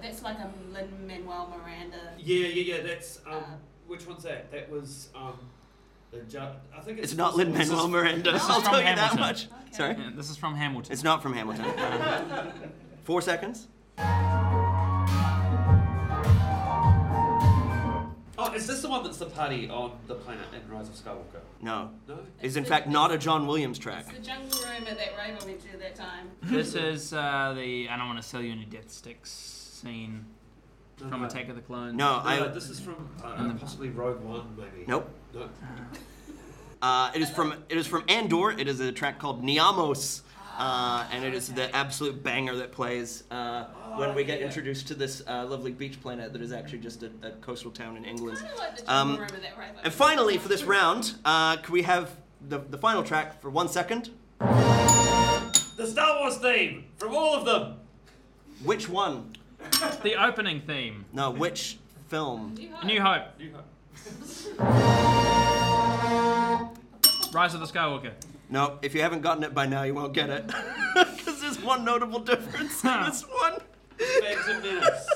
that's 0.00 0.22
like 0.22 0.38
a 0.38 0.48
Lin 0.72 0.88
Manuel 1.04 1.52
Miranda. 1.58 2.12
Yeah, 2.16 2.46
yeah, 2.46 2.76
yeah. 2.76 2.82
That's 2.86 3.18
um, 3.26 3.34
Uh, 3.34 3.42
which 3.88 4.06
one's 4.06 4.22
that? 4.22 4.52
That 4.52 4.70
was 4.70 5.08
um, 5.16 5.32
the 6.12 6.18
ju- 6.18 6.38
I 6.38 6.80
think 6.82 6.98
it's, 7.00 7.10
It's 7.10 7.18
not 7.18 7.34
Lin 7.34 7.52
Manuel 7.52 7.88
Miranda. 7.88 8.30
This 8.34 8.44
is 8.44 8.48
I'll 8.48 8.60
from 8.60 8.70
tell 8.70 8.78
you 8.88 8.94
that 8.94 9.18
much. 9.18 9.46
Okay. 9.46 9.72
Sorry. 9.72 9.96
Yeah, 9.98 10.10
this 10.14 10.30
is 10.30 10.36
from 10.36 10.54
Hamilton. 10.54 10.92
It's 10.92 11.02
not 11.02 11.22
from 11.22 11.32
Hamilton. 11.32 11.64
Four 13.02 13.20
seconds. 13.20 13.66
Is 18.56 18.66
this 18.66 18.82
the 18.82 18.88
one 18.88 19.04
that's 19.04 19.18
the 19.18 19.26
party 19.26 19.68
on 19.68 19.92
the 20.06 20.14
planet 20.14 20.44
in 20.54 20.70
Rise 20.70 20.88
of 20.88 20.94
Skywalker? 20.94 21.40
No. 21.62 21.90
No. 22.08 22.18
Is 22.42 22.56
in 22.56 22.64
fact 22.64 22.88
not 22.88 23.12
a 23.12 23.18
John 23.18 23.46
Williams 23.46 23.78
track. 23.78 24.06
It's 24.08 24.18
the 24.18 24.24
jungle 24.24 24.58
room 24.60 24.84
that 24.84 24.98
Raven 25.18 25.46
went 25.46 25.60
to 25.70 25.76
that 25.78 25.94
time. 25.94 26.30
This 26.42 26.74
is 26.74 27.12
uh, 27.12 27.54
the 27.56 27.88
I 27.88 27.96
don't 27.96 28.06
want 28.08 28.20
to 28.22 28.26
sell 28.28 28.42
you 28.42 28.52
any 28.52 28.64
death 28.64 28.90
sticks 28.90 29.30
scene 29.30 30.24
No, 31.00 31.08
from 31.08 31.20
no. 31.20 31.26
Attack 31.26 31.48
of 31.48 31.56
the 31.56 31.62
Clones. 31.62 31.94
No, 31.94 32.16
No, 32.22 32.22
I. 32.24 32.48
this 32.48 32.68
is 32.70 32.80
from 32.80 33.08
uh, 33.22 33.34
And 33.38 33.60
possibly 33.60 33.90
Rogue 33.90 34.20
One, 34.22 34.56
maybe. 34.56 34.84
Nope. 34.86 35.08
No. 35.34 35.48
Uh, 36.82 37.10
it 37.14 37.22
is 37.22 37.30
from 37.30 37.52
it 37.68 37.76
is 37.78 37.86
from 37.86 38.04
Andor. 38.08 38.50
It 38.52 38.68
is 38.68 38.80
a 38.80 38.92
track 38.92 39.18
called 39.18 39.42
Niamos, 39.42 40.20
uh, 40.58 41.06
and 41.12 41.24
it 41.24 41.34
is 41.34 41.48
the 41.52 41.74
absolute 41.74 42.22
banger 42.22 42.54
that 42.56 42.72
plays 42.72 43.24
uh, 43.30 43.64
when 43.96 44.14
we 44.14 44.24
get 44.24 44.40
introduced 44.40 44.88
to 44.88 44.94
this 44.94 45.22
uh, 45.26 45.44
lovely 45.46 45.72
beach 45.72 46.00
planet 46.00 46.32
that 46.32 46.42
is 46.42 46.52
actually 46.52 46.78
just 46.78 47.02
a, 47.02 47.10
a 47.22 47.30
coastal 47.40 47.70
town 47.70 47.96
in 47.96 48.04
England. 48.04 48.38
Kind 48.38 48.50
of 48.50 48.58
like 48.58 48.76
the 48.76 48.82
jungle 48.82 48.94
Um, 48.94 49.10
room 49.16 49.22
of 49.24 49.42
that 49.42 49.58
Raven. 49.58 49.76
And 49.84 49.92
finally, 49.92 50.38
for 50.38 50.48
this 50.48 50.62
round, 50.64 51.14
uh, 51.24 51.56
can 51.58 51.72
we 51.72 51.82
have 51.82 52.16
the, 52.48 52.58
the 52.58 52.78
final 52.78 53.02
track 53.02 53.40
for 53.40 53.50
one 53.50 53.68
second? 53.68 54.10
The 54.38 55.86
Star 55.86 56.20
Wars 56.20 56.36
theme 56.38 56.84
from 56.98 57.14
all 57.14 57.34
of 57.34 57.44
them. 57.44 57.78
Which 58.64 58.88
one? 58.88 59.34
The 60.02 60.14
opening 60.22 60.60
theme. 60.62 61.04
No, 61.12 61.30
which 61.30 61.78
film? 62.08 62.54
New 62.54 62.70
Hope. 62.72 62.82
A 62.82 62.86
New 62.86 63.02
Hope. 63.02 63.24
New 63.38 63.52
Hope. 63.52 63.64
Rise 67.34 67.52
of 67.54 67.60
the 67.60 67.66
Skywalker. 67.66 68.12
No, 68.48 68.78
if 68.82 68.94
you 68.94 69.00
haven't 69.02 69.22
gotten 69.22 69.42
it 69.42 69.54
by 69.54 69.66
now, 69.66 69.82
you 69.82 69.94
won't 69.94 70.12
get 70.12 70.30
it. 70.30 70.44
Because 71.16 71.40
there's 71.40 71.60
one 71.62 71.84
notable 71.84 72.20
difference 72.20 72.82
in 72.82 73.02
this 73.04 73.22
one. 73.22 73.58
Phantom 73.98 74.62
Menace. 74.62 75.08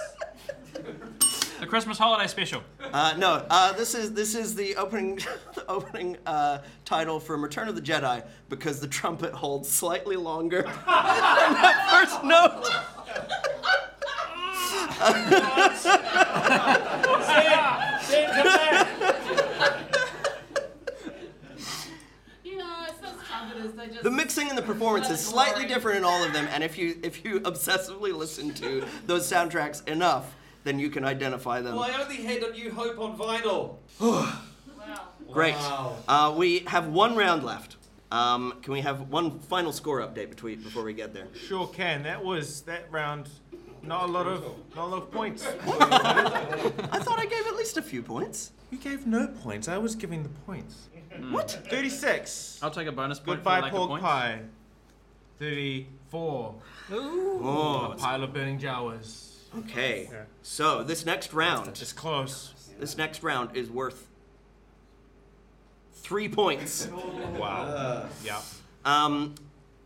The 1.61 1.67
Christmas 1.67 1.99
holiday 1.99 2.27
special. 2.27 2.63
Uh, 2.93 3.15
no, 3.17 3.47
uh, 3.49 3.73
this 3.75 3.95
is 3.95 4.13
this 4.13 4.35
is 4.35 4.55
the 4.55 4.75
opening 4.77 5.17
the 5.55 5.65
opening 5.69 6.17
uh, 6.27 6.59
title 6.85 7.21
from 7.21 7.43
Return 7.43 7.69
of 7.69 7.75
the 7.75 7.83
Jedi 7.83 8.25
because 8.49 8.81
the 8.81 8.87
trumpet 8.89 9.33
holds 9.33 9.69
slightly 9.69 10.17
longer 10.17 10.63
than 10.63 10.73
that 10.85 11.87
first 11.91 12.25
note. 12.25 12.67
Send 18.03 18.33
him 18.35 18.45
back. 18.45 18.89
You 22.45 22.57
know, 22.59 22.87
it's 22.89 22.99
those 22.99 23.11
trumpeters, 23.29 23.50
they 23.50 23.50
just. 23.63 24.03
The 24.03 24.11
mixing 24.11 24.49
and 24.49 24.59
the 24.59 24.63
performance 24.63 25.11
is 25.11 25.21
slightly 25.21 25.67
different 25.67 25.99
in 25.99 26.05
all 26.05 26.23
of 26.25 26.33
them, 26.33 26.49
and 26.51 26.63
if 26.63 26.79
you 26.79 26.99
if 27.03 27.25
you 27.25 27.41
obsessively 27.51 28.15
listen 28.17 28.53
to 28.55 28.85
those 29.07 29.31
soundtracks 29.31 29.87
enough, 29.89 30.35
then 30.65 30.79
you 30.79 30.91
can 30.91 31.05
identify 31.05 31.61
them. 31.61 31.77
Well, 31.77 31.85
I 31.85 32.03
only 32.03 32.17
had 32.17 32.43
a 32.43 32.53
New 32.53 32.71
Hope 32.73 32.99
on 32.99 33.17
vinyl. 33.19 33.77
Wow. 34.79 35.09
Great. 35.31 35.55
Wow. 35.55 35.97
Uh, 36.09 36.35
we 36.37 36.61
have 36.61 36.89
one 36.89 37.15
round 37.15 37.45
left. 37.45 37.77
Um, 38.11 38.55
can 38.63 38.73
we 38.73 38.81
have 38.81 39.11
one 39.11 39.39
final 39.39 39.73
score 39.73 40.01
update 40.01 40.31
between 40.31 40.63
before 40.63 40.83
we 40.83 40.93
get 40.93 41.15
there? 41.15 41.29
Sure 41.47 41.67
can. 41.69 42.03
That 42.03 42.25
was 42.25 42.63
that 42.63 42.91
round. 42.91 43.29
Not 43.83 44.05
a 44.09 44.13
lot 44.13 44.27
of 44.27 44.43
not 44.77 44.85
a 44.85 44.87
lot 44.87 45.03
of 45.03 45.11
points. 45.11 45.47
I 45.69 46.99
thought 47.03 47.19
I 47.19 47.27
gave 47.27 47.47
at 47.47 47.57
least 47.57 47.77
a 47.77 47.83
few 47.83 48.03
points. 48.03 48.53
You 48.71 48.79
gave 48.79 49.07
no 49.07 49.27
points. 49.29 49.69
I 49.69 49.79
was 49.79 49.95
giving 49.95 50.23
the 50.23 50.29
points. 50.29 50.89
What? 51.31 51.51
Thirty-six. 51.71 52.59
I'll 52.63 52.71
take 52.71 52.87
a 52.87 52.93
bonus 52.93 53.19
point 53.19 53.27
for 53.29 53.35
Goodbye, 53.37 53.61
lack 53.61 53.73
of 53.73 53.77
pork 53.79 53.89
points. 53.91 54.05
pie. 54.05 54.41
34. 55.39 56.55
Oh, 56.93 57.93
A 57.93 57.97
pile 57.97 58.23
of 58.25 58.33
burning 58.35 58.59
Jawas. 58.59 59.37
okay. 59.61 60.09
So 60.43 60.83
this 60.85 61.07
next 61.07 61.33
round, 61.33 61.69
It's 61.69 61.93
close. 61.95 62.53
this 62.79 62.99
next 62.99 63.23
round 63.23 63.57
is 63.57 63.71
worth 63.71 64.07
three 65.95 66.29
points. 66.29 66.89
Wow. 67.39 68.07
yeah. 68.23 68.41
Um, 68.85 69.35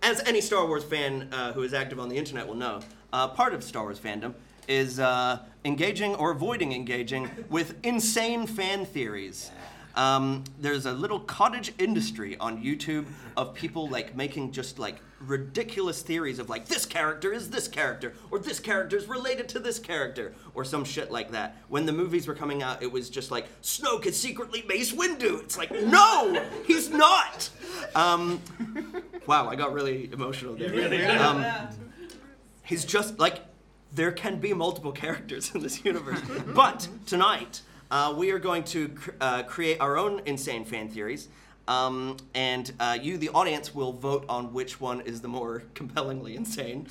as 0.03 0.21
any 0.27 0.41
Star 0.41 0.67
Wars 0.67 0.83
fan 0.85 1.29
uh, 1.33 1.53
who 1.53 1.63
is 1.63 1.73
active 1.73 2.01
on 2.01 2.09
the 2.09 2.17
internet 2.17 2.47
will 2.49 2.55
know, 2.57 2.81
uh, 3.15 3.29
part 3.29 3.55
of 3.55 3.63
Star 3.63 3.85
Wars 3.85 3.99
fandom 3.99 4.35
is 4.67 4.99
uh, 4.99 5.39
engaging 5.65 6.17
or 6.17 6.33
avoiding 6.33 6.73
engaging 6.73 7.31
with 7.49 7.77
insane 7.85 8.47
fan 8.47 8.85
theories. 8.85 9.53
Um, 9.95 10.43
there's 10.59 10.87
a 10.87 10.93
little 10.93 11.21
cottage 11.21 11.73
industry 11.79 12.37
on 12.39 12.61
YouTube 12.61 13.07
of 13.37 13.55
people 13.55 13.89
like 13.89 14.17
making 14.17 14.51
just 14.51 14.81
like 14.81 14.97
ridiculous 15.21 16.03
theories 16.03 16.41
of 16.41 16.49
like 16.51 16.67
this 16.67 16.85
character 16.85 17.33
is 17.33 17.51
this 17.51 17.69
character 17.69 18.15
or 18.33 18.41
this 18.41 18.59
character 18.59 18.97
is 18.97 19.07
related 19.07 19.49
to 19.51 19.61
this 19.61 19.79
character 19.79 20.35
or 20.53 20.65
some 20.65 20.85
shit 20.85 21.13
like 21.13 21.31
that. 21.31 21.57
When 21.69 21.87
the 21.87 21.93
movies 21.93 22.27
were 22.27 22.35
coming 22.35 22.65
out, 22.65 22.83
it 22.83 22.91
was 22.91 23.09
just 23.09 23.31
like 23.31 23.47
Snoke 23.63 24.07
is 24.07 24.19
secretly 24.19 24.65
Mace 24.67 24.93
Windu. 24.93 25.45
It's 25.45 25.57
like 25.57 25.71
no, 25.71 26.45
he's 26.67 26.91
not. 26.91 27.49
Um, 27.95 28.41
wow, 29.29 29.49
I 29.49 29.55
got 29.55 29.73
really 29.73 30.11
emotional 30.13 30.57
there. 30.57 31.23
Um, 31.23 31.45
he's 32.65 32.85
just 32.85 33.19
like 33.19 33.41
there 33.93 34.11
can 34.11 34.41
be 34.41 34.53
multiple 34.53 34.93
characters 34.93 35.55
in 35.55 35.63
this 35.63 35.85
universe. 35.85 36.21
but 36.55 36.89
tonight, 37.07 37.63
uh, 37.91 38.13
we 38.17 38.33
are 38.33 38.39
going 38.39 38.65
to 38.65 38.89
cr- 38.89 39.11
uh, 39.21 39.43
create 39.45 39.81
our 39.81 39.97
own 39.97 40.21
insane 40.27 40.65
fan 40.65 40.89
theories. 40.89 41.29
Um, 41.67 42.19
and 42.35 42.71
uh, 42.79 42.99
you, 43.01 43.17
the 43.17 43.31
audience, 43.31 43.75
will 43.75 43.93
vote 43.93 44.27
on 44.29 44.53
which 44.53 44.81
one 44.81 45.01
is 45.03 45.21
the 45.21 45.29
more 45.29 45.63
compellingly 45.75 46.37
insane. 46.37 46.87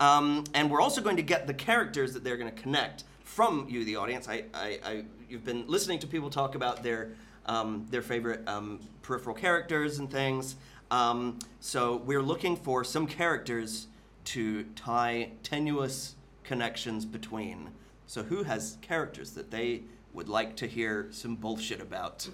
Um, 0.00 0.44
and 0.54 0.70
we're 0.70 0.80
also 0.80 1.00
going 1.00 1.16
to 1.16 1.22
get 1.22 1.46
the 1.46 1.54
characters 1.54 2.12
that 2.14 2.24
they're 2.24 2.36
going 2.36 2.52
to 2.52 2.62
connect 2.62 3.04
from 3.22 3.66
you, 3.68 3.84
the 3.84 3.96
audience. 3.96 4.28
I, 4.28 4.44
I, 4.54 4.78
I, 4.84 5.04
you've 5.28 5.44
been 5.44 5.64
listening 5.68 5.98
to 6.00 6.06
people 6.06 6.30
talk 6.30 6.54
about 6.54 6.82
their, 6.82 7.10
um, 7.44 7.86
their 7.90 8.02
favorite 8.02 8.48
um, 8.48 8.80
peripheral 9.02 9.36
characters 9.36 9.98
and 9.98 10.10
things. 10.10 10.56
Um, 10.90 11.38
so 11.60 11.96
we're 11.96 12.22
looking 12.22 12.56
for 12.56 12.82
some 12.82 13.06
characters 13.06 13.88
to 14.26 14.64
tie 14.74 15.30
tenuous 15.42 16.14
connections 16.44 17.04
between. 17.04 17.70
So 18.06 18.22
who 18.22 18.42
has 18.44 18.78
characters 18.82 19.30
that 19.32 19.50
they 19.50 19.82
would 20.12 20.28
like 20.28 20.56
to 20.56 20.66
hear 20.66 21.08
some 21.10 21.34
bullshit 21.36 21.80
about? 21.80 22.28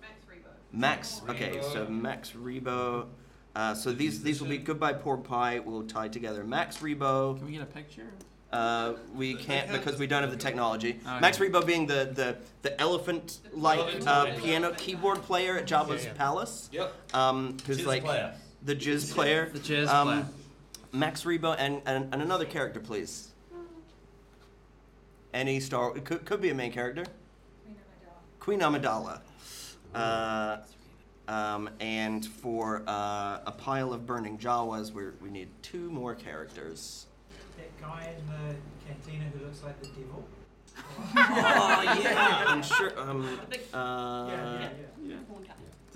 Max 0.00 0.20
Rebo. 0.28 0.50
Max. 0.72 1.20
Okay, 1.28 1.60
so 1.72 1.86
Max 1.86 2.30
Rebo. 2.32 3.06
Uh, 3.56 3.74
so 3.74 3.92
these 3.92 4.22
these 4.22 4.40
will 4.40 4.48
be 4.48 4.58
goodbye 4.58 4.92
pork 4.92 5.24
pie. 5.24 5.58
We'll 5.58 5.82
tie 5.84 6.08
together 6.08 6.44
Max 6.44 6.78
Rebo. 6.78 7.36
Can 7.38 7.46
we 7.46 7.52
get 7.52 7.62
a 7.62 7.66
picture? 7.66 8.10
Uh, 8.52 8.94
we 9.14 9.34
can't 9.34 9.70
because 9.70 9.98
we 9.98 10.06
don't 10.06 10.22
have 10.22 10.30
the 10.30 10.36
technology. 10.36 10.98
Okay. 11.06 11.20
Max 11.20 11.38
Rebo 11.38 11.66
being 11.66 11.86
the 11.86 12.10
the, 12.14 12.36
the 12.62 12.80
elephant-like 12.80 14.06
uh, 14.06 14.34
piano 14.38 14.72
keyboard 14.76 15.20
player 15.22 15.58
at 15.58 15.66
Jabba's 15.66 16.04
Yeah, 16.04 16.10
yeah. 16.12 16.16
palace. 16.16 16.68
Yep. 16.72 16.94
Um, 17.14 17.56
who's 17.66 17.78
Jizz 17.80 17.86
like 17.86 18.04
player. 18.04 18.34
the 18.62 18.74
jizz 18.76 19.12
player. 19.14 19.50
The 19.52 19.58
jizz 19.58 19.88
um, 19.88 20.06
player. 20.08 20.26
Max 20.92 21.24
Rebo 21.24 21.54
and, 21.58 21.82
and 21.86 22.12
and 22.12 22.22
another 22.22 22.44
character, 22.44 22.80
please. 22.80 23.28
Any 25.34 25.60
Star 25.60 25.96
it 25.96 26.04
could 26.04 26.24
could 26.24 26.40
be 26.40 26.50
a 26.50 26.54
main 26.54 26.72
character. 26.72 27.04
Queen 28.40 28.60
Amidala. 28.60 29.20
Uh, 29.94 30.58
um, 31.26 31.68
and 31.80 32.24
for 32.24 32.82
uh, 32.86 33.40
a 33.46 33.52
pile 33.56 33.92
of 33.92 34.06
burning 34.06 34.38
Jawas, 34.38 34.92
we 34.92 35.04
we 35.20 35.30
need 35.30 35.48
two 35.62 35.90
more 35.90 36.14
characters. 36.14 37.06
That 37.56 37.80
guy 37.80 38.14
in 38.16 38.26
the 38.26 38.56
cantina 38.86 39.24
who 39.36 39.44
looks 39.44 39.62
like 39.62 39.80
the 39.80 39.88
devil. 39.88 40.24
Oh 41.16 41.98
yeah, 42.00 42.44
I'm 42.46 42.62
sure. 42.62 42.98
Um, 42.98 43.24
uh, 43.74 44.26
yeah, 44.30 44.60
yeah, 44.60 44.68
yeah. 45.04 45.16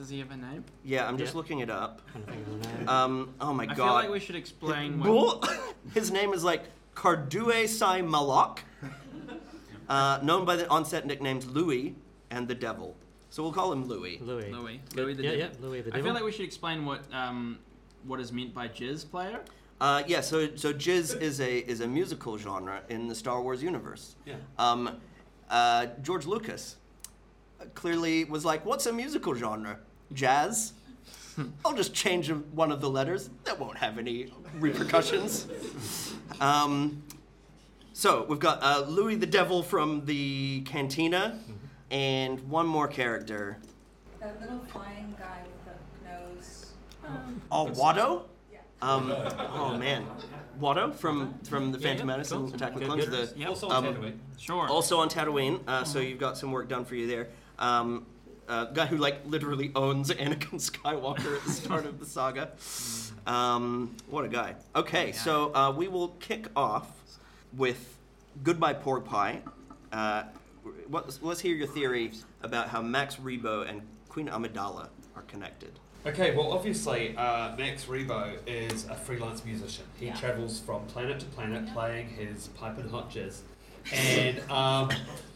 Does 0.03 0.11
he 0.11 0.19
have 0.19 0.33
a 0.33 0.37
name? 0.37 0.65
yeah, 0.83 1.07
I'm 1.07 1.17
just 1.17 1.33
Yeah. 1.33 1.37
looking 1.39 1.59
it 1.61 1.71
up. 1.71 2.03
Trying 2.11 2.25
to 2.25 2.33
think 2.33 2.45
of 2.49 2.63
the 2.65 2.69
name. 2.77 2.89
Um, 2.89 3.35
oh 3.41 3.55
my 3.55 3.63
I 3.63 3.67
god. 3.67 3.77
feel 3.77 3.87
like 3.95 4.11
we 4.11 4.19
should 4.19 4.35
explain 4.35 4.99
what. 4.99 5.07
Bull- 5.07 5.45
His 5.95 6.11
name 6.11 6.33
is 6.33 6.43
like 6.43 6.65
Kardue'Sai'Malloc, 6.97 8.59
uh, 9.89 10.19
known 10.25 10.45
by 10.45 10.57
the 10.57 10.69
onset 10.69 11.07
nicknames 11.07 11.47
Louis 11.47 11.95
and 12.33 12.49
the 12.49 12.55
Devil. 12.57 12.97
So 13.31 13.45
we'll 13.45 13.53
call 13.53 13.73
him 13.73 13.85
Louis. 13.87 14.19
Louis. 14.21 14.51
Louis. 14.51 14.81
Louis 14.97 15.15
the 15.15 15.23
yeah, 15.23 15.31
Devil. 15.31 15.47
yeah, 15.61 15.67
Louis 15.69 15.81
the 15.83 15.91
I 15.91 15.91
Devil. 15.99 16.03
feel 16.07 16.15
like 16.15 16.25
we 16.25 16.33
should 16.33 16.47
explain 16.47 16.85
what 16.85 17.03
um, 17.13 17.61
what 18.03 18.19
is 18.19 18.33
meant 18.33 18.53
by 18.53 18.67
jizz 18.67 19.09
player. 19.09 19.41
Uh, 19.81 20.03
yeah, 20.09 20.21
so 20.21 20.57
so 20.57 20.73
jizz 20.75 21.21
is 21.21 21.41
a 21.41 21.59
is 21.59 21.81
a 21.81 21.87
musical 21.87 22.37
genre 22.39 22.83
in 22.89 23.07
the 23.07 23.15
Star 23.15 23.41
Wars 23.41 23.63
universe. 23.63 24.17
Yeah. 24.27 24.35
Um, 24.59 24.99
uh, 25.49 25.87
George 26.03 26.27
Lucas 26.27 26.75
clearly 27.75 28.25
was 28.25 28.45
like, 28.45 28.67
"What's 28.67 28.87
a 28.87 28.93
musical 28.93 29.33
genre? 29.35 29.79
Jazz." 30.15 30.73
I'll 31.65 31.75
just 31.75 31.95
change 31.95 32.31
one 32.31 32.71
of 32.71 32.81
the 32.81 32.91
letters. 32.91 33.31
That 33.45 33.59
won't 33.59 33.79
have 33.79 33.99
any 33.99 34.33
repercussions. 34.59 35.47
Um, 36.41 37.03
so 37.93 38.25
we've 38.29 38.39
got 38.41 38.63
uh, 38.63 38.85
Louis 38.89 39.17
the 39.17 39.27
Devil 39.27 39.63
from 39.63 40.05
the 40.07 40.63
Cantina, 40.63 41.39
and 41.91 42.41
one 42.49 42.67
more 42.67 42.89
character. 42.89 43.59
That 44.19 44.41
little 44.41 44.59
flying 44.73 45.15
guy 45.19 45.43
with 45.45 45.75
the 46.03 46.11
nose. 46.11 46.73
Oh, 47.53 47.67
Watto. 47.67 48.23
Yeah. 48.51 48.59
Um, 48.81 49.13
oh 49.53 49.77
man, 49.77 50.07
Watto 50.59 50.93
from 50.95 51.35
from 51.49 51.71
the 51.71 51.79
Yeah, 51.79 51.89
Phantom 51.89 52.09
yeah, 52.09 52.15
Menace 52.15 52.33
cool. 52.33 52.47
and 52.47 52.55
Attack 52.55 52.75
of 52.75 52.81
the 52.81 52.87
Clones. 52.87 53.05
good. 53.05 53.29
The, 53.35 53.39
Yep. 53.39 53.49
Also 53.51 53.69
Um, 53.69 53.85
on 53.87 53.95
Tatooine. 53.95 54.19
Sure. 54.39 54.69
also 54.69 54.99
on 55.01 55.09
Tatooine, 55.11 55.61
uh, 55.69 55.85
so 55.85 56.01
you've 56.01 56.19
got 56.19 56.37
some 56.39 56.51
work 56.51 56.69
done 56.69 56.85
for 56.85 56.95
you 56.97 57.07
there. 57.07 57.29
Um, 57.59 58.07
uh, 58.53 58.65
guy 58.67 58.85
who 58.87 58.99
like 58.99 59.25
literally 59.25 59.73
owns 59.75 60.11
Anakin 60.25 60.61
Skywalker 60.61 61.37
at 61.37 61.45
the 61.45 61.51
start 61.51 61.87
of 61.87 61.99
the 61.99 62.05
saga. 62.07 62.51
Um, 63.27 63.97
what 64.09 64.25
a 64.25 64.29
guy. 64.29 64.57
Okay, 64.77 65.13
so 65.13 65.55
uh, 65.55 65.73
we 65.75 65.89
will 65.89 66.09
kick 66.21 66.49
off 66.55 66.91
with 67.57 67.97
Goodbye 68.43 68.75
Pork 68.75 69.07
Pie. 69.07 69.41
Uh, 69.91 70.25
what, 70.89 71.19
let's 71.23 71.41
hear 71.41 71.55
your 71.55 71.67
theory 71.67 72.13
about 72.43 72.69
how 72.69 72.83
Max 72.83 73.17
Rebo 73.17 73.69
and 73.69 73.81
Queen 74.09 74.29
Amidala 74.29 74.89
are 75.17 75.23
connected. 75.23 75.73
Okay, 76.05 76.35
well, 76.37 76.53
obviously, 76.53 77.17
uh, 77.17 77.57
Max 77.57 77.85
Rebo 77.85 78.37
is 78.47 78.87
a 78.89 78.95
freelance 78.95 79.45
musician. 79.45 79.85
He 79.99 80.07
Yeah. 80.07 80.17
travels 80.17 80.59
from 80.61 80.85
planet 80.87 81.21
to 81.21 81.27
planet 81.27 81.73
playing 81.73 82.09
his 82.09 82.49
pipe 82.49 82.77
and 82.79 82.91
hot 82.91 83.09
jazz. 83.11 83.43
And 83.93 84.41
um, 84.51 84.91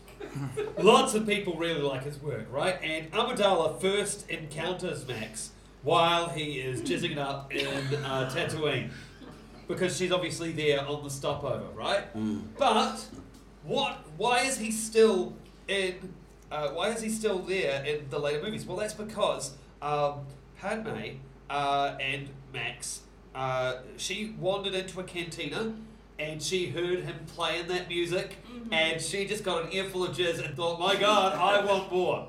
lots 0.78 1.14
of 1.14 1.26
people 1.26 1.56
really 1.56 1.80
like 1.80 2.04
his 2.04 2.20
work, 2.22 2.46
right? 2.50 2.78
And 2.82 3.10
Amidala 3.12 3.80
first 3.80 4.28
encounters 4.30 5.06
Max 5.06 5.50
while 5.82 6.28
he 6.28 6.60
is 6.60 6.82
jizzing 6.82 7.12
it 7.12 7.18
up 7.18 7.52
in 7.54 7.94
uh, 8.04 8.30
Tatooine. 8.32 8.90
Because 9.68 9.96
she's 9.96 10.12
obviously 10.12 10.52
there 10.52 10.86
on 10.86 11.02
the 11.02 11.10
stopover, 11.10 11.66
right? 11.74 12.04
But 12.56 13.04
what? 13.64 14.04
Why 14.16 14.42
is 14.42 14.58
he 14.58 14.70
still 14.70 15.34
in? 15.66 16.14
Uh, 16.52 16.68
why 16.68 16.90
is 16.90 17.00
he 17.02 17.08
still 17.08 17.40
there 17.40 17.84
in 17.84 18.08
the 18.08 18.18
later 18.18 18.42
movies? 18.44 18.64
Well, 18.64 18.76
that's 18.76 18.94
because 18.94 19.54
um, 19.82 20.20
Padme 20.60 21.16
uh, 21.50 21.96
and 22.00 22.28
Max. 22.52 23.00
Uh, 23.34 23.78
she 23.96 24.34
wandered 24.38 24.74
into 24.74 24.98
a 25.00 25.02
cantina 25.04 25.74
and 26.18 26.42
she 26.42 26.66
heard 26.68 27.00
him 27.00 27.16
playing 27.34 27.68
that 27.68 27.88
music, 27.88 28.36
and 28.70 29.00
she 29.00 29.26
just 29.26 29.44
got 29.44 29.64
an 29.64 29.72
earful 29.72 30.04
of 30.04 30.16
jizz 30.16 30.44
and 30.44 30.54
thought, 30.56 30.78
"My 30.80 30.96
God, 30.96 31.34
I 31.36 31.64
want 31.64 31.90
more." 31.92 32.28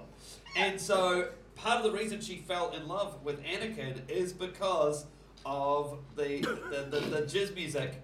And 0.55 0.79
so, 0.79 1.29
part 1.55 1.77
of 1.85 1.91
the 1.91 1.97
reason 1.97 2.19
she 2.21 2.37
fell 2.37 2.71
in 2.71 2.87
love 2.87 3.23
with 3.23 3.41
Anakin 3.43 4.09
is 4.09 4.33
because 4.33 5.05
of 5.45 5.99
the 6.15 6.39
the, 6.41 6.87
the, 6.89 6.99
the 6.99 7.21
jizz 7.23 7.53
music 7.55 8.01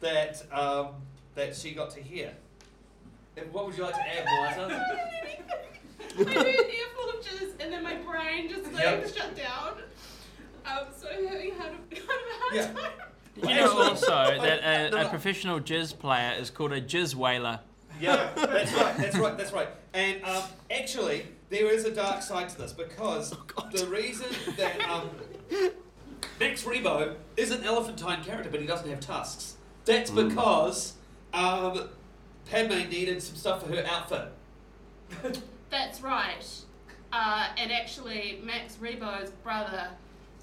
that 0.00 0.42
um, 0.52 0.88
that 1.34 1.54
she 1.56 1.72
got 1.72 1.90
to 1.90 2.00
hear. 2.02 2.32
And 3.36 3.52
what 3.52 3.66
would 3.66 3.76
you 3.76 3.82
like 3.82 3.94
to 3.94 4.00
add, 4.00 4.24
Moata? 4.26 4.70
I 6.18 6.22
heard 6.22 6.28
an 6.28 6.70
earful 6.70 7.10
of 7.10 7.22
jizz 7.26 7.50
and 7.60 7.70
then 7.70 7.82
my 7.82 7.96
brain 7.96 8.48
just 8.48 8.72
like 8.72 8.82
Yep. 8.82 9.14
shut 9.14 9.36
down. 9.36 9.74
Um, 10.64 10.86
so 10.96 11.06
I'm 11.08 11.26
having 11.26 11.52
had 11.52 11.72
a 11.72 11.94
kind 11.94 12.00
of 12.00 12.00
a 12.00 12.40
hard 12.40 12.54
Yeah. 12.54 12.72
time. 12.72 12.92
Did 13.40 13.50
you 13.50 13.56
know 13.56 13.82
also 13.82 14.06
that 14.08 14.60
a, 14.62 14.90
No, 14.90 15.02
a 15.06 15.08
professional 15.08 15.60
jizz 15.60 15.98
player 15.98 16.34
is 16.38 16.50
called 16.50 16.72
a 16.72 16.80
jizz 16.80 17.14
whaler? 17.14 17.60
Yeah, 18.00 18.30
that's 18.34 18.72
right, 18.74 18.96
that's 18.96 19.16
right, 19.16 19.38
that's 19.38 19.52
right. 19.52 19.68
And 19.94 20.22
um, 20.24 20.42
actually, 20.70 21.26
there 21.48 21.70
is 21.70 21.84
a 21.84 21.90
dark 21.90 22.22
side 22.22 22.48
to 22.50 22.58
this 22.58 22.72
because 22.72 23.30
the 23.72 23.86
reason 23.86 24.26
that 24.56 24.80
um, 24.88 25.10
Max 26.40 26.64
Rebo 26.64 27.14
is 27.36 27.50
an 27.50 27.64
elephantine 27.64 28.22
character, 28.22 28.50
but 28.50 28.60
he 28.60 28.66
doesn't 28.66 28.88
have 28.88 29.00
tusks. 29.00 29.56
That's 29.84 30.10
because 30.10 30.94
um, 31.32 31.88
Padme 32.50 32.88
needed 32.90 33.22
some 33.22 33.36
stuff 33.36 33.62
for 33.62 33.74
her 33.74 33.84
outfit. 33.86 34.32
That's 35.70 36.00
right. 36.02 36.44
Uh, 37.12 37.48
and 37.56 37.72
actually, 37.72 38.40
Max 38.44 38.76
Rebo's 38.76 39.30
brother 39.42 39.88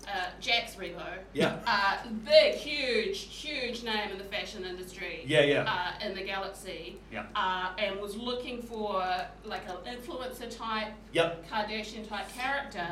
uh, 0.07 0.27
Jax 0.39 0.75
Rebo. 0.75 1.03
Yeah. 1.33 1.57
Uh, 1.65 1.97
big, 2.25 2.55
huge, 2.55 3.19
huge 3.19 3.83
name 3.83 4.11
in 4.11 4.17
the 4.17 4.23
fashion 4.25 4.65
industry. 4.65 5.23
Yeah, 5.25 5.41
yeah. 5.41 5.63
Uh, 6.01 6.05
in 6.05 6.15
the 6.15 6.23
galaxy. 6.23 6.97
Yeah. 7.11 7.25
Uh, 7.35 7.71
and 7.77 7.99
was 7.99 8.15
looking 8.15 8.61
for 8.61 9.03
like 9.45 9.63
an 9.67 9.75
influencer 9.97 10.55
type, 10.55 10.93
Yep. 11.13 11.49
Kardashian 11.49 12.07
type 12.07 12.27
character. 12.29 12.87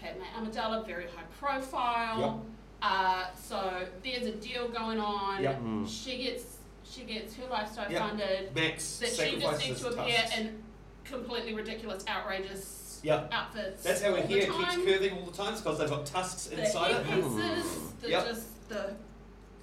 Padme 0.00 0.22
Amidala, 0.36 0.86
very 0.86 1.04
high 1.04 1.22
profile. 1.38 2.44
Uh, 2.82 3.26
so 3.34 3.86
there's 4.02 4.26
a 4.26 4.32
deal 4.32 4.68
going 4.68 5.00
on. 5.00 5.42
Yep. 5.42 5.60
Mm. 5.62 5.88
She 5.88 6.22
gets 6.24 6.44
she 6.86 7.04
gets 7.04 7.34
her 7.36 7.46
lifestyle 7.50 7.90
Yep. 7.90 8.00
funded. 8.00 8.54
Max 8.54 8.98
That 8.98 9.10
she 9.10 9.38
just 9.40 9.66
needs 9.66 9.80
to 9.80 9.88
appear 9.88 10.16
tusks. 10.18 10.38
in 10.38 10.62
completely 11.04 11.54
ridiculous, 11.54 12.04
outrageous 12.06 12.64
Yep. 13.04 13.28
outfits. 13.32 13.82
That's 13.82 14.02
how 14.02 14.10
her 14.12 14.16
all 14.16 14.22
the 14.26 14.28
hair 14.40 14.46
keeps 14.46 14.76
curving 14.76 15.12
all 15.18 15.26
the 15.26 15.36
time, 15.36 15.54
because 15.54 15.78
they've 15.78 15.90
got 15.90 16.06
tusks 16.06 16.46
The 16.46 16.64
inside 16.64 16.90
it. 16.92 17.06
headpieces, 17.06 17.80
the 18.00 18.10
Yep. 18.10 18.26
just 18.26 18.68
the 18.68 18.94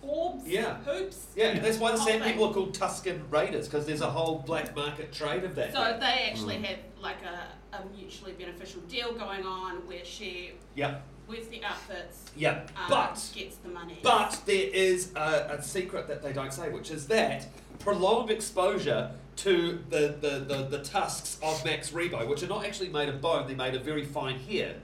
orbs, 0.01 0.47
Yeah. 0.47 0.76
hoops. 0.77 1.26
Yeah, 1.35 1.59
that's 1.59 1.77
why 1.77 1.91
the 1.91 1.97
whole 1.97 2.07
Sand 2.07 2.23
thing. 2.23 2.34
People 2.34 2.49
are 2.49 2.53
called 2.53 2.73
Tusken 2.77 3.22
Raiders, 3.31 3.68
because 3.68 3.85
there's 3.85 4.01
a 4.01 4.09
whole 4.09 4.39
black 4.39 4.76
market 4.76 5.11
trade 5.11 5.43
of 5.43 5.55
that. 5.55 5.73
So 5.73 5.97
they 5.99 6.30
actually 6.30 6.57
had 6.57 6.77
like 6.99 7.23
a, 7.23 7.76
a 7.76 7.85
mutually 7.95 8.34
beneficial 8.34 8.81
deal 8.81 9.13
going 9.13 9.43
on 9.45 9.88
where 9.88 10.05
she 10.05 10.51
yeah, 10.76 10.99
wears 11.27 11.47
the 11.47 11.63
outfits, 11.63 12.26
yeah. 12.35 12.61
um, 12.77 12.89
but 12.89 13.31
gets 13.34 13.55
the 13.57 13.69
money. 13.69 13.99
But 14.03 14.39
there 14.45 14.69
is 14.72 15.11
a, 15.15 15.57
a 15.57 15.63
secret 15.63 16.07
that 16.07 16.22
they 16.22 16.31
don't 16.31 16.53
say, 16.53 16.69
which 16.69 16.91
is 16.91 17.07
that 17.07 17.47
prolonged 17.80 18.30
exposure 18.30 19.11
to 19.41 19.80
the, 19.89 20.15
the, 20.22 20.39
the, 20.47 20.77
the 20.77 20.84
tusks 20.84 21.38
of 21.41 21.63
Max 21.65 21.89
Rebo, 21.89 22.27
which 22.27 22.43
are 22.43 22.47
not 22.47 22.63
actually 22.63 22.89
made 22.89 23.09
of 23.09 23.22
bone, 23.22 23.47
they're 23.47 23.55
made 23.55 23.73
of 23.73 23.84
very 23.84 24.05
fine 24.05 24.38
hair, 24.38 24.76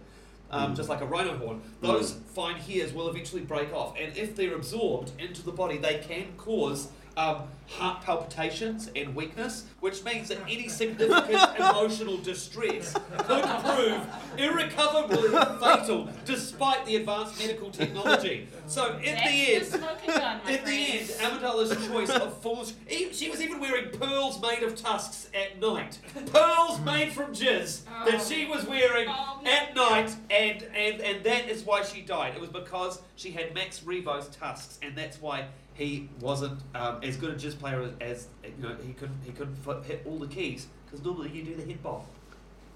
um, 0.49 0.75
just 0.75 0.89
like 0.89 1.01
a 1.01 1.05
rhino 1.05 1.38
horn, 1.38 1.61
those 1.81 2.13
fine 2.34 2.55
hairs 2.55 2.91
will 2.91 3.07
eventually 3.07 3.43
break 3.43 3.71
off. 3.71 3.95
And 3.99 4.17
if 4.17 4.35
they're 4.35 4.55
absorbed 4.55 5.11
into 5.19 5.43
the 5.43 5.51
body, 5.51 5.77
they 5.77 5.99
can 5.99 6.34
cause 6.38 6.89
um, 7.18 7.41
heart 7.68 8.02
palpitations 8.03 8.89
and 8.95 9.14
weakness, 9.14 9.65
which 9.81 10.03
means 10.06 10.30
that 10.30 10.38
any 10.48 10.69
significant 10.69 11.56
emotional 11.60 12.18
distress 12.18 12.94
could 13.18 13.44
prove 13.44 13.99
irrecoverably 14.38 15.30
fatal 15.60 16.07
despite 16.26 16.85
the 16.85 16.95
advanced 16.95 17.38
medical 17.39 17.69
technology. 17.72 18.48
So, 18.68 18.98
in 18.98 19.15
That's 19.15 19.30
the 19.30 19.56
end, 19.56 19.65
the 19.65 19.77
gun, 20.14 20.41
my 20.45 20.52
in 20.52 20.64
the 20.65 20.72
end, 20.72 21.10
friends. 21.10 21.41
Amidala's 21.41 21.88
choice 21.88 22.10
of 22.10 22.41
foolish. 22.41 22.72
e- 22.89 23.11
She 23.11 23.30
was 23.30 23.41
even 23.41 23.60
wearing 23.60 23.89
pearls 23.98 24.41
made 24.41 24.64
of 24.64 24.76
tusks 24.76 25.30
at 25.34 25.60
night. 25.60 25.99
Pearls 26.31 26.80
made 26.81 27.11
from 27.11 27.34
jizz 27.34 27.81
that 28.06 28.22
she 28.22 28.45
was 28.45 28.65
wearing 28.65 29.07
Oh, 29.10 29.39
no. 29.44 29.52
at 29.52 29.76
night, 29.76 30.15
and, 30.30 30.64
and, 30.76 31.02
and 31.02 31.23
that 31.26 31.49
is 31.49 31.64
why 31.64 31.84
she 31.84 32.02
died. 32.02 32.35
It 32.35 32.41
was 32.41 32.49
because 32.49 33.02
she 33.15 33.31
had 33.31 33.53
Max 33.53 33.80
Rebo's 33.81 34.27
tusks, 34.30 34.80
and 34.81 34.95
that's 34.95 35.19
why 35.22 35.45
he 35.78 36.10
wasn't 36.20 36.60
um, 36.74 36.99
as 37.04 37.18
good 37.18 37.30
a 37.32 37.36
jizz 37.36 37.58
player 37.60 37.82
as, 37.82 37.91
as 38.02 38.28
you 38.58 38.64
know 38.64 38.76
he 38.86 38.94
couldn't 38.94 39.18
he 39.24 39.32
couldn't 39.32 39.56
flip, 39.58 39.86
hit 39.86 40.02
all 40.06 40.18
the 40.18 40.28
keys 40.28 40.68
because 40.86 41.06
normally 41.06 41.30
you 41.30 41.44
do 41.44 41.56
the 41.56 41.62
hit 41.62 41.82
bob. 41.84 42.04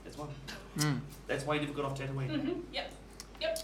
That's 0.04 0.18
why. 0.18 0.28
Mm. 0.78 1.00
That's 1.28 1.46
why 1.46 1.56
he 1.58 1.66
never 1.66 1.74
got 1.74 1.86
off 1.86 2.00
Tatooine. 2.00 2.30
hmm 2.30 2.60
Yep. 2.72 2.92
Yep. 3.42 3.60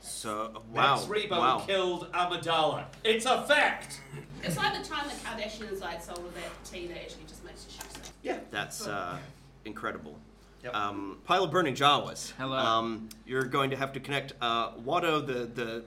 So 0.00 0.62
wow, 0.72 0.96
Max 0.96 1.06
Rebo 1.06 1.30
wow. 1.30 1.62
killed 1.66 2.12
Amidala. 2.12 2.84
It's 3.04 3.24
a 3.24 3.42
fact. 3.42 4.00
It's 4.42 4.56
like 4.56 4.82
the 4.82 4.86
time 4.86 5.08
the 5.08 5.14
Kardashians 5.14 5.80
like 5.80 6.02
sold 6.02 6.18
all 6.18 6.24
that 6.34 6.64
tea 6.70 6.86
that 6.88 6.98
actually 6.98 7.24
just 7.26 7.44
makes 7.44 7.66
you 7.66 7.72
shoot 7.72 8.10
Yeah. 8.22 8.38
That's 8.50 8.86
uh, 8.86 9.16
incredible. 9.64 10.18
Yep. 10.62 10.74
Um, 10.74 11.18
pile 11.24 11.44
of 11.44 11.50
burning 11.50 11.74
Jawas. 11.74 12.32
Hello. 12.38 12.56
Um, 12.56 13.08
you're 13.26 13.44
going 13.44 13.70
to 13.70 13.76
have 13.76 13.92
to 13.92 14.00
connect 14.00 14.32
uh, 14.40 14.72
Watto, 14.72 15.24
the 15.26 15.46
the 15.46 15.84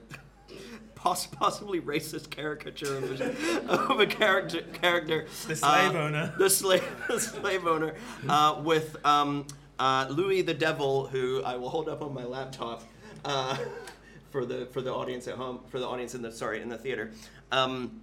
poss- 0.98 1.26
possibly 1.26 1.80
racist 1.80 2.30
caricature 2.30 2.98
of 2.98 3.20
a, 3.20 3.70
of 3.72 4.00
a 4.00 4.06
character 4.06 4.62
character, 4.72 5.26
The 5.46 5.56
slave 5.56 5.94
uh, 5.94 5.98
owner. 5.98 6.34
the 6.38 6.50
slave 6.50 6.84
the 7.08 7.20
slave 7.20 7.66
owner, 7.66 7.94
uh, 8.28 8.60
with 8.64 8.96
um, 9.04 9.46
uh, 9.78 10.06
Louis 10.10 10.42
the 10.42 10.54
Devil, 10.54 11.06
who 11.06 11.42
I 11.42 11.56
will 11.56 11.70
hold 11.70 11.88
up 11.88 12.02
on 12.02 12.12
my 12.14 12.24
laptop. 12.24 12.82
Uh, 13.24 13.56
for 14.30 14.44
the 14.44 14.66
for 14.66 14.82
the 14.82 14.92
audience 14.92 15.26
at 15.26 15.34
home, 15.36 15.60
for 15.68 15.78
the 15.78 15.86
audience 15.86 16.14
in 16.14 16.20
the 16.22 16.30
sorry 16.30 16.60
in 16.60 16.68
the 16.68 16.76
theater, 16.78 17.10
um, 17.50 18.00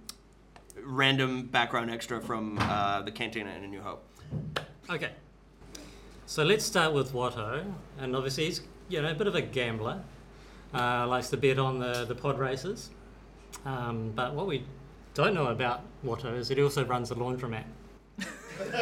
random 0.82 1.46
background 1.46 1.90
extra 1.90 2.20
from 2.20 2.58
uh, 2.60 3.02
the 3.02 3.10
Cantina 3.12 3.50
in 3.50 3.64
A 3.64 3.68
New 3.68 3.80
Hope. 3.80 4.02
Okay. 4.90 5.10
So 6.26 6.42
let's 6.42 6.64
start 6.64 6.92
with 6.92 7.12
Watto, 7.12 7.64
and 8.00 8.16
obviously 8.16 8.46
he's 8.46 8.60
you 8.88 9.00
know 9.00 9.10
a 9.10 9.14
bit 9.14 9.28
of 9.28 9.36
a 9.36 9.40
gambler, 9.42 10.02
uh, 10.74 11.06
likes 11.06 11.30
to 11.30 11.36
bet 11.36 11.58
on 11.58 11.78
the 11.78 12.04
the 12.04 12.14
pod 12.14 12.38
races. 12.38 12.90
Um, 13.64 14.12
but 14.14 14.34
what 14.34 14.46
we 14.46 14.64
don't 15.14 15.34
know 15.34 15.46
about 15.46 15.82
Watto 16.04 16.36
is 16.36 16.48
he 16.48 16.62
also 16.62 16.84
runs 16.84 17.10
a 17.10 17.14
laundromat. 17.14 17.64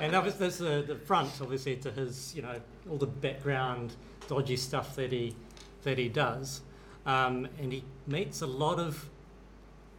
and 0.00 0.14
obviously 0.14 0.38
there's 0.38 0.58
the, 0.58 0.84
the 0.86 0.94
front, 0.96 1.30
obviously, 1.40 1.76
to 1.76 1.90
his 1.90 2.34
you 2.34 2.42
know 2.42 2.60
all 2.90 2.96
the 2.96 3.06
background 3.06 3.94
dodgy 4.28 4.56
stuff 4.56 4.94
that 4.96 5.12
he 5.12 5.34
that 5.82 5.98
he 5.98 6.08
does, 6.08 6.62
um, 7.04 7.48
and 7.60 7.72
he 7.72 7.84
meets 8.06 8.42
a 8.42 8.46
lot 8.46 8.78
of 8.78 9.08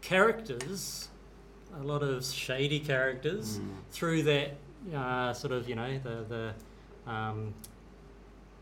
characters, 0.01 1.09
a 1.79 1.83
lot 1.83 2.03
of 2.03 2.25
shady 2.25 2.79
characters 2.79 3.59
through 3.91 4.23
that 4.23 4.55
uh, 4.95 5.33
sort 5.33 5.51
of 5.53 5.67
you 5.67 5.75
know 5.75 5.97
the 5.99 6.53
the 7.05 7.11
um, 7.11 7.53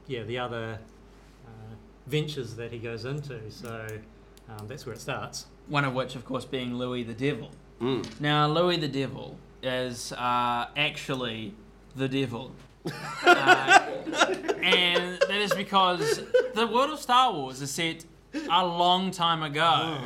yeah 0.08 0.24
the 0.24 0.38
other 0.40 0.80
uh, 1.46 1.76
ventures 2.08 2.56
that 2.56 2.72
he 2.72 2.80
goes 2.80 3.06
into. 3.06 3.40
So 3.50 3.88
um, 4.50 4.68
that's 4.68 4.86
where 4.86 4.94
it 4.94 5.02
starts. 5.02 5.48
One 5.68 5.86
of 5.86 5.94
which, 5.94 6.16
of 6.16 6.26
course, 6.26 6.46
being 6.46 6.76
Louis 6.76 7.04
the 7.04 7.14
Devil. 7.14 7.52
Mm. 7.82 8.22
Now, 8.22 8.48
Louis 8.48 8.78
the 8.78 8.88
Devil 8.88 9.38
is 9.64 10.12
uh, 10.14 10.68
actually 10.78 11.54
the 11.96 12.08
devil. 12.08 12.52
uh, 13.26 13.90
and 14.62 15.20
that 15.20 15.42
is 15.42 15.54
because 15.54 16.22
the 16.54 16.68
world 16.68 16.92
of 16.92 17.00
Star 17.00 17.34
Wars 17.34 17.62
is 17.62 17.72
set 17.72 18.06
a 18.50 18.66
long 18.66 19.10
time 19.12 19.42
ago 19.42 19.98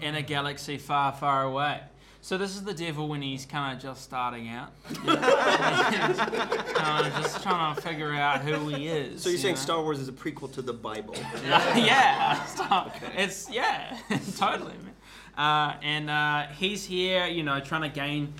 in 0.00 0.16
a 0.16 0.22
galaxy 0.22 0.78
far, 0.78 1.12
far 1.12 1.44
away. 1.44 1.80
So 2.20 2.36
this 2.36 2.56
is 2.56 2.64
the 2.64 2.74
devil 2.74 3.08
when 3.08 3.22
he's 3.22 3.46
kind 3.46 3.76
of 3.76 3.82
just 3.82 4.02
starting 4.02 4.48
out, 4.48 4.72
uh, 5.06 7.10
just 7.20 7.42
trying 7.42 7.74
to 7.74 7.80
figure 7.80 8.12
out 8.12 8.40
who 8.40 8.68
he 8.68 8.88
is. 8.88 9.22
So 9.22 9.28
you're 9.28 9.36
you 9.36 9.42
saying 9.42 9.54
know? 9.54 9.60
Star 9.60 9.82
Wars 9.82 10.00
is 10.00 10.08
a 10.08 10.12
prequel 10.12 10.52
to 10.54 10.62
the 10.62 10.72
Bible? 10.72 11.14
yeah, 11.44 12.44
Star- 12.44 12.92
it's 13.16 13.48
yeah, 13.50 13.96
totally, 14.36 14.74
man. 14.74 14.94
Uh, 15.36 15.76
and 15.82 16.10
uh, 16.10 16.46
he's 16.48 16.84
here, 16.84 17.26
you 17.26 17.44
know, 17.44 17.60
trying 17.60 17.82
to 17.82 17.88
gain 17.88 18.34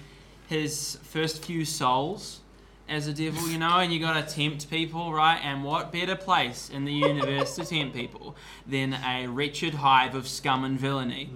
his 0.48 0.98
first 1.04 1.44
few 1.44 1.64
souls 1.64 2.40
as 2.88 3.06
a 3.06 3.12
devil, 3.12 3.48
you 3.48 3.58
know, 3.58 3.78
and 3.78 3.92
you 3.92 4.00
got 4.00 4.26
to 4.26 4.34
tempt 4.34 4.68
people, 4.70 5.12
right? 5.12 5.38
And 5.42 5.62
what 5.62 5.92
better 5.92 6.16
place 6.16 6.70
in 6.70 6.84
the 6.84 6.92
universe 6.92 7.54
to 7.56 7.64
tempt 7.64 7.94
people 7.94 8.34
than 8.66 8.94
a 8.94 9.26
wretched 9.28 9.74
hive 9.74 10.14
of 10.14 10.26
scum 10.26 10.64
and 10.64 10.80
villainy? 10.80 11.30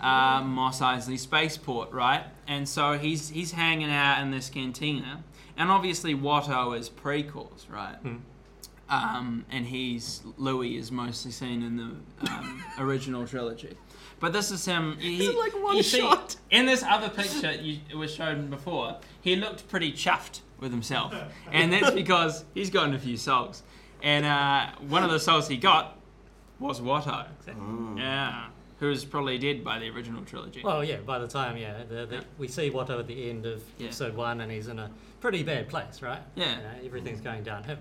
Uh, 0.00 0.42
Mos 0.42 0.80
Eisley 0.80 1.18
Spaceport, 1.18 1.92
right? 1.92 2.24
And 2.46 2.68
so 2.68 2.98
he's 2.98 3.28
he's 3.30 3.52
hanging 3.52 3.90
out 3.90 4.20
in 4.22 4.30
this 4.30 4.48
cantina, 4.50 5.24
and 5.56 5.70
obviously 5.70 6.14
Watto 6.14 6.78
is 6.78 6.88
prequels, 6.90 7.70
right? 7.70 7.96
um, 8.88 9.44
and 9.50 9.66
he's 9.66 10.22
Louis 10.36 10.76
is 10.76 10.92
mostly 10.92 11.30
seen 11.32 11.62
in 11.62 11.76
the 11.76 12.30
um, 12.30 12.64
original 12.78 13.26
trilogy. 13.26 13.76
But 14.20 14.32
this 14.32 14.50
is 14.50 14.64
him. 14.64 14.96
He, 14.98 15.26
Is 15.26 15.36
like 15.36 15.52
one 15.62 15.76
you 15.76 15.82
see, 15.82 15.98
shot? 16.00 16.36
in 16.50 16.64
this 16.64 16.82
other 16.82 17.08
picture 17.10 17.52
you 17.52 17.80
it 17.90 17.96
was 17.96 18.14
shown 18.14 18.48
before, 18.48 18.96
he 19.20 19.36
looked 19.36 19.68
pretty 19.68 19.92
chuffed 19.92 20.40
with 20.58 20.70
himself, 20.70 21.14
and 21.52 21.72
that's 21.72 21.90
because 22.02 22.44
he's 22.54 22.70
gotten 22.70 22.94
a 22.94 22.98
few 22.98 23.16
souls, 23.18 23.62
and 24.02 24.24
uh, 24.24 24.68
one 24.88 25.02
of 25.04 25.10
the 25.10 25.20
souls 25.20 25.48
he 25.48 25.56
got 25.58 25.98
was 26.58 26.80
Watto. 26.80 27.26
Yeah, 27.98 28.46
who's 28.78 29.04
probably 29.04 29.38
dead 29.38 29.64
by 29.64 29.78
the 29.78 29.88
original 29.90 30.22
trilogy. 30.24 30.60
Well, 30.62 30.84
yeah. 30.84 30.96
By 30.98 31.18
the 31.18 31.26
time 31.28 31.56
yeah, 31.56 31.82
the, 31.88 32.06
the, 32.06 32.24
we 32.38 32.46
see 32.48 32.70
Watto 32.70 32.98
at 33.00 33.06
the 33.06 33.30
end 33.30 33.46
of 33.46 33.62
Yeah. 33.78 33.86
episode 33.86 34.14
one, 34.14 34.40
and 34.42 34.52
he's 34.52 34.68
in 34.68 34.78
a 34.78 34.90
pretty 35.20 35.42
bad 35.42 35.68
place, 35.68 36.02
right? 36.02 36.20
Yeah. 36.34 36.56
You 36.56 36.62
know, 36.62 36.70
everything's 36.86 37.20
going 37.20 37.42
downhill. 37.42 37.78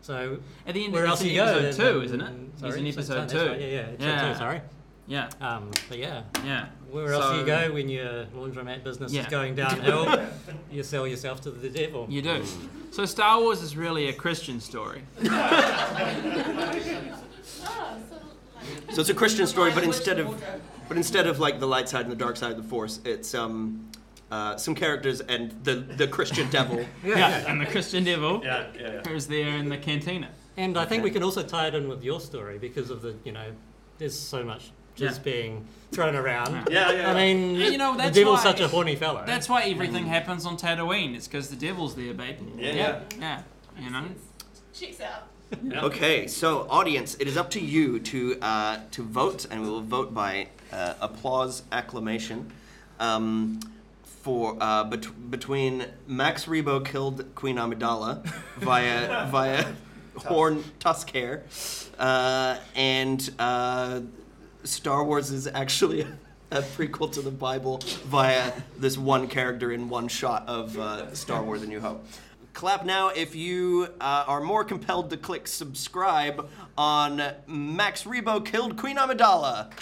So 0.00 0.38
At 0.66 0.74
the 0.74 0.84
end, 0.84 0.92
where 0.92 1.04
it's 1.04 1.10
else 1.12 1.20
do 1.20 1.26
in 1.28 1.34
you 1.34 1.40
go? 1.40 1.46
episode 1.46 1.92
two, 1.92 2.02
isn't 2.02 2.20
it? 2.20 2.32
Sorry, 2.58 2.70
he's 2.72 2.80
in 2.80 2.86
episode 2.86 3.14
that's 3.20 3.32
two. 3.32 3.46
right, 3.46 3.60
Yeah, 3.60 3.66
yeah. 3.66 3.86
Yeah. 3.98 4.32
two. 4.32 4.38
Sorry. 4.38 4.60
Yeah, 5.06 5.28
Um, 5.40 5.70
but 5.90 5.98
yeah, 5.98 6.22
yeah. 6.46 6.66
where 6.90 7.12
else 7.12 7.30
do 7.30 7.36
you 7.40 7.44
go 7.46 7.70
when 7.74 7.90
your 7.90 8.24
laundromat 8.34 8.82
business 8.82 9.12
Yeah. 9.12 9.20
is 9.22 9.26
going 9.28 9.54
downhill? 9.54 10.26
you 10.72 10.82
sell 10.82 11.06
yourself 11.06 11.42
to 11.42 11.50
the 11.50 11.68
devil. 11.68 12.06
You 12.08 12.22
do. 12.22 12.42
So 12.90 13.04
Star 13.04 13.38
Wars 13.40 13.60
is 13.60 13.76
really 13.76 14.08
a 14.08 14.12
Christian 14.14 14.60
story. 14.60 15.02
So, 18.94 19.00
it's 19.00 19.10
a 19.10 19.14
Christian 19.14 19.46
story, 19.46 19.72
but 19.72 19.82
instead 19.84 20.18
of 20.20 20.42
but 20.88 20.96
instead 20.96 21.26
of 21.26 21.40
like 21.40 21.58
the 21.60 21.66
light 21.66 21.88
side 21.88 22.02
and 22.02 22.12
the 22.12 22.16
dark 22.16 22.36
side 22.36 22.52
of 22.52 22.56
the 22.56 22.62
Force, 22.68 23.00
it's 23.04 23.34
um, 23.34 23.90
uh, 24.30 24.56
some 24.56 24.74
characters 24.74 25.20
and 25.20 25.50
the 25.64 25.74
the 25.74 26.06
Christian 26.06 26.48
devil. 26.50 26.84
Yeah, 27.04 27.44
and 27.50 27.60
the 27.60 27.66
Christian 27.66 28.04
devil 28.04 28.40
Yeah, 28.44 28.66
yeah, 28.78 28.92
yeah. 28.92 29.00
who's 29.08 29.26
there 29.26 29.56
in 29.56 29.68
the 29.68 29.78
cantina. 29.78 30.28
And 30.56 30.78
I 30.78 30.84
think 30.84 31.00
Okay. 31.00 31.10
we 31.10 31.10
can 31.10 31.22
also 31.24 31.42
tie 31.42 31.66
it 31.66 31.74
in 31.74 31.88
with 31.88 32.04
your 32.04 32.20
story 32.20 32.58
because 32.58 32.88
of 32.90 33.02
the, 33.02 33.16
you 33.24 33.32
know, 33.32 33.46
there's 33.98 34.16
so 34.18 34.44
much 34.44 34.70
just 34.94 35.18
Yeah. 35.26 35.32
being 35.32 35.66
thrown 35.90 36.14
around. 36.14 36.68
Yeah, 36.70 36.92
yeah. 36.92 37.10
I 37.10 37.14
mean, 37.14 37.60
And 37.60 37.72
you 37.72 37.78
know, 37.78 37.96
the 37.96 38.10
devil's 38.10 38.36
why- 38.38 38.42
such 38.52 38.60
a 38.60 38.68
horny 38.68 38.94
fellow. 38.94 39.24
That's 39.26 39.48
why 39.48 39.62
everything 39.64 40.06
happens 40.06 40.46
on 40.46 40.56
Tatooine. 40.56 41.16
It's 41.16 41.26
because 41.26 41.48
the 41.50 41.56
devil's 41.56 41.96
there, 41.96 42.14
baby. 42.14 42.46
Yeah, 42.56 42.72
yeah, 42.72 43.00
yeah. 43.18 43.42
You 43.80 43.90
know. 43.90 44.04
Checks 44.72 45.00
out. 45.00 45.26
Okay, 45.62 46.26
so 46.26 46.66
audience, 46.70 47.16
it 47.20 47.28
is 47.28 47.36
up 47.36 47.50
to 47.50 47.60
you 47.60 47.98
to 48.00 48.38
uh, 48.40 48.78
to 48.92 49.02
vote, 49.02 49.46
and 49.50 49.62
we 49.62 49.68
will 49.68 49.80
vote 49.82 50.12
by 50.14 50.48
uh, 50.72 50.94
applause 51.00 51.62
acclamation. 51.72 52.50
Um, 53.00 53.60
for 54.22 54.56
uh, 54.58 54.84
bet- 54.84 55.30
between 55.30 55.84
Max 56.06 56.46
Rebo 56.46 56.82
killed 56.84 57.34
Queen 57.34 57.56
Amidala 57.56 58.24
via 58.56 59.26
via 59.30 59.66
horn 60.16 60.64
tusk 60.78 61.10
hair, 61.10 61.42
uh, 61.98 62.56
and 62.74 63.30
uh, 63.38 64.00
Star 64.64 65.04
Wars 65.04 65.30
is 65.30 65.46
actually 65.46 66.06
a 66.50 66.62
prequel 66.62 67.12
to 67.12 67.20
the 67.20 67.30
Bible 67.30 67.80
via 68.06 68.52
this 68.78 68.96
one 68.96 69.28
character 69.28 69.72
in 69.72 69.88
one 69.90 70.08
shot 70.08 70.44
of 70.48 70.78
uh, 70.78 71.14
Star 71.14 71.42
Wars: 71.42 71.62
A 71.62 71.66
New 71.66 71.80
Hope. 71.80 72.06
Clap 72.54 72.84
now 72.84 73.08
if 73.08 73.34
you 73.34 73.88
uh, 74.00 74.24
are 74.28 74.40
more 74.40 74.62
compelled 74.62 75.10
to 75.10 75.16
click 75.16 75.48
subscribe 75.48 76.48
on 76.78 77.20
Max 77.48 78.04
Rebo 78.04 78.46
Killed 78.46 78.76
Queen 78.76 78.96
Amidala. 78.96 79.72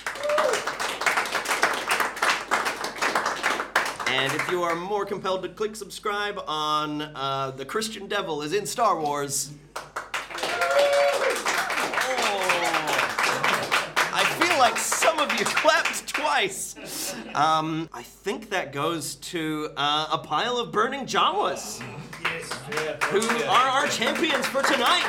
And 4.09 4.33
if 4.33 4.51
you 4.51 4.63
are 4.63 4.75
more 4.75 5.05
compelled 5.05 5.43
to 5.43 5.51
click 5.51 5.77
subscribe 5.77 6.43
on 6.49 7.03
uh, 7.03 7.51
The 7.51 7.67
Christian 7.67 8.09
Devil 8.09 8.41
is 8.41 8.55
in 8.55 8.65
Star 8.65 8.99
Wars. 8.99 9.53
Oh. 9.77 9.83
I 14.15 14.25
feel 14.41 14.59
like 14.59 14.79
some 14.79 15.19
of 15.19 15.31
you 15.39 15.45
clapped 15.45 16.09
twice. 16.09 17.15
Um, 17.35 17.91
I 17.93 18.03
think 18.03 18.49
that 18.49 18.73
goes 18.73 19.17
to 19.17 19.69
uh, 19.77 20.09
a 20.11 20.19
pile 20.19 20.57
of 20.57 20.73
burning 20.73 21.05
Jawas 21.05 21.83
Yes, 22.23 22.61
yeah. 22.71 22.97
who 23.07 23.45
are 23.45 23.69
our 23.69 23.89
champions 23.89 24.47
for 24.47 24.63
tonight. 24.63 25.05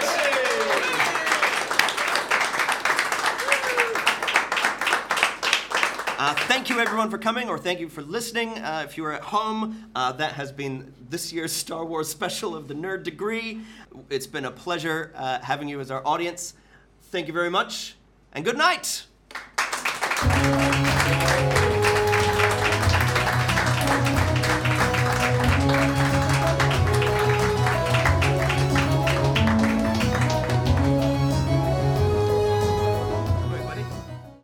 Uh, 6.17 6.33
thank 6.47 6.69
you 6.69 6.79
everyone 6.79 7.09
for 7.09 7.17
coming, 7.17 7.49
or 7.49 7.57
thank 7.57 7.81
you 7.81 7.89
for 7.89 8.01
listening. 8.01 8.57
Uh, 8.59 8.81
if 8.85 8.95
you 8.97 9.03
are 9.03 9.11
at 9.11 9.23
home, 9.23 9.89
uh, 9.93 10.11
that 10.13 10.31
has 10.33 10.51
been 10.51 10.93
this 11.09 11.33
year's 11.33 11.51
Star 11.51 11.83
Wars 11.83 12.07
special 12.07 12.55
of 12.55 12.67
the 12.67 12.73
Nerd 12.73 13.03
Degree. 13.03 13.59
It's 14.09 14.27
been 14.27 14.45
a 14.45 14.51
pleasure 14.51 15.11
uh, 15.15 15.39
having 15.39 15.67
you 15.67 15.81
as 15.81 15.91
our 15.91 16.05
audience. 16.07 16.53
Thank 17.11 17.27
you 17.27 17.33
very 17.33 17.49
much, 17.49 17.95
and 18.31 18.45
good 18.45 18.57
night. 18.57 19.05